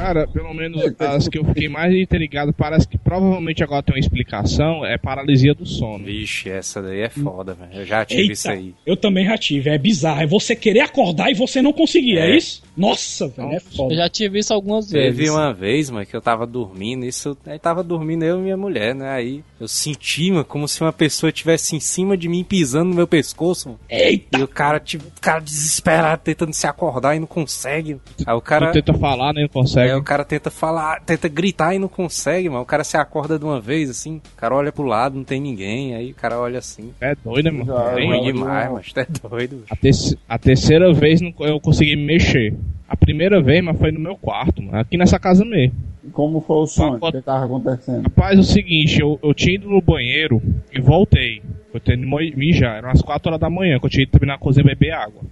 Cara, 0.00 0.26
pelo 0.26 0.54
menos 0.54 0.82
as 0.98 1.28
que 1.28 1.38
eu 1.38 1.44
fiquei 1.44 1.68
mais 1.68 1.94
intrigado, 1.94 2.54
parece 2.54 2.88
que 2.88 2.96
provavelmente 2.96 3.62
agora 3.62 3.82
tem 3.82 3.94
uma 3.94 3.98
explicação, 4.00 4.84
é 4.84 4.96
paralisia 4.96 5.54
do 5.54 5.66
sono. 5.66 6.06
Vixe, 6.06 6.48
essa 6.48 6.80
daí 6.80 7.00
é 7.00 7.10
foda, 7.10 7.52
velho. 7.52 7.70
Eu 7.74 7.84
já 7.84 8.02
tive 8.06 8.22
Eita, 8.22 8.32
isso 8.32 8.50
aí. 8.50 8.74
eu 8.86 8.96
também 8.96 9.26
já 9.26 9.36
tive. 9.36 9.68
É 9.68 9.76
bizarro. 9.76 10.22
É 10.22 10.26
você 10.26 10.56
querer 10.56 10.80
acordar 10.80 11.30
e 11.30 11.34
você 11.34 11.60
não 11.60 11.72
conseguir, 11.72 12.16
é, 12.16 12.30
É. 12.30 12.36
isso? 12.36 12.62
Nossa, 12.80 13.28
velho, 13.28 13.50
é 13.50 13.56
Eu 13.56 13.60
foda. 13.60 13.94
já 13.94 14.08
tive 14.08 14.38
isso 14.38 14.54
algumas 14.54 14.90
vezes. 14.90 15.16
Teve 15.16 15.30
uma 15.30 15.52
vez, 15.52 15.90
mano, 15.90 16.06
que 16.06 16.16
eu 16.16 16.20
tava 16.20 16.46
dormindo, 16.46 17.04
isso, 17.04 17.36
aí 17.46 17.58
tava 17.58 17.82
dormindo 17.82 18.24
eu 18.24 18.38
e 18.38 18.42
minha 18.42 18.56
mulher, 18.56 18.94
né? 18.94 19.10
Aí 19.10 19.44
eu 19.60 19.68
senti, 19.68 20.30
mano, 20.30 20.44
como 20.44 20.66
se 20.66 20.80
uma 20.80 20.92
pessoa 20.92 21.28
estivesse 21.28 21.76
em 21.76 21.80
cima 21.80 22.16
de 22.16 22.28
mim 22.28 22.42
pisando 22.42 22.88
no 22.90 22.94
meu 22.94 23.06
pescoço, 23.06 23.68
mano. 23.68 23.80
Eita! 23.88 24.38
E 24.38 24.42
o 24.42 24.48
cara, 24.48 24.80
tipo, 24.80 25.04
o 25.06 25.20
cara 25.20 25.40
desesperado, 25.40 26.22
tentando 26.24 26.54
se 26.54 26.66
acordar 26.66 27.14
e 27.14 27.20
não 27.20 27.26
consegue. 27.26 27.98
Aí 28.26 28.34
o 28.34 28.40
cara. 28.40 28.68
Tu 28.72 28.82
tenta 28.82 28.94
falar, 28.98 29.34
né? 29.34 29.42
Não 29.42 29.48
consegue. 29.48 29.90
Aí 29.92 29.96
o 29.98 30.02
cara 30.02 30.24
tenta 30.24 30.50
falar, 30.50 31.00
tenta 31.02 31.28
gritar 31.28 31.74
e 31.74 31.78
não 31.78 31.88
consegue, 31.88 32.48
mano. 32.48 32.62
O 32.62 32.66
cara 32.66 32.82
se 32.82 32.96
acorda 32.96 33.38
de 33.38 33.44
uma 33.44 33.60
vez, 33.60 33.90
assim, 33.90 34.16
o 34.16 34.36
cara 34.36 34.54
olha 34.54 34.72
pro 34.72 34.84
lado, 34.84 35.16
não 35.16 35.24
tem 35.24 35.40
ninguém, 35.40 35.94
aí 35.94 36.12
o 36.12 36.14
cara 36.14 36.38
olha 36.38 36.58
assim. 36.58 36.92
É 37.00 37.14
doido, 37.14 37.44
né, 37.44 37.50
mano? 37.50 37.94
Tem- 37.94 38.08
Ruim 38.08 38.22
demais, 38.32 38.72
mas 38.72 38.92
tu 38.92 39.00
é 39.00 39.06
doido. 39.28 39.64
A, 39.70 39.76
terce- 39.76 40.18
a 40.26 40.38
terceira 40.38 40.92
vez 40.94 41.20
não- 41.20 41.34
eu 41.40 41.60
consegui 41.60 41.94
me 41.96 42.06
mexer. 42.06 42.54
A 42.88 42.96
primeira 42.96 43.40
vez, 43.40 43.62
mas 43.62 43.78
foi 43.78 43.92
no 43.92 44.00
meu 44.00 44.16
quarto, 44.16 44.62
mano. 44.62 44.78
Aqui 44.78 44.96
nessa 44.96 45.18
casa 45.18 45.44
mesmo. 45.44 45.74
Como 46.12 46.40
foi 46.40 46.56
o 46.56 46.66
sonho? 46.66 46.98
O 47.00 47.12
que 47.12 47.22
tava 47.22 47.44
acontecendo? 47.44 48.02
Rapaz, 48.02 48.36
é 48.36 48.40
o 48.40 48.44
seguinte, 48.44 49.00
eu, 49.00 49.18
eu 49.22 49.34
tinha 49.34 49.54
ido 49.54 49.68
no 49.68 49.80
banheiro 49.80 50.42
e 50.72 50.80
voltei. 50.80 51.42
Eu 51.72 51.78
tendo 51.78 52.04
mijar, 52.36 52.78
eram 52.78 52.90
as 52.90 53.00
4 53.00 53.28
horas 53.28 53.40
da 53.40 53.48
manhã, 53.48 53.78
que 53.78 53.86
eu 53.86 53.90
tinha 53.90 54.02
ido 54.02 54.12
também 54.12 54.28
na 54.28 54.38
cozinha 54.38 54.64
beber 54.64 54.92
água. 54.92 55.22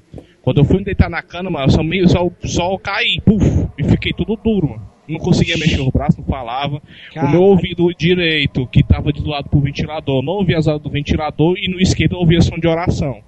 Quando 0.43 0.59
eu 0.59 0.65
fui 0.65 0.79
me 0.79 0.85
deitar 0.85 1.11
na 1.11 1.21
cama, 1.21 1.51
mano, 1.51 1.67
eu 1.67 1.71
só, 1.71 1.83
meio, 1.83 2.09
só, 2.09 2.31
só 2.45 2.79
caí, 2.79 3.21
puf, 3.25 3.67
e 3.77 3.85
fiquei 3.85 4.13
tudo 4.13 4.37
duro, 4.37 4.71
mano. 4.71 4.88
Não 5.09 5.19
conseguia 5.19 5.57
mexer 5.57 5.81
o 5.81 5.91
braço, 5.91 6.19
não 6.19 6.27
falava. 6.27 6.83
O 7.17 7.31
meu 7.31 7.43
ouvido 7.43 7.93
direito, 7.97 8.67
que 8.67 8.83
tava 8.83 9.11
do 9.13 9.27
lado 9.27 9.49
pro 9.49 9.61
ventilador, 9.61 10.23
não 10.23 10.35
ouvia 10.35 10.59
as 10.59 10.67
horas 10.67 10.83
do 10.83 10.91
ventilador, 10.91 11.57
e 11.59 11.69
no 11.69 11.81
esquerdo 11.81 12.15
eu 12.15 12.21
ouvia 12.21 12.41
som 12.41 12.59
de 12.59 12.69
oração. 12.69 13.23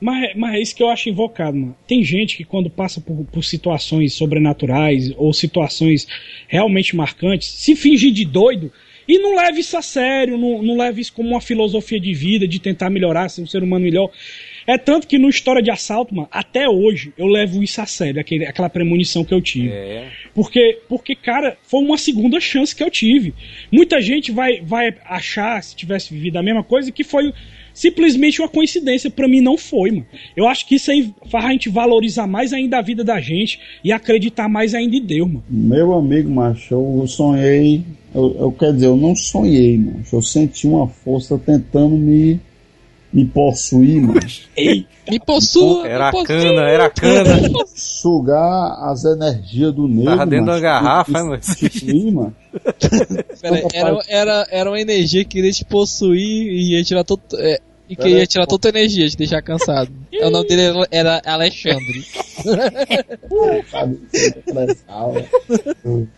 Mas, 0.00 0.34
mas 0.36 0.54
é 0.54 0.60
isso 0.60 0.74
que 0.74 0.82
eu 0.82 0.88
acho 0.88 1.08
invocado, 1.08 1.56
mano. 1.56 1.76
Tem 1.86 2.02
gente 2.02 2.36
que 2.36 2.44
quando 2.44 2.70
passa 2.70 3.00
por, 3.00 3.24
por 3.26 3.44
situações 3.44 4.14
sobrenaturais 4.14 5.12
ou 5.16 5.32
situações 5.32 6.06
realmente 6.48 6.96
marcantes, 6.96 7.48
se 7.48 7.76
finge 7.76 8.10
de 8.10 8.24
doido 8.24 8.72
e 9.06 9.18
não 9.18 9.34
leva 9.34 9.58
isso 9.58 9.76
a 9.76 9.82
sério, 9.82 10.38
não, 10.38 10.62
não 10.62 10.76
leva 10.76 11.00
isso 11.00 11.12
como 11.12 11.30
uma 11.30 11.40
filosofia 11.40 12.00
de 12.00 12.12
vida, 12.14 12.46
de 12.46 12.60
tentar 12.60 12.90
melhorar, 12.90 13.28
ser 13.28 13.42
um 13.42 13.46
ser 13.46 13.62
humano 13.62 13.84
melhor. 13.84 14.10
É 14.66 14.78
tanto 14.78 15.06
que 15.06 15.18
no 15.18 15.28
História 15.28 15.62
de 15.62 15.70
Assalto, 15.70 16.14
mano, 16.14 16.28
até 16.30 16.68
hoje 16.68 17.12
eu 17.16 17.26
levo 17.26 17.62
isso 17.62 17.80
a 17.80 17.86
sério, 17.86 18.20
aquele, 18.20 18.44
aquela 18.46 18.68
premonição 18.68 19.24
que 19.24 19.34
eu 19.34 19.40
tive. 19.40 19.70
É. 19.70 20.08
Porque, 20.34 20.78
porque, 20.88 21.14
cara, 21.14 21.56
foi 21.62 21.80
uma 21.80 21.98
segunda 21.98 22.40
chance 22.40 22.74
que 22.74 22.82
eu 22.82 22.90
tive. 22.90 23.34
Muita 23.70 24.00
gente 24.00 24.30
vai, 24.32 24.60
vai 24.60 24.94
achar, 25.04 25.62
se 25.62 25.74
tivesse 25.74 26.12
vivido 26.12 26.36
a 26.36 26.42
mesma 26.42 26.62
coisa, 26.62 26.92
que 26.92 27.04
foi 27.04 27.32
simplesmente 27.72 28.40
uma 28.40 28.48
coincidência. 28.48 29.10
Pra 29.10 29.28
mim, 29.28 29.40
não 29.40 29.56
foi, 29.56 29.90
mano. 29.90 30.06
Eu 30.36 30.46
acho 30.46 30.66
que 30.66 30.76
isso 30.76 30.90
aí 30.90 31.12
faz 31.30 31.44
a 31.44 31.50
gente 31.52 31.68
valorizar 31.68 32.26
mais 32.26 32.52
ainda 32.52 32.78
a 32.78 32.82
vida 32.82 33.02
da 33.02 33.20
gente 33.20 33.58
e 33.82 33.92
acreditar 33.92 34.48
mais 34.48 34.74
ainda 34.74 34.96
em 34.96 35.02
Deus, 35.02 35.28
mano. 35.28 35.44
Meu 35.48 35.92
amigo, 35.94 36.30
macho, 36.30 36.74
eu 36.74 37.06
sonhei. 37.06 37.82
Eu, 38.14 38.36
eu 38.38 38.52
quer 38.52 38.72
dizer, 38.72 38.86
eu 38.86 38.96
não 38.96 39.14
sonhei, 39.14 39.78
macho. 39.78 40.16
Eu 40.16 40.22
senti 40.22 40.66
uma 40.66 40.88
força 40.88 41.38
tentando 41.38 41.96
me, 41.96 42.40
me 43.12 43.24
possuir, 43.24 44.00
mano. 44.00 44.20
Ei, 44.56 44.86
Me 45.10 45.18
possua, 45.18 45.88
Era 45.88 46.12
me 46.12 46.24
cana, 46.24 46.62
era 46.68 46.86
a 46.86 46.90
cana. 46.90 47.50
Sugar 47.74 48.90
as 48.90 49.04
energias 49.04 49.72
do 49.74 49.88
negro. 49.88 50.04
Tava 50.16 50.26
dentro 50.26 50.46
da 50.46 50.60
garrafa, 50.60 51.24
mano. 51.24 51.42
substituir, 51.42 52.12
mano. 52.12 52.34
Pera, 53.40 53.62
era, 53.72 53.98
era, 54.08 54.46
era 54.50 54.70
uma 54.70 54.80
energia 54.80 55.24
que 55.24 55.30
queria 55.30 55.52
te 55.52 55.64
possuir 55.64 56.52
e 56.52 56.76
ia 56.76 56.84
tirar 56.84 57.02
todo. 57.04 57.20
é, 57.34 57.60
e 57.90 57.96
queria 57.96 58.18
aí, 58.20 58.26
tirar 58.26 58.46
toda 58.46 58.68
a 58.68 58.70
energia, 58.70 59.08
te 59.08 59.16
deixar 59.16 59.42
cansado. 59.42 59.90
o 60.22 60.30
nome 60.30 60.46
dele 60.48 60.62
era- 60.62 60.88
era 60.90 61.22
Alexandre. 61.26 62.04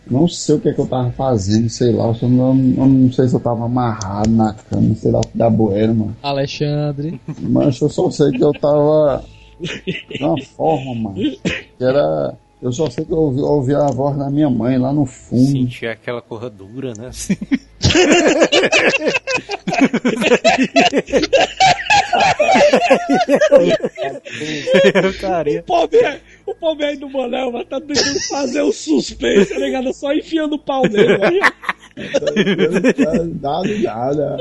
Não 0.09 0.27
sei 0.27 0.55
o 0.55 0.59
que, 0.59 0.69
é 0.69 0.73
que 0.73 0.79
eu 0.79 0.87
tava 0.87 1.11
fazendo, 1.11 1.69
sei 1.69 1.91
lá. 1.91 2.05
Eu, 2.21 2.29
não, 2.29 2.49
eu 2.77 2.85
não 2.85 3.11
sei 3.11 3.27
se 3.27 3.35
eu 3.35 3.39
tava 3.39 3.65
amarrado 3.65 4.29
na 4.29 4.53
cama, 4.53 4.95
sei 4.95 5.11
lá 5.11 5.19
o 5.19 5.27
que 5.27 5.37
da 5.37 5.49
boeira, 5.49 5.93
mano. 5.93 6.15
Alexandre. 6.21 7.19
Mas 7.39 7.79
eu 7.81 7.89
só 7.89 8.09
sei 8.09 8.31
que 8.31 8.43
eu 8.43 8.51
tava 8.53 9.23
de 9.59 10.23
uma 10.23 10.41
forma, 10.41 10.95
mano. 10.95 11.15
Que 11.15 11.83
era. 11.83 12.35
Eu 12.61 12.71
só 12.71 12.89
sei 12.89 13.03
que 13.03 13.11
eu 13.11 13.17
ouvi, 13.17 13.41
ouvi 13.41 13.75
a 13.75 13.87
voz 13.87 14.17
da 14.17 14.29
minha 14.29 14.49
mãe 14.49 14.77
lá 14.77 14.93
no 14.93 15.05
fundo. 15.05 15.51
Sentia 15.51 15.91
aquela 15.91 16.21
corra 16.21 16.49
dura, 16.49 16.93
né? 16.97 17.09
O 25.59 25.63
pobre, 25.63 25.99
o 26.45 26.55
pobre 26.55 26.85
aí 26.85 26.97
do 26.97 27.09
Manel, 27.09 27.51
mas 27.51 27.67
tá 27.67 27.79
tentando 27.79 28.19
fazer 28.29 28.61
o 28.61 28.71
suspense, 28.71 29.53
tá 29.53 29.59
ligado? 29.59 29.93
Só 29.93 30.13
enfiando 30.13 30.53
o 30.55 30.59
pau 30.59 30.83
nele. 30.87 31.17
Nada, 33.41 33.67
nada. 33.81 34.37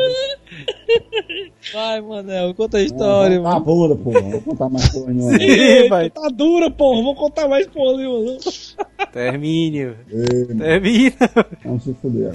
Vai, 1.73 2.01
Manel, 2.01 2.55
conta 2.55 2.79
a 2.79 2.83
história, 2.83 3.37
Tá 3.37 3.43
mano. 3.43 3.61
bunda, 3.65 3.97
porra. 3.97 4.21
Não 4.23 4.31
vou 4.31 4.41
contar 4.41 4.69
mais 4.69 4.89
porra 4.89 5.13
nenhuma. 5.13 5.33
não. 5.33 5.41
Eita, 5.41 5.89
vai. 5.89 6.11
tá 6.11 6.29
dura, 6.29 6.71
porra. 6.71 7.03
Vou 7.03 7.15
contar 7.15 7.49
mais 7.49 7.67
porra 7.67 7.97
nenhuma. 7.99 8.39
Termine, 9.13 9.79
Ei, 10.11 10.45
termina. 10.59 11.15
Não 11.65 11.79
se 11.81 11.95
fuder. 12.01 12.33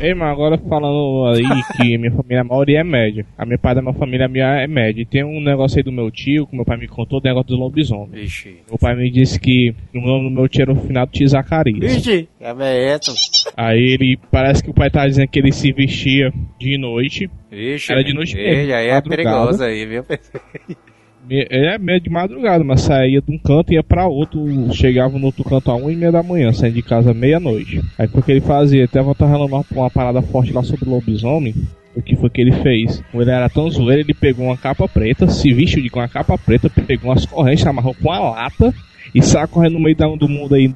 Ei, 0.00 0.14
mano, 0.14 0.30
agora 0.30 0.56
falando 0.56 1.26
aí 1.26 1.42
que 1.76 1.98
minha 1.98 2.12
família, 2.12 2.44
maioria 2.44 2.80
é 2.80 2.84
média. 2.84 3.26
A 3.36 3.44
minha 3.44 3.58
parte 3.58 3.76
da 3.76 3.82
minha 3.82 3.94
família 3.94 4.28
minha 4.28 4.62
é 4.62 4.66
média. 4.68 5.02
E 5.02 5.04
tem 5.04 5.24
um 5.24 5.40
negócio 5.40 5.76
aí 5.76 5.82
do 5.82 5.90
meu 5.90 6.08
tio, 6.08 6.46
que 6.46 6.54
meu 6.54 6.64
pai 6.64 6.76
me 6.76 6.86
contou, 6.86 7.18
o 7.18 7.22
negócio 7.22 7.48
dos 7.48 7.58
lobisomens. 7.58 8.12
Vixe. 8.12 8.58
Meu 8.68 8.78
pai 8.78 8.94
me 8.94 9.10
disse 9.10 9.40
que 9.40 9.74
o 9.92 10.00
nome 10.00 10.28
do 10.28 10.34
meu 10.36 10.48
tio 10.48 10.62
era 10.62 10.72
o 10.72 10.76
finado 10.76 11.10
tio 11.10 11.26
Zacarias. 11.26 11.80
Vixe. 11.80 12.28
Gabeto. 12.40 13.12
Aí 13.56 13.94
ele, 13.94 14.16
parece 14.30 14.62
que 14.62 14.70
o 14.70 14.74
pai 14.74 14.88
tá 14.88 15.04
dizendo 15.04 15.26
que 15.26 15.38
ele 15.40 15.50
se 15.50 15.72
vestia 15.72 16.32
de 16.60 16.78
noite. 16.78 17.28
Vixe. 17.50 17.90
Era 17.90 18.04
de 18.04 18.14
noite 18.14 18.38
Ei, 18.38 18.56
mesmo, 18.56 18.74
aí 18.74 18.86
é 18.86 18.94
madrugada. 18.94 19.16
perigoso 19.16 19.64
aí, 19.64 19.84
viu? 19.84 20.04
É 21.30 21.76
meio 21.78 22.00
de 22.00 22.08
madrugada, 22.08 22.64
mas 22.64 22.80
saía 22.82 23.20
de 23.20 23.30
um 23.30 23.38
canto 23.38 23.70
e 23.70 23.74
ia 23.74 23.82
pra 23.82 24.06
outro. 24.06 24.40
Chegava 24.72 25.18
no 25.18 25.26
outro 25.26 25.44
canto 25.44 25.70
a 25.70 25.74
uma 25.76 25.92
e 25.92 25.96
meia 25.96 26.10
da 26.12 26.22
manhã, 26.22 26.52
saindo 26.52 26.74
de 26.76 26.82
casa 26.82 27.12
meia-noite. 27.12 27.82
Aí 27.98 28.08
foi 28.08 28.20
o 28.20 28.22
que 28.24 28.32
ele 28.32 28.40
fazia, 28.40 28.84
até 28.86 29.02
voltar 29.02 29.26
relando 29.26 29.54
uma, 29.54 29.64
uma 29.72 29.90
parada 29.90 30.22
forte 30.22 30.52
lá 30.52 30.62
sobre 30.62 30.88
o 30.88 30.92
lobisomem. 30.92 31.54
O 31.94 32.00
que 32.00 32.16
foi 32.16 32.30
que 32.30 32.40
ele 32.40 32.52
fez? 32.62 33.02
Ele 33.12 33.30
era 33.30 33.48
tão 33.50 33.68
zoeiro, 33.70 34.00
ele 34.02 34.14
pegou 34.14 34.46
uma 34.46 34.56
capa 34.56 34.88
preta, 34.88 35.28
se 35.28 35.52
vestiu 35.52 35.82
de 35.82 35.90
com 35.90 35.98
uma 35.98 36.08
capa 36.08 36.38
preta, 36.38 36.70
pegou 36.70 37.10
umas 37.10 37.26
correntes, 37.26 37.66
amarrou 37.66 37.94
com 38.00 38.10
a 38.10 38.18
lata 38.20 38.72
e 39.14 39.20
saiu 39.20 39.48
correndo 39.48 39.74
no 39.74 39.80
meio 39.80 39.96
da- 39.96 40.06
do 40.14 40.28
mundo 40.28 40.54
aí. 40.54 40.72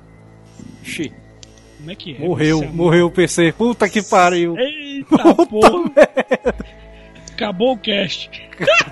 Vixe. 0.82 1.12
Como 1.78 1.90
é 1.90 1.94
que 1.94 2.14
é? 2.16 2.18
Morreu, 2.18 2.58
Você- 2.58 2.66
morreu 2.66 3.06
o 3.06 3.10
PC. 3.10 3.52
Puta 3.56 3.88
que 3.88 4.02
pariu. 4.02 4.54
Eita 4.58 5.16
porra. 5.48 5.92
Acabou 7.42 7.72
o 7.72 7.78
cast. 7.78 8.30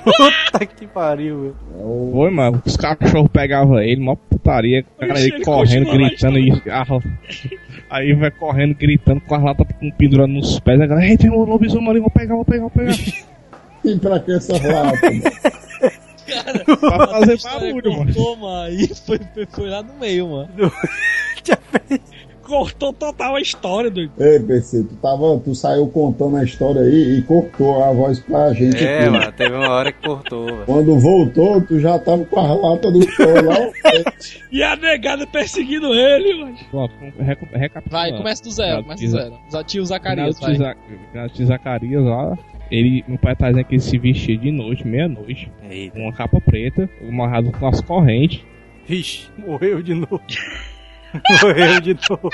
Puta 0.05 0.67
que 0.67 0.87
pariu. 0.87 1.55
meu. 1.75 2.11
Foi, 2.13 2.31
mano, 2.31 2.63
os 2.65 2.77
cachorros 2.77 3.31
pegavam 3.33 3.79
ele, 3.81 4.01
mó 4.01 4.17
putaria, 4.17 4.85
o 4.97 5.01
cara 5.01 5.21
ele 5.21 5.45
correndo, 5.45 5.91
gritando 5.91 6.39
e. 6.39 6.51
Aí 7.89 8.13
vai 8.15 8.31
correndo, 8.31 8.75
gritando 8.75 9.21
com 9.21 9.35
as 9.35 9.43
latas 9.43 9.67
pendurando 9.99 10.33
nos 10.35 10.61
pés. 10.61 10.81
A 10.81 10.87
galera, 10.87 11.09
ei, 11.09 11.17
tem 11.17 11.31
um 11.31 11.45
lobisomem 11.45 11.91
ali, 11.91 12.01
vou 12.01 12.11
pegar, 12.11 12.35
vou 12.35 12.45
pegar, 12.45 12.61
vou 12.63 12.71
pegar. 12.71 12.95
E 13.83 13.99
pra 13.99 14.21
que 14.21 14.33
essa 14.33 14.53
lata? 14.53 14.99
mano? 15.11 16.81
pra 16.81 17.07
fazer 17.09 17.39
barulho, 17.43 17.93
mano. 17.93 18.15
cortou, 18.15 18.37
mano. 18.37 18.75
E 18.75 18.95
foi, 18.95 19.19
foi, 19.33 19.47
foi 19.47 19.71
lá 19.71 19.83
no 19.83 19.95
meio, 19.95 20.29
mano. 20.29 20.51
cortou 22.51 22.93
total 22.93 23.37
a 23.37 23.41
história, 23.41 23.91
doido. 23.91 24.13
Ei, 24.19 24.41
PC, 24.41 24.83
tu, 24.85 24.97
tava, 24.97 25.39
tu 25.39 25.55
saiu 25.55 25.87
contando 25.89 26.37
a 26.37 26.45
história 26.45 26.83
aí 26.83 27.19
e 27.19 27.23
cortou 27.23 27.83
a 27.83 27.93
voz 27.93 28.19
pra 28.21 28.53
gente. 28.53 28.85
É, 28.85 29.01
aqui. 29.03 29.11
mano, 29.11 29.33
teve 29.33 29.55
uma 29.55 29.69
hora 29.71 29.93
que 29.93 30.07
cortou, 30.07 30.45
velho. 30.47 30.65
Quando 30.67 30.99
voltou, 30.99 31.61
tu 31.63 31.79
já 31.81 31.99
tava 31.99 32.25
com 32.25 32.41
as 32.41 32.61
latas 32.61 32.93
do 32.93 33.11
show 33.11 33.27
lá. 33.45 33.57
E 34.53 34.65
a 34.65 34.75
negada 34.75 35.25
perseguindo 35.29 35.95
ele, 35.95 36.35
mano. 36.41 36.57
Recu-. 37.21 37.83
Vai, 37.89 38.11
começa 38.13 38.43
do 38.43 38.51
zero, 38.51 38.83
começa 38.83 39.05
do 39.05 39.11
zero. 39.11 39.65
Tio 39.65 39.85
Zacarias, 39.87 40.41
vai. 40.41 40.57
Za- 40.57 40.77
de 41.33 41.45
Zacarias 41.47 42.05
lá. 42.05 42.37
Ele, 42.71 43.05
meu 43.07 43.19
pai 43.19 43.35
tá 43.37 43.49
dizendo 43.49 43.65
que 43.67 43.75
ele 43.77 43.81
se 43.83 43.97
vestia 43.99 44.37
de 44.37 44.51
noite, 44.51 44.87
meia-noite, 44.87 45.51
Eita. 45.69 45.95
com 45.95 46.03
uma 46.05 46.13
capa 46.13 46.41
preta, 46.41 46.89
amarrado 47.09 47.51
com 47.53 47.67
as 47.67 47.81
correntes. 47.81 48.41
Vixe, 48.87 49.29
morreu 49.39 49.83
de 49.83 49.95
novo. 49.95 50.21
morreu 51.43 51.81
de 51.81 51.97
novo. 52.09 52.31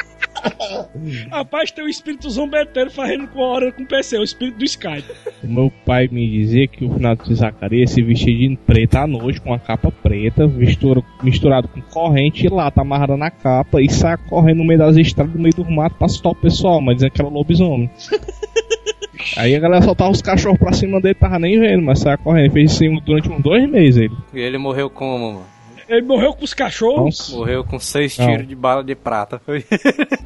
Rapaz, 1.30 1.70
tem 1.70 1.84
o 1.84 1.88
espírito 1.88 2.30
zombeteiro 2.30 2.90
fazendo 2.90 3.26
com 3.28 3.42
a 3.42 3.46
hora 3.46 3.72
com 3.72 3.82
o 3.82 3.86
PC, 3.86 4.18
o 4.18 4.22
espírito 4.22 4.58
do 4.58 4.64
Skype. 4.64 5.12
O 5.42 5.48
meu 5.48 5.72
pai 5.84 6.08
me 6.10 6.28
dizia 6.28 6.66
que 6.66 6.84
o 6.84 6.92
final 6.92 7.16
de 7.16 7.34
Zacarias 7.34 7.90
se 7.90 8.02
vestia 8.02 8.34
de 8.36 8.56
preta 8.66 9.00
à 9.00 9.06
noite, 9.06 9.40
com 9.40 9.50
uma 9.50 9.58
capa 9.58 9.90
preta, 9.90 10.46
mistura, 10.46 11.02
misturado 11.22 11.68
com 11.68 11.80
corrente 11.80 12.46
e 12.46 12.48
lata 12.48 12.80
amarrada 12.80 13.16
na 13.16 13.30
capa, 13.30 13.80
e 13.80 13.88
sai 13.88 14.16
correndo 14.28 14.58
no 14.58 14.64
meio 14.66 14.78
das 14.78 14.96
estradas, 14.96 15.34
no 15.34 15.40
meio 15.40 15.54
do 15.54 15.64
mato, 15.70 15.96
pra 15.96 16.06
assustar 16.06 16.32
o 16.32 16.36
pessoal, 16.36 16.80
mas 16.80 16.96
dizendo 16.96 17.12
que 17.12 17.20
era 17.20 17.30
lobisomem. 17.30 17.90
Aí 19.36 19.54
a 19.54 19.60
galera 19.60 19.82
soltava 19.82 20.10
os 20.10 20.22
cachorros 20.22 20.58
pra 20.58 20.72
cima 20.72 21.00
dele, 21.00 21.14
tava 21.14 21.38
nem 21.38 21.58
vendo, 21.58 21.82
mas 21.82 22.00
saia 22.00 22.16
correndo. 22.16 22.52
Fez 22.52 22.72
isso 22.72 22.84
durante 23.04 23.28
uns 23.28 23.42
dois 23.42 23.68
meses 23.68 23.96
ele. 23.96 24.16
E 24.32 24.40
ele 24.40 24.58
morreu 24.58 24.88
como, 24.88 25.18
mano? 25.18 25.55
Ele 25.88 26.02
morreu 26.02 26.32
com 26.32 26.44
os 26.44 26.52
cachorros. 26.52 27.18
Nossa. 27.18 27.36
Morreu 27.36 27.64
com 27.64 27.78
seis 27.78 28.18
Não. 28.18 28.26
tiros 28.26 28.48
de 28.48 28.54
bala 28.54 28.82
de 28.82 28.94
prata. 28.94 29.40
Foi. 29.44 29.64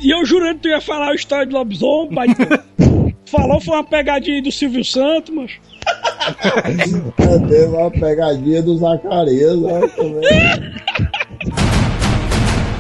E 0.00 0.10
eu 0.10 0.24
jurando 0.24 0.56
que 0.56 0.62
tu 0.62 0.68
ia 0.68 0.80
falar 0.80 1.10
a 1.10 1.14
história 1.14 1.46
de 1.46 1.52
lobisomem, 1.52 2.14
pai. 2.14 2.28
Falou 3.26 3.60
foi 3.60 3.74
uma 3.74 3.84
pegadinha 3.84 4.36
aí 4.36 4.42
do 4.42 4.50
Silvio 4.50 4.84
Santos, 4.84 5.32
mas. 5.32 5.52
Teve 7.48 7.66
uma 7.66 7.90
pegadinha 7.90 8.62
do 8.62 8.76
Zacarias, 8.76 9.60
né, 9.60 9.80
também. 9.96 10.22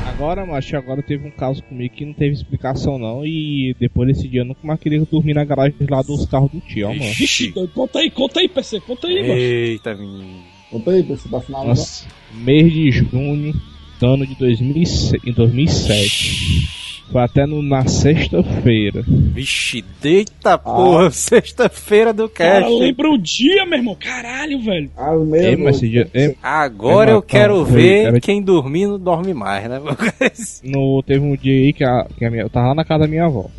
Agora, 0.08 0.44
macho, 0.44 0.76
agora 0.76 1.02
teve 1.02 1.26
um 1.26 1.30
caso 1.30 1.62
comigo 1.62 1.94
que 1.94 2.04
não 2.04 2.12
teve 2.12 2.32
explicação 2.34 2.98
não. 2.98 3.24
E 3.24 3.74
depois 3.78 4.08
desse 4.08 4.28
dia 4.28 4.40
eu 4.40 4.44
nunca 4.44 4.60
mais 4.62 4.80
queria 4.80 5.00
dormir 5.04 5.34
na 5.34 5.44
garagem 5.44 5.74
lá 5.88 6.02
dos 6.02 6.26
carros 6.26 6.50
do 6.50 6.60
tio, 6.60 6.88
ó, 6.88 6.94
mano. 6.94 7.12
Doido, 7.54 7.72
conta 7.72 7.98
aí, 8.00 8.10
conta 8.10 8.40
aí, 8.40 8.48
PC, 8.48 8.80
conta 8.80 9.06
aí, 9.06 9.22
mano. 9.22 9.32
Eita, 9.34 9.94
menino. 9.94 10.49
Conta 10.70 10.90
aí, 10.92 11.02
pra 11.02 11.16
finalizar. 11.16 11.66
Nossa, 11.66 12.06
mês 12.34 12.72
de 12.72 12.90
junho 12.92 13.52
do 13.98 14.06
ano 14.06 14.26
de 14.26 14.34
2006, 14.36 15.12
em 15.26 15.32
2007. 15.32 16.80
Foi 17.10 17.20
até 17.22 17.44
no, 17.44 17.60
na 17.60 17.84
sexta-feira. 17.88 19.02
Vixe, 19.06 19.84
deita 20.00 20.56
porra, 20.56 21.10
sexta-feira 21.10 22.12
do 22.12 22.28
Cara, 22.28 22.60
cast. 22.66 22.78
lembra 22.78 23.10
o 23.10 23.18
dia, 23.18 23.66
meu 23.66 23.78
irmão. 23.78 23.96
Caralho, 23.98 24.60
velho. 24.62 24.88
Às 24.96 25.18
Ei, 25.18 25.24
meia 25.26 25.58
mas 25.58 25.76
esse 25.76 25.88
dia, 25.88 26.08
ei, 26.14 26.36
Agora 26.40 27.10
É, 27.10 27.12
eu 27.12 27.16
Natal, 27.16 27.28
quero 27.28 27.64
ver 27.64 28.04
era- 28.04 28.20
quem 28.20 28.40
dormir 28.40 28.86
não 28.86 28.96
dorme 28.98 29.34
mais, 29.34 29.68
né? 29.68 29.80
no, 30.62 31.02
teve 31.02 31.18
um 31.24 31.34
dia 31.34 31.52
aí 31.52 31.72
que, 31.72 31.82
a, 31.82 32.06
que 32.16 32.24
a 32.24 32.30
minha, 32.30 32.44
eu 32.44 32.50
tava 32.50 32.68
lá 32.68 32.74
na 32.76 32.84
casa 32.84 33.00
da 33.00 33.08
minha 33.08 33.24
avó. 33.24 33.50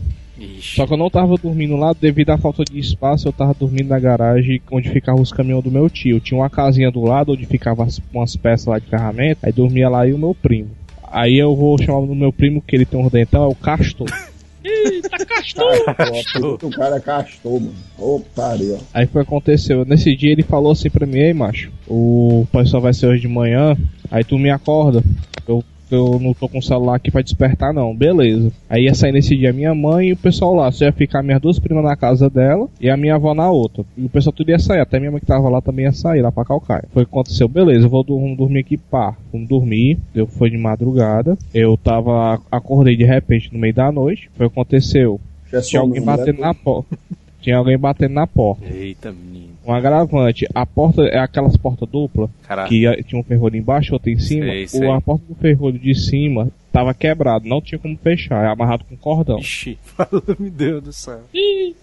Ixi, 0.41 0.75
Só 0.75 0.87
que 0.87 0.93
eu 0.93 0.97
não 0.97 1.09
tava 1.09 1.35
dormindo 1.37 1.75
lá 1.75 1.93
devido 1.93 2.31
à 2.31 2.37
falta 2.37 2.63
de 2.63 2.79
espaço, 2.79 3.27
eu 3.27 3.33
tava 3.33 3.53
dormindo 3.53 3.89
na 3.89 3.99
garagem 3.99 4.61
onde 4.71 4.89
ficavam 4.89 5.21
os 5.21 5.31
caminhões 5.31 5.63
do 5.63 5.71
meu 5.71 5.89
tio. 5.89 6.19
Tinha 6.19 6.39
uma 6.39 6.49
casinha 6.49 6.89
do 6.91 7.01
lado 7.01 7.33
onde 7.33 7.45
ficavam 7.45 7.85
as- 7.85 8.01
umas 8.13 8.35
peças 8.35 8.65
lá 8.67 8.79
de 8.79 8.87
ferramenta, 8.87 9.47
aí 9.47 9.51
dormia 9.53 9.89
lá 9.89 10.07
e 10.07 10.13
o 10.13 10.17
meu 10.17 10.33
primo. 10.35 10.69
Aí 11.11 11.37
eu 11.37 11.55
vou 11.55 11.77
chamar 11.81 11.99
o 11.99 12.15
meu 12.15 12.31
primo, 12.31 12.61
que 12.65 12.75
ele 12.75 12.85
tem 12.85 12.99
um 12.99 13.07
dentão, 13.09 13.43
é 13.43 13.47
o 13.47 13.55
Castor. 13.55 14.07
Eita, 14.63 15.25
castor. 15.25 16.57
Pô, 16.59 16.67
o 16.67 16.69
cara 16.69 16.97
é 16.97 16.99
castor, 16.99 17.59
mano. 17.59 17.73
Ô, 17.97 18.21
pariu. 18.35 18.77
Aí 18.93 19.07
foi 19.07 19.23
o 19.23 19.25
que 19.25 19.31
aconteceu. 19.31 19.83
Nesse 19.85 20.15
dia 20.15 20.31
ele 20.31 20.43
falou 20.43 20.71
assim 20.71 20.87
pra 20.87 21.07
mim, 21.07 21.17
ei 21.17 21.33
macho, 21.33 21.71
o 21.87 22.45
pessoal 22.51 22.79
vai 22.79 22.93
ser 22.93 23.07
hoje 23.07 23.21
de 23.21 23.27
manhã, 23.27 23.75
aí 24.11 24.23
tu 24.23 24.37
me 24.37 24.51
acorda. 24.51 25.03
Eu, 25.47 25.63
eu 25.95 26.19
não 26.19 26.33
tô 26.33 26.47
com 26.47 26.59
o 26.59 26.63
celular 26.63 26.95
aqui 26.95 27.11
pra 27.11 27.21
despertar 27.21 27.73
não, 27.73 27.95
beleza. 27.95 28.51
Aí 28.69 28.85
ia 28.85 28.93
sair 28.93 29.11
nesse 29.11 29.35
dia 29.35 29.53
minha 29.53 29.73
mãe 29.73 30.09
e 30.09 30.13
o 30.13 30.17
pessoal 30.17 30.55
lá. 30.55 30.71
Só 30.71 30.85
ia 30.85 30.91
ficar 30.91 31.23
minhas 31.23 31.41
duas 31.41 31.59
primas 31.59 31.83
na 31.83 31.95
casa 31.95 32.29
dela 32.29 32.67
e 32.79 32.89
a 32.89 32.97
minha 32.97 33.15
avó 33.15 33.33
na 33.33 33.49
outra. 33.49 33.83
E 33.97 34.05
o 34.05 34.09
pessoal 34.09 34.33
tudo 34.33 34.49
ia 34.49 34.59
sair, 34.59 34.79
até 34.79 34.99
minha 34.99 35.11
mãe 35.11 35.19
que 35.19 35.25
tava 35.25 35.49
lá 35.49 35.61
também 35.61 35.85
ia 35.85 35.91
sair, 35.91 36.21
lá 36.21 36.31
pra 36.31 36.45
Calcaia. 36.45 36.85
Foi 36.93 37.03
o 37.03 37.05
que 37.05 37.11
aconteceu, 37.11 37.47
beleza, 37.47 37.85
eu 37.85 37.89
vou 37.89 38.03
vamos 38.03 38.37
dormir 38.37 38.59
aqui, 38.59 38.77
pá. 38.77 39.15
Vamos 39.31 39.47
dormir, 39.47 39.97
eu 40.13 40.27
fui 40.27 40.49
de 40.49 40.57
madrugada. 40.57 41.37
Eu 41.53 41.77
tava, 41.77 42.39
acordei 42.51 42.95
de 42.95 43.03
repente 43.03 43.53
no 43.53 43.59
meio 43.59 43.73
da 43.73 43.91
noite. 43.91 44.29
Foi 44.35 44.47
o 44.47 44.49
que 44.49 44.59
aconteceu. 44.59 45.19
Tinha 45.63 45.81
alguém 45.81 46.01
batendo 46.01 46.39
na 46.39 46.53
porta. 46.53 46.97
Tinha 47.41 47.57
alguém 47.57 47.77
batendo 47.77 48.13
na 48.13 48.27
porta. 48.27 48.65
eita, 48.71 49.11
menino. 49.11 49.51
Um 49.65 49.73
agravante. 49.73 50.47
A 50.53 50.65
porta 50.65 51.03
é 51.03 51.19
aquelas 51.19 51.57
portas 51.57 51.87
duplas 51.89 52.29
Caralho. 52.43 52.69
que 52.69 53.03
tinha 53.03 53.19
um 53.19 53.23
ferrolho 53.23 53.55
embaixo, 53.55 53.93
outro 53.93 54.09
em 54.09 54.19
cima. 54.19 54.45
Sei, 54.45 54.67
sei. 54.67 54.87
O, 54.87 54.91
a 54.91 55.01
porta 55.01 55.23
do 55.27 55.35
ferrolho 55.35 55.77
de 55.77 55.93
cima 55.93 56.49
tava 56.71 56.93
quebrado, 56.93 57.47
não 57.47 57.61
tinha 57.61 57.77
como 57.77 57.97
fechar, 57.97 58.45
é 58.45 58.47
amarrado 58.47 58.85
com 58.85 58.95
cordão. 58.95 59.39
Ixi, 59.39 59.77
meu 60.39 60.49
Deus 60.49 60.83
do 60.83 60.93
céu. 60.93 61.19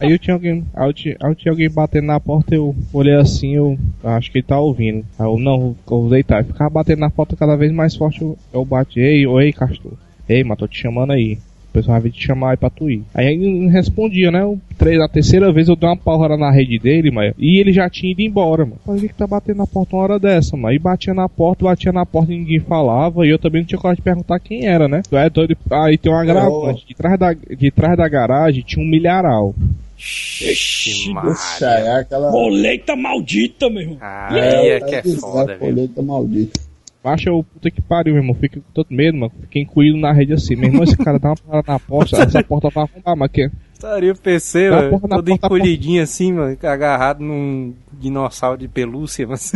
Aí 0.00 0.10
eu 0.10 0.18
tinha 0.18 0.34
alguém, 0.34 0.64
aí 0.74 0.88
eu 0.88 0.92
tinha, 0.92 1.16
aí 1.20 1.30
eu 1.30 1.34
tinha 1.34 1.52
alguém 1.52 1.68
batendo 1.68 2.06
na 2.06 2.18
porta, 2.18 2.54
eu 2.54 2.74
olhei 2.92 3.14
assim, 3.14 3.54
eu 3.54 3.78
acho 4.02 4.30
que 4.32 4.38
ele 4.38 4.46
tá 4.46 4.58
ouvindo. 4.58 5.04
Aí 5.18 5.26
eu 5.26 5.38
não, 5.38 5.76
eu 5.90 6.00
vou 6.00 6.08
deitar. 6.08 6.42
E 6.42 6.46
ficava 6.46 6.70
batendo 6.70 7.00
na 7.00 7.10
porta 7.10 7.36
cada 7.36 7.56
vez 7.56 7.70
mais 7.70 7.94
forte, 7.94 8.22
eu, 8.22 8.38
eu 8.52 8.64
bati, 8.64 9.00
ei, 9.00 9.26
oi, 9.26 9.52
Castor. 9.52 9.92
Ei, 10.28 10.44
mas 10.44 10.58
tô 10.58 10.66
te 10.66 10.78
chamando 10.78 11.12
aí. 11.12 11.38
O 11.78 11.80
pessoal 11.80 12.00
vai 12.00 12.10
te 12.10 12.24
chamar 12.24 12.50
aí 12.50 12.56
pra 12.56 12.70
tu 12.70 12.90
ir. 12.90 13.02
Aí 13.14 13.26
ele 13.26 13.60
não 13.60 13.68
respondia, 13.70 14.30
né? 14.30 14.44
O 14.44 14.58
três, 14.76 15.00
a 15.00 15.08
terceira 15.08 15.52
vez 15.52 15.68
eu 15.68 15.76
dei 15.76 15.88
uma 15.88 15.96
paulada 15.96 16.36
na 16.36 16.50
rede 16.50 16.78
dele, 16.78 17.10
mas 17.10 17.34
e 17.38 17.60
ele 17.60 17.72
já 17.72 17.88
tinha 17.88 18.12
ido 18.12 18.20
embora, 18.22 18.64
mano. 18.64 18.78
Mas 18.86 19.00
que 19.00 19.14
tá 19.14 19.26
batendo 19.26 19.58
na 19.58 19.66
porta 19.66 19.96
uma 19.96 20.02
hora 20.02 20.18
dessa, 20.18 20.56
mano? 20.56 20.74
E 20.74 20.78
batia 20.78 21.14
na 21.14 21.28
porta, 21.28 21.64
batia 21.64 21.92
na 21.92 22.04
porta 22.04 22.32
e 22.32 22.38
ninguém 22.38 22.60
falava. 22.60 23.26
E 23.26 23.30
eu 23.30 23.38
também 23.38 23.62
não 23.62 23.66
tinha 23.66 23.78
coragem 23.78 23.98
de 23.98 24.02
perguntar 24.02 24.38
quem 24.40 24.66
era, 24.66 24.88
né? 24.88 25.02
Tu 25.08 25.16
é 25.16 25.30
doido. 25.30 25.56
Aí 25.70 25.96
tem 25.96 26.12
um 26.12 26.16
agravante. 26.16 26.86
De 26.86 26.94
trás 26.94 27.18
da, 27.18 27.32
de 27.32 27.70
trás 27.70 27.96
da 27.96 28.08
garagem 28.08 28.62
tinha 28.66 28.84
um 28.84 28.88
milharal. 28.88 29.54
Ixi, 29.98 31.12
Maria. 31.12 31.34
é 31.60 32.00
aquela. 32.00 32.30
Colheita 32.30 32.94
maldita, 32.94 33.68
meu 33.68 33.82
irmão. 33.82 33.98
Aí 34.00 34.68
é 34.68 34.80
que 34.80 34.94
é 34.94 35.02
foda, 35.02 35.46
velho. 35.46 35.58
Colheita 35.58 36.02
maldita. 36.02 36.67
Baixa 37.02 37.32
o 37.32 37.44
puta 37.44 37.70
que 37.70 37.80
pariu, 37.80 38.14
meu 38.14 38.22
irmão. 38.22 38.34
Fica 38.34 38.60
com 38.60 38.72
todo 38.72 38.88
medo, 38.90 39.16
mano. 39.16 39.32
Fiquei 39.42 39.62
encolhido 39.62 39.96
na 39.96 40.12
rede 40.12 40.32
assim. 40.32 40.56
Meu 40.56 40.68
irmão, 40.68 40.82
esse 40.84 40.96
cara 40.96 41.18
dá 41.18 41.28
uma 41.28 41.36
parada 41.36 41.72
na 41.72 41.78
porta. 41.78 42.16
Essa 42.22 42.42
porta 42.42 42.68
vai 42.70 42.84
arrumar, 42.84 43.16
mas 43.16 43.30
que. 43.30 43.50
Estaria 43.72 44.12
o 44.12 44.18
PC, 44.18 44.70
mano, 44.70 45.00
todo 45.00 45.30
encolhidinho 45.30 46.02
assim, 46.02 46.32
mano, 46.32 46.58
agarrado 46.60 47.22
num 47.22 47.72
dinossauro 47.92 48.58
de 48.58 48.66
pelúcia, 48.66 49.24
mas... 49.24 49.52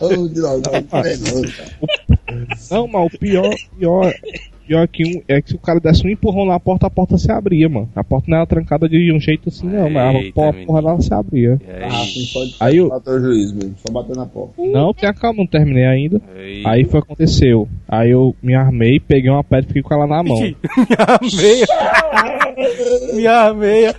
Ô, 0.00 0.28
dinossauro 0.28 0.86
venenoso, 1.02 1.52
cara. 1.56 2.46
Não, 2.70 2.86
mas 2.86 3.12
o 3.12 3.18
pior, 3.18 3.52
pior, 3.76 4.12
pior 4.70 4.86
que 4.86 5.02
um, 5.04 5.20
é 5.26 5.42
que 5.42 5.50
se 5.50 5.56
o 5.56 5.58
cara 5.58 5.80
desse 5.80 6.06
um 6.06 6.10
empurrão 6.10 6.46
na 6.46 6.60
porta, 6.60 6.86
a 6.86 6.90
porta 6.90 7.18
se 7.18 7.28
abria, 7.32 7.68
mano. 7.68 7.88
A 7.92 8.04
porta 8.04 8.30
não 8.30 8.36
era 8.36 8.46
trancada 8.46 8.88
de 8.88 9.12
um 9.12 9.18
jeito 9.18 9.48
assim, 9.48 9.66
não, 9.66 9.90
mas 9.90 10.14
a 10.14 10.18
Eita, 10.20 10.32
porra, 10.64 10.78
ela 10.78 11.00
se 11.00 11.12
abria. 11.12 11.60
Ah, 11.66 11.86
aí, 11.86 11.86
assim 11.86 12.30
pode 12.32 12.56
Aí 12.60 12.76
eu- 12.76 12.88
bater 12.88 13.10
o 13.10 13.20
juiz 13.20 13.52
mesmo, 13.52 13.74
só 13.84 13.92
bater 13.92 14.14
na 14.14 14.26
porta. 14.26 14.62
Não, 14.62 14.94
tenha 14.94 15.12
calma, 15.12 15.38
não 15.38 15.46
terminei 15.48 15.84
ainda. 15.84 16.22
aí... 16.36 16.62
Aí 16.64 16.84
foi 16.84 17.00
o 17.00 17.02
que 17.02 17.08
aconteceu. 17.12 17.68
Aí 17.88 18.10
eu 18.10 18.32
me 18.40 18.54
armei, 18.54 19.00
peguei 19.00 19.28
uma 19.28 19.42
pedra 19.42 19.64
e 19.64 19.66
fiquei 19.66 19.82
com 19.82 19.92
ela 19.92 20.06
na 20.06 20.22
mão. 20.22 20.38
Me 23.12 23.26
armeia. 23.26 23.94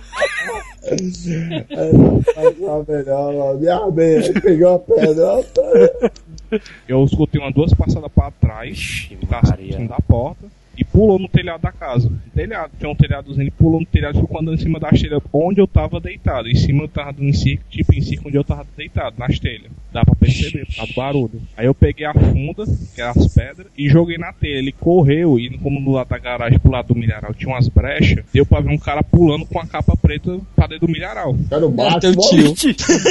Me 0.90 2.64
ó, 3.12 3.54
me 3.54 3.68
armei, 3.68 4.32
peguei 4.40 4.64
uma 4.64 4.78
pedra. 4.78 5.44
Eu 6.88 7.04
escutei 7.04 7.40
umas 7.40 7.54
duas 7.54 7.74
passadas 7.74 8.10
pra 8.14 8.30
trás, 8.30 8.70
Ixi, 8.72 9.18
da 9.86 9.98
porta, 10.08 10.46
e 10.76 10.84
pulou 10.84 11.18
no 11.18 11.28
telhado 11.28 11.62
da 11.62 11.72
casa. 11.72 12.10
Telhado, 12.34 12.72
tem 12.78 12.88
um 12.88 12.94
telhadozinho, 12.94 13.42
ele 13.42 13.50
pulou 13.50 13.80
no 13.80 13.86
telhado 13.86 14.18
e 14.18 14.20
ficou 14.20 14.40
andando 14.40 14.54
em 14.54 14.62
cima 14.62 14.80
da 14.80 14.90
telha 14.90 15.20
onde 15.32 15.60
eu 15.60 15.66
tava 15.66 16.00
deitado. 16.00 16.48
Em 16.48 16.54
cima 16.54 16.84
eu 16.84 16.88
tava 16.88 17.22
em 17.22 17.32
círculo, 17.32 17.70
tipo 17.70 17.94
em 17.94 18.00
círculo 18.00 18.28
onde 18.28 18.38
eu 18.38 18.44
tava 18.44 18.66
deitado, 18.76 19.16
nas 19.18 19.38
telhas. 19.38 19.70
Dá 19.92 20.04
pra 20.04 20.14
perceber, 20.14 20.66
por 20.66 20.76
causa 20.76 20.92
do 20.92 20.96
barulho. 20.96 21.42
Aí 21.56 21.66
eu 21.66 21.74
peguei 21.74 22.06
a 22.06 22.14
funda, 22.14 22.64
que 22.94 23.00
era 23.00 23.10
as 23.10 23.34
pedras, 23.34 23.66
e 23.76 23.88
joguei 23.88 24.16
na 24.16 24.32
telha. 24.32 24.58
Ele 24.58 24.72
correu, 24.72 25.38
e 25.38 25.56
como 25.58 25.80
do 25.80 25.90
lado 25.90 26.08
da 26.08 26.18
garagem 26.18 26.58
pro 26.58 26.72
lado 26.72 26.88
do 26.88 26.94
milharal 26.94 27.34
tinha 27.34 27.50
umas 27.50 27.68
brechas, 27.68 28.24
deu 28.32 28.46
pra 28.46 28.60
ver 28.60 28.70
um 28.70 28.78
cara 28.78 29.02
pulando 29.02 29.44
com 29.46 29.58
a 29.58 29.66
capa 29.66 29.96
preta 29.96 30.40
pra 30.56 30.66
dentro 30.66 30.86
do 30.86 30.92
milharal. 30.92 31.36
Era 31.50 31.66
o 31.66 31.70
teu 32.00 32.14
Batman. 32.14 32.54
tio. 32.54 32.54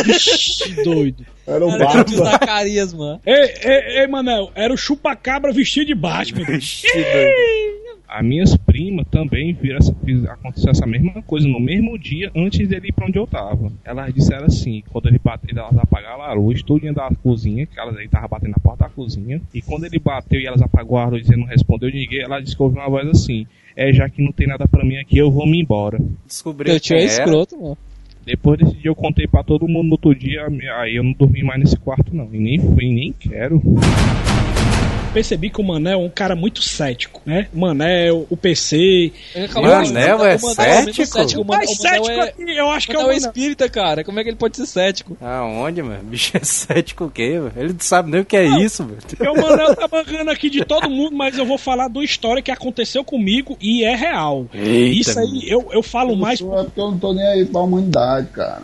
Vixe, 0.05 0.73
doido. 0.83 1.25
Era 1.51 1.65
o 1.65 1.69
Era 1.71 2.03
tio 2.03 2.17
Batman. 2.17 2.25
Zacarias, 2.31 2.93
mano. 2.93 3.21
Ei, 3.25 3.53
ei, 3.63 3.99
ei, 3.99 4.07
Manel, 4.07 4.51
era 4.55 4.73
o 4.73 4.77
chupacabra 4.77 5.51
vestido 5.51 5.87
de 5.87 5.95
Batman. 5.95 6.45
doido. 6.45 7.91
As 8.07 8.25
minhas 8.25 8.57
primas 8.57 9.07
também 9.09 9.53
viram 9.53 9.77
essa, 9.77 9.95
aconteceu 10.29 10.69
essa 10.69 10.85
mesma 10.85 11.21
coisa 11.21 11.47
no 11.47 11.61
mesmo 11.61 11.97
dia 11.97 12.29
antes 12.35 12.67
dele 12.67 12.89
ir 12.89 12.91
pra 12.91 13.05
onde 13.05 13.17
eu 13.17 13.25
tava. 13.25 13.71
Elas 13.85 14.13
disseram 14.13 14.47
assim, 14.47 14.83
quando 14.89 15.07
ele 15.07 15.17
bateu, 15.17 15.57
elas 15.57 15.77
apagaram 15.77 16.21
a 16.21 16.33
luz, 16.33 16.61
tudinho 16.61 16.93
da 16.93 17.09
cozinha, 17.23 17.65
que 17.65 17.79
elas 17.79 17.95
aí 17.95 18.09
tava 18.09 18.27
batendo 18.27 18.51
na 18.51 18.57
porta 18.61 18.83
da 18.83 18.89
cozinha. 18.89 19.41
E 19.53 19.61
quando 19.61 19.85
ele 19.85 19.97
bateu 19.97 20.41
e 20.41 20.45
elas 20.45 20.61
apagou 20.61 20.97
a 20.97 21.05
luz 21.05 21.29
e 21.29 21.37
não 21.37 21.45
respondeu 21.45 21.89
ninguém, 21.89 22.21
ela 22.21 22.41
disse 22.41 22.55
ouviu 22.59 22.81
uma 22.81 22.89
voz 22.89 23.07
assim. 23.07 23.47
é 23.77 23.93
já 23.93 24.09
que 24.09 24.21
não 24.21 24.33
tem 24.33 24.45
nada 24.45 24.67
pra 24.67 24.83
mim 24.83 24.97
aqui, 24.97 25.17
eu 25.17 25.31
vou 25.31 25.47
me 25.47 25.61
embora. 25.61 25.97
Descobriu 26.27 26.75
é 26.75 26.79
quem 26.81 26.97
era. 26.97 27.05
escroto, 27.05 27.57
mano. 27.57 27.77
Depois 28.25 28.59
desse 28.59 28.75
dia 28.75 28.89
eu 28.89 28.95
contei 28.95 29.27
pra 29.27 29.43
todo 29.43 29.67
mundo 29.67 29.87
no 29.87 29.91
outro 29.93 30.13
dia, 30.13 30.47
aí 30.77 30.95
eu 30.95 31.03
não 31.03 31.13
dormi 31.13 31.43
mais 31.43 31.59
nesse 31.59 31.77
quarto 31.77 32.15
não. 32.15 32.29
E 32.33 32.39
nem 32.39 32.59
fui, 32.59 32.91
nem 32.91 33.11
quero. 33.11 33.61
Percebi 35.13 35.49
que 35.49 35.59
o 35.59 35.63
Manel 35.63 35.99
é 35.99 36.03
um 36.03 36.09
cara 36.09 36.35
muito 36.35 36.61
cético, 36.61 37.21
né? 37.25 37.47
O 37.53 37.59
Manel, 37.59 38.25
o 38.29 38.37
PC. 38.37 39.11
Ele 39.35 39.47
Manel 39.53 40.23
é 40.25 40.37
o 40.37 40.39
Manel 40.39 40.39
cético? 40.39 41.41
O 41.41 41.45
Manel, 41.45 41.59
Mas 41.59 41.79
o 41.79 41.83
Manel 41.83 42.03
cético 42.03 42.11
é, 42.11 42.21
aqui, 42.21 42.57
eu 42.57 42.69
acho 42.69 42.87
o 42.87 42.89
que 42.89 42.95
é 42.95 42.99
o 42.99 43.01
Manel 43.03 43.15
é 43.15 43.17
espírita, 43.17 43.69
cara. 43.69 44.03
Como 44.03 44.19
é 44.19 44.23
que 44.23 44.29
ele 44.29 44.37
pode 44.37 44.55
ser 44.55 44.65
cético? 44.65 45.17
Aonde, 45.21 45.81
mano? 45.81 46.03
Bicho 46.03 46.37
é 46.37 46.43
cético 46.43 47.05
o 47.05 47.11
quê, 47.11 47.39
mano? 47.39 47.51
Ele 47.57 47.73
não 47.73 47.79
sabe 47.79 48.09
nem 48.09 48.21
o 48.21 48.25
que 48.25 48.37
é 48.37 48.47
Não. 48.47 48.61
isso, 48.61 48.83
mano. 48.83 48.97
Porque 49.05 49.27
o 49.27 49.35
Manel 49.35 49.75
tá 49.75 49.87
bancando 49.87 50.31
aqui 50.31 50.49
de 50.49 50.63
todo 50.63 50.89
mundo, 50.89 51.15
mas 51.15 51.37
eu 51.37 51.45
vou 51.45 51.57
falar 51.57 51.89
de 51.89 51.97
uma 51.97 52.05
história 52.05 52.41
que 52.41 52.51
aconteceu 52.51 53.03
comigo 53.03 53.57
e 53.59 53.83
é 53.83 53.95
real. 53.95 54.47
Eita, 54.53 55.11
Isso 55.11 55.19
aí, 55.19 55.43
eu, 55.45 55.69
eu 55.73 55.83
falo 55.83 56.15
mais. 56.15 56.39
Isso 56.39 56.53
é 56.53 56.63
porque 56.63 56.79
eu 56.79 56.91
não 56.91 56.97
tô 56.97 57.13
nem 57.13 57.25
aí 57.27 57.45
pra 57.45 57.61
humanidade, 57.61 58.27
cara. 58.27 58.61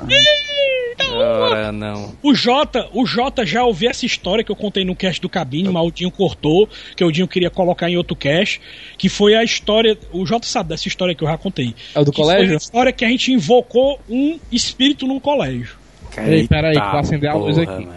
Ora, 1.13 1.71
não. 1.71 2.13
O 2.21 2.33
Jota, 2.33 2.87
o 2.93 3.05
Jota 3.05 3.45
já 3.45 3.63
ouviu 3.63 3.89
essa 3.89 4.05
história 4.05 4.43
que 4.43 4.51
eu 4.51 4.55
contei 4.55 4.83
no 4.83 4.95
cast 4.95 5.21
do 5.21 5.29
Cabine, 5.29 5.69
mas 5.69 5.85
o 5.85 5.91
Dinho 5.91 6.11
cortou, 6.37 6.69
que 6.95 7.03
o 7.03 7.11
Dinho 7.11 7.27
queria 7.27 7.49
colocar 7.49 7.89
em 7.89 7.97
outro 7.97 8.15
cast, 8.15 8.61
que 8.97 9.09
foi 9.09 9.35
a 9.35 9.43
história. 9.43 9.97
O 10.11 10.25
Jota 10.25 10.45
sabe 10.47 10.69
dessa 10.69 10.87
história 10.87 11.13
que 11.13 11.23
eu 11.23 11.27
já 11.27 11.37
contei. 11.37 11.73
É 11.93 11.99
o 11.99 12.05
do 12.05 12.11
Que 12.11 12.17
Foi 12.17 12.25
colégio? 12.25 12.53
a 12.53 12.57
história 12.57 12.91
que 12.91 13.03
a 13.03 13.09
gente 13.09 13.31
invocou 13.31 13.99
um 14.09 14.39
espírito 14.51 15.05
no 15.05 15.19
colégio. 15.19 15.76
Ei, 16.25 16.47
peraí, 16.47 16.73
que 16.73 16.91
vou 16.91 16.99
acender 16.99 17.29
a 17.29 17.33
luz 17.35 17.57
aqui. 17.57 17.87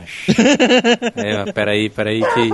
É, 1.17 1.53
peraí, 1.53 1.89
peraí 1.91 2.21
que. 2.21 2.51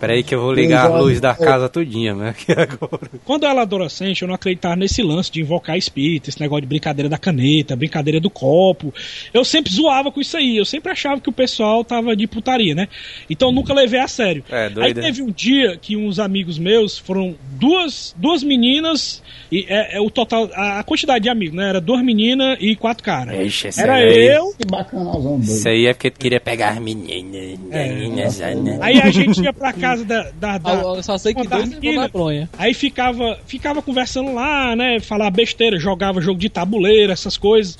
Peraí 0.00 0.22
que 0.22 0.34
eu 0.34 0.40
vou 0.40 0.52
ligar 0.52 0.86
a 0.90 0.98
luz 0.98 1.20
da 1.20 1.34
casa 1.34 1.68
tudinha, 1.68 2.12
agora. 2.12 3.10
Quando 3.24 3.44
eu 3.44 3.50
era 3.50 3.62
adolescente, 3.62 4.22
eu 4.22 4.28
não 4.28 4.34
acreditava 4.34 4.76
nesse 4.76 5.02
lance 5.02 5.30
de 5.30 5.40
invocar 5.40 5.76
espírito, 5.76 6.28
esse 6.28 6.40
negócio 6.40 6.62
de 6.62 6.66
brincadeira 6.68 7.08
da 7.08 7.18
caneta, 7.18 7.76
brincadeira 7.76 8.20
do 8.20 8.30
copo. 8.30 8.92
Eu 9.32 9.44
sempre 9.44 9.72
zoava 9.72 10.10
com 10.10 10.20
isso 10.20 10.36
aí. 10.36 10.56
Eu 10.56 10.64
sempre 10.64 10.90
achava 10.92 11.20
que 11.20 11.28
o 11.28 11.32
pessoal 11.32 11.84
tava 11.84 12.16
de 12.16 12.26
putaria, 12.26 12.74
né? 12.74 12.88
Então 13.28 13.48
eu 13.48 13.52
nunca 13.54 13.72
levei 13.74 14.00
a 14.00 14.08
sério. 14.08 14.44
É, 14.50 14.64
Aí 14.66 14.70
doido. 14.70 14.98
é? 15.00 15.02
teve 15.02 15.22
um 15.22 15.30
dia 15.30 15.76
que 15.80 15.96
uns 15.96 16.18
amigos 16.18 16.58
meus 16.58 16.98
foram 16.98 17.34
duas, 17.58 18.14
duas 18.16 18.42
meninas 18.42 19.22
e 19.50 19.66
é, 19.68 19.96
é 19.96 20.00
o 20.00 20.10
total 20.10 20.48
a, 20.54 20.80
a 20.80 20.82
quantidade 20.84 21.22
de 21.24 21.28
amigos, 21.28 21.54
né? 21.54 21.68
Era 21.68 21.80
duas 21.80 22.02
meninas 22.02 22.56
e 22.60 22.74
quatro 22.76 23.02
caras. 23.04 23.34
Ixi, 23.46 23.80
Era 23.80 23.94
aí- 23.94 24.26
eu. 24.34 24.52
Que 24.58 24.66
doido. 25.04 25.42
Isso 25.42 25.68
aí 25.68 25.86
é 25.86 25.92
porque 25.94 26.10
tu 26.10 26.18
queria 26.20 26.40
pegar 26.40 26.70
as 26.70 26.78
meninas. 26.78 27.58
É. 27.70 27.88
meninas, 27.94 28.38
né? 28.38 28.78
Aí 28.80 29.00
a 29.00 29.10
gente 29.10 29.42
ia 29.42 29.52
pra 29.52 29.72
casa 29.72 30.04
da, 30.04 30.30
da, 30.38 30.58
da- 30.58 30.72
Ah, 30.72 30.94
eu 30.96 31.02
só 31.02 31.16
sei 31.18 31.34
que 31.34 31.40
uma 31.40 31.48
das 31.48 31.58
dois 31.60 31.70
levou 31.70 31.80
na 31.82 31.88
meninas. 31.90 32.10
bronha. 32.10 32.50
Aí 32.58 32.74
ficava, 32.74 33.38
ficava 33.46 33.80
conversando 33.82 34.32
lá, 34.34 34.74
né? 34.76 35.00
Falar 35.00 35.30
besteira, 35.30 35.78
jogava 35.78 36.20
jogo 36.20 36.38
de 36.38 36.48
tabuleiro, 36.48 37.12
essas 37.12 37.36
coisas. 37.36 37.76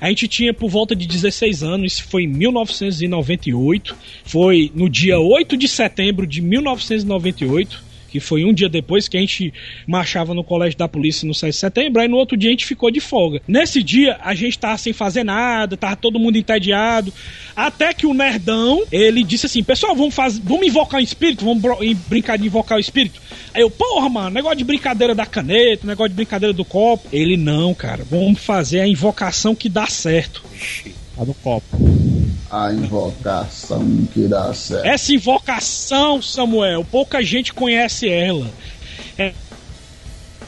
A 0.00 0.08
gente 0.08 0.28
tinha 0.28 0.52
por 0.52 0.68
volta 0.68 0.94
de 0.94 1.06
16 1.06 1.62
anos, 1.62 1.94
isso 1.94 2.04
foi 2.08 2.24
em 2.24 2.28
1998. 2.28 3.96
Foi 4.24 4.70
no 4.74 4.88
dia 4.88 5.18
8 5.18 5.56
de 5.56 5.68
setembro 5.68 6.26
de 6.26 6.40
1998. 6.42 7.85
Que 8.16 8.20
foi 8.20 8.46
um 8.46 8.52
dia 8.54 8.66
depois 8.66 9.08
que 9.08 9.16
a 9.18 9.20
gente 9.20 9.52
marchava 9.86 10.32
no 10.32 10.42
colégio 10.42 10.78
da 10.78 10.88
polícia 10.88 11.28
no 11.28 11.34
7 11.34 11.52
de 11.52 11.58
setembro, 11.58 12.00
aí 12.00 12.08
no 12.08 12.16
outro 12.16 12.34
dia 12.34 12.48
a 12.48 12.52
gente 12.52 12.64
ficou 12.64 12.90
de 12.90 12.98
folga. 12.98 13.42
Nesse 13.46 13.82
dia 13.82 14.16
a 14.22 14.34
gente 14.34 14.58
tava 14.58 14.78
sem 14.78 14.94
fazer 14.94 15.22
nada, 15.22 15.76
tava 15.76 15.96
todo 15.96 16.18
mundo 16.18 16.38
entediado. 16.38 17.12
Até 17.54 17.92
que 17.92 18.06
o 18.06 18.14
nerdão, 18.14 18.82
ele 18.90 19.22
disse 19.22 19.44
assim: 19.44 19.62
Pessoal, 19.62 19.94
vamos, 19.94 20.14
fazer, 20.14 20.40
vamos 20.42 20.66
invocar 20.66 20.98
o 20.98 21.04
espírito, 21.04 21.44
vamos 21.44 21.62
brincar 22.08 22.38
de 22.38 22.46
invocar 22.46 22.78
o 22.78 22.80
espírito. 22.80 23.20
Aí 23.52 23.60
eu, 23.60 23.70
porra, 23.70 24.08
mano, 24.08 24.30
negócio 24.30 24.56
de 24.56 24.64
brincadeira 24.64 25.14
da 25.14 25.26
caneta, 25.26 25.86
negócio 25.86 26.08
de 26.08 26.16
brincadeira 26.16 26.54
do 26.54 26.64
copo. 26.64 27.06
Ele, 27.12 27.36
não, 27.36 27.74
cara, 27.74 28.02
vamos 28.02 28.40
fazer 28.40 28.80
a 28.80 28.88
invocação 28.88 29.54
que 29.54 29.68
dá 29.68 29.86
certo. 29.86 30.42
Tá 31.14 31.22
no 31.22 31.34
copo. 31.34 31.76
A 32.50 32.72
invocação 32.72 34.06
que 34.12 34.28
dá 34.28 34.52
certo. 34.54 34.86
Essa 34.86 35.12
invocação, 35.12 36.22
Samuel, 36.22 36.84
pouca 36.84 37.22
gente 37.22 37.52
conhece 37.52 38.08
ela. 38.08 38.50
É- 39.18 39.32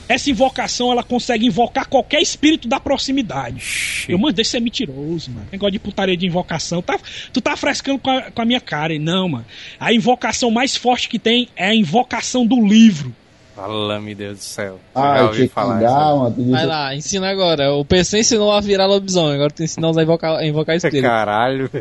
essa 0.08 0.30
invocação, 0.30 0.90
ela 0.90 1.02
consegue 1.02 1.46
invocar 1.46 1.86
qualquer 1.86 2.22
espírito 2.22 2.66
da 2.66 2.80
proximidade. 2.80 4.06
Eu 4.08 4.18
mandei 4.18 4.42
ser 4.42 4.58
mentiroso, 4.58 5.30
mano. 5.30 5.46
Negócio 5.52 5.72
de 5.72 5.78
putaria 5.78 6.16
de 6.16 6.26
invocação. 6.26 6.80
Tá, 6.80 6.98
tu 7.30 7.42
tá 7.42 7.54
frescando 7.56 7.98
com 7.98 8.10
a, 8.10 8.22
com 8.30 8.40
a 8.40 8.44
minha 8.44 8.60
cara. 8.60 8.94
E 8.94 8.98
não, 8.98 9.28
mano. 9.28 9.44
A 9.78 9.92
invocação 9.92 10.50
mais 10.50 10.76
forte 10.76 11.10
que 11.10 11.18
tem 11.18 11.48
é 11.54 11.66
a 11.68 11.74
invocação 11.74 12.46
do 12.46 12.58
livro. 12.66 13.14
Fala, 13.58 14.00
meu 14.00 14.14
Deus 14.14 14.38
do 14.38 14.44
céu. 14.44 14.78
Ah, 14.94 15.18
eu 15.18 15.24
ouvi 15.24 15.36
tinha 15.36 15.48
que 15.48 15.54
falar 15.54 15.80
mano. 15.80 16.50
Vai 16.52 16.64
lá, 16.64 16.94
ensina 16.94 17.28
agora. 17.28 17.72
O 17.72 17.84
PC 17.84 18.20
ensinou 18.20 18.52
a 18.52 18.60
virar 18.60 18.86
lobisomem, 18.86 19.34
agora 19.34 19.50
tu 19.50 19.64
ensina 19.64 19.88
a 19.88 20.00
invocar, 20.00 20.36
a 20.36 20.46
invocar 20.46 20.76
espírito. 20.76 21.02
Caralho. 21.02 21.68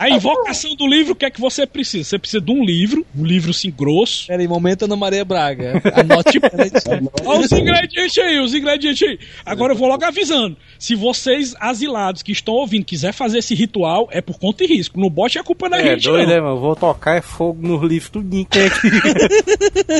A 0.00 0.08
invocação 0.08 0.74
do 0.74 0.86
livro, 0.86 1.12
o 1.12 1.14
que 1.14 1.26
é 1.26 1.30
que 1.30 1.38
você 1.38 1.66
precisa? 1.66 2.04
Você 2.04 2.18
precisa 2.18 2.40
de 2.40 2.50
um 2.50 2.64
livro, 2.64 3.04
um 3.14 3.22
livro 3.22 3.50
assim 3.50 3.70
grosso. 3.70 4.26
Peraí, 4.28 4.48
momento 4.48 4.86
Ana 4.86 4.96
Maria 4.96 5.26
Braga. 5.26 5.74
Anote 5.94 6.40
Olha 7.22 7.40
os 7.40 7.52
ingredientes 7.52 8.16
aí, 8.16 8.40
os 8.40 8.54
ingredientes 8.54 9.06
aí. 9.06 9.18
Agora 9.44 9.74
eu 9.74 9.76
vou 9.76 9.88
logo 9.88 10.02
avisando. 10.02 10.56
Se 10.78 10.94
vocês, 10.94 11.54
asilados 11.60 12.22
que 12.22 12.32
estão 12.32 12.54
ouvindo, 12.54 12.86
quiser 12.86 13.12
fazer 13.12 13.40
esse 13.40 13.54
ritual, 13.54 14.08
é 14.10 14.22
por 14.22 14.38
conta 14.38 14.64
e 14.64 14.66
risco. 14.66 14.98
Não 14.98 15.10
bote 15.10 15.38
a 15.38 15.44
culpa 15.44 15.68
na 15.68 15.76
É 15.76 15.90
gente, 15.90 16.04
doido, 16.04 16.28
não. 16.28 16.34
é, 16.34 16.40
mano? 16.40 16.56
Eu 16.56 16.60
vou 16.60 16.74
tocar 16.74 17.16
é 17.16 17.20
fogo 17.20 17.58
nos 17.60 17.82
livros 17.82 18.08
tudinho 18.08 18.46
que 18.46 18.58
tem 18.58 18.66
aqui. 18.68 18.88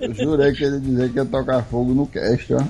Eu 0.00 0.14
jurei 0.14 0.52
que 0.52 0.64
ele 0.64 0.80
dizia 0.80 1.08
que 1.08 1.16
ia 1.16 1.24
tocar 1.24 1.62
fogo 1.64 1.92
no 1.94 2.06
cast, 2.06 2.52
ó. 2.54 2.62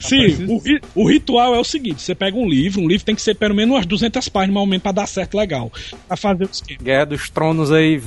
Sim, 0.00 0.46
o, 0.48 0.58
ri- 0.58 0.80
o 0.94 1.06
ritual 1.08 1.54
é 1.54 1.58
o 1.58 1.64
seguinte: 1.64 2.00
você 2.02 2.14
pega 2.14 2.36
um 2.36 2.48
livro, 2.48 2.80
um 2.80 2.88
livro 2.88 3.04
tem 3.04 3.14
que 3.14 3.20
ser 3.22 3.34
pelo 3.34 3.54
menos 3.54 3.74
umas 3.76 3.84
200 3.86 4.28
páginas, 4.30 4.54
normalmente, 4.54 4.82
pra 4.82 4.92
dar 4.92 5.06
certo 5.06 5.36
legal. 5.36 5.70
Pra 6.08 6.16
fazer 6.16 6.44
o 6.44 6.48
esquema. 6.50 6.80
Guerra 6.82 7.04
dos 7.04 7.28
Tronos 7.28 7.70
aí, 7.70 8.00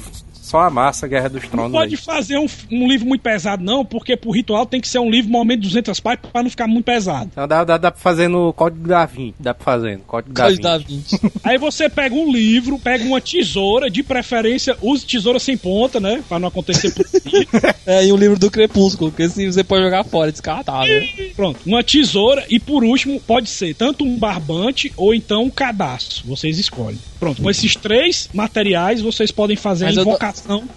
só 0.48 0.62
a 0.62 0.70
massa 0.70 1.08
Guerra 1.08 1.28
dos 1.28 1.44
Não 1.44 1.50
Tronos 1.50 1.72
pode 1.74 1.96
aí. 1.96 2.02
fazer 2.02 2.38
um, 2.38 2.48
um 2.72 2.88
livro 2.88 3.06
muito 3.06 3.22
pesado, 3.22 3.64
não, 3.64 3.84
porque 3.84 4.16
pro 4.16 4.32
ritual 4.32 4.66
tem 4.66 4.80
que 4.80 4.88
ser 4.88 5.00
um 5.00 5.10
livro, 5.10 5.30
normalmente, 5.30 5.62
200 5.62 6.00
páginas, 6.00 6.32
pra 6.32 6.42
não 6.44 6.50
ficar 6.50 6.68
muito 6.68 6.86
pesado. 6.86 7.30
Então 7.32 7.46
dá, 7.48 7.64
dá, 7.66 7.78
dá 7.78 7.92
pra 7.92 8.00
fazer 8.00 8.30
no 8.30 8.54
Código 8.54 8.88
da 8.88 9.06
Vinci. 9.06 9.36
Dá 9.40 9.54
pra 9.54 9.66
fazer 9.66 9.98
no 9.98 10.04
Código 10.04 10.34
da 10.34 10.50
da 10.50 10.78
Vinci. 10.78 11.20
Aí 11.44 11.58
você 11.58 11.90
pega 11.90 12.16
um 12.16 12.32
livro, 12.32 12.80
pega 12.80 13.04
uma 13.04 13.20
tesoura, 13.20 13.90
de 13.90 14.02
preferência, 14.04 14.78
use 14.82 15.06
tesoura 15.06 15.38
sem 15.40 15.58
ponta, 15.58 16.00
né? 16.00 16.24
Pra 16.30 16.40
não 16.40 16.48
acontecer 16.48 16.94
por 16.94 17.06
É, 17.86 18.06
e 18.06 18.12
um 18.12 18.18
livro 18.18 18.40
do 18.40 18.50
Crepúsculo, 18.50 19.12
que 19.12 19.24
assim 19.24 19.52
você 19.52 19.64
pode 19.64 19.84
jogar 19.84 20.04
fora, 20.04 20.32
descartável. 20.32 21.04
Pronto, 21.36 21.60
uma 21.66 21.84
tesoura 21.84 22.46
e 22.50 22.60
por 22.60 22.84
último 22.84 23.20
pode 23.20 23.50
ser 23.50 23.74
tanto 23.76 24.04
um 24.04 24.18
barbante 24.18 24.92
ou 24.96 25.14
então 25.14 25.44
um 25.44 25.50
cadastro. 25.50 26.26
Vocês 26.26 26.58
escolhem. 26.58 27.00
Pronto, 27.20 27.42
com 27.42 27.50
esses 27.50 27.76
três 27.76 28.30
materiais 28.34 29.02
vocês 29.02 29.32
podem 29.32 29.56
fazer 29.56 29.86
Mas 29.86 29.98
a 29.98 30.02
eu 30.02 30.06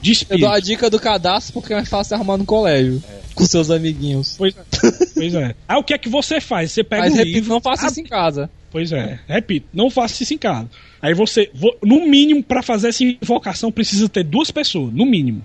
de 0.00 0.10
Eu 0.10 0.12
espírito. 0.12 0.40
dou 0.46 0.50
a 0.54 0.60
dica 0.60 0.88
do 0.90 0.98
cadastro 1.00 1.52
porque 1.52 1.72
é 1.72 1.76
mais 1.76 1.88
fácil 1.88 2.14
arrumar 2.16 2.36
no 2.36 2.44
colégio. 2.44 3.02
Com 3.34 3.46
seus 3.46 3.70
amiguinhos. 3.70 4.34
Pois, 4.36 4.54
pois 5.14 5.34
é. 5.34 5.54
Aí 5.68 5.76
o 5.78 5.84
que 5.84 5.94
é 5.94 5.98
que 5.98 6.08
você 6.08 6.40
faz? 6.40 6.72
Você 6.72 6.82
pega 6.84 7.02
Mas 7.02 7.12
um 7.12 7.16
repito, 7.16 7.34
livro. 7.34 7.50
não 7.50 7.60
faça 7.60 7.86
isso 7.86 8.00
em 8.00 8.04
casa. 8.04 8.50
Pois 8.70 8.92
é, 8.92 9.18
repito, 9.26 9.66
não 9.74 9.90
faça 9.90 10.22
isso 10.22 10.32
em 10.32 10.38
casa. 10.38 10.68
Aí 11.02 11.12
você, 11.14 11.50
vo- 11.52 11.74
no 11.82 12.06
mínimo, 12.06 12.40
pra 12.42 12.62
fazer 12.62 12.90
essa 12.90 13.02
invocação, 13.02 13.72
precisa 13.72 14.08
ter 14.08 14.22
duas 14.22 14.50
pessoas, 14.50 14.92
no 14.92 15.04
mínimo. 15.04 15.44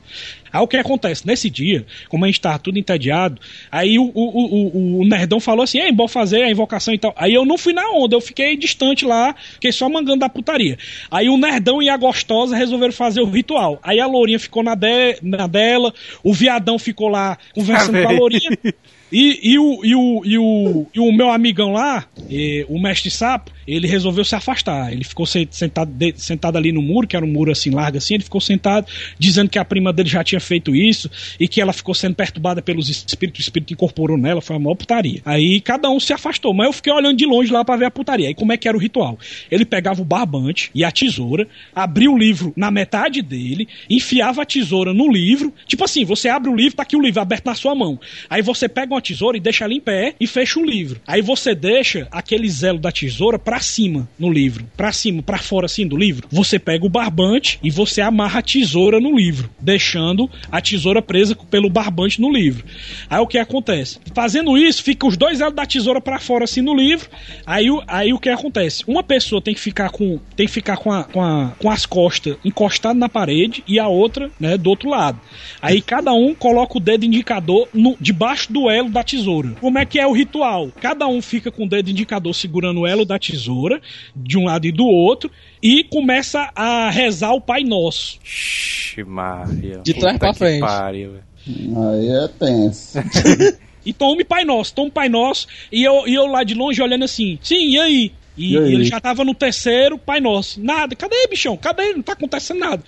Aí 0.54 0.62
o 0.62 0.68
que 0.68 0.78
acontece? 0.78 1.26
Nesse 1.26 1.50
dia, 1.50 1.86
como 2.08 2.24
a 2.24 2.28
gente 2.28 2.40
tava 2.42 2.60
tudo 2.60 2.78
entediado, 2.78 3.42
aí 3.72 3.98
o, 3.98 4.04
o, 4.04 4.10
o, 4.14 4.68
o- 4.68 5.00
o 5.02 5.06
nerdão 5.08 5.40
falou 5.40 5.64
assim: 5.64 5.80
é 5.80 5.92
bom 5.92 6.08
fazer 6.08 6.44
a 6.44 6.52
invocação 6.52 6.94
e 6.94 7.00
tal. 7.00 7.16
Aí 7.18 7.34
eu 7.34 7.46
não 7.46 7.58
fui 7.58 7.74
na 7.74 7.90
onda, 7.90 8.16
eu 8.16 8.22
fiquei 8.22 8.56
distante 8.56 9.06
lá, 9.06 9.34
fiquei 9.54 9.72
só 9.72 9.90
mangando 9.90 10.20
da 10.20 10.30
putaria. 10.30 10.78
Aí 11.10 11.28
o 11.30 11.38
nerdão 11.38 11.82
e 11.82 11.90
a 11.90 11.98
gostosa 11.98 12.56
resolveram 12.56 12.94
fazer 12.94 13.22
o 13.22 13.26
ritual. 13.30 13.80
Aí 13.82 14.00
a 14.00 14.06
lourinha 14.06 14.38
ficou 14.40 14.62
na, 14.62 14.76
de- 14.76 15.18
na 15.24 15.48
dela, 15.48 15.92
o 16.24 16.32
viadão 16.34 16.78
ficou 16.78 17.08
lá 17.08 17.38
conversando 17.56 18.02
com 18.04 18.08
a 18.10 18.12
lourinha. 18.12 18.52
E, 19.12 19.54
e, 19.54 19.60
o, 19.60 19.82
e, 19.86 19.96
o, 19.96 20.22
e, 20.26 20.38
o, 20.38 20.88
e 20.94 21.00
o 21.00 21.12
meu 21.12 21.30
amigão 21.30 21.72
lá, 21.72 22.06
eh, 22.30 22.66
o 22.68 22.80
mestre 22.82 23.12
sapo, 23.12 23.52
ele 23.68 23.88
resolveu 23.88 24.26
se 24.26 24.36
afastar. 24.36 24.92
Ele 24.92 25.04
ficou 25.04 25.26
se- 25.26 25.48
sentado, 25.52 25.92
de- 25.92 26.14
sentado 26.18 26.58
ali 26.58 26.72
no 26.72 26.82
muro, 26.82 27.08
que 27.08 27.16
era 27.16 27.24
um 27.26 27.32
muro 27.32 27.52
assim 27.52 27.70
largo 27.70 27.98
assim, 27.98 28.16
ele 28.16 28.24
ficou 28.24 28.42
sentado, 28.42 28.88
dizendo 29.18 29.50
que 29.50 29.60
a 29.60 29.66
prima 29.66 29.94
dele 29.94 30.10
já 30.10 30.24
tinha 30.24 30.40
feito 30.40 30.76
isso 30.76 31.10
e 31.40 31.48
que 31.48 31.62
ela 31.62 31.72
ficou 31.72 31.94
sendo 31.94 32.16
perturbada 32.16 32.62
pelos 32.64 32.90
espíritos, 32.90 33.42
o 33.42 33.44
espírito 33.48 33.74
incorporou 33.74 34.18
nela, 34.18 34.42
foi 34.42 34.56
uma 34.56 34.64
maior 34.64 34.76
putaria. 34.76 35.22
Aí 35.24 35.62
cada 35.62 35.90
um 35.90 36.00
se 36.00 36.12
afastou, 36.12 36.54
mas 36.54 36.68
eu 36.68 36.74
fiquei 36.74 36.92
olhando 36.92 37.18
de 37.18 37.26
longe 37.26 37.52
lá 37.54 37.64
pra 37.64 37.76
ver 37.78 37.86
a 37.86 37.92
putaria. 37.92 38.28
Aí 38.28 38.34
como 38.36 38.52
é 38.54 38.58
que 38.58 38.68
era 38.68 38.76
o 38.76 38.80
ritual? 38.80 39.18
Ele 39.52 39.66
pegava 39.66 40.02
o 40.02 40.06
barbante 40.06 40.72
e 40.74 40.84
a 40.84 40.92
tesoura, 40.92 41.48
abria 41.76 42.10
o 42.12 42.18
livro 42.18 42.54
na 42.56 42.72
metade 42.72 43.22
dele, 43.22 43.68
enfiava 43.90 44.42
a 44.42 44.46
tesoura 44.46 44.94
no 44.94 45.12
livro, 45.12 45.54
tipo 45.68 45.84
assim, 45.84 46.04
você 46.04 46.28
abre 46.28 46.50
o 46.50 46.56
livro, 46.56 46.76
tá 46.76 46.84
aqui 46.84 46.96
o 46.96 47.02
livro 47.02 47.22
aberto 47.22 47.46
na 47.46 47.54
sua 47.56 47.76
mão. 47.76 48.00
Aí 48.30 48.42
você 48.42 48.68
pega 48.68 48.95
uma 48.96 49.02
tesoura 49.02 49.38
e 49.38 49.40
deixa 49.40 49.64
ela 49.66 49.74
em 49.74 49.80
pé 49.80 50.16
e 50.20 50.26
fecha 50.28 50.60
o 50.60 50.66
livro. 50.66 51.00
Aí 51.06 51.22
você 51.22 51.54
deixa 51.54 52.08
aquele 52.12 52.50
zelo 52.50 52.80
da 52.80 52.92
tesoura 52.92 53.38
pra 53.38 53.60
cima 53.60 54.08
no 54.18 54.32
livro. 54.32 54.66
Pra 54.76 54.92
cima, 54.92 55.22
pra 55.22 55.38
fora 55.38 55.66
assim 55.66 55.88
do 55.88 55.98
livro. 55.98 56.28
Você 56.32 56.58
pega 56.58 56.86
o 56.86 56.90
barbante 56.90 57.60
e 57.64 57.70
você 57.70 58.02
amarra 58.02 58.40
a 58.40 58.44
tesoura 58.44 59.00
no 59.00 59.16
livro, 59.16 59.50
deixando 59.60 60.30
a 60.52 60.62
tesoura 60.62 61.02
presa 61.02 61.36
pelo 61.36 61.70
barbante 61.70 62.20
no 62.22 62.32
livro. 62.32 62.66
Aí 63.10 63.20
o 63.20 63.28
que 63.28 63.38
acontece? 63.38 64.00
Fazendo 64.14 64.58
isso, 64.58 64.82
fica 64.84 65.06
os 65.06 65.18
dois 65.18 65.42
elos 65.42 65.54
da 65.56 65.66
tesoura 65.66 66.00
pra 66.02 66.20
fora 66.20 66.44
assim 66.46 66.62
no 66.62 66.76
livro. 66.76 67.10
Aí, 67.46 67.70
o- 67.70 67.84
aí 67.88 68.14
o 68.14 68.20
que 68.20 68.30
acontece? 68.30 68.84
Uma 68.88 69.04
pessoa 69.04 69.42
tem 69.42 69.54
que 69.54 69.60
ficar 69.60 69.90
com 69.90 70.20
tem 70.36 70.46
que 70.46 70.52
ficar 70.52 70.78
com, 70.78 70.92
a, 70.92 71.04
com, 71.04 71.22
a- 71.22 71.54
com 71.60 71.70
as 71.70 71.86
costas 71.86 72.38
encostadas 72.44 72.98
na 72.98 73.10
parede 73.10 73.64
e 73.68 73.80
a 73.80 73.88
outra, 73.88 74.30
né, 74.40 74.58
do 74.58 74.70
outro 74.70 74.90
lado. 74.90 75.20
Aí 75.62 75.82
cada 75.82 76.14
um 76.14 76.34
coloca 76.34 76.78
o 76.78 76.80
dedo 76.80 77.06
indicador 77.06 77.68
no, 77.74 77.96
debaixo 78.00 78.52
do 78.52 78.70
elo 78.70 78.85
da 78.90 79.04
tesoura. 79.04 79.52
Como 79.60 79.78
é 79.78 79.86
que 79.86 80.00
é 80.00 80.06
o 80.08 80.12
ritual? 80.12 80.70
Cada 80.82 81.08
um 81.08 81.22
fica 81.22 81.52
com 81.52 81.66
o 81.66 81.70
dedo 81.70 81.90
indicador 81.90 82.34
segurando 82.34 82.82
o 82.82 82.88
elo 82.88 83.06
da 83.06 83.18
tesoura, 83.20 83.82
de 84.16 84.38
um 84.38 84.46
lado 84.46 84.66
e 84.68 84.72
do 84.72 84.86
outro, 84.86 85.30
e 85.62 85.84
começa 85.84 86.52
a 86.56 86.90
rezar 86.90 87.34
o 87.34 87.42
Pai 87.42 87.64
Nosso. 87.64 88.20
Ixi, 88.24 89.04
Maria. 89.04 89.80
De 89.84 89.94
trás 89.94 90.18
pra 90.18 90.34
frente. 90.34 90.62
pariu. 90.62 91.16
Aí 91.48 92.10
é 92.10 92.28
tenso. 92.28 92.98
E 93.86 93.94
tome 93.94 94.24
Pai 94.24 94.44
Nosso, 94.44 94.74
tome 94.74 94.90
Pai 94.90 95.08
Nosso, 95.08 95.46
e 95.72 95.84
eu, 95.84 96.08
e 96.08 96.16
eu 96.16 96.26
lá 96.26 96.44
de 96.44 96.56
longe 96.56 96.82
olhando 96.82 97.06
assim, 97.06 97.38
sim, 97.40 97.70
e 97.70 97.80
aí? 97.80 98.12
E, 98.36 98.54
E 98.54 98.58
aí? 98.58 98.74
ele 98.74 98.84
já 98.84 99.00
tava 99.00 99.24
no 99.24 99.36
terceiro 99.36 99.96
Pai 99.96 100.20
Nosso. 100.20 100.60
Nada, 100.60 100.96
cadê, 100.96 101.28
bichão? 101.30 101.56
Cadê? 101.56 101.94
Não 101.94 102.02
tá 102.02 102.14
acontecendo 102.14 102.62
nada. 102.62 102.84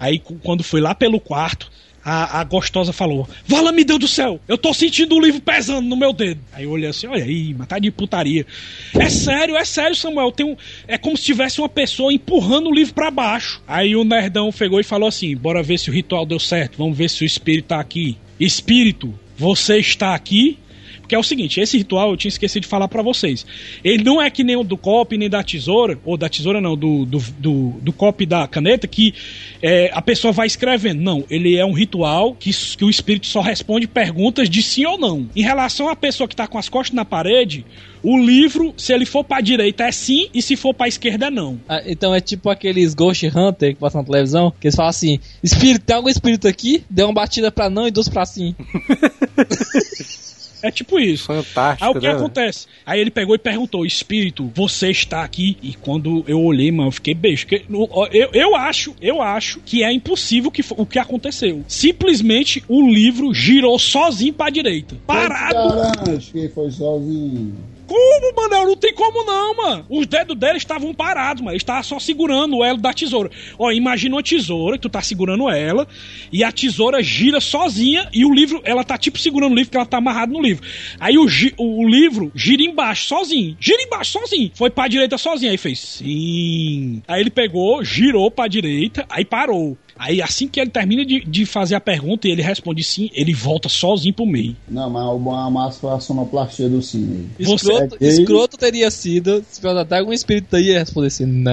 Aí 0.00 0.18
quando 0.42 0.64
foi 0.64 0.80
lá 0.80 0.94
pelo 0.94 1.20
quarto, 1.20 1.70
a, 2.04 2.40
a 2.40 2.44
gostosa 2.44 2.92
falou: 2.92 3.28
Vala 3.46 3.72
me 3.72 3.84
Deus 3.84 3.98
do 3.98 4.08
céu, 4.08 4.40
eu 4.48 4.58
tô 4.58 4.74
sentindo 4.74 5.14
o 5.14 5.20
livro 5.20 5.40
pesando 5.40 5.88
no 5.88 5.96
meu 5.96 6.12
dedo. 6.12 6.40
Aí 6.52 6.64
eu 6.64 6.70
olhei 6.70 6.88
assim: 6.88 7.06
olha 7.06 7.24
aí, 7.24 7.54
mas 7.54 7.68
tá 7.68 7.78
de 7.78 7.90
putaria. 7.90 8.46
É 8.94 9.08
sério, 9.08 9.56
é 9.56 9.64
sério, 9.64 9.96
Samuel. 9.96 10.32
Tem 10.32 10.46
um, 10.46 10.56
é 10.86 10.98
como 10.98 11.16
se 11.16 11.24
tivesse 11.24 11.60
uma 11.60 11.68
pessoa 11.68 12.12
empurrando 12.12 12.68
o 12.68 12.74
livro 12.74 12.94
pra 12.94 13.10
baixo. 13.10 13.62
Aí 13.66 13.94
o 13.94 14.04
nerdão 14.04 14.50
pegou 14.52 14.80
e 14.80 14.84
falou 14.84 15.08
assim: 15.08 15.36
bora 15.36 15.62
ver 15.62 15.78
se 15.78 15.90
o 15.90 15.92
ritual 15.92 16.26
deu 16.26 16.38
certo, 16.38 16.78
vamos 16.78 16.96
ver 16.96 17.08
se 17.08 17.22
o 17.22 17.26
espírito 17.26 17.66
tá 17.66 17.80
aqui. 17.80 18.16
Espírito, 18.38 19.14
você 19.36 19.78
está 19.78 20.14
aqui? 20.14 20.58
Porque 21.02 21.14
é 21.14 21.18
o 21.18 21.22
seguinte, 21.22 21.60
esse 21.60 21.76
ritual 21.76 22.10
eu 22.10 22.16
tinha 22.16 22.30
esquecido 22.30 22.62
de 22.62 22.68
falar 22.68 22.88
pra 22.88 23.02
vocês. 23.02 23.44
Ele 23.84 24.02
não 24.02 24.22
é 24.22 24.30
que 24.30 24.42
nem 24.42 24.56
o 24.56 24.64
do 24.64 24.76
copo 24.76 25.14
nem 25.14 25.28
da 25.28 25.42
tesoura, 25.42 25.98
ou 26.04 26.16
da 26.16 26.28
tesoura 26.28 26.60
não, 26.60 26.76
do, 26.76 27.04
do, 27.04 27.18
do, 27.38 27.70
do 27.82 27.92
copo 27.92 28.22
e 28.22 28.26
da 28.26 28.46
caneta, 28.46 28.86
que 28.86 29.12
é, 29.60 29.90
a 29.92 30.00
pessoa 30.00 30.32
vai 30.32 30.46
escrevendo. 30.46 31.02
Não, 31.02 31.24
ele 31.28 31.56
é 31.56 31.66
um 31.66 31.72
ritual 31.72 32.34
que, 32.34 32.50
que 32.50 32.84
o 32.84 32.88
espírito 32.88 33.26
só 33.26 33.40
responde 33.40 33.86
perguntas 33.86 34.48
de 34.48 34.62
sim 34.62 34.86
ou 34.86 34.98
não. 34.98 35.28
Em 35.36 35.42
relação 35.42 35.88
à 35.88 35.96
pessoa 35.96 36.26
que 36.26 36.36
tá 36.36 36.46
com 36.46 36.56
as 36.56 36.68
costas 36.68 36.94
na 36.94 37.04
parede, 37.04 37.64
o 38.02 38.18
livro, 38.18 38.74
se 38.76 38.92
ele 38.92 39.06
for 39.06 39.22
pra 39.22 39.40
direita 39.40 39.84
é 39.84 39.92
sim, 39.92 40.28
e 40.34 40.42
se 40.42 40.56
for 40.56 40.74
pra 40.74 40.88
esquerda 40.88 41.26
é 41.26 41.30
não. 41.30 41.60
Ah, 41.68 41.82
então 41.86 42.14
é 42.14 42.20
tipo 42.20 42.50
aqueles 42.50 42.94
Ghost 42.94 43.26
Hunter 43.26 43.74
que 43.74 43.80
passam 43.80 44.00
na 44.00 44.06
televisão, 44.06 44.52
que 44.60 44.66
eles 44.66 44.74
falam 44.74 44.90
assim: 44.90 45.20
Espírito, 45.42 45.84
tem 45.84 45.96
algum 45.96 46.08
espírito 46.08 46.48
aqui? 46.48 46.84
Deu 46.90 47.06
uma 47.06 47.14
batida 47.14 47.52
pra 47.52 47.70
não 47.70 47.86
e 47.86 47.90
duas 47.90 48.08
pra 48.08 48.24
sim. 48.24 48.54
É 50.62 50.70
tipo 50.70 50.98
isso. 50.98 51.26
Fantástico, 51.26 51.84
Aí 51.84 51.90
o 51.90 52.00
que 52.00 52.06
né, 52.06 52.12
acontece? 52.12 52.66
Aí 52.86 53.00
ele 53.00 53.10
pegou 53.10 53.34
e 53.34 53.38
perguntou: 53.38 53.84
Espírito, 53.84 54.50
você 54.54 54.90
está 54.90 55.22
aqui? 55.24 55.56
E 55.62 55.74
quando 55.74 56.24
eu 56.26 56.40
olhei, 56.40 56.70
mano, 56.70 56.88
eu 56.88 56.92
fiquei 56.92 57.14
beijo. 57.14 57.46
porque 57.46 57.64
Eu, 58.12 58.30
eu 58.32 58.56
acho, 58.56 58.94
eu 59.00 59.20
acho 59.20 59.60
que 59.60 59.82
é 59.82 59.92
impossível 59.92 60.50
que, 60.50 60.64
o 60.76 60.86
que 60.86 60.98
aconteceu. 60.98 61.64
Simplesmente 61.66 62.62
o 62.68 62.88
livro 62.88 63.34
girou 63.34 63.78
sozinho 63.78 64.32
pra 64.32 64.50
direita. 64.50 64.96
Parado. 65.06 65.54
Garante 65.54 66.30
que 66.32 66.48
foi 66.48 66.70
sozinho. 66.70 67.71
Como, 67.92 68.34
mano? 68.34 68.68
Não 68.68 68.76
tem 68.76 68.94
como 68.94 69.22
não, 69.22 69.54
mano. 69.54 69.86
Os 69.90 70.06
dedos 70.06 70.34
dele 70.34 70.56
estavam 70.56 70.94
parados, 70.94 71.42
mano. 71.42 71.54
Estava 71.54 71.82
só 71.82 71.98
segurando 71.98 72.56
o 72.56 72.64
elo 72.64 72.78
da 72.78 72.90
tesoura. 72.90 73.30
Ó, 73.58 73.70
imagina 73.70 74.16
uma 74.16 74.22
tesoura, 74.22 74.78
que 74.78 74.82
tu 74.82 74.88
tá 74.88 75.02
segurando 75.02 75.50
ela, 75.50 75.86
e 76.32 76.42
a 76.42 76.50
tesoura 76.50 77.02
gira 77.02 77.38
sozinha, 77.38 78.08
e 78.10 78.24
o 78.24 78.32
livro, 78.32 78.62
ela 78.64 78.82
tá 78.82 78.96
tipo 78.96 79.18
segurando 79.18 79.52
o 79.52 79.54
livro, 79.54 79.70
que 79.70 79.76
ela 79.76 79.84
tá 79.84 79.98
amarrada 79.98 80.32
no 80.32 80.40
livro. 80.40 80.64
Aí 80.98 81.18
o, 81.18 81.26
o 81.58 81.86
livro 81.86 82.32
gira 82.34 82.62
embaixo, 82.62 83.08
sozinho. 83.08 83.56
Gira 83.60 83.82
embaixo, 83.82 84.12
sozinho. 84.12 84.50
Foi 84.54 84.70
pra 84.70 84.88
direita 84.88 85.18
sozinho. 85.18 85.50
Aí 85.50 85.58
fez 85.58 85.78
sim. 85.78 87.02
Aí 87.06 87.20
ele 87.20 87.30
pegou, 87.30 87.84
girou 87.84 88.30
pra 88.30 88.48
direita, 88.48 89.04
aí 89.10 89.24
parou. 89.24 89.76
Aí 89.98 90.22
assim 90.22 90.48
que 90.48 90.60
ele 90.60 90.70
termina 90.70 91.04
de, 91.04 91.20
de 91.24 91.46
fazer 91.46 91.74
a 91.74 91.80
pergunta 91.80 92.26
e 92.26 92.30
ele 92.30 92.42
responde 92.42 92.82
sim, 92.82 93.10
ele 93.14 93.34
volta 93.34 93.68
sozinho 93.68 94.14
pro 94.14 94.26
meio. 94.26 94.56
Não, 94.68 94.88
mas 94.90 95.04
o 95.04 95.18
bom 95.18 95.50
massa 95.50 95.80
foi 95.80 95.92
a 95.92 96.00
sonoplastia 96.00 96.68
do 96.68 96.82
sim. 96.82 97.28
Você 97.38 97.72
Escroto, 97.72 97.96
é 98.00 98.08
escroto 98.08 98.56
teria 98.56 98.90
sido 98.90 99.44
se 99.48 99.66
até 99.66 99.98
algum 99.98 100.12
espírito 100.12 100.56
aí 100.56 100.68
ia 100.68 100.80
responder 100.80 101.08
assim: 101.08 101.26
Não. 101.26 101.52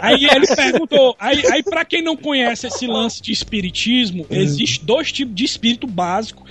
Aí 0.00 0.24
ele 0.24 0.46
perguntou. 0.46 1.14
Aí, 1.18 1.42
aí 1.50 1.62
para 1.62 1.84
quem 1.84 2.02
não 2.02 2.16
conhece 2.16 2.66
esse 2.66 2.86
lance 2.86 3.22
de 3.22 3.32
espiritismo, 3.32 4.26
existe 4.30 4.84
dois 4.84 5.12
tipos 5.12 5.34
de 5.34 5.44
espírito 5.44 5.86
básico 5.86 6.44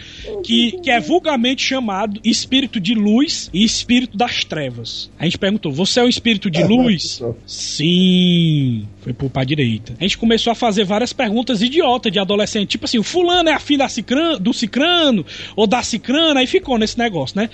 que, 0.43 0.79
que 0.81 0.89
é 0.89 0.99
vulgarmente 0.99 1.63
chamado 1.63 2.19
espírito 2.23 2.79
de 2.79 2.93
luz 2.93 3.49
e 3.53 3.63
espírito 3.63 4.17
das 4.17 4.43
trevas. 4.43 5.09
A 5.19 5.25
gente 5.25 5.37
perguntou: 5.37 5.71
você 5.71 5.99
é 5.99 6.03
um 6.03 6.09
espírito 6.09 6.49
de 6.49 6.63
luz? 6.63 7.21
Sim. 7.45 8.87
Foi 9.09 9.13
pro 9.13 9.29
pra 9.29 9.43
direita. 9.43 9.93
A 9.99 10.03
gente 10.03 10.17
começou 10.17 10.51
a 10.51 10.55
fazer 10.55 10.83
várias 10.83 11.13
perguntas 11.13 11.61
idiotas 11.61 12.11
de 12.11 12.19
adolescente, 12.19 12.69
tipo 12.69 12.85
assim, 12.85 12.99
o 12.99 13.03
fulano 13.03 13.49
é 13.49 13.53
a 13.53 13.59
filha 13.59 13.79
da 13.79 13.89
cicrano, 13.89 14.39
do 14.39 14.53
cicrano 14.53 15.25
ou 15.55 15.65
da 15.65 15.81
cicrana, 15.81 16.41
aí 16.41 16.47
ficou 16.47 16.77
nesse 16.77 16.97
negócio, 16.97 17.39
né? 17.39 17.49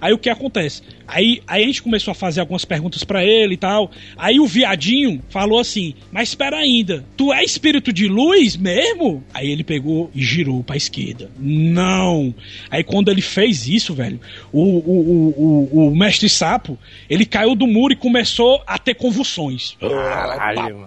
Aí 0.00 0.12
o 0.12 0.18
que 0.18 0.28
acontece? 0.28 0.82
Aí, 1.06 1.40
aí 1.46 1.62
a 1.62 1.66
gente 1.66 1.82
começou 1.82 2.12
a 2.12 2.14
fazer 2.14 2.40
algumas 2.40 2.64
perguntas 2.66 3.04
pra 3.04 3.24
ele 3.24 3.54
e 3.54 3.56
tal. 3.56 3.90
Aí 4.16 4.38
o 4.38 4.46
viadinho 4.46 5.22
falou 5.30 5.58
assim: 5.58 5.94
Mas 6.12 6.28
espera 6.28 6.58
ainda, 6.58 7.04
tu 7.16 7.32
é 7.32 7.42
espírito 7.42 7.92
de 7.92 8.06
luz 8.06 8.56
mesmo? 8.56 9.24
Aí 9.32 9.50
ele 9.50 9.64
pegou 9.64 10.10
e 10.14 10.22
girou 10.22 10.62
pra 10.62 10.76
esquerda. 10.76 11.30
Não! 11.38 12.34
Aí 12.70 12.84
quando 12.84 13.10
ele 13.10 13.22
fez 13.22 13.66
isso, 13.66 13.94
velho, 13.94 14.20
o, 14.52 14.60
o, 14.60 15.32
o, 15.38 15.68
o, 15.72 15.88
o 15.88 15.96
mestre 15.96 16.28
sapo 16.28 16.78
ele 17.08 17.24
caiu 17.24 17.54
do 17.54 17.66
muro 17.66 17.94
e 17.94 17.96
começou 17.96 18.62
a 18.66 18.78
ter 18.78 18.94
convulsões. 18.94 19.76
Caralho, 19.80 20.84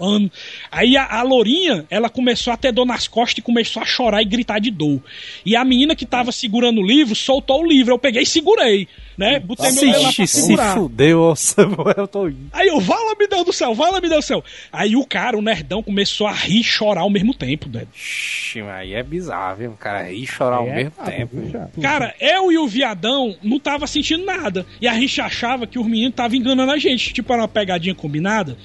Aí 0.72 0.98
a, 0.98 1.20
a 1.20 1.22
lourinha, 1.22 1.86
ela 1.90 2.10
começou 2.10 2.52
a 2.54 2.58
ter 2.58 2.72
dor 2.72 2.86
nas 2.86 3.08
costas 3.08 3.40
e 3.40 3.42
começou 3.42 3.82
a 3.82 3.86
chorar 3.86 4.22
e 4.22 4.26
gritar 4.26 4.60
de 4.60 4.72
dor. 4.72 5.02
E 5.46 5.56
a 5.56 5.64
menina 5.64 5.96
que 5.96 6.06
tava 6.06 6.32
segurando 6.32 6.82
o 6.82 6.86
livro 6.86 7.16
soltou 7.16 7.62
o 7.62 7.68
livro. 7.68 7.94
Eu 7.94 8.00
peguei 8.00 8.24
e 8.24 8.26
segurei, 8.26 8.88
né? 9.18 9.40
Botei 9.40 9.72
meu 9.72 9.82
dedo 9.82 10.28
se 10.28 10.58
fudeu, 10.74 11.22
ô 11.22 11.36
Samuel, 11.38 12.08
tô 12.08 12.28
indo. 12.28 12.50
Aí 12.54 12.68
eu, 12.68 12.80
vala 12.80 13.16
me 13.20 13.28
Deus 13.28 13.46
do 13.46 13.54
céu, 13.54 13.74
vala 13.74 14.02
me 14.02 14.10
Deus 14.10 14.26
do 14.26 14.28
céu. 14.28 14.44
Aí 14.72 14.96
o 14.96 15.06
cara, 15.06 15.38
o 15.38 15.42
nerdão, 15.42 15.84
começou 15.84 16.28
a 16.28 16.32
rir 16.32 16.62
e 16.62 16.64
chorar 16.64 17.02
ao 17.02 17.10
mesmo 17.10 17.34
tempo, 17.34 17.70
velho. 17.70 17.88
Ixi, 17.94 18.62
mas 18.62 18.72
aí 18.72 18.94
é 18.94 19.04
bizarro, 19.04 19.58
viu? 19.58 19.72
O 19.72 19.78
cara 19.78 20.04
rir 20.04 20.24
e 20.24 20.28
chorar 20.28 20.58
ao 20.58 20.68
É, 20.68 20.76
mesmo 20.76 20.94
ah, 20.98 21.04
tempo. 21.04 21.38
Cara, 21.82 22.16
eu 22.20 22.52
e 22.52 22.58
o 22.58 22.68
viadão 22.68 23.36
não 23.44 23.60
tava 23.60 23.88
sentindo 23.88 24.26
nada. 24.26 24.66
E 24.80 24.88
a 24.88 24.94
gente 24.94 25.20
achava 25.22 25.68
que 25.68 25.80
os 25.80 25.86
meninos 25.86 26.12
estavam 26.12 26.38
enganando 26.38 26.72
a 26.72 26.78
gente. 26.78 27.14
Tipo, 27.14 27.34
era 27.34 27.42
uma 27.42 27.48
pegadinha 27.48 27.96
combinada. 27.96 28.58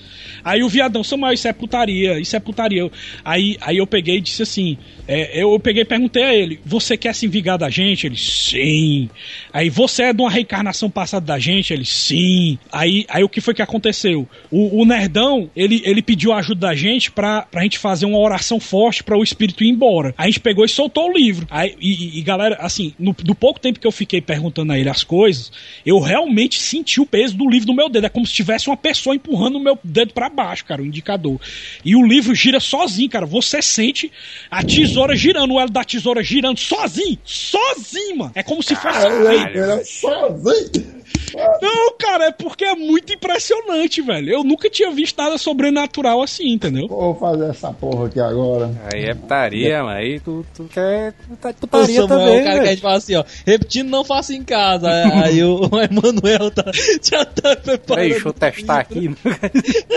Aí 0.44 0.62
o 0.62 0.68
viadão, 0.68 1.02
Samuel, 1.02 1.32
isso 1.32 1.48
é 1.48 1.52
putaria, 1.52 2.18
isso 2.20 2.36
é 2.36 2.40
putaria. 2.40 2.90
Aí, 3.24 3.56
aí 3.60 3.78
eu 3.78 3.86
peguei 3.86 4.18
e 4.18 4.20
disse 4.20 4.42
assim: 4.42 4.78
é, 5.08 5.42
eu 5.42 5.58
peguei 5.60 5.82
e 5.82 5.86
perguntei 5.86 6.22
a 6.22 6.34
ele: 6.34 6.60
Você 6.64 6.96
quer 6.96 7.14
se 7.14 7.26
vingar 7.28 7.58
da 7.58 7.70
gente? 7.70 8.06
Ele, 8.06 8.16
sim. 8.16 9.08
Aí 9.52 9.70
você 9.70 10.04
é 10.04 10.12
de 10.12 10.20
uma 10.20 10.30
reencarnação 10.36 10.88
passada 10.90 11.24
da 11.26 11.38
gente? 11.38 11.72
Ele, 11.72 11.84
sim. 11.84 12.58
Aí, 12.70 13.04
aí 13.08 13.24
o 13.24 13.28
que 13.28 13.40
foi 13.40 13.54
que 13.54 13.62
aconteceu? 13.62 14.28
O, 14.50 14.82
o 14.82 14.84
nerdão, 14.84 15.50
ele, 15.56 15.82
ele 15.84 16.02
pediu 16.02 16.32
ajuda 16.32 16.68
da 16.68 16.74
gente 16.74 17.10
pra, 17.10 17.42
pra 17.42 17.62
gente 17.62 17.78
fazer 17.78 18.06
uma 18.06 18.18
oração 18.18 18.60
forte 18.60 19.02
pra 19.02 19.16
o 19.18 19.22
espírito 19.22 19.64
ir 19.64 19.68
embora. 19.68 20.14
Aí 20.16 20.24
a 20.26 20.30
gente 20.30 20.40
pegou 20.40 20.64
e 20.64 20.68
soltou 20.68 21.10
o 21.10 21.12
livro. 21.12 21.46
Aí, 21.50 21.74
e, 21.80 22.18
e- 22.18 22.22
galera, 22.22 22.56
assim, 22.60 22.94
no, 22.98 23.12
do 23.12 23.34
pouco 23.34 23.58
tempo 23.60 23.78
que 23.80 23.86
eu 23.86 23.92
fiquei 23.92 24.20
perguntando 24.20 24.72
a 24.72 24.78
ele 24.78 24.88
as 24.88 25.02
coisas, 25.04 25.50
eu 25.84 25.98
realmente 26.00 26.60
senti 26.60 27.00
o 27.00 27.06
peso 27.06 27.36
do 27.36 27.48
livro 27.48 27.68
no 27.68 27.74
meu 27.74 27.88
dedo. 27.88 28.06
É 28.06 28.08
como 28.10 28.26
se 28.26 28.32
tivesse 28.32 28.68
uma 28.68 28.76
pessoa 28.76 29.14
empurrando 29.16 29.56
o 29.56 29.60
meu 29.62 29.78
dedo 29.82 30.12
pra 30.12 30.28
baixo, 30.28 30.64
cara, 30.64 30.82
o 30.82 30.86
indicador. 30.86 31.40
E 31.84 31.94
o 31.96 32.06
livro 32.06 32.34
gira 32.34 32.60
sozinho, 32.60 33.08
cara. 33.08 33.26
Você 33.26 33.60
sente 33.62 34.10
a 34.50 34.62
tesoura 34.62 35.16
girando, 35.16 35.54
o 35.54 35.60
elo 35.60 35.70
da 35.70 35.84
tesoura 35.84 36.22
girando 36.22 36.58
sozinho. 36.58 37.18
Sozinho, 37.24 38.16
mano. 38.16 38.32
É 38.34 38.42
como 38.42 38.62
se 38.62 38.74
fosse. 38.74 39.06
Ele 39.06 39.58
era 39.58 39.84
sozinho. 40.26 40.95
Não, 41.34 41.96
cara, 41.98 42.26
é 42.26 42.32
porque 42.32 42.64
é 42.64 42.74
muito 42.74 43.12
impressionante, 43.12 44.00
velho. 44.02 44.30
Eu 44.30 44.44
nunca 44.44 44.68
tinha 44.70 44.90
visto 44.90 45.16
nada 45.16 45.38
sobrenatural 45.38 46.22
assim, 46.22 46.52
entendeu? 46.52 46.86
Vou 46.88 47.14
fazer 47.14 47.50
essa 47.50 47.72
porra 47.72 48.06
aqui 48.06 48.20
agora. 48.20 48.70
Aí 48.92 49.04
é 49.04 49.14
putaria, 49.14 49.82
mas 49.82 49.96
aí 49.96 50.20
tu, 50.20 50.44
tu 50.54 50.64
quer 50.64 51.12
tu 51.12 51.36
tá 51.36 51.52
putaria 51.52 52.02
Samuel, 52.02 52.08
também, 52.08 52.40
o 52.40 52.44
cara 52.44 52.44
que 52.44 52.48
a 52.48 52.62
velho. 52.62 52.70
gente 52.70 52.82
fala 52.82 52.96
assim, 52.96 53.14
ó, 53.16 53.24
repetindo 53.46 53.88
não 53.88 54.04
faça 54.04 54.34
em 54.34 54.44
casa. 54.44 54.88
Aí 55.22 55.42
o, 55.42 55.60
o 55.72 55.80
Emanuel 55.80 56.50
tá, 56.50 56.70
já 57.02 57.24
tá 57.24 57.56
preparado. 57.56 58.08
Deixa 58.08 58.28
eu 58.28 58.32
testar 58.32 58.80
aqui. 58.80 59.10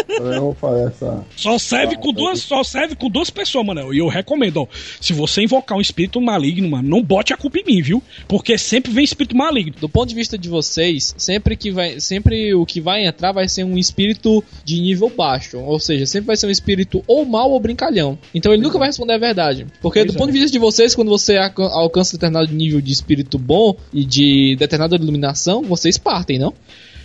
Eu 0.08 0.42
vou 0.42 0.54
fazer 0.54 0.88
essa. 0.88 1.26
Só 1.36 1.58
serve 1.58 1.98
com 1.98 2.14
duas, 2.14 2.40
só 2.40 2.64
serve 2.64 2.96
com 2.96 3.10
duas 3.10 3.30
pessoas, 3.30 3.66
mano. 3.66 3.94
E 3.94 4.00
eu 4.00 4.08
recomendo, 4.08 4.62
ó. 4.62 4.68
Se 5.00 5.14
você 5.14 5.42
invocar 5.42 5.78
um 5.78 5.82
espírito 5.82 6.20
maligno, 6.22 6.70
mano, 6.70 6.88
não 6.88 7.02
bote 7.02 7.34
a 7.34 7.38
culpa 7.38 7.60
em 7.60 7.64
mim, 7.66 7.82
viu? 7.82 8.04
Porque 8.28 8.58
sempre 8.58 8.92
vem 8.92 9.04
espírito 9.04 9.36
maligno. 9.36 9.74
Do 9.80 9.90
ponto 9.90 10.10
de 10.10 10.16
vista 10.16 10.38
de 10.38 10.50
vocês, 10.50 11.14
sempre 11.20 11.56
que 11.56 11.70
vai, 11.72 12.00
sempre 12.00 12.54
o 12.56 12.66
que 12.66 12.82
vai 12.82 13.06
entrar 13.06 13.32
vai 13.32 13.48
ser 13.48 13.64
um 13.64 13.78
espírito 13.78 14.44
de 14.64 14.82
nível 14.82 15.12
baixo, 15.16 15.60
ou 15.60 15.80
seja, 15.80 16.06
sempre 16.06 16.28
vai 16.28 16.36
ser 16.38 16.48
um 16.48 16.52
espírito 16.52 17.04
ou 17.06 17.26
mal 17.26 17.52
ou 17.52 17.60
brincalhão. 17.60 18.18
Então 18.34 18.52
ele 18.54 18.62
nunca 18.64 18.80
vai 18.80 18.88
responder 18.88 19.14
a 19.14 19.18
verdade, 19.20 19.66
porque 19.82 20.00
Pois 20.00 20.12
do 20.12 20.16
é. 20.16 20.18
ponto 20.18 20.32
de 20.32 20.40
vista 20.40 20.52
de 20.52 20.60
vocês, 20.60 20.96
quando 20.96 21.10
você 21.10 21.38
alca- 21.38 21.64
alcança 21.64 22.14
determinado 22.18 22.52
nível 22.54 22.82
de 22.82 22.92
espírito 22.92 23.38
bom 23.38 23.76
e 23.94 24.04
de 24.04 24.56
determinada 24.58 24.96
iluminação, 24.96 25.62
vocês 25.62 25.98
partem, 25.98 26.40
não? 26.40 26.54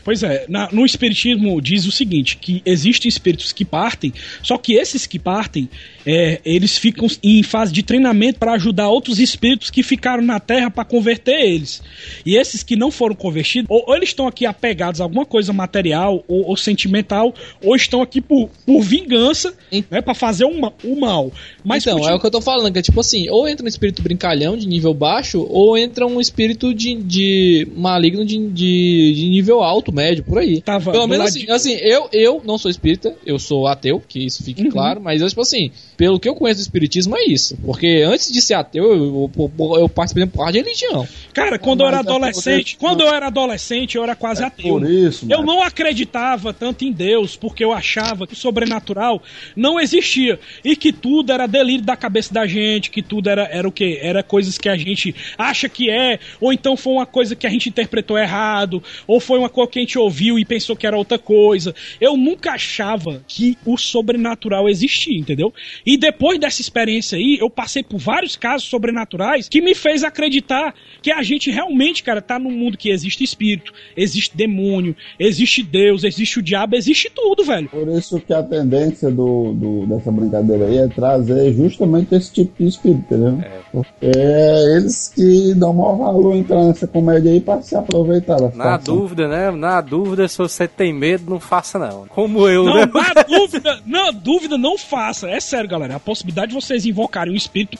Pois 0.04 0.22
é, 0.22 0.44
na- 0.48 0.68
no 0.70 0.84
Espiritismo 0.84 1.60
diz 1.62 1.86
o 1.86 1.90
seguinte: 1.92 2.36
que 2.36 2.62
existem 2.66 3.08
espíritos 3.08 3.52
que 3.52 3.64
partem, 3.64 4.12
só 4.42 4.58
que 4.58 4.74
esses 4.74 5.06
que 5.06 5.18
partem, 5.18 5.68
é, 6.06 6.40
eles 6.44 6.76
ficam 6.76 7.06
em 7.22 7.42
fase 7.42 7.72
de 7.72 7.82
treinamento 7.82 8.38
para 8.38 8.52
ajudar 8.52 8.88
outros 8.88 9.18
espíritos 9.18 9.70
que 9.70 9.82
ficaram 9.82 10.22
na 10.22 10.38
Terra 10.38 10.70
para 10.70 10.84
converter 10.84 11.40
eles. 11.40 11.82
E 12.26 12.36
esses 12.36 12.62
que 12.62 12.76
não 12.76 12.90
foram 12.90 13.14
convertidos, 13.14 13.66
ou, 13.70 13.82
ou 13.86 13.96
eles 13.96 14.10
estão 14.10 14.26
aqui 14.28 14.44
apegados 14.44 15.00
a 15.00 15.04
alguma 15.04 15.24
coisa 15.24 15.52
material 15.52 16.22
ou, 16.28 16.48
ou 16.48 16.56
sentimental, 16.56 17.34
ou 17.62 17.74
estão 17.74 18.02
aqui 18.02 18.20
por, 18.20 18.50
por 18.66 18.82
vingança, 18.82 19.54
né, 19.90 20.02
para 20.02 20.14
fazer 20.14 20.44
o, 20.44 20.60
ma- 20.60 20.72
o 20.84 21.00
mal. 21.00 21.32
Mas 21.64 21.82
então, 21.84 21.94
continua- 21.94 22.12
é 22.12 22.16
o 22.16 22.20
que 22.20 22.26
eu 22.26 22.30
tô 22.30 22.40
falando, 22.42 22.72
que 22.72 22.78
é 22.78 22.82
tipo 22.82 23.00
assim, 23.00 23.28
ou 23.30 23.48
entra 23.48 23.64
um 23.64 23.68
espírito 23.68 24.02
brincalhão 24.02 24.56
de 24.56 24.68
nível 24.68 24.92
baixo, 24.92 25.46
ou 25.48 25.78
entra 25.78 26.06
um 26.06 26.20
espírito 26.20 26.74
de, 26.74 26.94
de 26.96 27.68
maligno 27.74 28.24
de, 28.26 28.36
de, 28.48 29.14
de 29.14 29.28
nível 29.30 29.62
alto, 29.62 29.93
médio, 29.94 30.24
por 30.24 30.38
aí. 30.38 30.60
Tava 30.60 30.92
Pelo 30.92 31.06
menos 31.06 31.28
assim, 31.28 31.50
assim, 31.50 31.74
eu, 31.74 32.08
eu 32.12 32.42
não 32.44 32.58
sou 32.58 32.70
espírita, 32.70 33.14
eu 33.24 33.38
sou 33.38 33.66
ateu, 33.66 34.02
que 34.06 34.24
isso 34.24 34.42
fique 34.42 34.64
Uhum. 34.64 34.70
claro, 34.70 35.00
mas 35.00 35.20
eu, 35.20 35.28
tipo 35.28 35.40
assim, 35.40 35.70
pelo 35.96 36.18
que 36.18 36.28
eu 36.28 36.34
conheço 36.34 36.60
do 36.60 36.62
espiritismo 36.62 37.16
é 37.16 37.24
isso. 37.24 37.56
Porque 37.64 38.04
antes 38.06 38.32
de 38.32 38.40
ser 38.40 38.54
ateu, 38.54 38.84
eu, 38.84 39.30
eu, 39.36 39.76
eu 39.78 39.88
participei 39.88 40.24
de 40.24 40.30
uma 40.30 40.44
parte 40.44 40.54
de 40.54 40.58
religião. 40.62 41.06
Cara, 41.32 41.58
quando 41.58 41.82
eu 41.82 41.88
era 41.88 41.98
é 41.98 42.02
por 42.02 42.10
adolescente, 42.10 42.76
quando 42.76 43.02
eu 43.02 43.08
era 43.08 43.26
adolescente, 43.26 43.96
eu 43.96 44.02
era 44.02 44.16
quase 44.16 44.42
ateu. 44.42 44.78
Por 44.78 44.90
isso, 44.90 45.26
Eu 45.28 45.42
não 45.42 45.62
acreditava 45.62 46.52
tanto 46.52 46.84
em 46.84 46.92
Deus, 46.92 47.36
porque 47.36 47.64
eu 47.64 47.72
achava 47.72 48.26
que 48.26 48.32
o 48.34 48.36
sobrenatural 48.36 49.22
não 49.54 49.78
existia. 49.78 50.38
E 50.64 50.76
que 50.76 50.92
tudo 50.92 51.32
era 51.32 51.46
delírio 51.46 51.84
da 51.84 51.96
cabeça 51.96 52.32
da 52.32 52.46
gente, 52.46 52.90
que 52.90 53.02
tudo 53.02 53.28
era, 53.28 53.44
era 53.50 53.68
o 53.68 53.72
quê? 53.72 53.98
Era 54.02 54.22
coisas 54.22 54.58
que 54.58 54.68
a 54.68 54.76
gente 54.76 55.14
acha 55.36 55.68
que 55.68 55.90
é, 55.90 56.18
ou 56.40 56.52
então 56.52 56.76
foi 56.76 56.94
uma 56.94 57.06
coisa 57.06 57.36
que 57.36 57.46
a 57.46 57.50
gente 57.50 57.68
interpretou 57.68 58.18
errado, 58.18 58.82
ou 59.06 59.20
foi 59.20 59.38
uma 59.38 59.48
coisa 59.48 59.70
que 59.70 59.78
a 59.78 59.82
gente 59.84 59.98
ouviu 59.98 60.38
e 60.38 60.44
pensou 60.44 60.74
que 60.76 60.86
era 60.86 60.96
outra 60.96 61.18
coisa. 61.18 61.74
Eu 62.00 62.16
nunca 62.16 62.52
achava 62.52 63.22
que 63.26 63.56
o 63.64 63.76
sobrenatural 63.76 64.68
existia, 64.68 65.18
entendeu? 65.18 65.52
E 65.84 65.96
depois 65.96 66.38
dessa 66.38 66.60
experiência 66.60 67.16
aí, 67.16 67.38
eu 67.40 67.48
passei 67.50 67.82
por 67.82 67.98
vários 67.98 68.36
casos 68.36 68.68
sobrenaturais 68.68 69.48
que 69.48 69.60
me 69.60 69.74
fez 69.74 70.04
acreditar 70.04 70.74
que 71.02 71.10
a 71.12 71.22
gente 71.22 71.50
realmente, 71.50 72.02
cara, 72.02 72.20
tá 72.22 72.38
num 72.38 72.50
mundo 72.50 72.76
que 72.78 72.90
existe 72.90 73.22
espírito, 73.24 73.72
existe 73.96 74.36
demônio, 74.36 74.94
existe 75.18 75.62
Deus, 75.62 76.04
existe 76.04 76.38
o 76.38 76.42
diabo, 76.42 76.76
existe 76.76 77.10
tudo, 77.14 77.44
velho. 77.44 77.68
Por 77.68 77.88
isso 77.88 78.20
que 78.20 78.32
a 78.32 78.42
tendência 78.42 79.10
do, 79.10 79.52
do- 79.52 79.86
dessa 79.86 80.10
brincadeira 80.10 80.66
aí 80.66 80.78
é 80.78 80.88
trazer 80.88 81.52
justamente 81.54 82.14
esse 82.14 82.32
tipo 82.32 82.52
de 82.58 82.68
espírito, 82.68 83.00
entendeu? 83.14 83.38
Porque 83.72 84.06
é 84.06 84.76
eles 84.76 85.12
que 85.14 85.54
dão 85.54 85.72
maior 85.72 85.96
valor 85.96 86.34
entrar 86.36 86.64
nessa 86.64 86.86
comédia 86.86 87.30
aí 87.30 87.40
pra 87.40 87.60
se 87.62 87.74
aproveitar 87.76 88.40
Na 88.40 88.50
situação. 88.50 88.96
dúvida, 88.96 89.28
né? 89.28 89.50
Na 89.50 89.73
dúvida, 89.80 90.26
se 90.28 90.38
você 90.38 90.66
tem 90.68 90.92
medo, 90.92 91.30
não 91.30 91.40
faça 91.40 91.78
não. 91.78 92.06
Como 92.08 92.48
eu, 92.48 92.64
Não, 92.64 92.74
né? 92.76 92.86
na 93.14 93.22
dúvida, 93.22 93.80
na 93.86 94.10
dúvida, 94.10 94.58
não 94.58 94.76
faça. 94.78 95.28
É 95.28 95.40
sério, 95.40 95.68
galera. 95.68 95.96
A 95.96 96.00
possibilidade 96.00 96.48
de 96.48 96.54
vocês 96.54 96.84
invocarem 96.86 97.32
um 97.32 97.36
espírito, 97.36 97.78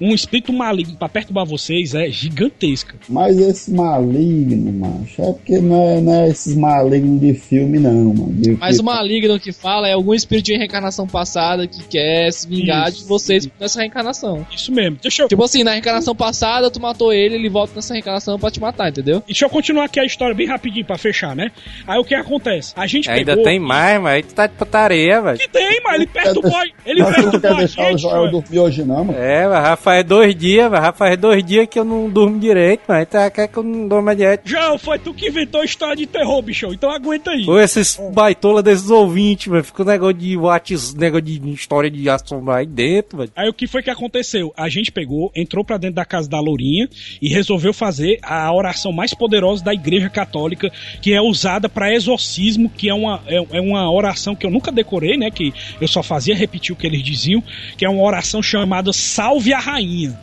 um 0.00 0.14
espírito 0.14 0.52
maligno 0.52 0.96
pra 0.96 1.08
perturbar 1.08 1.44
vocês 1.46 1.94
é 1.94 2.08
gigantesca. 2.10 2.96
Mas 3.08 3.38
esse 3.38 3.70
maligno, 3.72 4.72
macho, 4.72 5.22
é 5.22 5.32
porque 5.32 5.58
não 5.58 5.82
é, 5.82 6.00
não 6.00 6.14
é 6.14 6.28
esses 6.28 6.56
malignos 6.56 7.20
de 7.20 7.34
filme, 7.34 7.78
não, 7.78 8.14
mano. 8.14 8.32
De- 8.34 8.52
Mas 8.58 8.76
que- 8.76 8.82
o 8.82 8.84
maligno 8.84 9.38
que 9.40 9.52
fala 9.52 9.88
é 9.88 9.92
algum 9.92 10.14
espírito 10.14 10.46
de 10.46 10.56
reencarnação 10.56 11.06
passada 11.06 11.66
que 11.66 11.82
quer 11.84 12.30
se 12.32 12.46
vingar 12.48 12.88
Isso. 12.88 13.02
de 13.02 13.08
vocês 13.08 13.48
nessa 13.58 13.80
reencarnação. 13.80 14.46
Isso 14.54 14.72
mesmo. 14.72 14.98
Deixa 15.02 15.22
eu, 15.22 15.28
Tipo 15.28 15.44
assim, 15.44 15.62
na 15.64 15.72
reencarnação 15.72 16.14
passada, 16.14 16.70
tu 16.70 16.80
matou 16.80 17.12
ele, 17.12 17.34
ele 17.34 17.48
volta 17.48 17.74
nessa 17.76 17.92
reencarnação 17.94 18.38
pra 18.38 18.50
te 18.50 18.60
matar, 18.60 18.88
entendeu? 18.90 19.22
deixa 19.26 19.44
eu 19.44 19.50
continuar 19.50 19.84
aqui 19.84 19.98
a 20.00 20.04
história 20.04 20.34
bem 20.34 20.46
rapidinho 20.46 20.84
pra 20.84 20.98
fechar, 20.98 21.25
né? 21.34 21.50
Aí 21.86 21.98
o 21.98 22.04
que 22.04 22.14
acontece? 22.14 22.72
A 22.76 22.86
gente 22.86 23.10
Ainda 23.10 23.32
pegou... 23.32 23.44
tem 23.44 23.58
mais, 23.58 24.00
mas 24.00 24.14
aí 24.14 24.22
tu 24.22 24.34
tá 24.34 24.46
de 24.46 24.54
putaria, 24.54 25.20
velho. 25.20 25.38
Que 25.38 25.48
tem, 25.48 25.80
mas 25.84 25.94
ele 25.94 26.06
perturbou, 26.06 26.62
ele 26.84 27.00
não 27.00 27.12
perturbou 27.12 27.40
quer 27.40 27.50
a 27.50 27.54
deixar 27.54 27.82
o 27.82 27.90
gente, 27.90 28.02
Joel 28.02 28.20
velho. 28.22 28.30
dormir 28.32 28.58
hoje, 28.58 28.84
não, 28.84 29.04
mano? 29.04 29.18
É, 29.18 29.48
mas 29.48 29.68
já 29.68 29.76
faz 29.76 30.04
dois 30.04 30.34
dias, 30.34 30.70
mas 30.70 30.82
já 30.82 30.92
faz 30.92 31.16
dois 31.16 31.44
dias 31.44 31.66
que 31.68 31.78
eu 31.78 31.84
não 31.84 32.08
durmo 32.08 32.38
direito, 32.38 32.82
mas 32.86 33.08
tá, 33.08 33.30
quer 33.30 33.48
que 33.48 33.56
eu 33.56 33.62
não 33.62 33.88
durma 33.88 34.14
direito. 34.14 34.42
Joel, 34.44 34.78
foi 34.78 34.98
tu 34.98 35.12
que 35.14 35.28
inventou 35.28 35.60
a 35.60 35.64
história 35.64 35.96
de 35.96 36.06
terror, 36.06 36.40
bicho. 36.42 36.66
Então 36.72 36.90
aguenta 36.90 37.30
aí. 37.30 37.44
Ou 37.48 37.60
esses 37.60 37.98
baitola 38.12 38.62
desses 38.62 38.90
ouvintes, 38.90 39.50
velho. 39.50 39.64
Fica 39.64 39.82
um 39.82 39.86
negócio 39.86 40.14
de 40.14 40.36
Whats, 40.36 40.94
negócio 40.94 41.22
de 41.22 41.50
história 41.50 41.90
de 41.90 42.08
assombrar 42.08 42.58
aí 42.58 42.66
dentro, 42.66 43.18
velho. 43.18 43.30
Aí 43.34 43.48
o 43.48 43.52
que 43.52 43.66
foi 43.66 43.82
que 43.82 43.90
aconteceu? 43.90 44.52
A 44.56 44.68
gente 44.68 44.90
pegou, 44.92 45.30
entrou 45.34 45.64
pra 45.64 45.76
dentro 45.76 45.96
da 45.96 46.04
casa 46.04 46.28
da 46.28 46.40
Lourinha 46.40 46.88
e 47.20 47.28
resolveu 47.28 47.72
fazer 47.72 48.18
a 48.22 48.52
oração 48.52 48.92
mais 48.92 49.14
poderosa 49.14 49.64
da 49.64 49.72
Igreja 49.74 50.08
Católica, 50.08 50.70
que 51.00 51.12
é 51.16 51.20
usada 51.20 51.68
pra 51.68 51.92
exorcismo, 51.92 52.70
que 52.70 52.88
é 52.88 52.94
uma, 52.94 53.20
é, 53.26 53.36
é 53.36 53.60
uma 53.60 53.90
oração 53.90 54.34
que 54.34 54.46
eu 54.46 54.50
nunca 54.50 54.70
decorei, 54.70 55.16
né? 55.16 55.30
Que 55.30 55.52
eu 55.80 55.88
só 55.88 56.02
fazia 56.02 56.34
repetir 56.34 56.72
o 56.72 56.76
que 56.76 56.86
eles 56.86 57.02
diziam, 57.02 57.42
que 57.76 57.84
é 57.84 57.88
uma 57.88 58.02
oração 58.02 58.42
chamada 58.42 58.92
Salve 58.92 59.52
a 59.52 59.58
Rainha. 59.58 60.18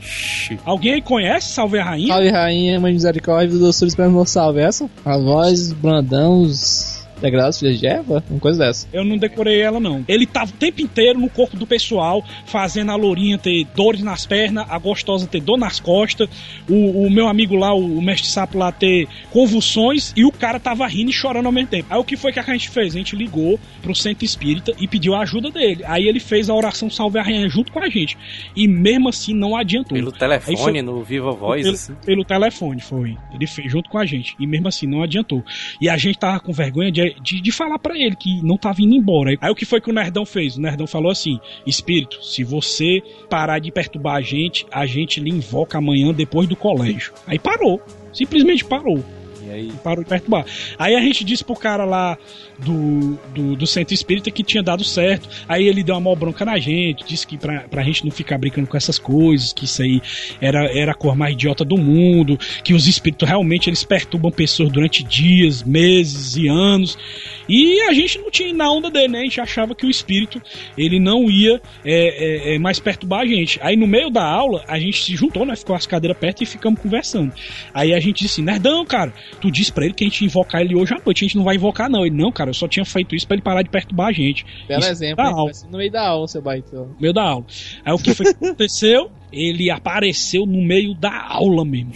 Alguém 0.66 0.94
aí 0.94 1.02
conhece 1.02 1.52
Salve 1.52 1.78
a 1.80 1.84
Rainha? 1.84 2.08
Salve, 2.08 2.30
rainha, 2.30 2.80
mãe 2.80 2.92
de 2.92 2.96
misericórdia, 2.96 3.58
doçura 3.58 3.88
esperando 3.88 4.24
salve 4.26 4.62
essa? 4.62 4.90
A 5.06 5.18
voz, 5.18 5.74
brandãos, 5.74 7.03
degraus, 7.24 7.60
filha 7.60 7.74
de 7.74 7.88
Eva? 7.88 8.24
Uma 8.30 8.40
coisa 8.40 8.60
dessa. 8.60 8.88
Eu 8.94 9.04
não 9.04 9.18
decorei 9.18 9.62
ela, 9.62 9.80
não. 9.80 10.04
Ele 10.08 10.26
tava 10.28 10.52
o 10.52 10.54
tempo 10.54 10.82
inteiro 10.82 11.20
no 11.20 11.30
corpo 11.30 11.58
do 11.58 11.66
pessoal, 11.66 12.24
fazendo 12.46 12.92
a 12.92 12.96
lourinha 12.96 13.38
ter 13.38 13.66
dores 13.76 14.02
nas 14.02 14.26
pernas, 14.26 14.66
a 14.70 14.78
gostosa 14.78 15.26
ter 15.26 15.42
dor 15.42 15.58
nas 15.58 15.80
costas, 15.80 16.30
o, 16.70 17.06
o 17.06 17.10
meu 17.10 17.28
amigo 17.28 17.56
lá, 17.56 17.74
o, 17.74 17.98
o 17.98 18.02
mestre 18.02 18.30
sapo 18.30 18.58
lá, 18.58 18.72
ter 18.72 19.08
convulsões, 19.32 20.14
e 20.16 20.26
o 20.26 20.32
cara 20.32 20.60
tava 20.60 20.86
rindo 20.88 21.10
e 21.10 21.14
chorando 21.14 21.46
ao 21.46 21.52
mesmo 21.52 21.70
tempo. 21.70 21.88
Aí 21.90 22.00
o 22.00 22.04
que 22.04 22.16
foi 22.18 22.32
que 22.32 22.40
a 22.40 22.44
gente 22.44 22.70
fez? 22.70 22.94
A 22.94 22.98
gente 22.98 23.16
ligou 23.16 23.60
pro 23.82 23.96
centro 23.96 24.26
espírita 24.26 24.74
e 24.80 24.88
pediu 24.88 25.16
a 25.16 25.22
ajuda 25.22 25.50
dele. 25.50 25.84
Aí 25.86 26.08
ele 26.08 26.20
fez 26.20 26.50
a 26.50 26.54
oração 26.54 26.90
Salve 26.90 27.18
a 27.20 27.24
Rainha 27.24 27.50
junto 27.50 27.72
com 27.72 27.80
a 27.80 27.90
gente. 27.90 28.18
E 28.56 28.68
mesmo 28.68 29.10
assim 29.10 29.34
não 29.34 29.56
adiantou. 29.56 29.98
Pelo 29.98 30.12
telefone, 30.12 30.58
foi- 30.58 30.82
no 30.82 31.04
Viva 31.04 31.32
Voz, 31.32 31.64
pelo, 31.64 31.74
assim. 31.76 31.94
pelo 32.06 32.26
telefone, 32.26 32.82
foi. 32.82 33.18
Ele 33.34 33.48
fez 33.48 33.72
junto 33.72 33.90
com 33.90 33.98
a 33.98 34.06
gente. 34.06 34.36
E 34.40 34.46
mesmo 34.46 34.68
assim, 34.68 34.88
não 34.88 35.02
adiantou. 35.04 35.44
E 35.80 35.90
a 35.90 35.98
gente 35.98 36.18
tava 36.18 36.40
com 36.40 36.52
vergonha 36.52 36.92
de, 36.92 37.13
de, 37.22 37.42
de 37.42 37.52
falar 37.52 37.80
pra 37.80 37.98
ele 37.98 38.16
que 38.16 38.42
não 38.42 38.58
tava 38.58 38.82
indo 38.82 38.96
embora. 38.96 39.36
Aí 39.42 39.52
o 39.52 39.56
que 39.56 39.66
foi 39.66 39.82
que 39.82 39.90
o 39.90 39.94
Nerdão 39.94 40.26
fez? 40.26 40.58
O 40.58 40.62
Nerdão 40.62 40.88
falou 40.88 41.12
assim: 41.12 41.40
Espírito, 41.66 42.24
se 42.24 42.44
você 42.44 43.02
parar 43.30 43.60
de 43.60 43.72
perturbar 43.72 44.16
a 44.16 44.22
gente, 44.22 44.66
a 44.72 44.86
gente 44.86 45.20
lhe 45.20 45.30
invoca 45.30 45.78
amanhã 45.78 46.14
depois 46.14 46.48
do 46.48 46.56
colégio. 46.56 47.14
Aí 47.28 47.40
parou. 47.40 47.82
Simplesmente 48.12 48.64
parou. 48.64 49.04
E 49.46 49.52
aí, 49.52 49.72
Parou 49.84 50.04
de 50.04 50.10
perturbar. 50.10 50.46
Aí 50.78 50.96
a 50.96 51.02
gente 51.02 51.24
disse 51.24 51.44
pro 51.44 51.56
cara 51.56 51.84
lá 51.84 52.18
do, 52.60 53.18
do, 53.34 53.56
do 53.56 53.68
centro 53.68 53.94
espírita 53.94 54.32
que 54.32 54.44
tinha 54.44 54.64
dado 54.64 54.84
certo. 54.84 55.28
Aí 55.48 55.68
ele 55.68 55.84
deu 55.84 55.96
uma 55.96 56.02
mó 56.02 56.16
bronca 56.16 56.46
na 56.46 56.58
gente, 56.58 57.04
disse 57.06 57.28
que 57.28 57.38
pra, 57.38 57.62
pra 57.62 57.84
gente 57.84 58.06
não 58.06 58.12
ficar 58.12 58.38
brincando 58.38 58.68
com 58.68 58.78
essas 58.78 58.98
coisas, 58.98 59.52
que 59.52 59.66
isso 59.66 59.82
aí 59.82 60.02
era, 60.40 60.66
era 60.78 60.92
a 60.92 60.96
cor 60.96 61.16
mais 61.16 61.34
idiota 61.34 61.66
do 61.66 61.78
mundo, 61.78 62.38
que 62.64 62.74
os 62.74 62.88
espíritos 62.88 63.28
realmente 63.28 63.70
eles 63.70 63.84
perturbam 63.84 64.32
pessoas 64.32 64.72
durante 64.72 65.04
dias, 65.04 65.64
meses 65.64 66.36
e 66.38 66.48
anos. 66.48 66.98
E 67.48 67.82
a 67.82 67.94
gente 67.94 68.20
não 68.20 68.32
tinha 68.32 68.54
na 68.54 68.72
onda 68.72 68.90
dele, 68.90 69.10
né? 69.10 69.20
A 69.20 69.24
gente 69.24 69.42
achava 69.42 69.76
que 69.76 69.86
o 69.86 69.90
espírito 69.90 70.42
ele 70.78 71.00
não 71.00 71.30
ia 71.30 71.62
é, 71.84 72.52
é, 72.54 72.56
é, 72.56 72.60
mais 72.60 72.80
perturbar 72.80 73.22
a 73.22 73.26
gente. 73.26 73.60
Aí 73.62 73.76
no 73.76 73.88
meio 73.88 74.10
da 74.10 74.24
aula, 74.24 74.64
a 74.68 74.80
gente 74.80 75.04
se 75.04 75.16
juntou, 75.16 75.46
né? 75.46 75.56
Ficou 75.56 75.76
as 75.76 75.86
cadeiras 75.86 76.18
perto 76.18 76.44
e 76.44 76.46
ficamos 76.46 76.80
conversando. 76.80 77.34
Aí 77.74 77.94
a 77.94 78.00
gente 78.00 78.24
disse, 78.24 78.42
Nerdão, 78.42 78.86
cara, 78.86 79.14
tu 79.34 79.52
disse 79.52 79.72
pra 79.72 79.86
ele 79.86 79.94
que 79.94 80.04
a 80.04 80.08
gente 80.08 80.22
ia 80.22 80.26
invocar 80.28 80.62
ele 80.62 80.76
hoje 80.76 80.94
à 80.94 80.98
noite. 81.04 81.24
A 81.24 81.28
gente 81.28 81.38
não 81.38 81.44
vai 81.44 81.56
invocar, 81.56 81.90
não. 81.90 82.06
Ele, 82.06 82.16
não, 82.16 82.32
cara, 82.32 82.50
eu 82.50 82.54
só 82.54 82.68
tinha 82.68 82.86
feito 82.86 83.16
isso 83.16 83.28
pra 83.28 83.36
ele 83.36 83.44
parar 83.44 83.62
de 83.62 83.70
perturbar 83.70 84.08
a 84.08 84.12
gente. 84.12 84.46
Belo 84.68 84.82
Isso 84.82 84.90
exemplo, 84.90 85.52
no 85.70 85.78
meio 85.78 85.92
da 85.92 86.08
aula, 86.08 86.28
seu 86.28 86.42
baitão. 86.42 86.88
No 86.88 86.98
meio 87.00 87.14
da 87.14 87.24
aula. 87.24 87.46
Aí 87.86 87.94
o 87.94 87.98
que 87.98 88.14
foi 88.14 88.26
que 88.26 88.32
aconteceu? 88.46 89.12
Ele 89.34 89.70
apareceu 89.70 90.46
no 90.46 90.62
meio 90.62 90.94
da 90.94 91.28
aula 91.28 91.66
mesmo. 91.66 91.92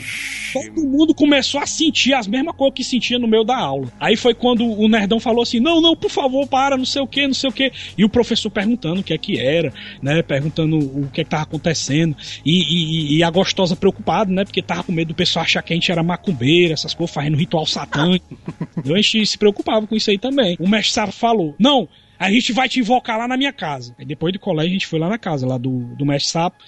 Todo 0.53 0.87
mundo 0.87 1.13
começou 1.13 1.59
a 1.61 1.65
sentir 1.67 2.13
as 2.13 2.27
mesmas 2.27 2.55
coisas 2.55 2.75
que 2.75 2.83
sentia 2.83 3.19
no 3.19 3.27
meio 3.27 3.43
da 3.43 3.57
aula. 3.57 3.91
Aí 3.99 4.15
foi 4.15 4.33
quando 4.33 4.65
o 4.65 4.87
nerdão 4.87 5.19
falou 5.19 5.43
assim: 5.43 5.59
não, 5.59 5.79
não, 5.81 5.95
por 5.95 6.09
favor, 6.09 6.47
para, 6.47 6.77
não 6.77 6.85
sei 6.85 7.01
o 7.01 7.07
que, 7.07 7.27
não 7.27 7.33
sei 7.33 7.49
o 7.49 7.53
que. 7.53 7.71
E 7.97 8.03
o 8.03 8.09
professor 8.09 8.49
perguntando 8.49 9.01
o 9.01 9.03
que 9.03 9.13
é 9.13 9.17
que 9.17 9.37
era, 9.39 9.71
né? 10.01 10.21
Perguntando 10.23 10.77
o 10.79 11.09
que 11.11 11.21
é 11.21 11.23
que 11.23 11.29
tava 11.29 11.43
acontecendo. 11.43 12.15
E, 12.45 13.13
e- 13.13 13.17
e 13.17 13.23
a 13.23 13.29
gostosa 13.29 13.75
preocupada, 13.75 14.31
né? 14.31 14.43
Porque 14.45 14.61
tava 14.61 14.83
com 14.83 14.91
medo 14.91 15.09
do 15.09 15.15
pessoal 15.15 15.43
achar 15.43 15.61
que 15.61 15.73
a 15.73 15.75
gente 15.75 15.91
era 15.91 16.01
macumbeira, 16.01 16.73
essas 16.73 16.93
coisas, 16.93 17.13
fazendo 17.13 17.37
ritual 17.37 17.65
satânico. 17.65 18.37
Então 18.77 18.95
a 18.95 19.01
gente 19.01 19.25
se 19.25 19.37
preocupava 19.37 19.85
com 19.85 19.95
isso 19.95 20.09
aí 20.09 20.17
também. 20.17 20.55
O 20.59 20.67
mestre 20.67 20.93
Safo 20.93 21.11
falou: 21.13 21.55
não. 21.59 21.87
A 22.19 22.31
gente 22.31 22.51
vai 22.53 22.67
te 22.67 22.79
invocar 22.79 23.17
lá 23.17 23.27
na 23.27 23.37
minha 23.37 23.53
casa. 23.53 23.95
Aí 23.97 24.05
depois 24.05 24.33
do 24.33 24.39
colégio 24.39 24.71
a 24.71 24.73
gente 24.73 24.87
foi 24.87 24.99
lá 24.99 25.09
na 25.09 25.17
casa, 25.17 25.45
lá 25.45 25.57
do, 25.57 25.95
do 25.95 26.05
mestre 26.05 26.31
Sapo. 26.31 26.63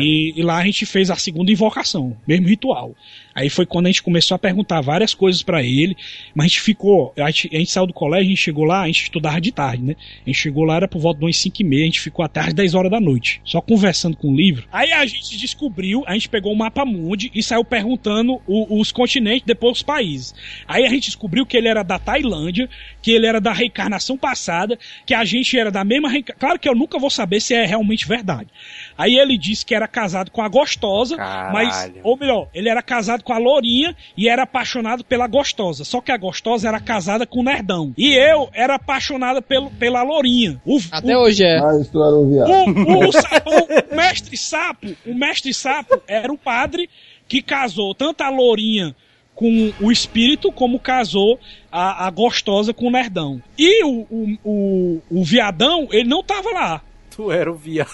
E, 0.00 0.32
e 0.36 0.42
lá 0.42 0.58
a 0.58 0.64
gente 0.64 0.86
fez 0.86 1.10
a 1.10 1.16
segunda 1.16 1.50
invocação, 1.50 2.16
mesmo 2.26 2.46
ritual. 2.46 2.94
Aí 3.34 3.48
foi 3.50 3.66
quando 3.66 3.86
a 3.86 3.88
gente 3.90 4.02
começou 4.02 4.34
a 4.34 4.38
perguntar 4.38 4.80
várias 4.80 5.12
coisas 5.14 5.42
pra 5.42 5.62
ele, 5.62 5.96
mas 6.34 6.44
a 6.44 6.48
gente 6.48 6.60
ficou, 6.60 7.12
a 7.18 7.30
gente, 7.30 7.50
a 7.54 7.58
gente 7.58 7.70
saiu 7.70 7.86
do 7.86 7.92
colégio, 7.92 8.26
a 8.26 8.28
gente 8.30 8.40
chegou 8.42 8.64
lá, 8.64 8.82
a 8.82 8.86
gente 8.86 9.02
estudava 9.02 9.40
de 9.40 9.50
tarde, 9.52 9.82
né? 9.82 9.96
A 10.24 10.30
gente 10.30 10.38
chegou 10.38 10.64
lá, 10.64 10.76
era 10.76 10.86
por 10.88 11.00
volta 11.00 11.18
de 11.18 11.24
umas 11.26 11.36
5 11.36 11.60
e 11.60 11.64
meia, 11.64 11.82
a 11.82 11.86
gente 11.86 12.00
ficou 12.00 12.24
até 12.24 12.40
às 12.40 12.54
10 12.54 12.74
horas 12.74 12.90
da 12.90 13.00
noite, 13.00 13.40
só 13.44 13.60
conversando 13.60 14.16
com 14.16 14.28
o 14.30 14.36
livro. 14.36 14.66
Aí 14.72 14.92
a 14.92 15.04
gente 15.06 15.36
descobriu, 15.36 16.04
a 16.06 16.12
gente 16.14 16.28
pegou 16.28 16.52
o 16.52 16.56
mapa 16.56 16.84
mundi 16.84 17.30
e 17.34 17.42
saiu 17.42 17.64
perguntando 17.64 18.40
o- 18.46 18.78
os 18.80 18.92
continentes, 18.92 19.42
depois 19.44 19.78
os 19.78 19.82
países. 19.82 20.34
Aí 20.68 20.84
a 20.84 20.88
gente 20.88 21.06
descobriu 21.06 21.44
que 21.44 21.56
ele 21.56 21.68
era 21.68 21.82
da 21.82 21.98
Tailândia, 21.98 22.68
que 23.02 23.10
ele 23.10 23.26
era 23.26 23.40
da 23.40 23.52
reencarnação 23.52 24.16
passada, 24.16 24.78
que 25.04 25.12
a 25.14 25.24
gente 25.24 25.58
era 25.58 25.70
da 25.70 25.82
mesma 25.84 26.08
reencarnação. 26.08 26.40
Claro 26.40 26.58
que 26.58 26.68
eu 26.68 26.74
nunca 26.74 26.98
vou 26.98 27.10
saber 27.10 27.40
se 27.40 27.52
é 27.54 27.64
realmente 27.66 28.06
verdade. 28.06 28.48
Aí 28.96 29.16
ele 29.18 29.36
disse 29.36 29.64
que 29.66 29.74
era 29.74 29.88
casado 29.88 30.30
com 30.30 30.40
a 30.42 30.48
gostosa, 30.48 31.16
mas, 31.52 31.68
Caralho. 31.76 32.00
ou 32.04 32.16
melhor, 32.16 32.48
ele 32.54 32.68
era 32.68 32.82
casado 32.82 33.23
com 33.24 33.32
a 33.32 33.38
lourinha 33.38 33.96
e 34.16 34.28
era 34.28 34.42
apaixonado 34.44 35.02
pela 35.04 35.26
gostosa. 35.26 35.84
Só 35.84 36.00
que 36.00 36.12
a 36.12 36.16
gostosa 36.16 36.68
era 36.68 36.78
casada 36.78 37.26
com 37.26 37.40
o 37.40 37.42
nerdão. 37.42 37.92
E 37.98 38.12
eu 38.14 38.48
era 38.52 38.74
apaixonada 38.76 39.42
pelo, 39.42 39.70
pela 39.72 40.02
lourinha. 40.02 40.60
O, 40.64 40.78
Até 40.92 41.16
o- 41.16 41.22
hoje 41.22 41.42
é. 41.42 41.58
Ah, 41.58 41.78
isso 41.80 41.96
era 42.00 42.14
um 42.16 42.28
viado. 42.30 42.50
o, 42.50 42.70
o, 42.70 43.92
o 43.92 43.96
mestre 43.96 44.36
sapo, 44.36 44.86
o 45.06 45.14
mestre 45.14 45.52
sapo 45.52 46.00
era 46.06 46.32
o 46.32 46.38
padre 46.38 46.88
que 47.26 47.40
casou 47.42 47.94
tanto 47.94 48.20
a 48.22 48.28
lourinha 48.30 48.94
com 49.34 49.72
o 49.80 49.90
espírito 49.90 50.52
como 50.52 50.78
casou 50.78 51.40
a, 51.72 52.06
a 52.06 52.10
gostosa 52.10 52.72
com 52.72 52.86
o 52.86 52.90
nerdão. 52.90 53.42
E 53.58 53.82
o, 53.84 54.06
o, 54.08 54.38
o, 54.44 55.02
o 55.10 55.24
viadão, 55.24 55.88
ele 55.90 56.08
não 56.08 56.22
tava 56.22 56.50
lá. 56.50 56.82
Tu 57.14 57.30
era 57.30 57.50
o 57.50 57.54
viado. 57.54 57.88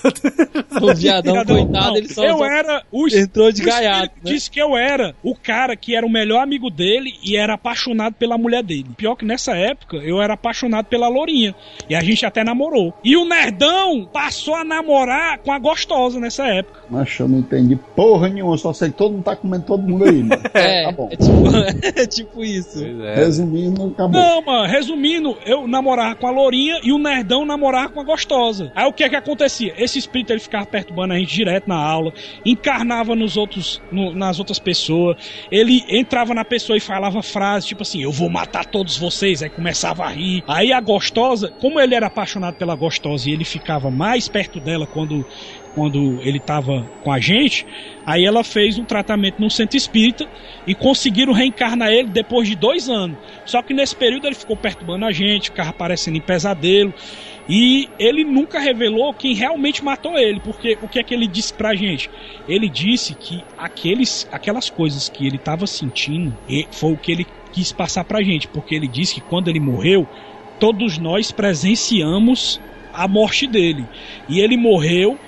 O 0.80 0.94
viadão, 0.94 1.34
Viadão, 1.34 1.56
coitado, 1.56 1.86
não. 1.88 1.96
ele 1.96 2.08
só, 2.08 2.24
eu 2.24 2.38
só 2.38 2.44
era 2.46 2.82
o 2.90 3.06
entrou 3.08 3.52
de 3.52 3.62
gaiato, 3.62 4.14
né? 4.16 4.32
Disse 4.32 4.50
que 4.50 4.60
eu 4.60 4.76
era 4.76 5.14
o 5.22 5.34
cara 5.34 5.76
que 5.76 5.94
era 5.94 6.06
o 6.06 6.10
melhor 6.10 6.40
amigo 6.42 6.70
dele 6.70 7.12
e 7.22 7.36
era 7.36 7.54
apaixonado 7.54 8.14
pela 8.14 8.38
mulher 8.38 8.62
dele. 8.62 8.86
Pior 8.96 9.14
que 9.16 9.24
nessa 9.24 9.52
época 9.54 9.98
eu 9.98 10.22
era 10.22 10.34
apaixonado 10.34 10.86
pela 10.86 11.08
Lourinha. 11.08 11.54
E 11.88 11.94
a 11.94 12.00
gente 12.02 12.24
até 12.24 12.42
namorou. 12.42 12.94
E 13.04 13.16
o 13.16 13.24
Nerdão 13.24 14.08
passou 14.10 14.54
a 14.54 14.64
namorar 14.64 15.38
com 15.38 15.52
a 15.52 15.58
gostosa 15.58 16.18
nessa 16.18 16.46
época. 16.46 16.80
Mas 16.88 17.18
eu 17.18 17.28
não 17.28 17.40
entendi 17.40 17.76
porra 17.94 18.28
nenhuma, 18.28 18.56
só 18.56 18.72
sei 18.72 18.88
que 18.90 18.96
todo 18.96 19.12
mundo 19.12 19.24
tá 19.24 19.36
comendo 19.36 19.64
todo 19.64 19.82
mundo 19.82 20.04
aí, 20.04 20.22
mano. 20.22 20.42
É, 20.54 20.84
Tá 20.84 20.92
bom. 20.92 21.08
é 21.10 21.16
tipo, 21.16 21.46
é 22.00 22.06
tipo 22.06 22.44
isso. 22.44 22.82
É. 23.02 23.16
Resumindo, 23.16 23.88
acabou. 23.88 24.20
Não, 24.20 24.42
mano, 24.42 24.66
resumindo, 24.66 25.36
eu 25.44 25.66
namorava 25.68 26.14
com 26.14 26.26
a 26.26 26.30
Lourinha 26.30 26.80
e 26.82 26.90
o 26.92 26.98
Nerdão 26.98 27.44
namorava 27.44 27.90
com 27.90 28.00
a 28.00 28.04
gostosa. 28.04 28.72
Aí 28.74 28.86
o 28.86 28.92
que 28.92 29.04
é 29.04 29.09
que 29.10 29.16
acontecia? 29.16 29.74
Esse 29.76 29.98
espírito 29.98 30.32
ele 30.32 30.40
ficava 30.40 30.64
perturbando 30.66 31.12
a 31.12 31.18
gente 31.18 31.34
direto 31.34 31.68
na 31.68 31.76
aula, 31.76 32.12
encarnava 32.44 33.14
nos 33.14 33.36
outros, 33.36 33.82
no- 33.90 34.14
nas 34.14 34.38
outras 34.38 34.58
pessoas. 34.58 35.16
Ele 35.50 35.84
entrava 35.88 36.32
na 36.34 36.44
pessoa 36.44 36.76
e 36.76 36.80
falava 36.80 37.22
frases 37.22 37.68
tipo 37.68 37.82
assim: 37.82 38.02
Eu 38.02 38.12
vou 38.12 38.30
matar 38.30 38.64
todos 38.64 38.96
vocês. 38.96 39.42
Aí 39.42 39.50
começava 39.50 40.04
a 40.04 40.08
rir. 40.08 40.42
Aí 40.48 40.72
a 40.72 40.80
gostosa, 40.80 41.52
como 41.60 41.80
ele 41.80 41.94
era 41.94 42.06
apaixonado 42.06 42.56
pela 42.56 42.74
gostosa 42.74 43.28
e 43.28 43.32
ele 43.32 43.44
ficava 43.44 43.90
mais 43.90 44.28
perto 44.28 44.60
dela 44.60 44.86
quando 44.86 45.26
quando 45.72 46.20
ele 46.22 46.38
estava 46.38 46.84
com 47.04 47.12
a 47.12 47.20
gente, 47.20 47.64
aí 48.04 48.24
ela 48.24 48.42
fez 48.42 48.76
um 48.76 48.84
tratamento 48.84 49.40
no 49.40 49.48
centro 49.48 49.76
espírita 49.76 50.28
e 50.66 50.74
conseguiram 50.74 51.32
reencarnar 51.32 51.90
ele 51.92 52.08
depois 52.08 52.48
de 52.48 52.56
dois 52.56 52.88
anos. 52.88 53.16
Só 53.46 53.62
que 53.62 53.72
nesse 53.72 53.94
período 53.94 54.26
ele 54.26 54.34
ficou 54.34 54.56
perturbando 54.56 55.04
a 55.06 55.12
gente, 55.12 55.44
ficava 55.50 55.70
aparecendo 55.70 56.16
em 56.16 56.20
pesadelo. 56.20 56.92
E 57.50 57.88
ele 57.98 58.22
nunca 58.22 58.60
revelou 58.60 59.12
quem 59.12 59.34
realmente 59.34 59.82
matou 59.82 60.16
ele, 60.16 60.38
porque 60.38 60.78
o 60.80 60.86
que 60.86 61.00
é 61.00 61.02
que 61.02 61.12
ele 61.12 61.26
disse 61.26 61.52
pra 61.52 61.74
gente? 61.74 62.08
Ele 62.48 62.68
disse 62.68 63.12
que 63.12 63.42
aqueles, 63.58 64.28
aquelas 64.30 64.70
coisas 64.70 65.08
que 65.08 65.26
ele 65.26 65.34
estava 65.34 65.66
sentindo 65.66 66.32
foi 66.70 66.92
o 66.92 66.96
que 66.96 67.10
ele 67.10 67.26
quis 67.52 67.72
passar 67.72 68.04
pra 68.04 68.22
gente, 68.22 68.46
porque 68.46 68.72
ele 68.72 68.86
disse 68.86 69.16
que 69.16 69.20
quando 69.20 69.48
ele 69.48 69.58
morreu, 69.58 70.06
todos 70.60 70.96
nós 70.96 71.32
presenciamos 71.32 72.60
a 72.94 73.08
morte 73.08 73.48
dele. 73.48 73.84
E 74.28 74.38
ele 74.38 74.56
morreu 74.56 75.18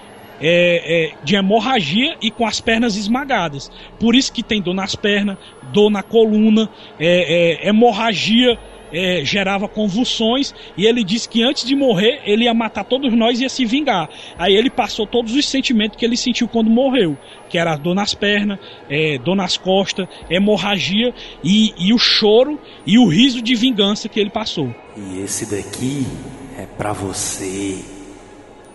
é, 0.41 1.11
é, 1.11 1.13
de 1.25 1.35
hemorragia 1.35 2.17
e 2.21 2.31
com 2.31 2.47
as 2.47 2.61
pernas 2.61 2.97
esmagadas. 2.97 3.69
Por 3.99 4.15
isso 4.15 4.33
que 4.33 4.45
tem 4.45 4.63
dor 4.63 4.75
nas 4.75 4.95
pernas, 4.95 5.39
dor 5.73 5.91
na 5.91 6.05
coluna, 6.05 6.69
é, 7.01 7.65
é, 7.65 7.69
hemorragia. 7.69 8.59
É, 8.93 9.25
gerava 9.25 9.69
convulsões 9.69 10.55
e 10.77 10.87
ele 10.87 11.03
disse 11.03 11.29
que 11.29 11.43
antes 11.43 11.65
de 11.65 11.75
morrer 11.75 12.21
ele 12.25 12.45
ia 12.45 12.55
matar 12.55 12.85
todos 12.85 13.13
nós 13.13 13.41
e 13.41 13.43
ia 13.43 13.49
se 13.49 13.65
vingar. 13.65 14.09
Aí 14.39 14.55
ele 14.55 14.71
passou 14.71 15.07
todos 15.07 15.35
os 15.35 15.49
sentimentos 15.49 15.97
que 15.97 16.05
ele 16.05 16.17
sentiu 16.17 16.47
quando 16.47 16.71
morreu, 16.71 17.17
que 17.49 17.59
era 17.59 17.77
dor 17.77 17.95
nas 17.95 18.15
pernas, 18.15 18.59
é, 18.89 19.19
dor 19.19 19.35
nas 19.35 19.57
costas, 19.57 20.07
hemorragia 20.29 21.15
e, 21.43 21.75
e 21.79 21.93
o 21.93 21.99
choro 21.99 22.61
e 22.87 22.99
o 22.99 23.09
riso 23.09 23.41
de 23.41 23.55
vingança 23.55 24.09
que 24.09 24.21
ele 24.21 24.31
passou. 24.31 24.75
E 24.97 25.21
esse 25.21 25.47
daqui 25.47 26.07
é 26.59 26.67
pra 26.67 26.93
você 26.93 27.79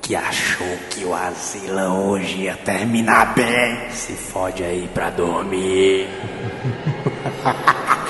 que 0.02 0.16
achou 0.16 0.78
que 0.90 1.04
o 1.04 1.14
Asila 1.14 1.90
hoje 1.90 2.44
ia 2.44 2.56
terminar 2.56 3.36
bem. 3.36 3.90
Se 3.92 4.14
fode 4.14 4.64
aí 4.64 4.90
pra 4.94 5.10
dormir. 5.10 6.08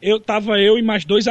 Eu 0.00 0.20
tava 0.20 0.60
eu 0.60 0.78
e 0.78 0.82
mais 0.82 1.04
dois 1.04 1.26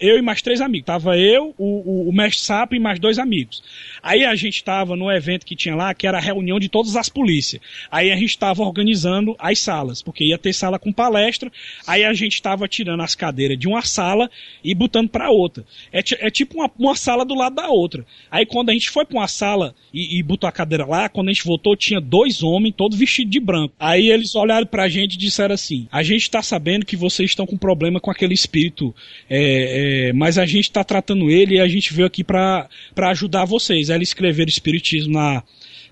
eu 0.00 0.18
e 0.18 0.22
mais 0.22 0.42
três 0.42 0.60
amigos. 0.60 0.86
Tava 0.86 1.16
eu, 1.16 1.54
o, 1.56 1.64
o, 1.64 2.08
o 2.08 2.12
mestre 2.12 2.42
Sapo 2.42 2.74
e 2.74 2.80
mais 2.80 2.98
dois 2.98 3.16
amigos. 3.16 3.62
Aí 4.02 4.24
a 4.24 4.34
gente 4.34 4.64
tava 4.64 4.96
no 4.96 5.08
evento 5.08 5.46
que 5.46 5.54
tinha 5.54 5.76
lá, 5.76 5.94
que 5.94 6.04
era 6.04 6.18
a 6.18 6.20
reunião 6.20 6.58
de 6.58 6.68
todas 6.68 6.96
as 6.96 7.08
polícias. 7.08 7.62
Aí 7.88 8.10
a 8.10 8.16
gente 8.16 8.36
tava 8.36 8.64
organizando 8.64 9.36
as 9.38 9.60
salas, 9.60 10.02
porque 10.02 10.24
ia 10.24 10.36
ter 10.36 10.52
sala 10.52 10.80
com 10.80 10.92
palestra. 10.92 11.52
Aí 11.86 12.02
a 12.02 12.12
gente 12.12 12.42
tava 12.42 12.66
tirando 12.66 13.04
as 13.04 13.14
cadeiras 13.14 13.56
de 13.56 13.68
uma 13.68 13.82
sala 13.82 14.28
e 14.64 14.74
botando 14.74 15.08
pra 15.08 15.30
outra. 15.30 15.64
É, 15.92 16.00
é 16.18 16.28
tipo 16.28 16.56
uma, 16.58 16.68
uma 16.76 16.96
sala 16.96 17.24
do 17.24 17.36
lado 17.36 17.54
da 17.54 17.68
outra. 17.68 18.04
Aí 18.28 18.44
quando 18.44 18.70
a 18.70 18.72
gente 18.72 18.90
foi 18.90 19.04
pra 19.04 19.16
uma 19.16 19.28
sala 19.28 19.76
e, 19.94 20.18
e 20.18 20.22
botou 20.24 20.48
a 20.48 20.52
cadeira 20.52 20.84
lá, 20.84 21.08
quando 21.08 21.28
a 21.28 21.32
gente 21.32 21.44
voltou, 21.44 21.76
tinha 21.76 22.00
dois 22.00 22.42
homens, 22.42 22.74
todos 22.76 22.98
vestidos 22.98 23.30
de 23.30 23.38
branco. 23.38 23.74
Aí 23.78 24.10
eles 24.10 24.34
olharam 24.34 24.66
pra 24.66 24.88
gente 24.88 25.14
e 25.14 25.18
disseram 25.18 25.54
assim: 25.54 25.86
A 25.92 26.02
gente 26.02 26.28
tá 26.28 26.42
sabendo 26.42 26.84
que 26.84 26.96
vocês 26.96 27.30
estão 27.30 27.46
com 27.46 27.56
problema 27.56 28.00
com 28.00 28.07
aquele 28.10 28.34
espírito, 28.34 28.94
é, 29.28 30.08
é, 30.08 30.12
mas 30.12 30.38
a 30.38 30.46
gente 30.46 30.70
tá 30.70 30.84
tratando 30.84 31.30
ele 31.30 31.56
e 31.56 31.60
a 31.60 31.68
gente 31.68 31.92
veio 31.92 32.06
aqui 32.06 32.24
pra 32.24 32.68
ajudar 32.96 33.44
vocês. 33.44 33.90
Aí 33.90 33.96
eles 33.96 34.08
escreveram 34.08 34.48
espiritismo 34.48 35.12
na, 35.12 35.42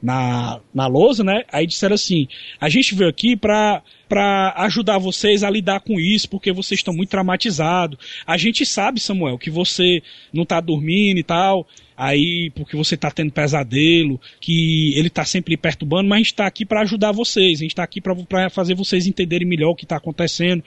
na, 0.02 0.60
na 0.74 0.86
lousa, 0.86 1.24
né? 1.24 1.42
Aí 1.50 1.66
disseram 1.66 1.94
assim: 1.94 2.28
a 2.60 2.68
gente 2.68 2.94
veio 2.94 3.10
aqui 3.10 3.36
pra, 3.36 3.82
pra 4.08 4.54
ajudar 4.58 4.98
vocês 4.98 5.42
a 5.42 5.50
lidar 5.50 5.80
com 5.80 5.98
isso, 5.98 6.28
porque 6.28 6.52
vocês 6.52 6.80
estão 6.80 6.94
muito 6.94 7.10
traumatizados. 7.10 7.98
A 8.26 8.36
gente 8.36 8.64
sabe, 8.64 9.00
Samuel, 9.00 9.38
que 9.38 9.50
você 9.50 10.02
não 10.32 10.44
tá 10.44 10.60
dormindo 10.60 11.18
e 11.18 11.24
tal. 11.24 11.66
Aí, 11.96 12.50
porque 12.54 12.76
você 12.76 12.96
tá 12.96 13.10
tendo 13.10 13.32
pesadelo, 13.32 14.20
que 14.40 14.92
ele 14.96 15.08
tá 15.08 15.24
sempre 15.24 15.52
lhe 15.52 15.56
perturbando, 15.56 16.08
mas 16.08 16.16
a 16.16 16.22
gente 16.22 16.34
tá 16.34 16.46
aqui 16.46 16.64
pra 16.64 16.82
ajudar 16.82 17.12
vocês, 17.12 17.60
a 17.60 17.62
gente 17.62 17.74
tá 17.74 17.82
aqui 17.82 18.00
pra 18.00 18.14
pra 18.14 18.50
fazer 18.50 18.74
vocês 18.74 19.06
entenderem 19.06 19.46
melhor 19.46 19.70
o 19.70 19.74
que 19.74 19.86
tá 19.86 19.96
acontecendo. 19.96 20.62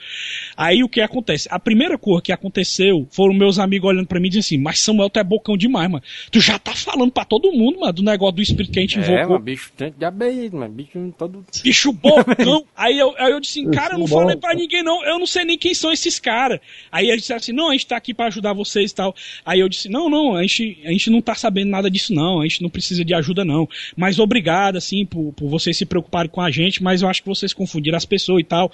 Aí 0.56 0.82
o 0.82 0.88
que 0.88 1.00
acontece? 1.00 1.48
A 1.50 1.58
primeira 1.58 1.98
coisa 1.98 2.22
que 2.22 2.32
aconteceu 2.32 3.06
foram 3.10 3.34
meus 3.34 3.58
amigos 3.58 3.88
olhando 3.88 4.06
pra 4.06 4.18
mim 4.18 4.26
e 4.26 4.30
dizendo 4.30 4.40
assim: 4.40 4.58
Mas 4.58 4.80
Samuel, 4.80 5.10
tu 5.10 5.18
é 5.18 5.24
bocão 5.24 5.56
demais, 5.56 5.90
mano. 5.90 6.02
Tu 6.30 6.40
já 6.40 6.58
tá 6.58 6.74
falando 6.74 7.12
pra 7.12 7.24
todo 7.24 7.52
mundo, 7.52 7.80
mano, 7.80 7.92
do 7.92 8.02
negócio 8.02 8.36
do 8.36 8.42
espírito 8.42 8.72
que 8.72 8.78
a 8.78 8.82
gente 8.82 8.98
invocou 8.98 9.16
É, 9.16 9.26
mas 9.26 9.42
bicho 9.42 9.72
de 9.76 10.04
abelha, 10.04 10.50
mas 10.52 10.70
bicho 10.72 11.14
todo. 11.16 11.44
Bicho 11.62 11.92
bocão. 11.94 12.64
aí, 12.76 12.98
eu, 12.98 13.14
aí 13.18 13.32
eu 13.32 13.40
disse 13.40 13.60
assim, 13.60 13.70
cara, 13.70 13.94
eu 13.94 13.98
não 13.98 14.06
falei 14.06 14.36
pra 14.36 14.54
ninguém 14.54 14.82
não, 14.82 15.04
eu 15.04 15.18
não 15.18 15.26
sei 15.26 15.44
nem 15.44 15.58
quem 15.58 15.74
são 15.74 15.92
esses 15.92 16.18
caras. 16.18 16.60
Aí 16.90 17.08
eles 17.08 17.22
disseram 17.22 17.38
assim, 17.38 17.52
não, 17.52 17.68
a 17.68 17.72
gente 17.72 17.86
tá 17.86 17.96
aqui 17.96 18.14
pra 18.14 18.26
ajudar 18.26 18.52
vocês 18.52 18.90
e 18.90 18.94
tal. 18.94 19.14
Aí 19.44 19.60
eu 19.60 19.68
disse, 19.68 19.88
não, 19.88 20.08
não, 20.08 20.36
a 20.36 20.42
gente, 20.42 20.78
a 20.84 20.90
gente 20.90 21.10
não 21.10 21.19
tá 21.20 21.34
sabendo 21.34 21.70
nada 21.70 21.90
disso 21.90 22.14
não, 22.14 22.40
a 22.40 22.44
gente 22.44 22.62
não 22.62 22.70
precisa 22.70 23.04
de 23.04 23.14
ajuda 23.14 23.44
não. 23.44 23.68
Mas 23.96 24.18
obrigado, 24.18 24.76
assim, 24.76 25.04
por, 25.04 25.32
por 25.32 25.48
vocês 25.48 25.76
se 25.76 25.86
preocuparem 25.86 26.30
com 26.30 26.40
a 26.40 26.50
gente, 26.50 26.82
mas 26.82 27.02
eu 27.02 27.08
acho 27.08 27.22
que 27.22 27.28
vocês 27.28 27.52
confundiram 27.52 27.96
as 27.96 28.04
pessoas 28.04 28.40
e 28.40 28.44
tal. 28.44 28.72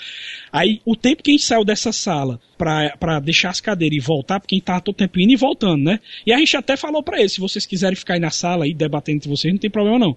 Aí, 0.53 0.81
o 0.85 0.97
tempo 0.97 1.23
que 1.23 1.31
a 1.31 1.35
gente 1.35 1.45
saiu 1.45 1.65
dessa 1.65 1.93
sala 1.93 2.41
pra 2.57 3.21
deixar 3.21 3.51
as 3.51 3.61
cadeiras 3.61 3.97
e 3.97 4.01
voltar, 4.01 4.41
porque 4.41 4.55
a 4.55 4.57
gente 4.57 4.65
tava 4.65 4.81
todo 4.81 4.97
tempo 4.97 5.21
indo 5.21 5.33
e 5.33 5.37
voltando, 5.37 5.83
né? 5.83 6.01
E 6.27 6.33
a 6.33 6.39
gente 6.39 6.57
até 6.57 6.77
falou 6.77 7.03
pra 7.03 7.19
eles, 7.19 7.33
se 7.33 7.41
vocês 7.41 7.67
quiserem 7.67 7.97
ficar 7.97 8.15
aí 8.15 8.21
na 8.21 8.31
sala 8.31 8.65
aí, 8.65 8.73
debatendo 8.73 9.17
entre 9.17 9.29
vocês, 9.29 9.53
não 9.53 9.61
tem 9.61 9.71
problema 9.71 9.99
não. 9.99 10.17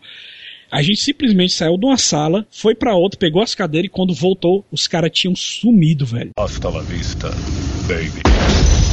A 0.72 0.84
gente 0.84 1.02
simplesmente 1.02 1.54
saiu 1.54 1.78
de 1.78 1.86
uma 1.86 1.98
sala, 1.98 2.46
foi 2.52 2.76
pra 2.76 2.94
outra, 2.94 3.20
pegou 3.20 3.42
as 3.42 3.56
cadeiras 3.56 3.88
e 3.88 3.92
quando 3.92 4.14
voltou, 4.14 4.64
os 4.72 4.88
caras 4.88 5.10
tinham 5.12 5.36
sumido, 5.36 6.06
velho. 6.06 6.30
Hasta 6.38 6.70
la 6.70 6.82
vista, 6.82 7.30
baby. 7.88 8.89